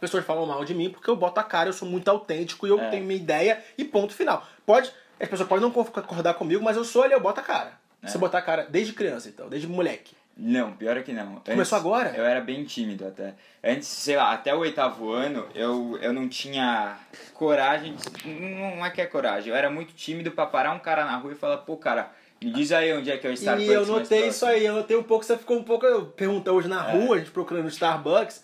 As 0.03 0.09
pessoas 0.09 0.25
falam 0.25 0.45
mal 0.45 0.65
de 0.65 0.73
mim 0.75 0.89
porque 0.89 1.09
eu 1.09 1.15
boto 1.15 1.39
a 1.39 1.43
cara, 1.43 1.69
eu 1.69 1.73
sou 1.73 1.88
muito 1.88 2.09
autêntico 2.09 2.67
e 2.67 2.69
eu 2.69 2.77
É. 2.77 2.89
tenho 2.89 3.05
minha 3.05 3.15
ideia 3.17 3.63
e 3.77 3.85
ponto 3.85 4.13
final. 4.13 4.45
Pode, 4.65 4.91
as 5.17 5.30
pessoas 5.30 5.47
podem 5.47 5.61
não 5.63 5.71
concordar 5.71 6.34
comigo, 6.34 6.61
mas 6.61 6.75
eu 6.75 6.84
sou 6.84 7.03
ali, 7.03 7.13
eu 7.13 7.21
boto 7.21 7.39
a 7.39 7.43
cara. 7.43 7.71
É. 8.01 8.07
Você 8.07 8.17
botar 8.17 8.39
a 8.39 8.41
cara 8.41 8.67
desde 8.69 8.91
criança, 8.91 9.30
então, 9.30 9.47
desde 9.47 9.65
moleque. 9.65 10.13
Não, 10.35 10.73
pior 10.73 10.97
é 10.97 11.01
que 11.03 11.13
não. 11.13 11.35
Antes, 11.38 11.53
Começou 11.53 11.77
agora? 11.77 12.09
Eu 12.17 12.25
era 12.25 12.41
bem 12.41 12.65
tímido 12.65 13.07
até. 13.07 13.34
Antes, 13.63 13.88
sei 13.88 14.17
lá, 14.17 14.34
até 14.34 14.53
o 14.53 14.57
oitavo 14.59 15.09
ano, 15.13 15.47
eu, 15.55 15.97
eu 16.01 16.11
não 16.11 16.27
tinha 16.27 16.97
coragem. 17.34 17.95
De, 17.95 18.27
não 18.27 18.85
é 18.85 18.89
que 18.89 18.99
é 18.99 19.05
coragem, 19.05 19.51
eu 19.51 19.55
era 19.55 19.69
muito 19.69 19.93
tímido 19.93 20.31
pra 20.31 20.45
parar 20.45 20.71
um 20.73 20.80
cara 20.80 21.05
na 21.05 21.15
rua 21.15 21.31
e 21.31 21.35
falar, 21.35 21.57
pô, 21.59 21.77
cara, 21.77 22.11
me 22.43 22.51
diz 22.51 22.73
aí 22.73 22.91
onde 22.91 23.09
é 23.09 23.15
que 23.17 23.25
é 23.25 23.30
o 23.30 23.34
Starbucks. 23.34 23.69
e 23.69 23.73
eu 23.73 23.85
notei 23.85 24.03
próximo." 24.07 24.27
isso 24.31 24.45
aí, 24.45 24.65
eu 24.65 24.73
notei 24.75 24.97
um 24.97 25.03
pouco, 25.03 25.23
você 25.23 25.38
ficou 25.38 25.55
um 25.57 25.63
pouco. 25.63 25.85
Eu 25.85 26.07
perguntei 26.07 26.51
hoje 26.51 26.67
na 26.67 26.89
É. 26.89 26.91
rua, 26.91 27.15
a 27.15 27.19
gente 27.19 27.31
procurando 27.31 27.65
o 27.65 27.69
Starbucks. 27.69 28.43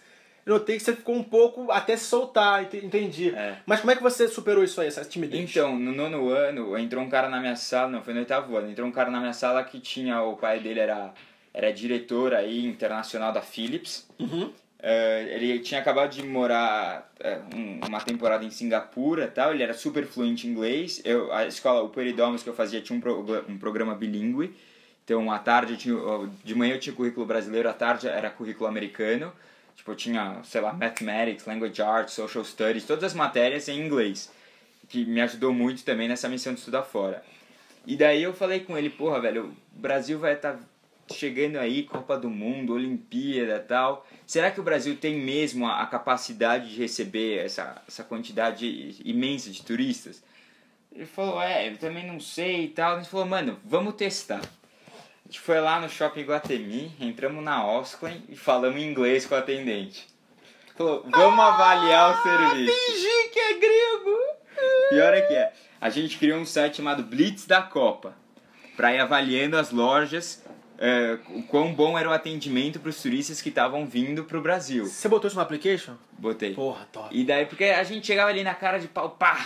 Eu 0.50 0.56
notei 0.56 0.78
que 0.78 0.84
você 0.84 0.96
ficou 0.96 1.14
um 1.16 1.22
pouco 1.24 1.72
até 1.72 1.96
se 1.96 2.06
soltar, 2.06 2.64
ente- 2.64 2.84
entendi. 2.84 3.30
É. 3.36 3.58
Mas 3.68 3.82
como 3.82 3.92
é 3.92 3.96
que 3.96 4.02
você 4.02 4.28
superou 4.28 4.64
isso 4.64 4.82
aí, 4.82 4.88
essa 4.88 5.06
timidez? 5.06 5.40
Então, 5.48 5.78
no 5.78 5.92
nono 5.92 6.30
ano, 6.30 6.76
entrou 6.76 7.04
um 7.04 7.10
cara 7.10 7.30
na 7.30 7.40
minha 7.40 7.56
sala, 7.56 7.88
não, 7.88 8.02
foi 8.02 8.16
no 8.16 8.20
oitavo 8.22 8.58
ano, 8.58 8.72
entrou 8.72 8.88
um 8.88 8.92
cara 8.92 9.12
na 9.12 9.20
minha 9.20 9.32
sala 9.34 9.64
que 9.64 9.80
tinha, 9.80 10.24
o 10.24 10.36
pai 10.36 10.60
dele 10.60 10.80
era, 10.80 11.14
era 11.54 11.72
diretor 11.72 12.34
aí, 12.34 12.66
internacional 12.66 13.32
da 13.32 13.44
Philips. 13.44 14.08
Uhum. 14.18 14.52
Eh, 14.82 15.28
ele 15.36 15.60
tinha 15.60 15.80
acabado 15.82 16.10
de 16.10 16.24
morar 16.26 17.12
um- 17.54 17.82
uma 17.88 18.02
temporada 18.02 18.44
em 18.44 18.50
Singapura 18.50 19.28
tal, 19.28 19.54
ele 19.54 19.62
era 19.62 19.76
super 19.76 20.04
fluente 20.08 20.48
em 20.48 20.50
inglês. 20.50 21.00
Eu, 21.06 21.32
a 21.32 21.46
escola, 21.46 21.84
o 21.84 21.90
Peridomus 21.90 22.42
que 22.42 22.50
eu 22.50 22.56
fazia 22.56 22.82
tinha 22.82 22.98
um, 22.98 23.02
pro- 23.02 23.46
um 23.48 23.58
programa 23.60 23.94
bilíngue. 23.94 24.56
Então, 25.06 25.32
à 25.32 25.38
tarde, 25.38 25.78
tinha, 25.78 25.96
de 26.44 26.56
manhã 26.56 26.74
eu 26.74 26.80
tinha 26.80 26.96
currículo 26.96 27.24
brasileiro, 27.28 27.70
à 27.70 27.74
tarde 27.74 28.08
era 28.08 28.32
currículo 28.32 28.68
americano. 28.68 29.32
Tipo, 29.80 29.96
tinha, 29.96 30.42
sei 30.44 30.60
lá, 30.60 30.74
Mathematics, 30.74 31.46
Language 31.46 31.82
Arts, 31.82 32.14
Social 32.14 32.44
Studies, 32.44 32.86
todas 32.86 33.06
as 33.06 33.14
matérias 33.14 33.70
em 33.70 33.80
inglês. 33.80 34.30
Que 34.90 35.06
me 35.06 35.22
ajudou 35.22 35.54
muito 35.54 35.86
também 35.86 36.10
nessa 36.10 36.28
missão 36.28 36.54
de 36.54 36.60
estudar 36.60 36.84
fora. 36.84 37.24
E 37.88 37.96
daí 37.96 38.22
eu 38.22 38.34
falei 38.34 38.60
com 38.60 38.78
ele, 38.78 38.90
porra, 38.90 39.22
velho, 39.22 39.56
o 39.74 39.80
Brasil 39.80 40.20
vai 40.20 40.34
estar 40.34 40.60
chegando 41.14 41.56
aí, 41.56 41.84
Copa 41.84 42.18
do 42.18 42.30
Mundo, 42.30 42.74
Olimpíada 42.74 43.58
tal. 43.58 44.06
Será 44.28 44.52
que 44.52 44.60
o 44.60 44.64
Brasil 44.64 44.98
tem 44.98 45.16
mesmo 45.16 45.66
a, 45.66 45.82
a 45.82 45.88
capacidade 45.88 46.72
de 46.72 46.76
receber 46.76 47.38
essa, 47.38 47.82
essa 47.88 48.04
quantidade 48.04 48.98
imensa 49.06 49.50
de 49.50 49.64
turistas? 49.64 50.22
Ele 50.92 51.06
falou, 51.06 51.42
é, 51.42 51.70
eu 51.70 51.78
também 51.78 52.06
não 52.06 52.20
sei 52.20 52.66
e 52.66 52.68
tal. 52.68 52.98
Gente 52.98 53.10
falou, 53.10 53.26
mano, 53.26 53.58
vamos 53.64 53.94
testar. 53.94 54.42
A 55.30 55.32
gente 55.32 55.42
foi 55.42 55.60
lá 55.60 55.80
no 55.80 55.88
Shopping 55.88 56.24
Guatemi, 56.24 56.92
entramos 57.00 57.44
na 57.44 57.64
Osclen 57.64 58.24
e 58.30 58.36
falamos 58.36 58.82
inglês 58.82 59.28
com 59.28 59.36
o 59.36 59.38
atendente. 59.38 60.08
Falou, 60.76 61.06
vamos 61.08 61.40
avaliar 61.40 62.18
o 62.18 62.24
serviço. 62.24 62.74
Fingi 62.88 63.30
que 63.32 63.40
é 63.40 63.54
grego! 63.60 64.18
Pior 64.90 65.14
é 65.14 65.22
que 65.22 65.34
é. 65.36 65.54
A 65.80 65.88
gente 65.92 66.18
criou 66.18 66.40
um 66.40 66.46
site 66.48 66.78
chamado 66.78 67.04
Blitz 67.04 67.46
da 67.46 67.62
Copa. 67.62 68.16
Pra 68.76 68.92
ir 68.92 69.00
avaliando 69.00 69.56
as 69.56 69.70
lojas, 69.70 70.44
é, 70.80 71.20
o 71.30 71.44
quão 71.44 71.76
bom 71.76 71.96
era 71.96 72.10
o 72.10 72.12
atendimento 72.12 72.80
pros 72.80 73.00
turistas 73.00 73.40
que 73.40 73.50
estavam 73.50 73.86
vindo 73.86 74.24
pro 74.24 74.42
Brasil. 74.42 74.88
Você 74.88 75.08
botou 75.08 75.28
isso 75.28 75.36
no 75.38 75.44
application? 75.44 75.94
Botei. 76.14 76.56
Porra, 76.56 76.88
top. 76.92 77.16
E 77.16 77.24
daí, 77.24 77.46
porque 77.46 77.66
a 77.66 77.84
gente 77.84 78.08
chegava 78.08 78.32
ali 78.32 78.44
na 78.44 78.56
cara 78.56 78.80
de 78.80 78.88
pau, 78.88 79.12
pá! 79.12 79.46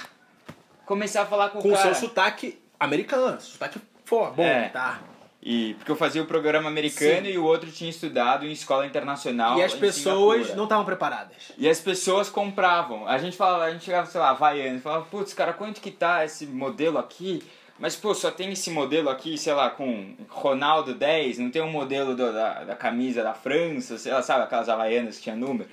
Começar 0.85 1.23
a 1.23 1.25
falar 1.25 1.49
com, 1.49 1.59
Com 1.61 1.67
o 1.67 1.71
o 1.73 1.75
cara. 1.75 1.93
seu 1.93 2.07
sotaque 2.07 2.57
americano, 2.79 3.41
sotaque 3.41 3.81
for, 4.05 4.31
bom, 4.31 4.43
É. 4.43 4.69
tá. 4.69 5.01
E, 5.45 5.73
porque 5.73 5.91
eu 5.91 5.95
fazia 5.97 6.23
o 6.23 6.25
programa 6.25 6.69
americano 6.69 7.25
Sim. 7.25 7.33
e 7.33 7.37
o 7.37 7.43
outro 7.43 7.69
tinha 7.69 7.89
estudado 7.89 8.45
em 8.45 8.51
escola 8.53 8.85
internacional. 8.85 9.59
E 9.59 9.63
as 9.63 9.73
pessoas 9.73 10.35
Singapura. 10.37 10.55
não 10.55 10.63
estavam 10.63 10.85
preparadas. 10.85 11.35
E 11.57 11.67
as 11.67 11.81
pessoas 11.81 12.29
compravam. 12.29 13.05
A 13.05 13.17
gente 13.17 13.35
falava, 13.35 13.65
a 13.65 13.71
gente 13.71 13.83
chegava, 13.83 14.05
sei 14.09 14.21
lá, 14.21 14.29
Havaianas, 14.29 14.81
falava, 14.81 15.03
putz, 15.05 15.33
cara, 15.33 15.51
quanto 15.51 15.81
que 15.81 15.91
tá 15.91 16.23
esse 16.23 16.45
modelo 16.45 16.97
aqui? 16.97 17.43
Mas, 17.77 17.93
pô, 17.95 18.13
só 18.15 18.31
tem 18.31 18.53
esse 18.53 18.69
modelo 18.69 19.09
aqui, 19.09 19.37
sei 19.37 19.51
lá, 19.53 19.69
com 19.69 20.15
Ronaldo 20.29 20.93
10, 20.93 21.39
não 21.39 21.49
tem 21.49 21.61
um 21.61 21.69
modelo 21.71 22.15
do- 22.15 22.31
da, 22.31 22.63
da 22.63 22.75
camisa 22.75 23.21
da 23.21 23.33
França, 23.33 23.97
sei 23.97 24.13
lá, 24.13 24.21
sabe, 24.21 24.43
aquelas 24.43 24.69
Havaianas 24.69 25.17
que 25.17 25.23
tinha 25.23 25.35
número. 25.35 25.67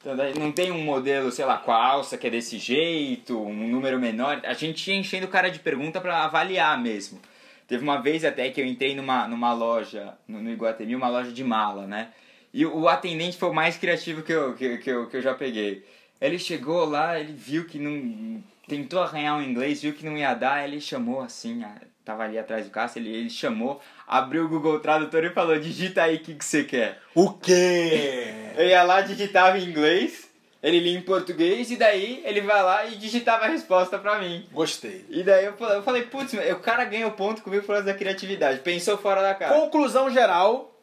Então, 0.00 0.14
não 0.38 0.52
tem 0.52 0.70
um 0.70 0.80
modelo, 0.84 1.32
sei 1.32 1.44
lá, 1.44 1.56
com 1.56 1.72
a 1.72 1.84
alça 1.84 2.16
que 2.16 2.26
é 2.28 2.30
desse 2.30 2.56
jeito, 2.58 3.36
um 3.36 3.66
número 3.68 3.98
menor. 3.98 4.40
A 4.44 4.52
gente 4.52 4.88
ia 4.92 4.96
enchendo 4.96 5.26
o 5.26 5.28
cara 5.28 5.50
de 5.50 5.58
pergunta 5.58 6.00
pra 6.00 6.22
avaliar 6.24 6.80
mesmo. 6.80 7.20
Teve 7.68 7.84
uma 7.84 8.00
vez 8.00 8.24
até 8.24 8.48
que 8.48 8.60
eu 8.60 8.66
entrei 8.66 8.96
numa, 8.96 9.28
numa 9.28 9.52
loja, 9.52 10.16
no, 10.26 10.42
no 10.42 10.50
Iguatemi, 10.50 10.96
uma 10.96 11.08
loja 11.08 11.30
de 11.30 11.44
mala, 11.44 11.86
né? 11.86 12.08
E 12.52 12.64
o, 12.64 12.88
atendente 12.88 13.36
foi 13.36 13.50
o 13.50 13.54
mais 13.54 13.76
criativo 13.76 14.22
que 14.22 14.32
eu, 14.32 14.54
que, 14.54 14.78
que, 14.78 14.90
eu, 14.90 15.06
que 15.06 15.18
eu 15.18 15.22
já 15.22 15.34
peguei. 15.34 15.84
Ele 16.18 16.38
chegou 16.38 16.86
lá, 16.86 17.20
ele 17.20 17.34
viu 17.34 17.66
que 17.66 17.78
não. 17.78 18.42
Tentou 18.66 19.00
arranhar 19.00 19.38
o 19.38 19.42
inglês, 19.42 19.82
viu 19.82 19.92
que 19.92 20.04
não 20.04 20.16
ia 20.16 20.34
dar, 20.34 20.66
ele 20.66 20.80
chamou 20.80 21.22
assim, 21.22 21.62
tava 22.04 22.24
ali 22.24 22.38
atrás 22.38 22.66
do 22.66 22.70
caixa, 22.70 22.98
ele, 22.98 23.10
ele 23.10 23.30
chamou, 23.30 23.80
abriu 24.06 24.44
o 24.44 24.48
Google 24.48 24.80
Tradutor 24.80 25.24
e 25.24 25.30
falou: 25.30 25.58
digita 25.58 26.02
aí 26.02 26.16
o 26.16 26.20
que, 26.20 26.34
que 26.34 26.44
você 26.44 26.64
quer. 26.64 27.00
O 27.14 27.32
quê? 27.34 28.52
Eu 28.56 28.66
ia 28.66 28.82
lá, 28.82 29.02
digitava 29.02 29.58
em 29.58 29.64
inglês, 29.64 30.27
ele 30.62 30.80
lia 30.80 30.98
em 30.98 31.02
português, 31.02 31.70
e 31.70 31.76
daí 31.76 32.20
ele 32.24 32.40
vai 32.40 32.62
lá 32.62 32.84
e 32.86 32.96
digitava 32.96 33.44
a 33.44 33.48
resposta 33.48 33.98
pra 33.98 34.18
mim. 34.18 34.46
Gostei. 34.52 35.04
E 35.08 35.22
daí 35.22 35.44
eu 35.44 35.52
falei, 35.56 35.76
eu 35.78 35.82
falei 35.82 36.02
putz, 36.02 36.32
o 36.34 36.56
cara 36.60 36.84
ganhou 36.84 37.10
ponto 37.12 37.42
comigo 37.42 37.62
por 37.62 37.68
causa 37.74 37.84
da 37.84 37.94
criatividade. 37.94 38.60
Pensou 38.60 38.96
fora 38.98 39.22
da 39.22 39.34
cara. 39.34 39.54
Conclusão 39.54 40.10
geral 40.10 40.74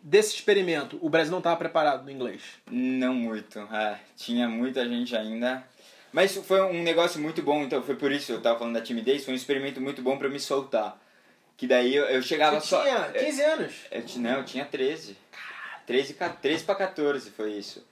desse 0.00 0.36
experimento. 0.36 0.98
O 1.02 1.08
Brasil 1.10 1.30
não 1.32 1.38
estava 1.38 1.56
preparado 1.56 2.04
no 2.04 2.10
inglês. 2.10 2.42
Não 2.70 3.12
muito, 3.12 3.58
é. 3.72 3.96
Tinha 4.16 4.48
muita 4.48 4.88
gente 4.88 5.16
ainda. 5.16 5.64
Mas 6.12 6.34
foi 6.36 6.62
um 6.62 6.82
negócio 6.82 7.20
muito 7.20 7.42
bom, 7.42 7.62
então 7.62 7.82
foi 7.82 7.94
por 7.94 8.10
isso 8.10 8.32
eu 8.32 8.40
tava 8.40 8.58
falando 8.58 8.74
da 8.74 8.80
timidez, 8.80 9.24
foi 9.24 9.34
um 9.34 9.36
experimento 9.36 9.80
muito 9.80 10.00
bom 10.00 10.16
pra 10.16 10.28
me 10.28 10.40
soltar. 10.40 10.98
Que 11.56 11.66
daí 11.66 11.94
eu, 11.94 12.04
eu 12.04 12.22
chegava 12.22 12.60
Você 12.60 12.68
só. 12.68 12.82
tinha 12.82 13.00
15 13.12 13.42
anos. 13.42 13.72
Eu, 13.90 14.02
ti- 14.02 14.18
não, 14.20 14.38
eu 14.38 14.44
tinha 14.44 14.64
13. 14.64 15.16
13, 15.86 16.14
ca- 16.14 16.28
13 16.28 16.64
pra 16.64 16.74
14 16.76 17.30
foi 17.30 17.52
isso. 17.52 17.84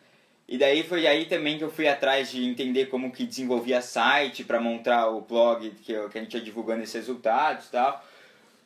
E 0.49 0.57
daí 0.57 0.85
foi 0.85 1.07
aí 1.07 1.25
também 1.25 1.59
que 1.59 1.65
eu 1.65 1.71
fui 1.71 1.89
atrás 1.89 2.31
de 2.31 2.45
entender 2.45 2.87
como 2.87 3.11
que 3.11 3.27
desenvolvia 3.27 3.81
site 3.83 4.45
para 4.45 4.61
montar 4.61 5.09
o 5.09 5.21
blog 5.21 5.71
que, 5.83 5.93
eu, 5.93 6.09
que 6.09 6.19
a 6.19 6.21
gente 6.23 6.35
ia 6.35 6.41
divulgando 6.41 6.83
esses 6.83 6.95
resultados 6.95 7.67
e 7.67 7.71
tal. 7.73 8.05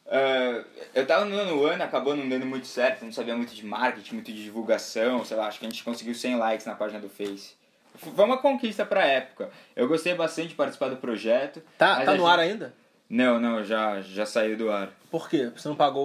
Ah, 0.06 0.62
eu 0.94 1.06
tava 1.06 1.24
no 1.24 1.36
nono 1.36 1.64
ano, 1.64 1.82
acabou 1.82 2.14
não 2.16 2.28
dando 2.28 2.44
muito 2.44 2.66
certo, 2.66 3.04
não 3.04 3.12
sabia 3.12 3.34
muito 3.36 3.54
de 3.54 3.64
marketing, 3.64 4.14
muito 4.14 4.32
de 4.32 4.42
divulgação, 4.42 5.24
sei 5.24 5.36
lá, 5.36 5.46
acho 5.46 5.58
que 5.58 5.66
a 5.66 5.70
gente 5.70 5.84
conseguiu 5.84 6.14
100 6.14 6.36
likes 6.36 6.66
na 6.66 6.74
página 6.74 7.00
do 7.00 7.08
Face. 7.08 7.52
Foi 7.94 8.24
uma 8.24 8.38
conquista 8.38 8.84
pra 8.84 9.04
época. 9.06 9.50
Eu 9.74 9.86
gostei 9.88 10.14
bastante 10.14 10.48
de 10.48 10.54
participar 10.54 10.88
do 10.88 10.96
projeto. 10.96 11.62
Tá, 11.78 11.96
tá 12.04 12.12
no 12.12 12.18
gente- 12.18 12.26
ar 12.30 12.38
ainda? 12.38 12.74
Não, 13.10 13.40
não, 13.40 13.64
já, 13.64 14.00
já 14.02 14.24
saiu 14.24 14.56
do 14.56 14.70
ar. 14.70 14.88
Por 15.10 15.28
quê? 15.28 15.50
Você 15.56 15.68
não 15.68 15.74
pagou 15.74 16.04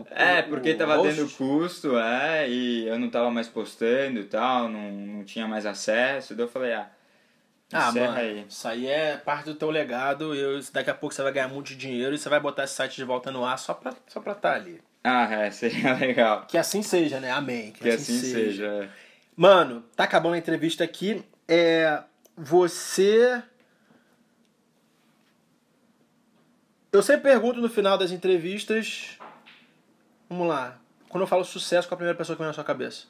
o. 0.00 0.06
É, 0.10 0.42
porque 0.42 0.72
o 0.72 0.76
tava 0.76 0.96
host? 0.96 1.14
dando 1.14 1.30
custo, 1.30 1.96
é, 1.96 2.48
e 2.50 2.84
eu 2.88 2.98
não 2.98 3.08
tava 3.08 3.30
mais 3.30 3.46
postando 3.48 4.18
e 4.18 4.24
tal, 4.24 4.68
não, 4.68 4.90
não 4.90 5.24
tinha 5.24 5.46
mais 5.46 5.64
acesso, 5.64 6.34
daí 6.34 6.44
eu 6.44 6.50
falei, 6.50 6.72
ah, 6.72 6.90
Ah, 7.72 7.92
mano, 7.92 8.16
aí. 8.16 8.44
isso 8.48 8.66
aí 8.66 8.88
é 8.88 9.16
parte 9.16 9.44
do 9.44 9.54
teu 9.54 9.70
legado. 9.70 10.34
Eu, 10.34 10.60
daqui 10.72 10.90
a 10.90 10.94
pouco 10.94 11.14
você 11.14 11.22
vai 11.22 11.30
ganhar 11.32 11.46
muito 11.48 11.76
dinheiro 11.76 12.12
e 12.12 12.18
você 12.18 12.28
vai 12.28 12.40
botar 12.40 12.64
esse 12.64 12.74
site 12.74 12.96
de 12.96 13.04
volta 13.04 13.30
no 13.30 13.44
ar 13.44 13.56
só 13.58 13.72
pra, 13.72 13.94
só 14.08 14.18
pra 14.20 14.34
tá 14.34 14.54
ali. 14.54 14.80
Ah, 15.04 15.32
é, 15.32 15.48
seria 15.52 15.94
legal. 15.94 16.44
Que 16.48 16.58
assim 16.58 16.82
seja, 16.82 17.20
né? 17.20 17.30
Amém. 17.30 17.70
Que 17.70 17.88
assim 17.88 18.18
seja. 18.18 18.66
é. 18.66 18.88
Mano, 19.36 19.84
tá 19.94 20.02
acabando 20.04 20.34
a 20.34 20.38
entrevista 20.38 20.82
aqui. 20.82 21.24
É. 21.46 22.02
Você. 22.36 23.42
Eu 26.92 27.02
sempre 27.02 27.22
pergunto 27.30 27.60
no 27.60 27.68
final 27.68 27.96
das 27.96 28.10
entrevistas. 28.10 29.18
Vamos 30.28 30.46
lá. 30.48 30.78
Quando 31.08 31.22
eu 31.22 31.26
falo 31.26 31.44
sucesso, 31.44 31.88
qual 31.88 31.94
é 31.94 31.96
a 31.96 31.98
primeira 31.98 32.18
pessoa 32.18 32.36
que 32.36 32.40
vem 32.42 32.46
na 32.48 32.52
sua 32.52 32.64
cabeça? 32.64 33.06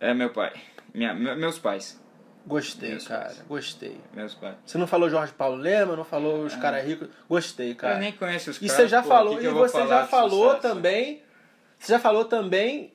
É 0.00 0.12
meu 0.14 0.30
pai. 0.30 0.52
Minha, 0.94 1.14
me- 1.14 1.34
meus 1.36 1.58
pais. 1.58 2.00
Gostei, 2.46 2.90
Meus 2.90 3.06
cara. 3.08 3.24
pais. 3.26 3.42
Gostei. 3.46 4.00
Meus 4.14 4.34
pais. 4.34 4.56
Você 4.64 4.78
não 4.78 4.86
falou 4.86 5.10
Jorge 5.10 5.32
Paulo 5.34 5.56
Lema, 5.56 5.96
não 5.96 6.04
falou 6.04 6.44
os 6.44 6.54
caras 6.56 6.84
ricos. 6.86 7.08
Gostei, 7.28 7.74
cara. 7.74 7.94
Eu 7.94 7.98
nem 8.00 8.12
conheço 8.12 8.50
os 8.50 8.56
E 8.56 8.60
caras. 8.60 8.72
você 8.76 8.88
já 8.88 9.02
pô, 9.02 9.08
falou, 9.08 9.34
que 9.34 9.40
que 9.40 9.46
e 9.46 9.50
você 9.50 9.86
já 9.86 10.06
falou 10.06 10.46
sucesso? 10.54 10.62
também. 10.62 11.22
Você 11.78 11.92
já 11.92 11.98
falou 11.98 12.24
também 12.24 12.92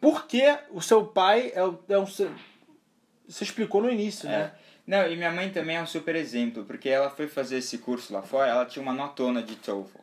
por 0.00 0.26
que 0.26 0.42
o 0.70 0.82
seu 0.82 1.04
pai 1.06 1.52
é, 1.54 1.60
é 1.94 1.98
um. 1.98 2.04
Você 2.06 2.30
explicou 3.40 3.80
no 3.82 3.90
início, 3.90 4.28
É. 4.28 4.32
né? 4.32 4.52
Não, 4.88 5.06
e 5.06 5.14
minha 5.16 5.30
mãe 5.30 5.50
também 5.50 5.76
é 5.76 5.82
um 5.82 5.86
super 5.86 6.16
exemplo, 6.16 6.64
porque 6.64 6.88
ela 6.88 7.10
foi 7.10 7.28
fazer 7.28 7.58
esse 7.58 7.76
curso 7.76 8.10
lá 8.10 8.22
fora, 8.22 8.50
ela 8.50 8.64
tinha 8.64 8.82
uma 8.82 8.94
notona 8.94 9.42
de 9.42 9.54
TOEFL. 9.54 9.98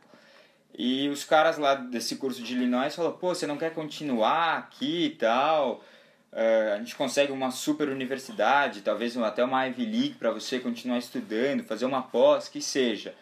E 0.77 1.09
os 1.09 1.23
caras 1.23 1.57
lá 1.57 1.73
desse 1.73 2.17
curso 2.17 2.43
de 2.43 2.53
Illinois 2.53 2.93
falaram, 2.95 3.17
pô, 3.17 3.33
você 3.33 3.47
não 3.47 3.57
quer 3.57 3.73
continuar 3.73 4.59
aqui 4.59 5.05
e 5.05 5.09
tal? 5.09 5.83
Eh, 6.31 6.73
a 6.75 6.77
gente 6.77 6.95
consegue 6.95 7.31
uma 7.31 7.49
super 7.49 7.89
universidade, 7.89 8.81
talvez 8.81 9.17
até 9.17 9.43
uma 9.43 9.65
Ivy 9.65 9.85
League 9.85 10.15
para 10.19 10.29
você 10.29 10.59
continuar 10.59 10.99
estudando, 10.99 11.63
fazer 11.63 11.85
uma 11.85 12.03
pós, 12.03 12.47
que 12.47 12.61
seja. 12.61 13.15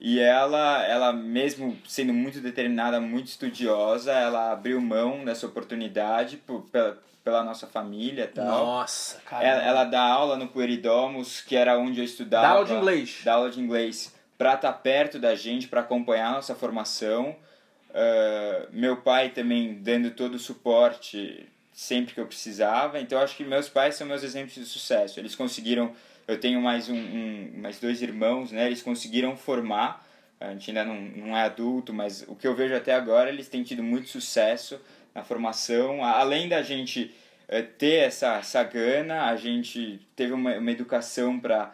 E 0.00 0.18
ela, 0.18 0.82
ela 0.86 1.12
mesmo 1.12 1.76
sendo 1.86 2.14
muito 2.14 2.40
determinada, 2.40 2.98
muito 3.00 3.26
estudiosa, 3.26 4.12
ela 4.12 4.50
abriu 4.52 4.80
mão 4.80 5.26
dessa 5.26 5.46
oportunidade 5.46 6.38
por, 6.38 6.62
pela, 6.70 6.98
pela 7.24 7.44
nossa 7.44 7.66
família 7.66 8.24
e 8.24 8.28
tal. 8.28 8.46
Nossa, 8.46 9.20
cara. 9.20 9.44
Ela, 9.44 9.62
ela 9.62 9.84
dá 9.84 10.02
aula 10.02 10.36
no 10.36 10.48
Pueridomus, 10.48 11.40
que 11.40 11.56
era 11.56 11.78
onde 11.78 12.00
eu 12.00 12.04
estudava. 12.04 12.46
Dá 12.46 12.52
aula 12.54 12.66
de 12.66 12.72
inglês. 12.74 13.20
Dá 13.24 13.34
aula 13.34 13.50
de 13.50 13.60
inglês 13.60 14.14
pra 14.36 14.54
estar 14.54 14.72
perto 14.72 15.18
da 15.18 15.34
gente, 15.34 15.68
pra 15.68 15.80
acompanhar 15.82 16.28
a 16.28 16.32
nossa 16.32 16.54
formação. 16.54 17.36
Ah, 17.94 18.66
meu 18.72 18.96
pai 18.96 19.30
também 19.30 19.74
dando 19.74 20.10
todo 20.10 20.34
o 20.34 20.38
suporte 20.38 21.48
sempre 21.72 22.14
que 22.14 22.20
eu 22.20 22.26
precisava. 22.26 23.00
Então 23.00 23.18
eu 23.18 23.24
acho 23.24 23.36
que 23.36 23.44
meus 23.44 23.68
pais 23.68 23.94
são 23.94 24.06
meus 24.06 24.22
exemplos 24.22 24.54
de 24.54 24.64
sucesso. 24.64 25.20
Eles 25.20 25.34
conseguiram. 25.34 25.92
Eu 26.26 26.38
tenho 26.38 26.60
mais 26.60 26.88
um, 26.88 26.96
um 26.96 27.52
mais 27.56 27.78
dois 27.78 28.00
irmãos, 28.00 28.52
né? 28.52 28.66
Eles 28.66 28.82
conseguiram 28.82 29.36
formar. 29.36 30.06
A 30.40 30.50
gente 30.50 30.70
ainda 30.70 30.84
não, 30.84 31.00
não 31.00 31.36
é 31.36 31.42
adulto, 31.42 31.92
mas 31.92 32.24
o 32.26 32.34
que 32.34 32.46
eu 32.46 32.54
vejo 32.54 32.74
até 32.74 32.92
agora, 32.94 33.30
eles 33.30 33.48
têm 33.48 33.62
tido 33.62 33.82
muito 33.82 34.08
sucesso 34.08 34.80
na 35.14 35.22
formação. 35.22 36.04
Além 36.04 36.48
da 36.48 36.62
gente 36.62 37.14
eh, 37.48 37.62
ter 37.62 38.04
essa, 38.06 38.36
essa 38.36 38.62
gana, 38.62 39.24
a 39.26 39.36
gente 39.36 40.00
teve 40.16 40.32
uma, 40.32 40.56
uma 40.56 40.70
educação 40.70 41.38
para 41.38 41.72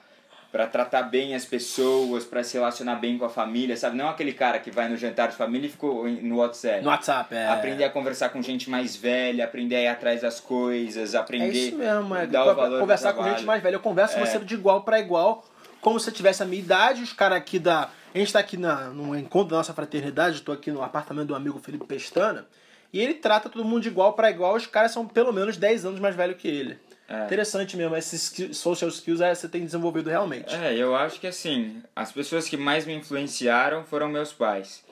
para 0.50 0.66
tratar 0.66 1.02
bem 1.02 1.34
as 1.34 1.44
pessoas, 1.44 2.24
para 2.24 2.42
se 2.42 2.54
relacionar 2.54 2.94
bem 2.96 3.18
com 3.18 3.24
a 3.26 3.28
família, 3.28 3.76
sabe? 3.76 3.98
Não 3.98 4.08
aquele 4.08 4.32
cara 4.32 4.58
que 4.58 4.70
vai 4.70 4.88
no 4.88 4.96
jantar 4.96 5.28
de 5.28 5.36
família 5.36 5.66
e 5.66 5.70
ficou 5.70 6.08
no 6.08 6.38
WhatsApp. 6.38 6.82
No 6.82 6.88
WhatsApp, 6.88 7.34
é. 7.34 7.48
Aprender 7.48 7.84
a 7.84 7.90
conversar 7.90 8.30
com 8.30 8.40
gente 8.40 8.70
mais 8.70 8.96
velha, 8.96 9.44
aprender 9.44 9.76
a 9.76 9.80
ir 9.82 9.88
atrás 9.88 10.22
das 10.22 10.40
coisas, 10.40 11.14
É 11.14 11.18
aprender 11.18 11.52
isso 11.52 11.76
mesmo, 11.76 12.14
é. 12.14 12.26
dar 12.26 12.50
o 12.50 12.54
valor 12.54 12.80
conversar 12.80 13.12
com 13.12 13.22
gente 13.24 13.44
mais 13.44 13.62
velha. 13.62 13.74
Eu 13.76 13.80
converso 13.80 14.14
com 14.14 14.22
É. 14.22 14.26
você 14.26 14.38
de 14.38 14.54
igual 14.54 14.80
para 14.84 14.98
igual, 14.98 15.44
como 15.82 16.00
se 16.00 16.06
você 16.06 16.12
tivesse 16.12 16.42
a 16.42 16.46
minha 16.46 16.62
idade, 16.62 17.02
os 17.02 17.12
caras 17.12 17.36
aqui 17.36 17.58
da. 17.58 17.90
A 18.14 18.18
gente 18.18 18.32
tá 18.32 18.38
aqui 18.38 18.56
na, 18.56 18.86
no 18.88 19.14
encontro 19.18 19.50
da 19.50 19.58
nossa 19.58 19.74
fraternidade, 19.74 20.38
eu 20.38 20.44
tô 20.44 20.52
aqui 20.52 20.70
no 20.70 20.82
apartamento 20.82 21.26
do 21.26 21.34
amigo 21.34 21.58
Felipe 21.58 21.84
Pestana, 21.84 22.46
e 22.92 23.00
ele 23.00 23.14
trata 23.14 23.48
todo 23.48 23.64
mundo 23.64 23.82
de 23.82 23.88
igual 23.88 24.12
para 24.14 24.30
igual, 24.30 24.54
os 24.56 24.66
caras 24.66 24.92
são 24.92 25.06
pelo 25.06 25.32
menos 25.32 25.56
10 25.56 25.84
anos 25.84 26.00
mais 26.00 26.14
velhos 26.16 26.36
que 26.40 26.48
ele. 26.48 26.78
É. 27.08 27.24
Interessante 27.24 27.76
mesmo, 27.76 27.96
esses 27.96 28.34
social 28.56 28.88
skills 28.90 29.20
é, 29.22 29.34
você 29.34 29.48
tem 29.48 29.64
desenvolvido 29.64 30.10
realmente. 30.10 30.54
É, 30.54 30.74
eu 30.74 30.94
acho 30.94 31.18
que 31.18 31.26
assim, 31.26 31.82
as 31.96 32.12
pessoas 32.12 32.46
que 32.48 32.56
mais 32.56 32.84
me 32.84 32.92
influenciaram 32.94 33.82
foram 33.84 34.08
meus 34.08 34.32
pais. 34.32 34.84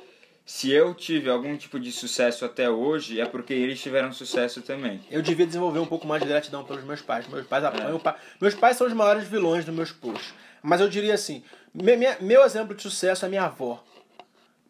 Se 0.44 0.70
eu 0.70 0.94
tive 0.94 1.28
algum 1.28 1.56
tipo 1.56 1.78
de 1.80 1.90
sucesso 1.90 2.44
até 2.44 2.70
hoje, 2.70 3.20
é 3.20 3.26
porque 3.26 3.52
eles 3.52 3.80
tiveram 3.82 4.12
sucesso 4.12 4.62
também. 4.62 5.00
Eu 5.10 5.20
devia 5.20 5.44
desenvolver 5.44 5.80
um 5.80 5.86
pouco 5.86 6.06
mais 6.06 6.22
de 6.22 6.28
gratidão 6.28 6.62
pelos 6.64 6.84
meus 6.84 7.02
pais. 7.02 7.26
Meus 7.26 7.46
pais 7.46 7.64
É. 7.64 7.66
apanham. 7.66 7.98
pa- 7.98 8.16
Meus 8.40 8.54
pais 8.54 8.76
são 8.76 8.86
os 8.86 8.92
maiores 8.92 9.26
vilões 9.26 9.64
dos 9.64 9.74
meus 9.74 9.90
posts. 9.90 10.32
Mas 10.62 10.80
eu 10.80 10.88
diria 10.88 11.14
assim: 11.14 11.42
minha- 11.74 12.16
meu 12.20 12.44
exemplo 12.44 12.74
de 12.76 12.82
sucesso 12.82 13.26
é 13.26 13.28
minha 13.28 13.42
avó. 13.42 13.82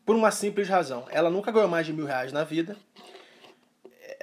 Por 0.05 0.17
uma 0.17 0.31
simples 0.31 0.67
razão. 0.69 1.05
Ela 1.11 1.29
nunca 1.29 1.53
ganhou 1.53 1.69
mais 1.69 1.85
de 1.85 1.93
mil 1.93 2.07
reais 2.07 2.33
na 2.33 2.43
vida. 2.43 2.75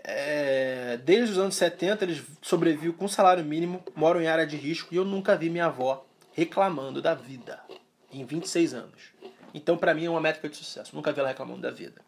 É, 0.03 0.97
desde 0.97 1.31
os 1.31 1.38
anos 1.38 1.55
70 1.55 2.03
eles 2.03 2.23
sobrevivem 2.41 2.91
com 2.91 3.07
salário 3.07 3.43
mínimo, 3.43 3.81
moram 3.95 4.21
em 4.21 4.27
área 4.27 4.45
de 4.45 4.57
risco 4.57 4.93
e 4.93 4.97
eu 4.97 5.05
nunca 5.05 5.35
vi 5.38 5.49
minha 5.49 5.67
avó 5.67 6.05
reclamando 6.34 7.01
da 7.01 7.13
vida 7.15 7.61
em 8.11 8.25
26 8.25 8.73
anos. 8.73 9.01
Então 9.53 9.77
pra 9.77 9.93
mim 9.93 10.05
é 10.05 10.09
uma 10.09 10.19
métrica 10.19 10.49
de 10.49 10.57
sucesso. 10.57 10.95
Nunca 10.95 11.11
vi 11.13 11.19
ela 11.19 11.30
reclamando 11.30 11.61
da 11.61 11.71
vida. 11.71 12.01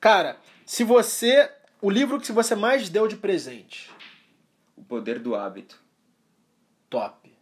Cara, 0.00 0.36
se 0.66 0.82
você. 0.82 1.50
O 1.80 1.90
livro 1.90 2.20
que 2.20 2.30
você 2.32 2.54
mais 2.54 2.88
deu 2.88 3.06
de 3.08 3.16
presente, 3.16 3.90
O 4.76 4.82
poder 4.82 5.18
do 5.18 5.34
hábito. 5.34 5.80
top. 6.88 7.32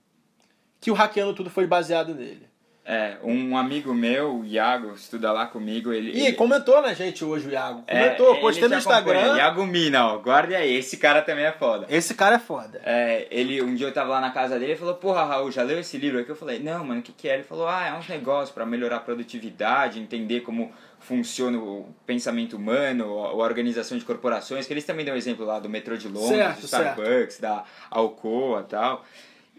Que 0.80 0.90
o 0.90 0.94
Hackeando 0.94 1.34
Tudo 1.34 1.50
foi 1.50 1.66
baseado 1.66 2.14
nele. 2.14 2.49
É, 2.82 3.18
um 3.22 3.56
amigo 3.56 3.94
meu, 3.94 4.38
o 4.40 4.44
Iago, 4.44 4.94
estuda 4.94 5.30
lá 5.30 5.46
comigo, 5.46 5.92
ele... 5.92 6.10
Ih, 6.12 6.26
ele- 6.28 6.32
comentou 6.32 6.80
na 6.82 6.92
gente 6.94 7.24
hoje 7.24 7.46
o 7.46 7.52
Iago. 7.52 7.84
é, 7.86 8.00
Comentou, 8.04 8.30
ele 8.32 8.40
postei 8.40 8.62
no 8.64 8.68
te 8.70 8.74
acompanha. 8.88 9.16
Instagram. 9.18 9.36
Iago 9.36 9.66
Mina, 9.66 10.06
ó, 10.06 10.18
guarde 10.18 10.54
aí, 10.56 10.74
esse 10.76 10.96
cara 10.96 11.22
também 11.22 11.44
é 11.44 11.52
foda. 11.52 11.86
Esse 11.90 12.14
cara 12.14 12.36
é 12.36 12.38
foda. 12.38 12.80
É, 12.84 13.28
ele, 13.30 13.62
um 13.62 13.74
dia 13.74 13.86
eu 13.86 13.92
tava 13.92 14.10
lá 14.10 14.20
na 14.20 14.30
casa 14.30 14.58
dele 14.58 14.72
e 14.72 14.76
falou, 14.76 14.94
porra, 14.94 15.24
Raul, 15.24 15.52
já 15.52 15.62
leu 15.62 15.78
esse 15.78 15.98
livro 15.98 16.18
aqui? 16.20 16.30
Eu 16.30 16.36
falei, 16.36 16.58
não, 16.58 16.82
mano, 16.84 17.00
o 17.00 17.02
que 17.02 17.12
que 17.12 17.28
é? 17.28 17.34
Ele 17.34 17.42
falou, 17.44 17.68
ah, 17.68 17.86
é 17.86 17.92
uns 17.92 18.08
negócios 18.08 18.50
pra 18.50 18.64
melhorar 18.66 18.96
a 18.96 19.00
produtividade, 19.00 20.00
entender 20.00 20.40
como 20.40 20.72
funciona 20.98 21.58
o 21.58 21.86
pensamento 22.06 22.56
humano, 22.56 23.18
a 23.24 23.34
organização 23.34 23.96
de 23.98 24.04
corporações, 24.04 24.66
que 24.66 24.72
eles 24.72 24.84
também 24.84 25.04
dão 25.04 25.14
exemplo 25.14 25.44
lá 25.46 25.58
do 25.60 25.68
metrô 25.68 25.96
de 25.96 26.08
Londres, 26.08 26.28
Certo, 26.30 26.60
do 26.60 26.64
Starbucks, 26.66 27.38
da 27.40 27.62
Alcoa 27.90 28.62
e 28.66 28.70
tal. 28.70 29.04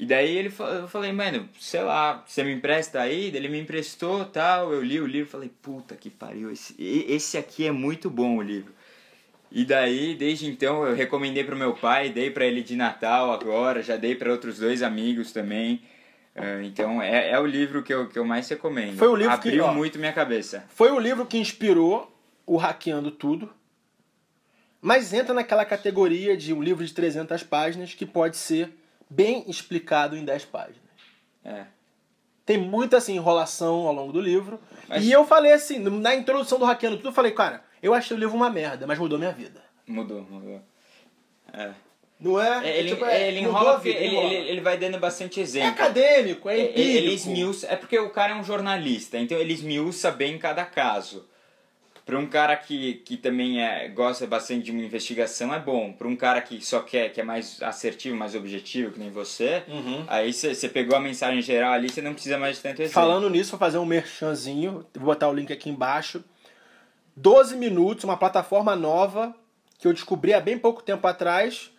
E 0.01 0.05
daí 0.07 0.35
ele 0.35 0.51
eu 0.57 0.87
falei, 0.87 1.11
mano, 1.11 1.47
sei 1.59 1.83
lá, 1.83 2.23
você 2.25 2.43
me 2.43 2.51
empresta 2.51 2.99
aí? 2.99 3.27
Ele 3.27 3.47
me 3.47 3.61
emprestou 3.61 4.25
tal, 4.25 4.73
eu 4.73 4.81
li 4.81 4.99
o 4.99 5.05
livro 5.05 5.29
falei, 5.29 5.51
puta 5.61 5.95
que 5.95 6.09
pariu, 6.09 6.51
esse, 6.51 6.75
esse 6.79 7.37
aqui 7.37 7.67
é 7.67 7.71
muito 7.71 8.09
bom 8.09 8.37
o 8.37 8.41
livro. 8.41 8.73
E 9.51 9.63
daí, 9.63 10.15
desde 10.15 10.47
então, 10.47 10.83
eu 10.87 10.95
recomendei 10.95 11.43
pro 11.43 11.55
meu 11.55 11.75
pai, 11.75 12.09
dei 12.09 12.31
pra 12.31 12.47
ele 12.47 12.63
de 12.63 12.75
Natal 12.75 13.31
agora, 13.31 13.83
já 13.83 13.95
dei 13.95 14.15
pra 14.15 14.31
outros 14.31 14.57
dois 14.57 14.81
amigos 14.81 15.31
também. 15.31 15.83
Ah, 16.35 16.63
então, 16.63 16.99
é, 16.99 17.29
é 17.29 17.39
o 17.39 17.45
livro 17.45 17.83
que 17.83 17.93
eu, 17.93 18.09
que 18.09 18.17
eu 18.17 18.25
mais 18.25 18.49
recomendo. 18.49 18.97
Foi 18.97 19.07
o 19.07 19.15
livro 19.15 19.37
que, 19.37 19.49
Abriu 19.49 19.65
ó, 19.65 19.71
muito 19.71 19.99
minha 19.99 20.13
cabeça. 20.13 20.65
Foi 20.69 20.89
o 20.89 20.97
livro 20.97 21.27
que 21.27 21.37
inspirou 21.37 22.11
o 22.47 22.57
Hackeando 22.57 23.11
Tudo. 23.11 23.53
Mas 24.81 25.13
entra 25.13 25.31
naquela 25.31 25.63
categoria 25.63 26.35
de 26.35 26.55
um 26.55 26.63
livro 26.63 26.83
de 26.83 26.91
300 26.91 27.43
páginas 27.43 27.93
que 27.93 28.07
pode 28.07 28.35
ser 28.35 28.80
bem 29.11 29.43
explicado 29.47 30.15
em 30.15 30.23
10 30.23 30.45
páginas. 30.45 30.79
É. 31.43 31.65
Tem 32.45 32.57
muita 32.57 32.97
assim, 32.97 33.15
enrolação 33.15 33.87
ao 33.87 33.93
longo 33.93 34.11
do 34.13 34.21
livro. 34.21 34.59
Mas- 34.87 35.03
E 35.05 35.11
eu 35.11 35.25
falei 35.25 35.51
assim, 35.53 35.77
na 35.79 36.15
introdução 36.15 36.57
do 36.57 36.65
Hackeando 36.65 36.97
Tudo, 36.97 37.09
eu 37.09 37.13
falei, 37.13 37.31
cara, 37.31 37.63
eu 37.83 37.93
achei 37.93 38.15
o 38.15 38.19
livro 38.19 38.35
uma 38.35 38.49
merda, 38.49 38.87
mas 38.87 38.97
mudou 38.97 39.19
minha 39.19 39.31
vida. 39.31 39.61
Mudou, 39.87 40.21
mudou. 40.29 40.61
É. 41.53 41.71
Não 42.19 42.39
é? 42.39 42.69
É, 42.69 42.77
ele, 42.79 42.89
Tipo, 42.89 43.05
é, 43.05 43.27
ele 43.27 43.41
mudou 43.41 43.61
enrola, 43.61 43.79
vida, 43.79 43.99
ele, 43.99 44.15
enrola. 44.15 44.33
ele, 44.33 44.49
ele 44.51 44.61
vai 44.61 44.77
dando 44.77 44.99
bastante 44.99 45.39
É 45.39 45.43
exemplo. 45.43 45.69
acadêmico, 45.69 46.49
é 46.49 46.57
É, 46.59 46.63
empírico. 46.65 46.79
Ele 46.97 47.13
esmiuça, 47.13 47.67
é 47.67 47.75
porque 47.75 47.97
o 47.99 48.09
cara 48.11 48.33
é 48.33 48.35
um 48.35 48.43
jornalista, 48.43 49.17
então 49.17 49.37
ele 49.37 49.53
esmiuça 49.53 50.11
bem 50.11 50.37
cada 50.37 50.63
caso. 50.65 51.27
Para 52.05 52.17
um 52.17 52.25
cara 52.27 52.55
que, 52.57 52.95
que 53.05 53.15
também 53.15 53.61
é, 53.63 53.87
gosta 53.87 54.25
bastante 54.27 54.63
de 54.63 54.71
uma 54.71 54.81
investigação 54.81 55.53
é 55.53 55.59
bom. 55.59 55.93
Para 55.93 56.07
um 56.07 56.15
cara 56.15 56.41
que 56.41 56.59
só 56.65 56.81
quer, 56.81 57.09
que 57.13 57.21
é 57.21 57.23
mais 57.23 57.61
assertivo, 57.61 58.17
mais 58.17 58.33
objetivo, 58.35 58.91
que 58.93 58.99
nem 58.99 59.09
você, 59.11 59.63
Uhum. 59.67 60.03
aí 60.07 60.33
você 60.33 60.67
pegou 60.67 60.97
a 60.97 60.99
mensagem 60.99 61.41
geral 61.41 61.73
ali, 61.73 61.89
você 61.89 62.01
não 62.01 62.13
precisa 62.13 62.37
mais 62.37 62.57
de 62.57 62.63
tanto 62.63 62.81
exemplo. 62.81 62.93
Falando 62.93 63.29
nisso, 63.29 63.51
vou 63.51 63.59
fazer 63.59 63.77
um 63.77 63.85
merchanzinho. 63.85 64.85
Vou 64.95 65.05
botar 65.05 65.29
o 65.29 65.33
link 65.33 65.53
aqui 65.53 65.69
embaixo. 65.69 66.23
12 67.15 67.55
minutos, 67.55 68.03
uma 68.03 68.17
plataforma 68.17 68.75
nova 68.75 69.35
que 69.77 69.87
eu 69.87 69.93
descobri 69.93 70.33
há 70.33 70.39
bem 70.39 70.57
pouco 70.57 70.81
tempo 70.81 71.05
atrás. 71.07 71.71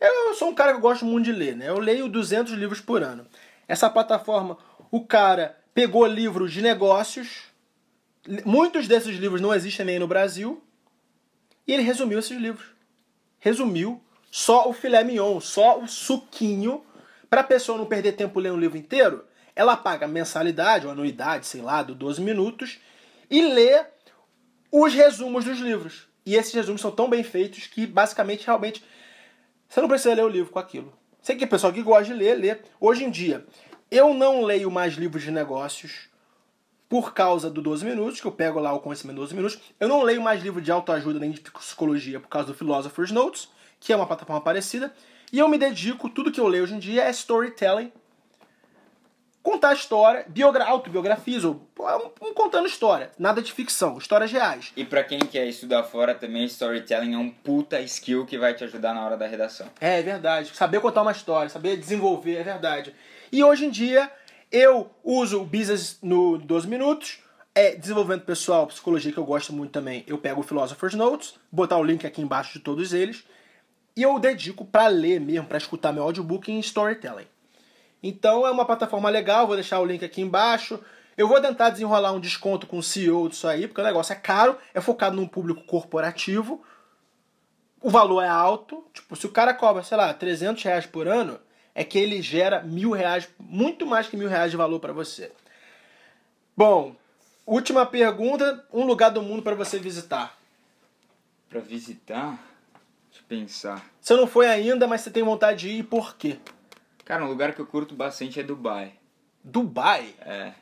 Eu 0.00 0.34
sou 0.34 0.48
um 0.48 0.54
cara 0.54 0.74
que 0.74 0.80
gosto 0.80 1.04
muito 1.04 1.24
de 1.26 1.32
ler, 1.32 1.56
né? 1.56 1.68
Eu 1.68 1.78
leio 1.78 2.08
200 2.08 2.52
livros 2.54 2.80
por 2.80 3.02
ano. 3.02 3.26
Essa 3.66 3.90
plataforma, 3.90 4.56
o 4.90 5.04
cara 5.04 5.56
pegou 5.74 6.06
livros 6.06 6.52
de 6.52 6.62
negócios. 6.62 7.47
Muitos 8.44 8.88
desses 8.88 9.16
livros 9.16 9.40
não 9.40 9.54
existem 9.54 9.86
nem 9.86 9.98
no 9.98 10.06
Brasil. 10.06 10.62
E 11.66 11.72
ele 11.72 11.82
resumiu 11.82 12.18
esses 12.18 12.36
livros. 12.36 12.66
Resumiu 13.38 14.02
só 14.30 14.68
o 14.68 14.72
filé 14.72 15.04
mignon, 15.04 15.40
só 15.40 15.78
o 15.80 15.86
suquinho. 15.86 16.84
Para 17.28 17.42
a 17.42 17.44
pessoa 17.44 17.76
não 17.76 17.86
perder 17.86 18.12
tempo 18.12 18.40
lendo 18.40 18.56
o 18.56 18.60
livro 18.60 18.78
inteiro, 18.78 19.24
ela 19.54 19.76
paga 19.76 20.08
mensalidade 20.08 20.86
ou 20.86 20.92
anuidade, 20.92 21.46
sei 21.46 21.60
lá, 21.60 21.82
do 21.82 21.94
12 21.94 22.22
minutos 22.22 22.78
e 23.30 23.42
lê 23.42 23.84
os 24.72 24.94
resumos 24.94 25.44
dos 25.44 25.58
livros. 25.58 26.08
E 26.24 26.36
esses 26.36 26.52
resumos 26.52 26.80
são 26.80 26.90
tão 26.90 27.08
bem 27.08 27.22
feitos 27.22 27.66
que 27.66 27.86
basicamente 27.86 28.46
realmente 28.46 28.84
você 29.68 29.80
não 29.80 29.88
precisa 29.88 30.14
ler 30.14 30.24
o 30.24 30.28
livro 30.28 30.52
com 30.52 30.58
aquilo. 30.58 30.92
Sei 31.20 31.36
que 31.36 31.44
o 31.44 31.48
pessoal 31.48 31.72
que 31.72 31.82
gosta 31.82 32.04
de 32.04 32.14
ler, 32.14 32.34
lê. 32.36 32.56
Hoje 32.80 33.04
em 33.04 33.10
dia, 33.10 33.44
eu 33.90 34.14
não 34.14 34.42
leio 34.42 34.70
mais 34.70 34.94
livros 34.94 35.22
de 35.22 35.30
negócios 35.30 36.07
por 36.88 37.12
causa 37.12 37.50
do 37.50 37.60
12 37.60 37.84
minutos, 37.84 38.20
que 38.20 38.26
eu 38.26 38.32
pego 38.32 38.58
lá 38.58 38.72
o 38.72 38.80
conhecimento 38.80 39.16
12 39.16 39.34
minutos. 39.34 39.58
Eu 39.78 39.88
não 39.88 40.02
leio 40.02 40.22
mais 40.22 40.42
livro 40.42 40.60
de 40.60 40.72
autoajuda 40.72 41.18
nem 41.18 41.30
de 41.30 41.40
psicologia 41.40 42.18
por 42.18 42.28
causa 42.28 42.48
do 42.48 42.54
Philosopher's 42.54 43.10
Notes, 43.10 43.48
que 43.78 43.92
é 43.92 43.96
uma 43.96 44.06
plataforma 44.06 44.40
parecida. 44.40 44.92
E 45.30 45.38
eu 45.38 45.48
me 45.48 45.58
dedico, 45.58 46.08
tudo 46.08 46.32
que 46.32 46.40
eu 46.40 46.48
leio 46.48 46.64
hoje 46.64 46.74
em 46.74 46.78
dia 46.78 47.04
é 47.04 47.10
storytelling. 47.10 47.92
Contar 49.42 49.74
história, 49.74 50.26
biogra 50.28 50.64
autobiografias, 50.64 51.44
ou 51.44 51.66
um, 51.78 52.28
um 52.28 52.34
contando 52.34 52.66
história. 52.66 53.10
Nada 53.18 53.40
de 53.40 53.52
ficção, 53.52 53.96
histórias 53.96 54.32
reais. 54.32 54.72
E 54.76 54.84
pra 54.84 55.04
quem 55.04 55.20
quer 55.20 55.46
estudar 55.46 55.84
fora 55.84 56.14
também, 56.14 56.44
storytelling 56.44 57.14
é 57.14 57.18
um 57.18 57.30
puta 57.30 57.80
skill 57.80 58.26
que 58.26 58.36
vai 58.36 58.52
te 58.52 58.64
ajudar 58.64 58.94
na 58.94 59.04
hora 59.04 59.16
da 59.16 59.26
redação. 59.26 59.68
É, 59.80 60.00
é 60.00 60.02
verdade. 60.02 60.54
Saber 60.54 60.80
contar 60.80 61.02
uma 61.02 61.12
história, 61.12 61.48
saber 61.48 61.76
desenvolver, 61.76 62.36
é 62.36 62.42
verdade. 62.42 62.94
E 63.30 63.44
hoje 63.44 63.66
em 63.66 63.70
dia, 63.70 64.10
eu 64.50 64.90
uso 65.04 65.42
o 65.42 65.44
Business 65.44 65.98
no 66.02 66.38
12 66.38 66.66
Minutos, 66.66 67.20
é 67.54 67.74
desenvolvimento 67.74 68.24
pessoal, 68.24 68.66
psicologia 68.66 69.12
que 69.12 69.18
eu 69.18 69.24
gosto 69.24 69.52
muito 69.52 69.72
também. 69.72 70.04
Eu 70.06 70.18
pego 70.18 70.40
o 70.40 70.44
Philosopher's 70.44 70.94
Notes, 70.94 71.34
botar 71.50 71.76
o 71.76 71.82
link 71.82 72.06
aqui 72.06 72.22
embaixo 72.22 72.52
de 72.54 72.60
todos 72.60 72.92
eles, 72.92 73.24
e 73.96 74.02
eu 74.02 74.18
dedico 74.18 74.64
para 74.64 74.86
ler 74.86 75.20
mesmo, 75.20 75.46
para 75.46 75.58
escutar 75.58 75.92
meu 75.92 76.04
audiobook 76.04 76.52
em 76.52 76.60
storytelling. 76.60 77.26
Então 78.02 78.46
é 78.46 78.50
uma 78.50 78.64
plataforma 78.64 79.10
legal, 79.10 79.46
vou 79.46 79.56
deixar 79.56 79.80
o 79.80 79.84
link 79.84 80.04
aqui 80.04 80.20
embaixo. 80.20 80.78
Eu 81.16 81.26
vou 81.26 81.40
tentar 81.40 81.70
desenrolar 81.70 82.12
um 82.12 82.20
desconto 82.20 82.66
com 82.66 82.78
o 82.78 82.82
CEO 82.82 83.28
disso 83.28 83.48
aí, 83.48 83.66
porque 83.66 83.80
o 83.80 83.84
negócio 83.84 84.12
é 84.12 84.16
caro, 84.16 84.56
é 84.72 84.80
focado 84.80 85.16
num 85.16 85.26
público 85.26 85.64
corporativo. 85.64 86.62
O 87.80 87.90
valor 87.90 88.22
é 88.22 88.28
alto. 88.28 88.84
Tipo, 88.94 89.16
se 89.16 89.26
o 89.26 89.32
cara 89.32 89.52
cobra, 89.52 89.82
sei 89.82 89.96
lá, 89.96 90.14
300 90.14 90.62
reais 90.62 90.86
por 90.86 91.08
ano, 91.08 91.40
é 91.78 91.84
que 91.84 91.96
ele 91.96 92.20
gera 92.20 92.60
mil 92.60 92.90
reais, 92.90 93.28
muito 93.38 93.86
mais 93.86 94.08
que 94.08 94.16
mil 94.16 94.28
reais 94.28 94.50
de 94.50 94.56
valor 94.56 94.80
para 94.80 94.92
você. 94.92 95.30
Bom, 96.56 96.96
última 97.46 97.86
pergunta: 97.86 98.66
um 98.72 98.84
lugar 98.84 99.10
do 99.10 99.22
mundo 99.22 99.42
para 99.42 99.54
você 99.54 99.78
visitar? 99.78 100.36
Para 101.48 101.60
visitar? 101.60 102.30
Deixa 103.08 103.22
eu 103.22 103.28
pensar. 103.28 103.88
Você 104.00 104.16
não 104.16 104.26
foi 104.26 104.48
ainda, 104.48 104.88
mas 104.88 105.02
você 105.02 105.10
tem 105.12 105.22
vontade 105.22 105.60
de 105.60 105.68
ir, 105.68 105.84
por 105.84 106.16
quê? 106.16 106.40
Cara, 107.04 107.24
um 107.24 107.28
lugar 107.28 107.54
que 107.54 107.60
eu 107.60 107.66
curto 107.66 107.94
bastante 107.94 108.40
é 108.40 108.42
Dubai. 108.42 108.94
Dubai? 109.44 110.16
É. 110.22 110.54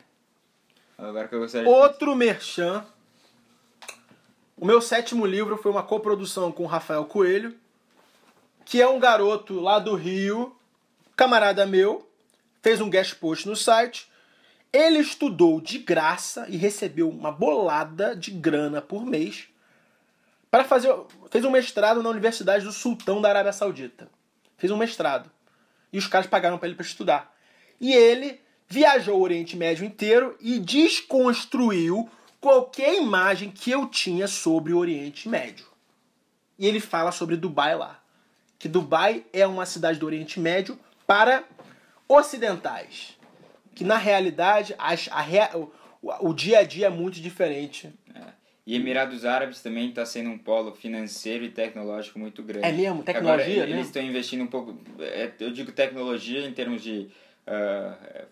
É 0.99 1.03
um 1.03 1.07
lugar 1.07 1.29
que 1.31 1.35
eu 1.35 1.41
gostaria 1.41 1.67
Outro 1.67 2.15
merchan. 2.15 2.85
O 4.55 4.67
meu 4.67 4.83
sétimo 4.83 5.25
livro 5.25 5.57
foi 5.57 5.73
uma 5.73 5.83
coprodução 5.83 6.53
com 6.53 6.65
o 6.65 6.67
Rafael 6.67 7.07
Coelho, 7.07 7.57
que 8.67 8.83
é 8.83 8.87
um 8.87 8.99
garoto 8.99 9.59
lá 9.61 9.79
do 9.79 9.95
Rio, 9.95 10.55
camarada 11.17 11.65
meu, 11.65 12.09
fez 12.63 12.81
um 12.81 12.91
guest 12.91 13.15
post 13.15 13.49
no 13.49 13.57
site. 13.57 14.09
Ele 14.73 14.99
estudou 14.99 15.61
de 15.61 15.79
graça 15.79 16.47
e 16.49 16.57
recebeu 16.57 17.09
uma 17.09 17.33
bolada 17.33 18.15
de 18.15 18.31
grana 18.31 18.83
por 18.83 19.07
mês 19.07 19.49
para 20.51 20.65
fazer. 20.65 20.95
Fez 21.31 21.45
um 21.45 21.51
mestrado 21.51 22.03
na 22.03 22.11
Universidade 22.11 22.65
do 22.65 22.73
Sultão 22.73 23.21
da 23.21 23.31
Arábia 23.31 23.53
Saudita. 23.53 24.09
Fez 24.59 24.71
um 24.71 24.77
mestrado 24.77 25.31
e 25.93 25.99
os 25.99 26.07
caras 26.07 26.27
pagaram 26.27 26.59
para 26.59 26.69
ele 26.69 26.77
para 26.77 26.85
estudar. 26.85 27.35
E 27.81 27.95
ele 27.95 28.41
viajou 28.69 29.19
o 29.19 29.23
Oriente 29.23 29.57
Médio 29.57 29.85
inteiro 29.85 30.37
e 30.41 30.59
desconstruiu 30.59 32.11
qualquer 32.41 32.95
imagem 32.95 33.51
que 33.51 33.71
eu 33.71 33.87
tinha 33.87 34.29
sobre 34.29 34.73
o 34.73 34.79
Oriente 34.79 35.29
Médio. 35.29 35.67
E 36.59 36.67
ele 36.67 36.81
fala 36.81 37.13
sobre 37.13 37.37
Dubai 37.37 37.75
lá. 37.77 38.03
Que 38.59 38.69
Dubai 38.69 39.25
é 39.33 39.47
uma 39.47 39.67
cidade 39.67 39.99
do 39.99 40.07
Oriente 40.07 40.41
Médio 40.41 40.79
para 41.07 41.45
ocidentais. 42.09 43.17
Que 43.75 43.85
na 43.85 43.97
realidade 43.99 44.75
as, 44.79 45.09
a, 45.13 45.57
o, 45.57 45.71
o 46.31 46.33
dia 46.33 46.61
a 46.61 46.63
dia 46.63 46.87
é 46.87 46.91
muito 46.91 47.21
diferente. 47.21 47.93
É. 48.15 48.21
E 48.67 48.75
Emirados 48.75 49.25
Árabes 49.25 49.63
também 49.63 49.91
está 49.91 50.05
sendo 50.05 50.31
um 50.31 50.39
polo 50.39 50.75
financeiro 50.75 51.45
e 51.45 51.51
tecnológico 51.51 52.19
muito 52.19 52.43
grande. 52.43 52.67
É 52.67 52.73
mesmo? 52.73 53.03
Tecnologia? 53.03 53.63
Agora, 53.63 53.71
eles 53.71 53.87
estão 53.87 54.03
investindo 54.03 54.43
um 54.43 54.47
pouco. 54.49 54.77
É, 54.99 55.31
eu 55.39 55.53
digo 55.53 55.71
tecnologia 55.73 56.47
em 56.47 56.53
termos 56.53 56.83
de. 56.83 57.09
Uh, 57.47 58.27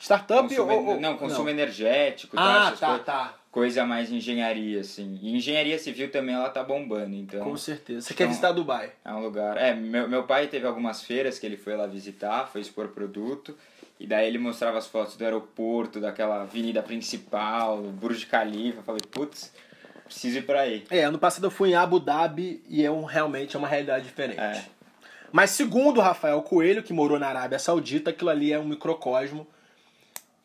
Startup 0.00 0.48
consumo, 0.48 0.72
ou, 0.72 0.86
ou, 0.86 1.00
Não, 1.00 1.16
consumo 1.16 1.44
não. 1.44 1.50
energético. 1.50 2.36
Ah, 2.38 2.72
tá, 2.78 2.98
tá, 2.98 2.98
tá. 2.98 3.34
Coisa 3.56 3.86
mais 3.86 4.12
engenharia, 4.12 4.82
assim. 4.82 5.18
E 5.22 5.34
engenharia 5.34 5.78
civil 5.78 6.10
também 6.10 6.34
ela 6.34 6.50
tá 6.50 6.62
bombando, 6.62 7.14
então. 7.14 7.42
Com 7.42 7.56
certeza. 7.56 8.02
Você 8.02 8.12
então, 8.12 8.26
quer 8.26 8.28
visitar 8.28 8.52
Dubai? 8.52 8.92
É 9.02 9.10
um 9.10 9.20
lugar. 9.20 9.56
É, 9.56 9.72
meu, 9.72 10.06
meu 10.06 10.24
pai 10.24 10.46
teve 10.46 10.66
algumas 10.66 11.02
feiras 11.02 11.38
que 11.38 11.46
ele 11.46 11.56
foi 11.56 11.74
lá 11.74 11.86
visitar, 11.86 12.46
foi 12.48 12.60
expor 12.60 12.88
produto. 12.88 13.56
E 13.98 14.06
daí 14.06 14.26
ele 14.26 14.36
mostrava 14.36 14.76
as 14.76 14.86
fotos 14.86 15.16
do 15.16 15.24
aeroporto, 15.24 15.98
daquela 15.98 16.42
avenida 16.42 16.82
principal, 16.82 17.80
do 17.80 17.88
Burj 17.88 18.26
Khalifa. 18.26 18.80
Eu 18.80 18.82
falei, 18.82 19.00
putz, 19.10 19.50
preciso 20.04 20.36
ir 20.36 20.42
para 20.42 20.60
aí. 20.60 20.84
É, 20.90 21.04
ano 21.04 21.18
passado 21.18 21.44
eu 21.44 21.50
fui 21.50 21.70
em 21.70 21.74
Abu 21.76 21.98
Dhabi 21.98 22.62
e 22.68 22.84
é 22.84 22.90
um, 22.90 23.04
realmente 23.04 23.56
é 23.56 23.58
uma 23.58 23.68
realidade 23.68 24.04
diferente. 24.04 24.38
É. 24.38 24.66
Mas 25.32 25.48
segundo 25.48 25.96
o 25.96 26.02
Rafael 26.02 26.42
Coelho, 26.42 26.82
que 26.82 26.92
morou 26.92 27.18
na 27.18 27.28
Arábia 27.28 27.58
Saudita, 27.58 28.10
aquilo 28.10 28.28
ali 28.28 28.52
é 28.52 28.58
um 28.58 28.66
microcosmo. 28.66 29.46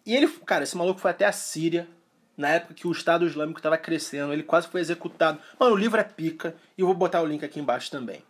E 0.06 0.16
ele, 0.16 0.30
cara, 0.46 0.64
esse 0.64 0.78
maluco 0.78 1.02
foi 1.02 1.12
até 1.12 1.26
a 1.26 1.34
Síria, 1.34 1.86
na 2.42 2.50
época 2.50 2.74
que 2.74 2.88
o 2.88 2.92
Estado 2.92 3.26
Islâmico 3.26 3.60
estava 3.60 3.78
crescendo, 3.78 4.34
ele 4.34 4.44
quase 4.44 4.68
foi 4.68 4.82
executado. 4.82 5.40
Mano, 5.60 5.74
o 5.74 5.78
livro 5.78 6.00
é 6.00 6.04
pica 6.04 6.56
e 6.78 6.82
eu 6.82 6.88
vou 6.88 6.96
botar 6.96 7.22
o 7.22 7.26
link 7.26 7.46
aqui 7.46 7.60
embaixo 7.60 7.90
também. 7.90 8.24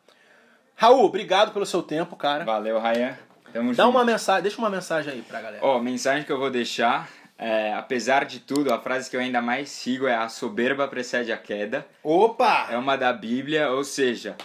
Raul, 0.76 1.06
obrigado 1.06 1.52
pelo 1.52 1.66
seu 1.66 1.82
tempo, 1.82 2.16
cara. 2.16 2.44
Valeu, 2.44 2.80
Rayan. 2.80 3.18
Tamo 3.52 3.74
Dá 3.74 3.84
junto. 3.84 3.96
uma 3.98 4.06
mensagem, 4.06 4.44
deixa 4.44 4.58
uma 4.58 4.70
mensagem 4.70 5.14
aí 5.14 5.22
pra 5.22 5.42
galera. 5.42 5.64
Ó, 5.64 5.78
oh, 5.78 5.82
mensagem 5.82 6.24
que 6.24 6.32
eu 6.32 6.38
vou 6.38 6.50
deixar 6.50 7.10
é, 7.44 7.74
apesar 7.74 8.26
de 8.26 8.40
tudo, 8.40 8.72
a 8.72 8.80
frase 8.80 9.10
que 9.10 9.16
eu 9.16 9.20
ainda 9.20 9.42
mais 9.42 9.68
sigo 9.70 10.06
é 10.06 10.14
a 10.14 10.30
soberba 10.30 10.88
precede 10.88 11.32
a 11.32 11.38
queda. 11.38 11.84
Opa! 12.04 12.68
É 12.70 12.78
uma 12.78 12.96
da 12.96 13.12
Bíblia, 13.12 13.72
ou 13.72 13.84
seja, 13.84 14.36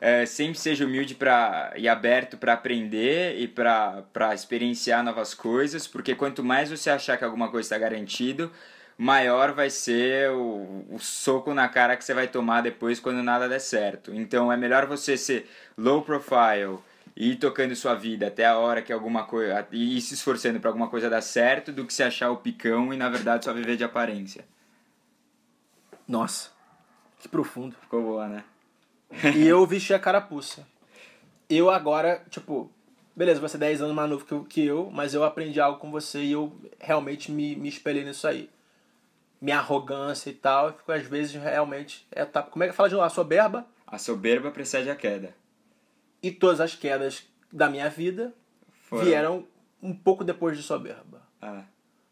é, 0.00 0.24
sempre 0.24 0.56
seja 0.56 0.84
humilde 0.84 1.16
pra, 1.16 1.72
e 1.76 1.88
aberto 1.88 2.36
para 2.36 2.52
aprender 2.52 3.40
e 3.40 3.48
para 3.48 4.32
experienciar 4.32 5.02
novas 5.02 5.34
coisas, 5.34 5.88
porque 5.88 6.14
quanto 6.14 6.44
mais 6.44 6.70
você 6.70 6.90
achar 6.90 7.16
que 7.16 7.24
alguma 7.24 7.50
coisa 7.50 7.66
está 7.66 7.76
garantido, 7.76 8.52
maior 8.96 9.52
vai 9.52 9.70
ser 9.70 10.30
o, 10.30 10.84
o 10.90 10.98
soco 10.98 11.52
na 11.52 11.68
cara 11.68 11.96
que 11.96 12.04
você 12.04 12.14
vai 12.14 12.28
tomar 12.28 12.62
depois 12.62 13.00
quando 13.00 13.22
nada 13.22 13.48
der 13.48 13.60
certo. 13.60 14.14
Então 14.14 14.52
é 14.52 14.56
melhor 14.56 14.86
você 14.86 15.16
ser 15.16 15.48
low 15.76 16.02
profile 16.02 16.78
e 17.16 17.32
ir 17.32 17.36
tocando 17.36 17.74
sua 17.76 17.94
vida 17.94 18.26
até 18.26 18.44
a 18.44 18.58
hora 18.58 18.82
que 18.82 18.92
alguma 18.92 19.24
coisa. 19.24 19.66
e 19.72 19.96
ir 19.96 20.00
se 20.00 20.14
esforçando 20.14 20.60
para 20.60 20.70
alguma 20.70 20.88
coisa 20.88 21.10
dar 21.10 21.22
certo 21.22 21.72
do 21.72 21.84
que 21.84 21.94
se 21.94 22.02
achar 22.02 22.30
o 22.30 22.38
picão 22.38 22.92
e 22.92 22.96
na 22.96 23.08
verdade 23.08 23.44
só 23.44 23.52
viver 23.52 23.76
de 23.76 23.84
aparência. 23.84 24.44
Nossa, 26.06 26.50
que 27.18 27.28
profundo. 27.28 27.74
Ficou 27.80 28.02
boa, 28.02 28.28
né? 28.28 28.44
e 29.34 29.46
eu 29.46 29.66
vesti 29.66 29.94
a 29.94 29.98
carapuça. 29.98 30.66
Eu 31.48 31.70
agora, 31.70 32.22
tipo, 32.30 32.70
beleza, 33.14 33.40
você 33.40 33.56
é 33.56 33.60
10 33.60 33.82
anos 33.82 33.94
mais 33.94 34.10
novo 34.10 34.24
que 34.24 34.32
eu, 34.32 34.44
que 34.44 34.64
eu, 34.64 34.90
mas 34.92 35.14
eu 35.14 35.24
aprendi 35.24 35.60
algo 35.60 35.78
com 35.78 35.90
você 35.90 36.22
e 36.22 36.32
eu 36.32 36.52
realmente 36.80 37.30
me, 37.30 37.54
me 37.56 37.68
espelhei 37.68 38.04
nisso 38.04 38.26
aí. 38.26 38.50
Minha 39.44 39.58
arrogância 39.58 40.30
e 40.30 40.32
tal, 40.32 40.72
fico 40.72 40.90
às 40.90 41.02
vezes 41.02 41.34
realmente. 41.34 42.06
É, 42.10 42.24
tá, 42.24 42.42
como 42.42 42.64
é 42.64 42.68
que 42.68 42.72
fala 42.72 42.88
de 42.88 42.94
novo? 42.94 43.06
A 43.06 43.10
soberba? 43.10 43.66
A 43.86 43.98
soberba 43.98 44.50
precede 44.50 44.88
a 44.88 44.96
queda. 44.96 45.34
E 46.22 46.30
todas 46.30 46.62
as 46.62 46.74
quedas 46.74 47.24
da 47.52 47.68
minha 47.68 47.90
vida 47.90 48.32
Foram. 48.88 49.04
vieram 49.04 49.46
um 49.82 49.94
pouco 49.94 50.24
depois 50.24 50.56
de 50.56 50.62
soberba. 50.62 51.20
Ah. 51.42 51.64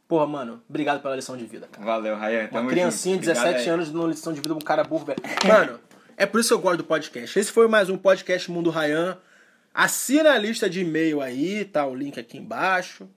Porra, 0.06 0.26
mano, 0.26 0.62
obrigado 0.68 1.00
pela 1.00 1.16
lição 1.16 1.34
de 1.34 1.46
vida, 1.46 1.66
cara. 1.72 1.86
Valeu, 1.86 2.16
Rayan. 2.16 2.50
Uma 2.50 2.66
criancinha 2.66 3.16
de 3.16 3.22
17 3.22 3.66
anos 3.70 3.90
numa 3.90 4.09
lição 4.09 4.34
de 4.34 4.42
vida, 4.42 4.52
um 4.52 4.59
cara 4.59 4.84
burro, 4.84 5.06
velho. 5.06 5.22
Mano, 5.48 5.80
é 6.18 6.26
por 6.26 6.38
isso 6.38 6.50
que 6.50 6.54
eu 6.54 6.60
gosto 6.60 6.76
do 6.76 6.84
podcast. 6.84 7.38
Esse 7.38 7.50
foi 7.50 7.66
mais 7.66 7.88
um 7.88 7.96
podcast 7.96 8.50
Mundo 8.50 8.68
Rayan. 8.68 9.16
Assina 9.72 10.32
a 10.32 10.38
lista 10.38 10.68
de 10.68 10.82
e-mail 10.82 11.22
aí, 11.22 11.64
tá 11.64 11.86
o 11.86 11.94
link 11.94 12.20
aqui 12.20 12.36
embaixo. 12.36 13.09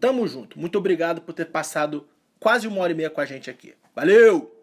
Tamo 0.00 0.26
junto. 0.26 0.58
Muito 0.58 0.78
obrigado 0.78 1.20
por 1.20 1.34
ter 1.34 1.44
passado 1.44 2.08
quase 2.40 2.66
uma 2.66 2.80
hora 2.80 2.92
e 2.92 2.94
meia 2.94 3.10
com 3.10 3.20
a 3.20 3.26
gente 3.26 3.50
aqui. 3.50 3.74
Valeu! 3.94 4.57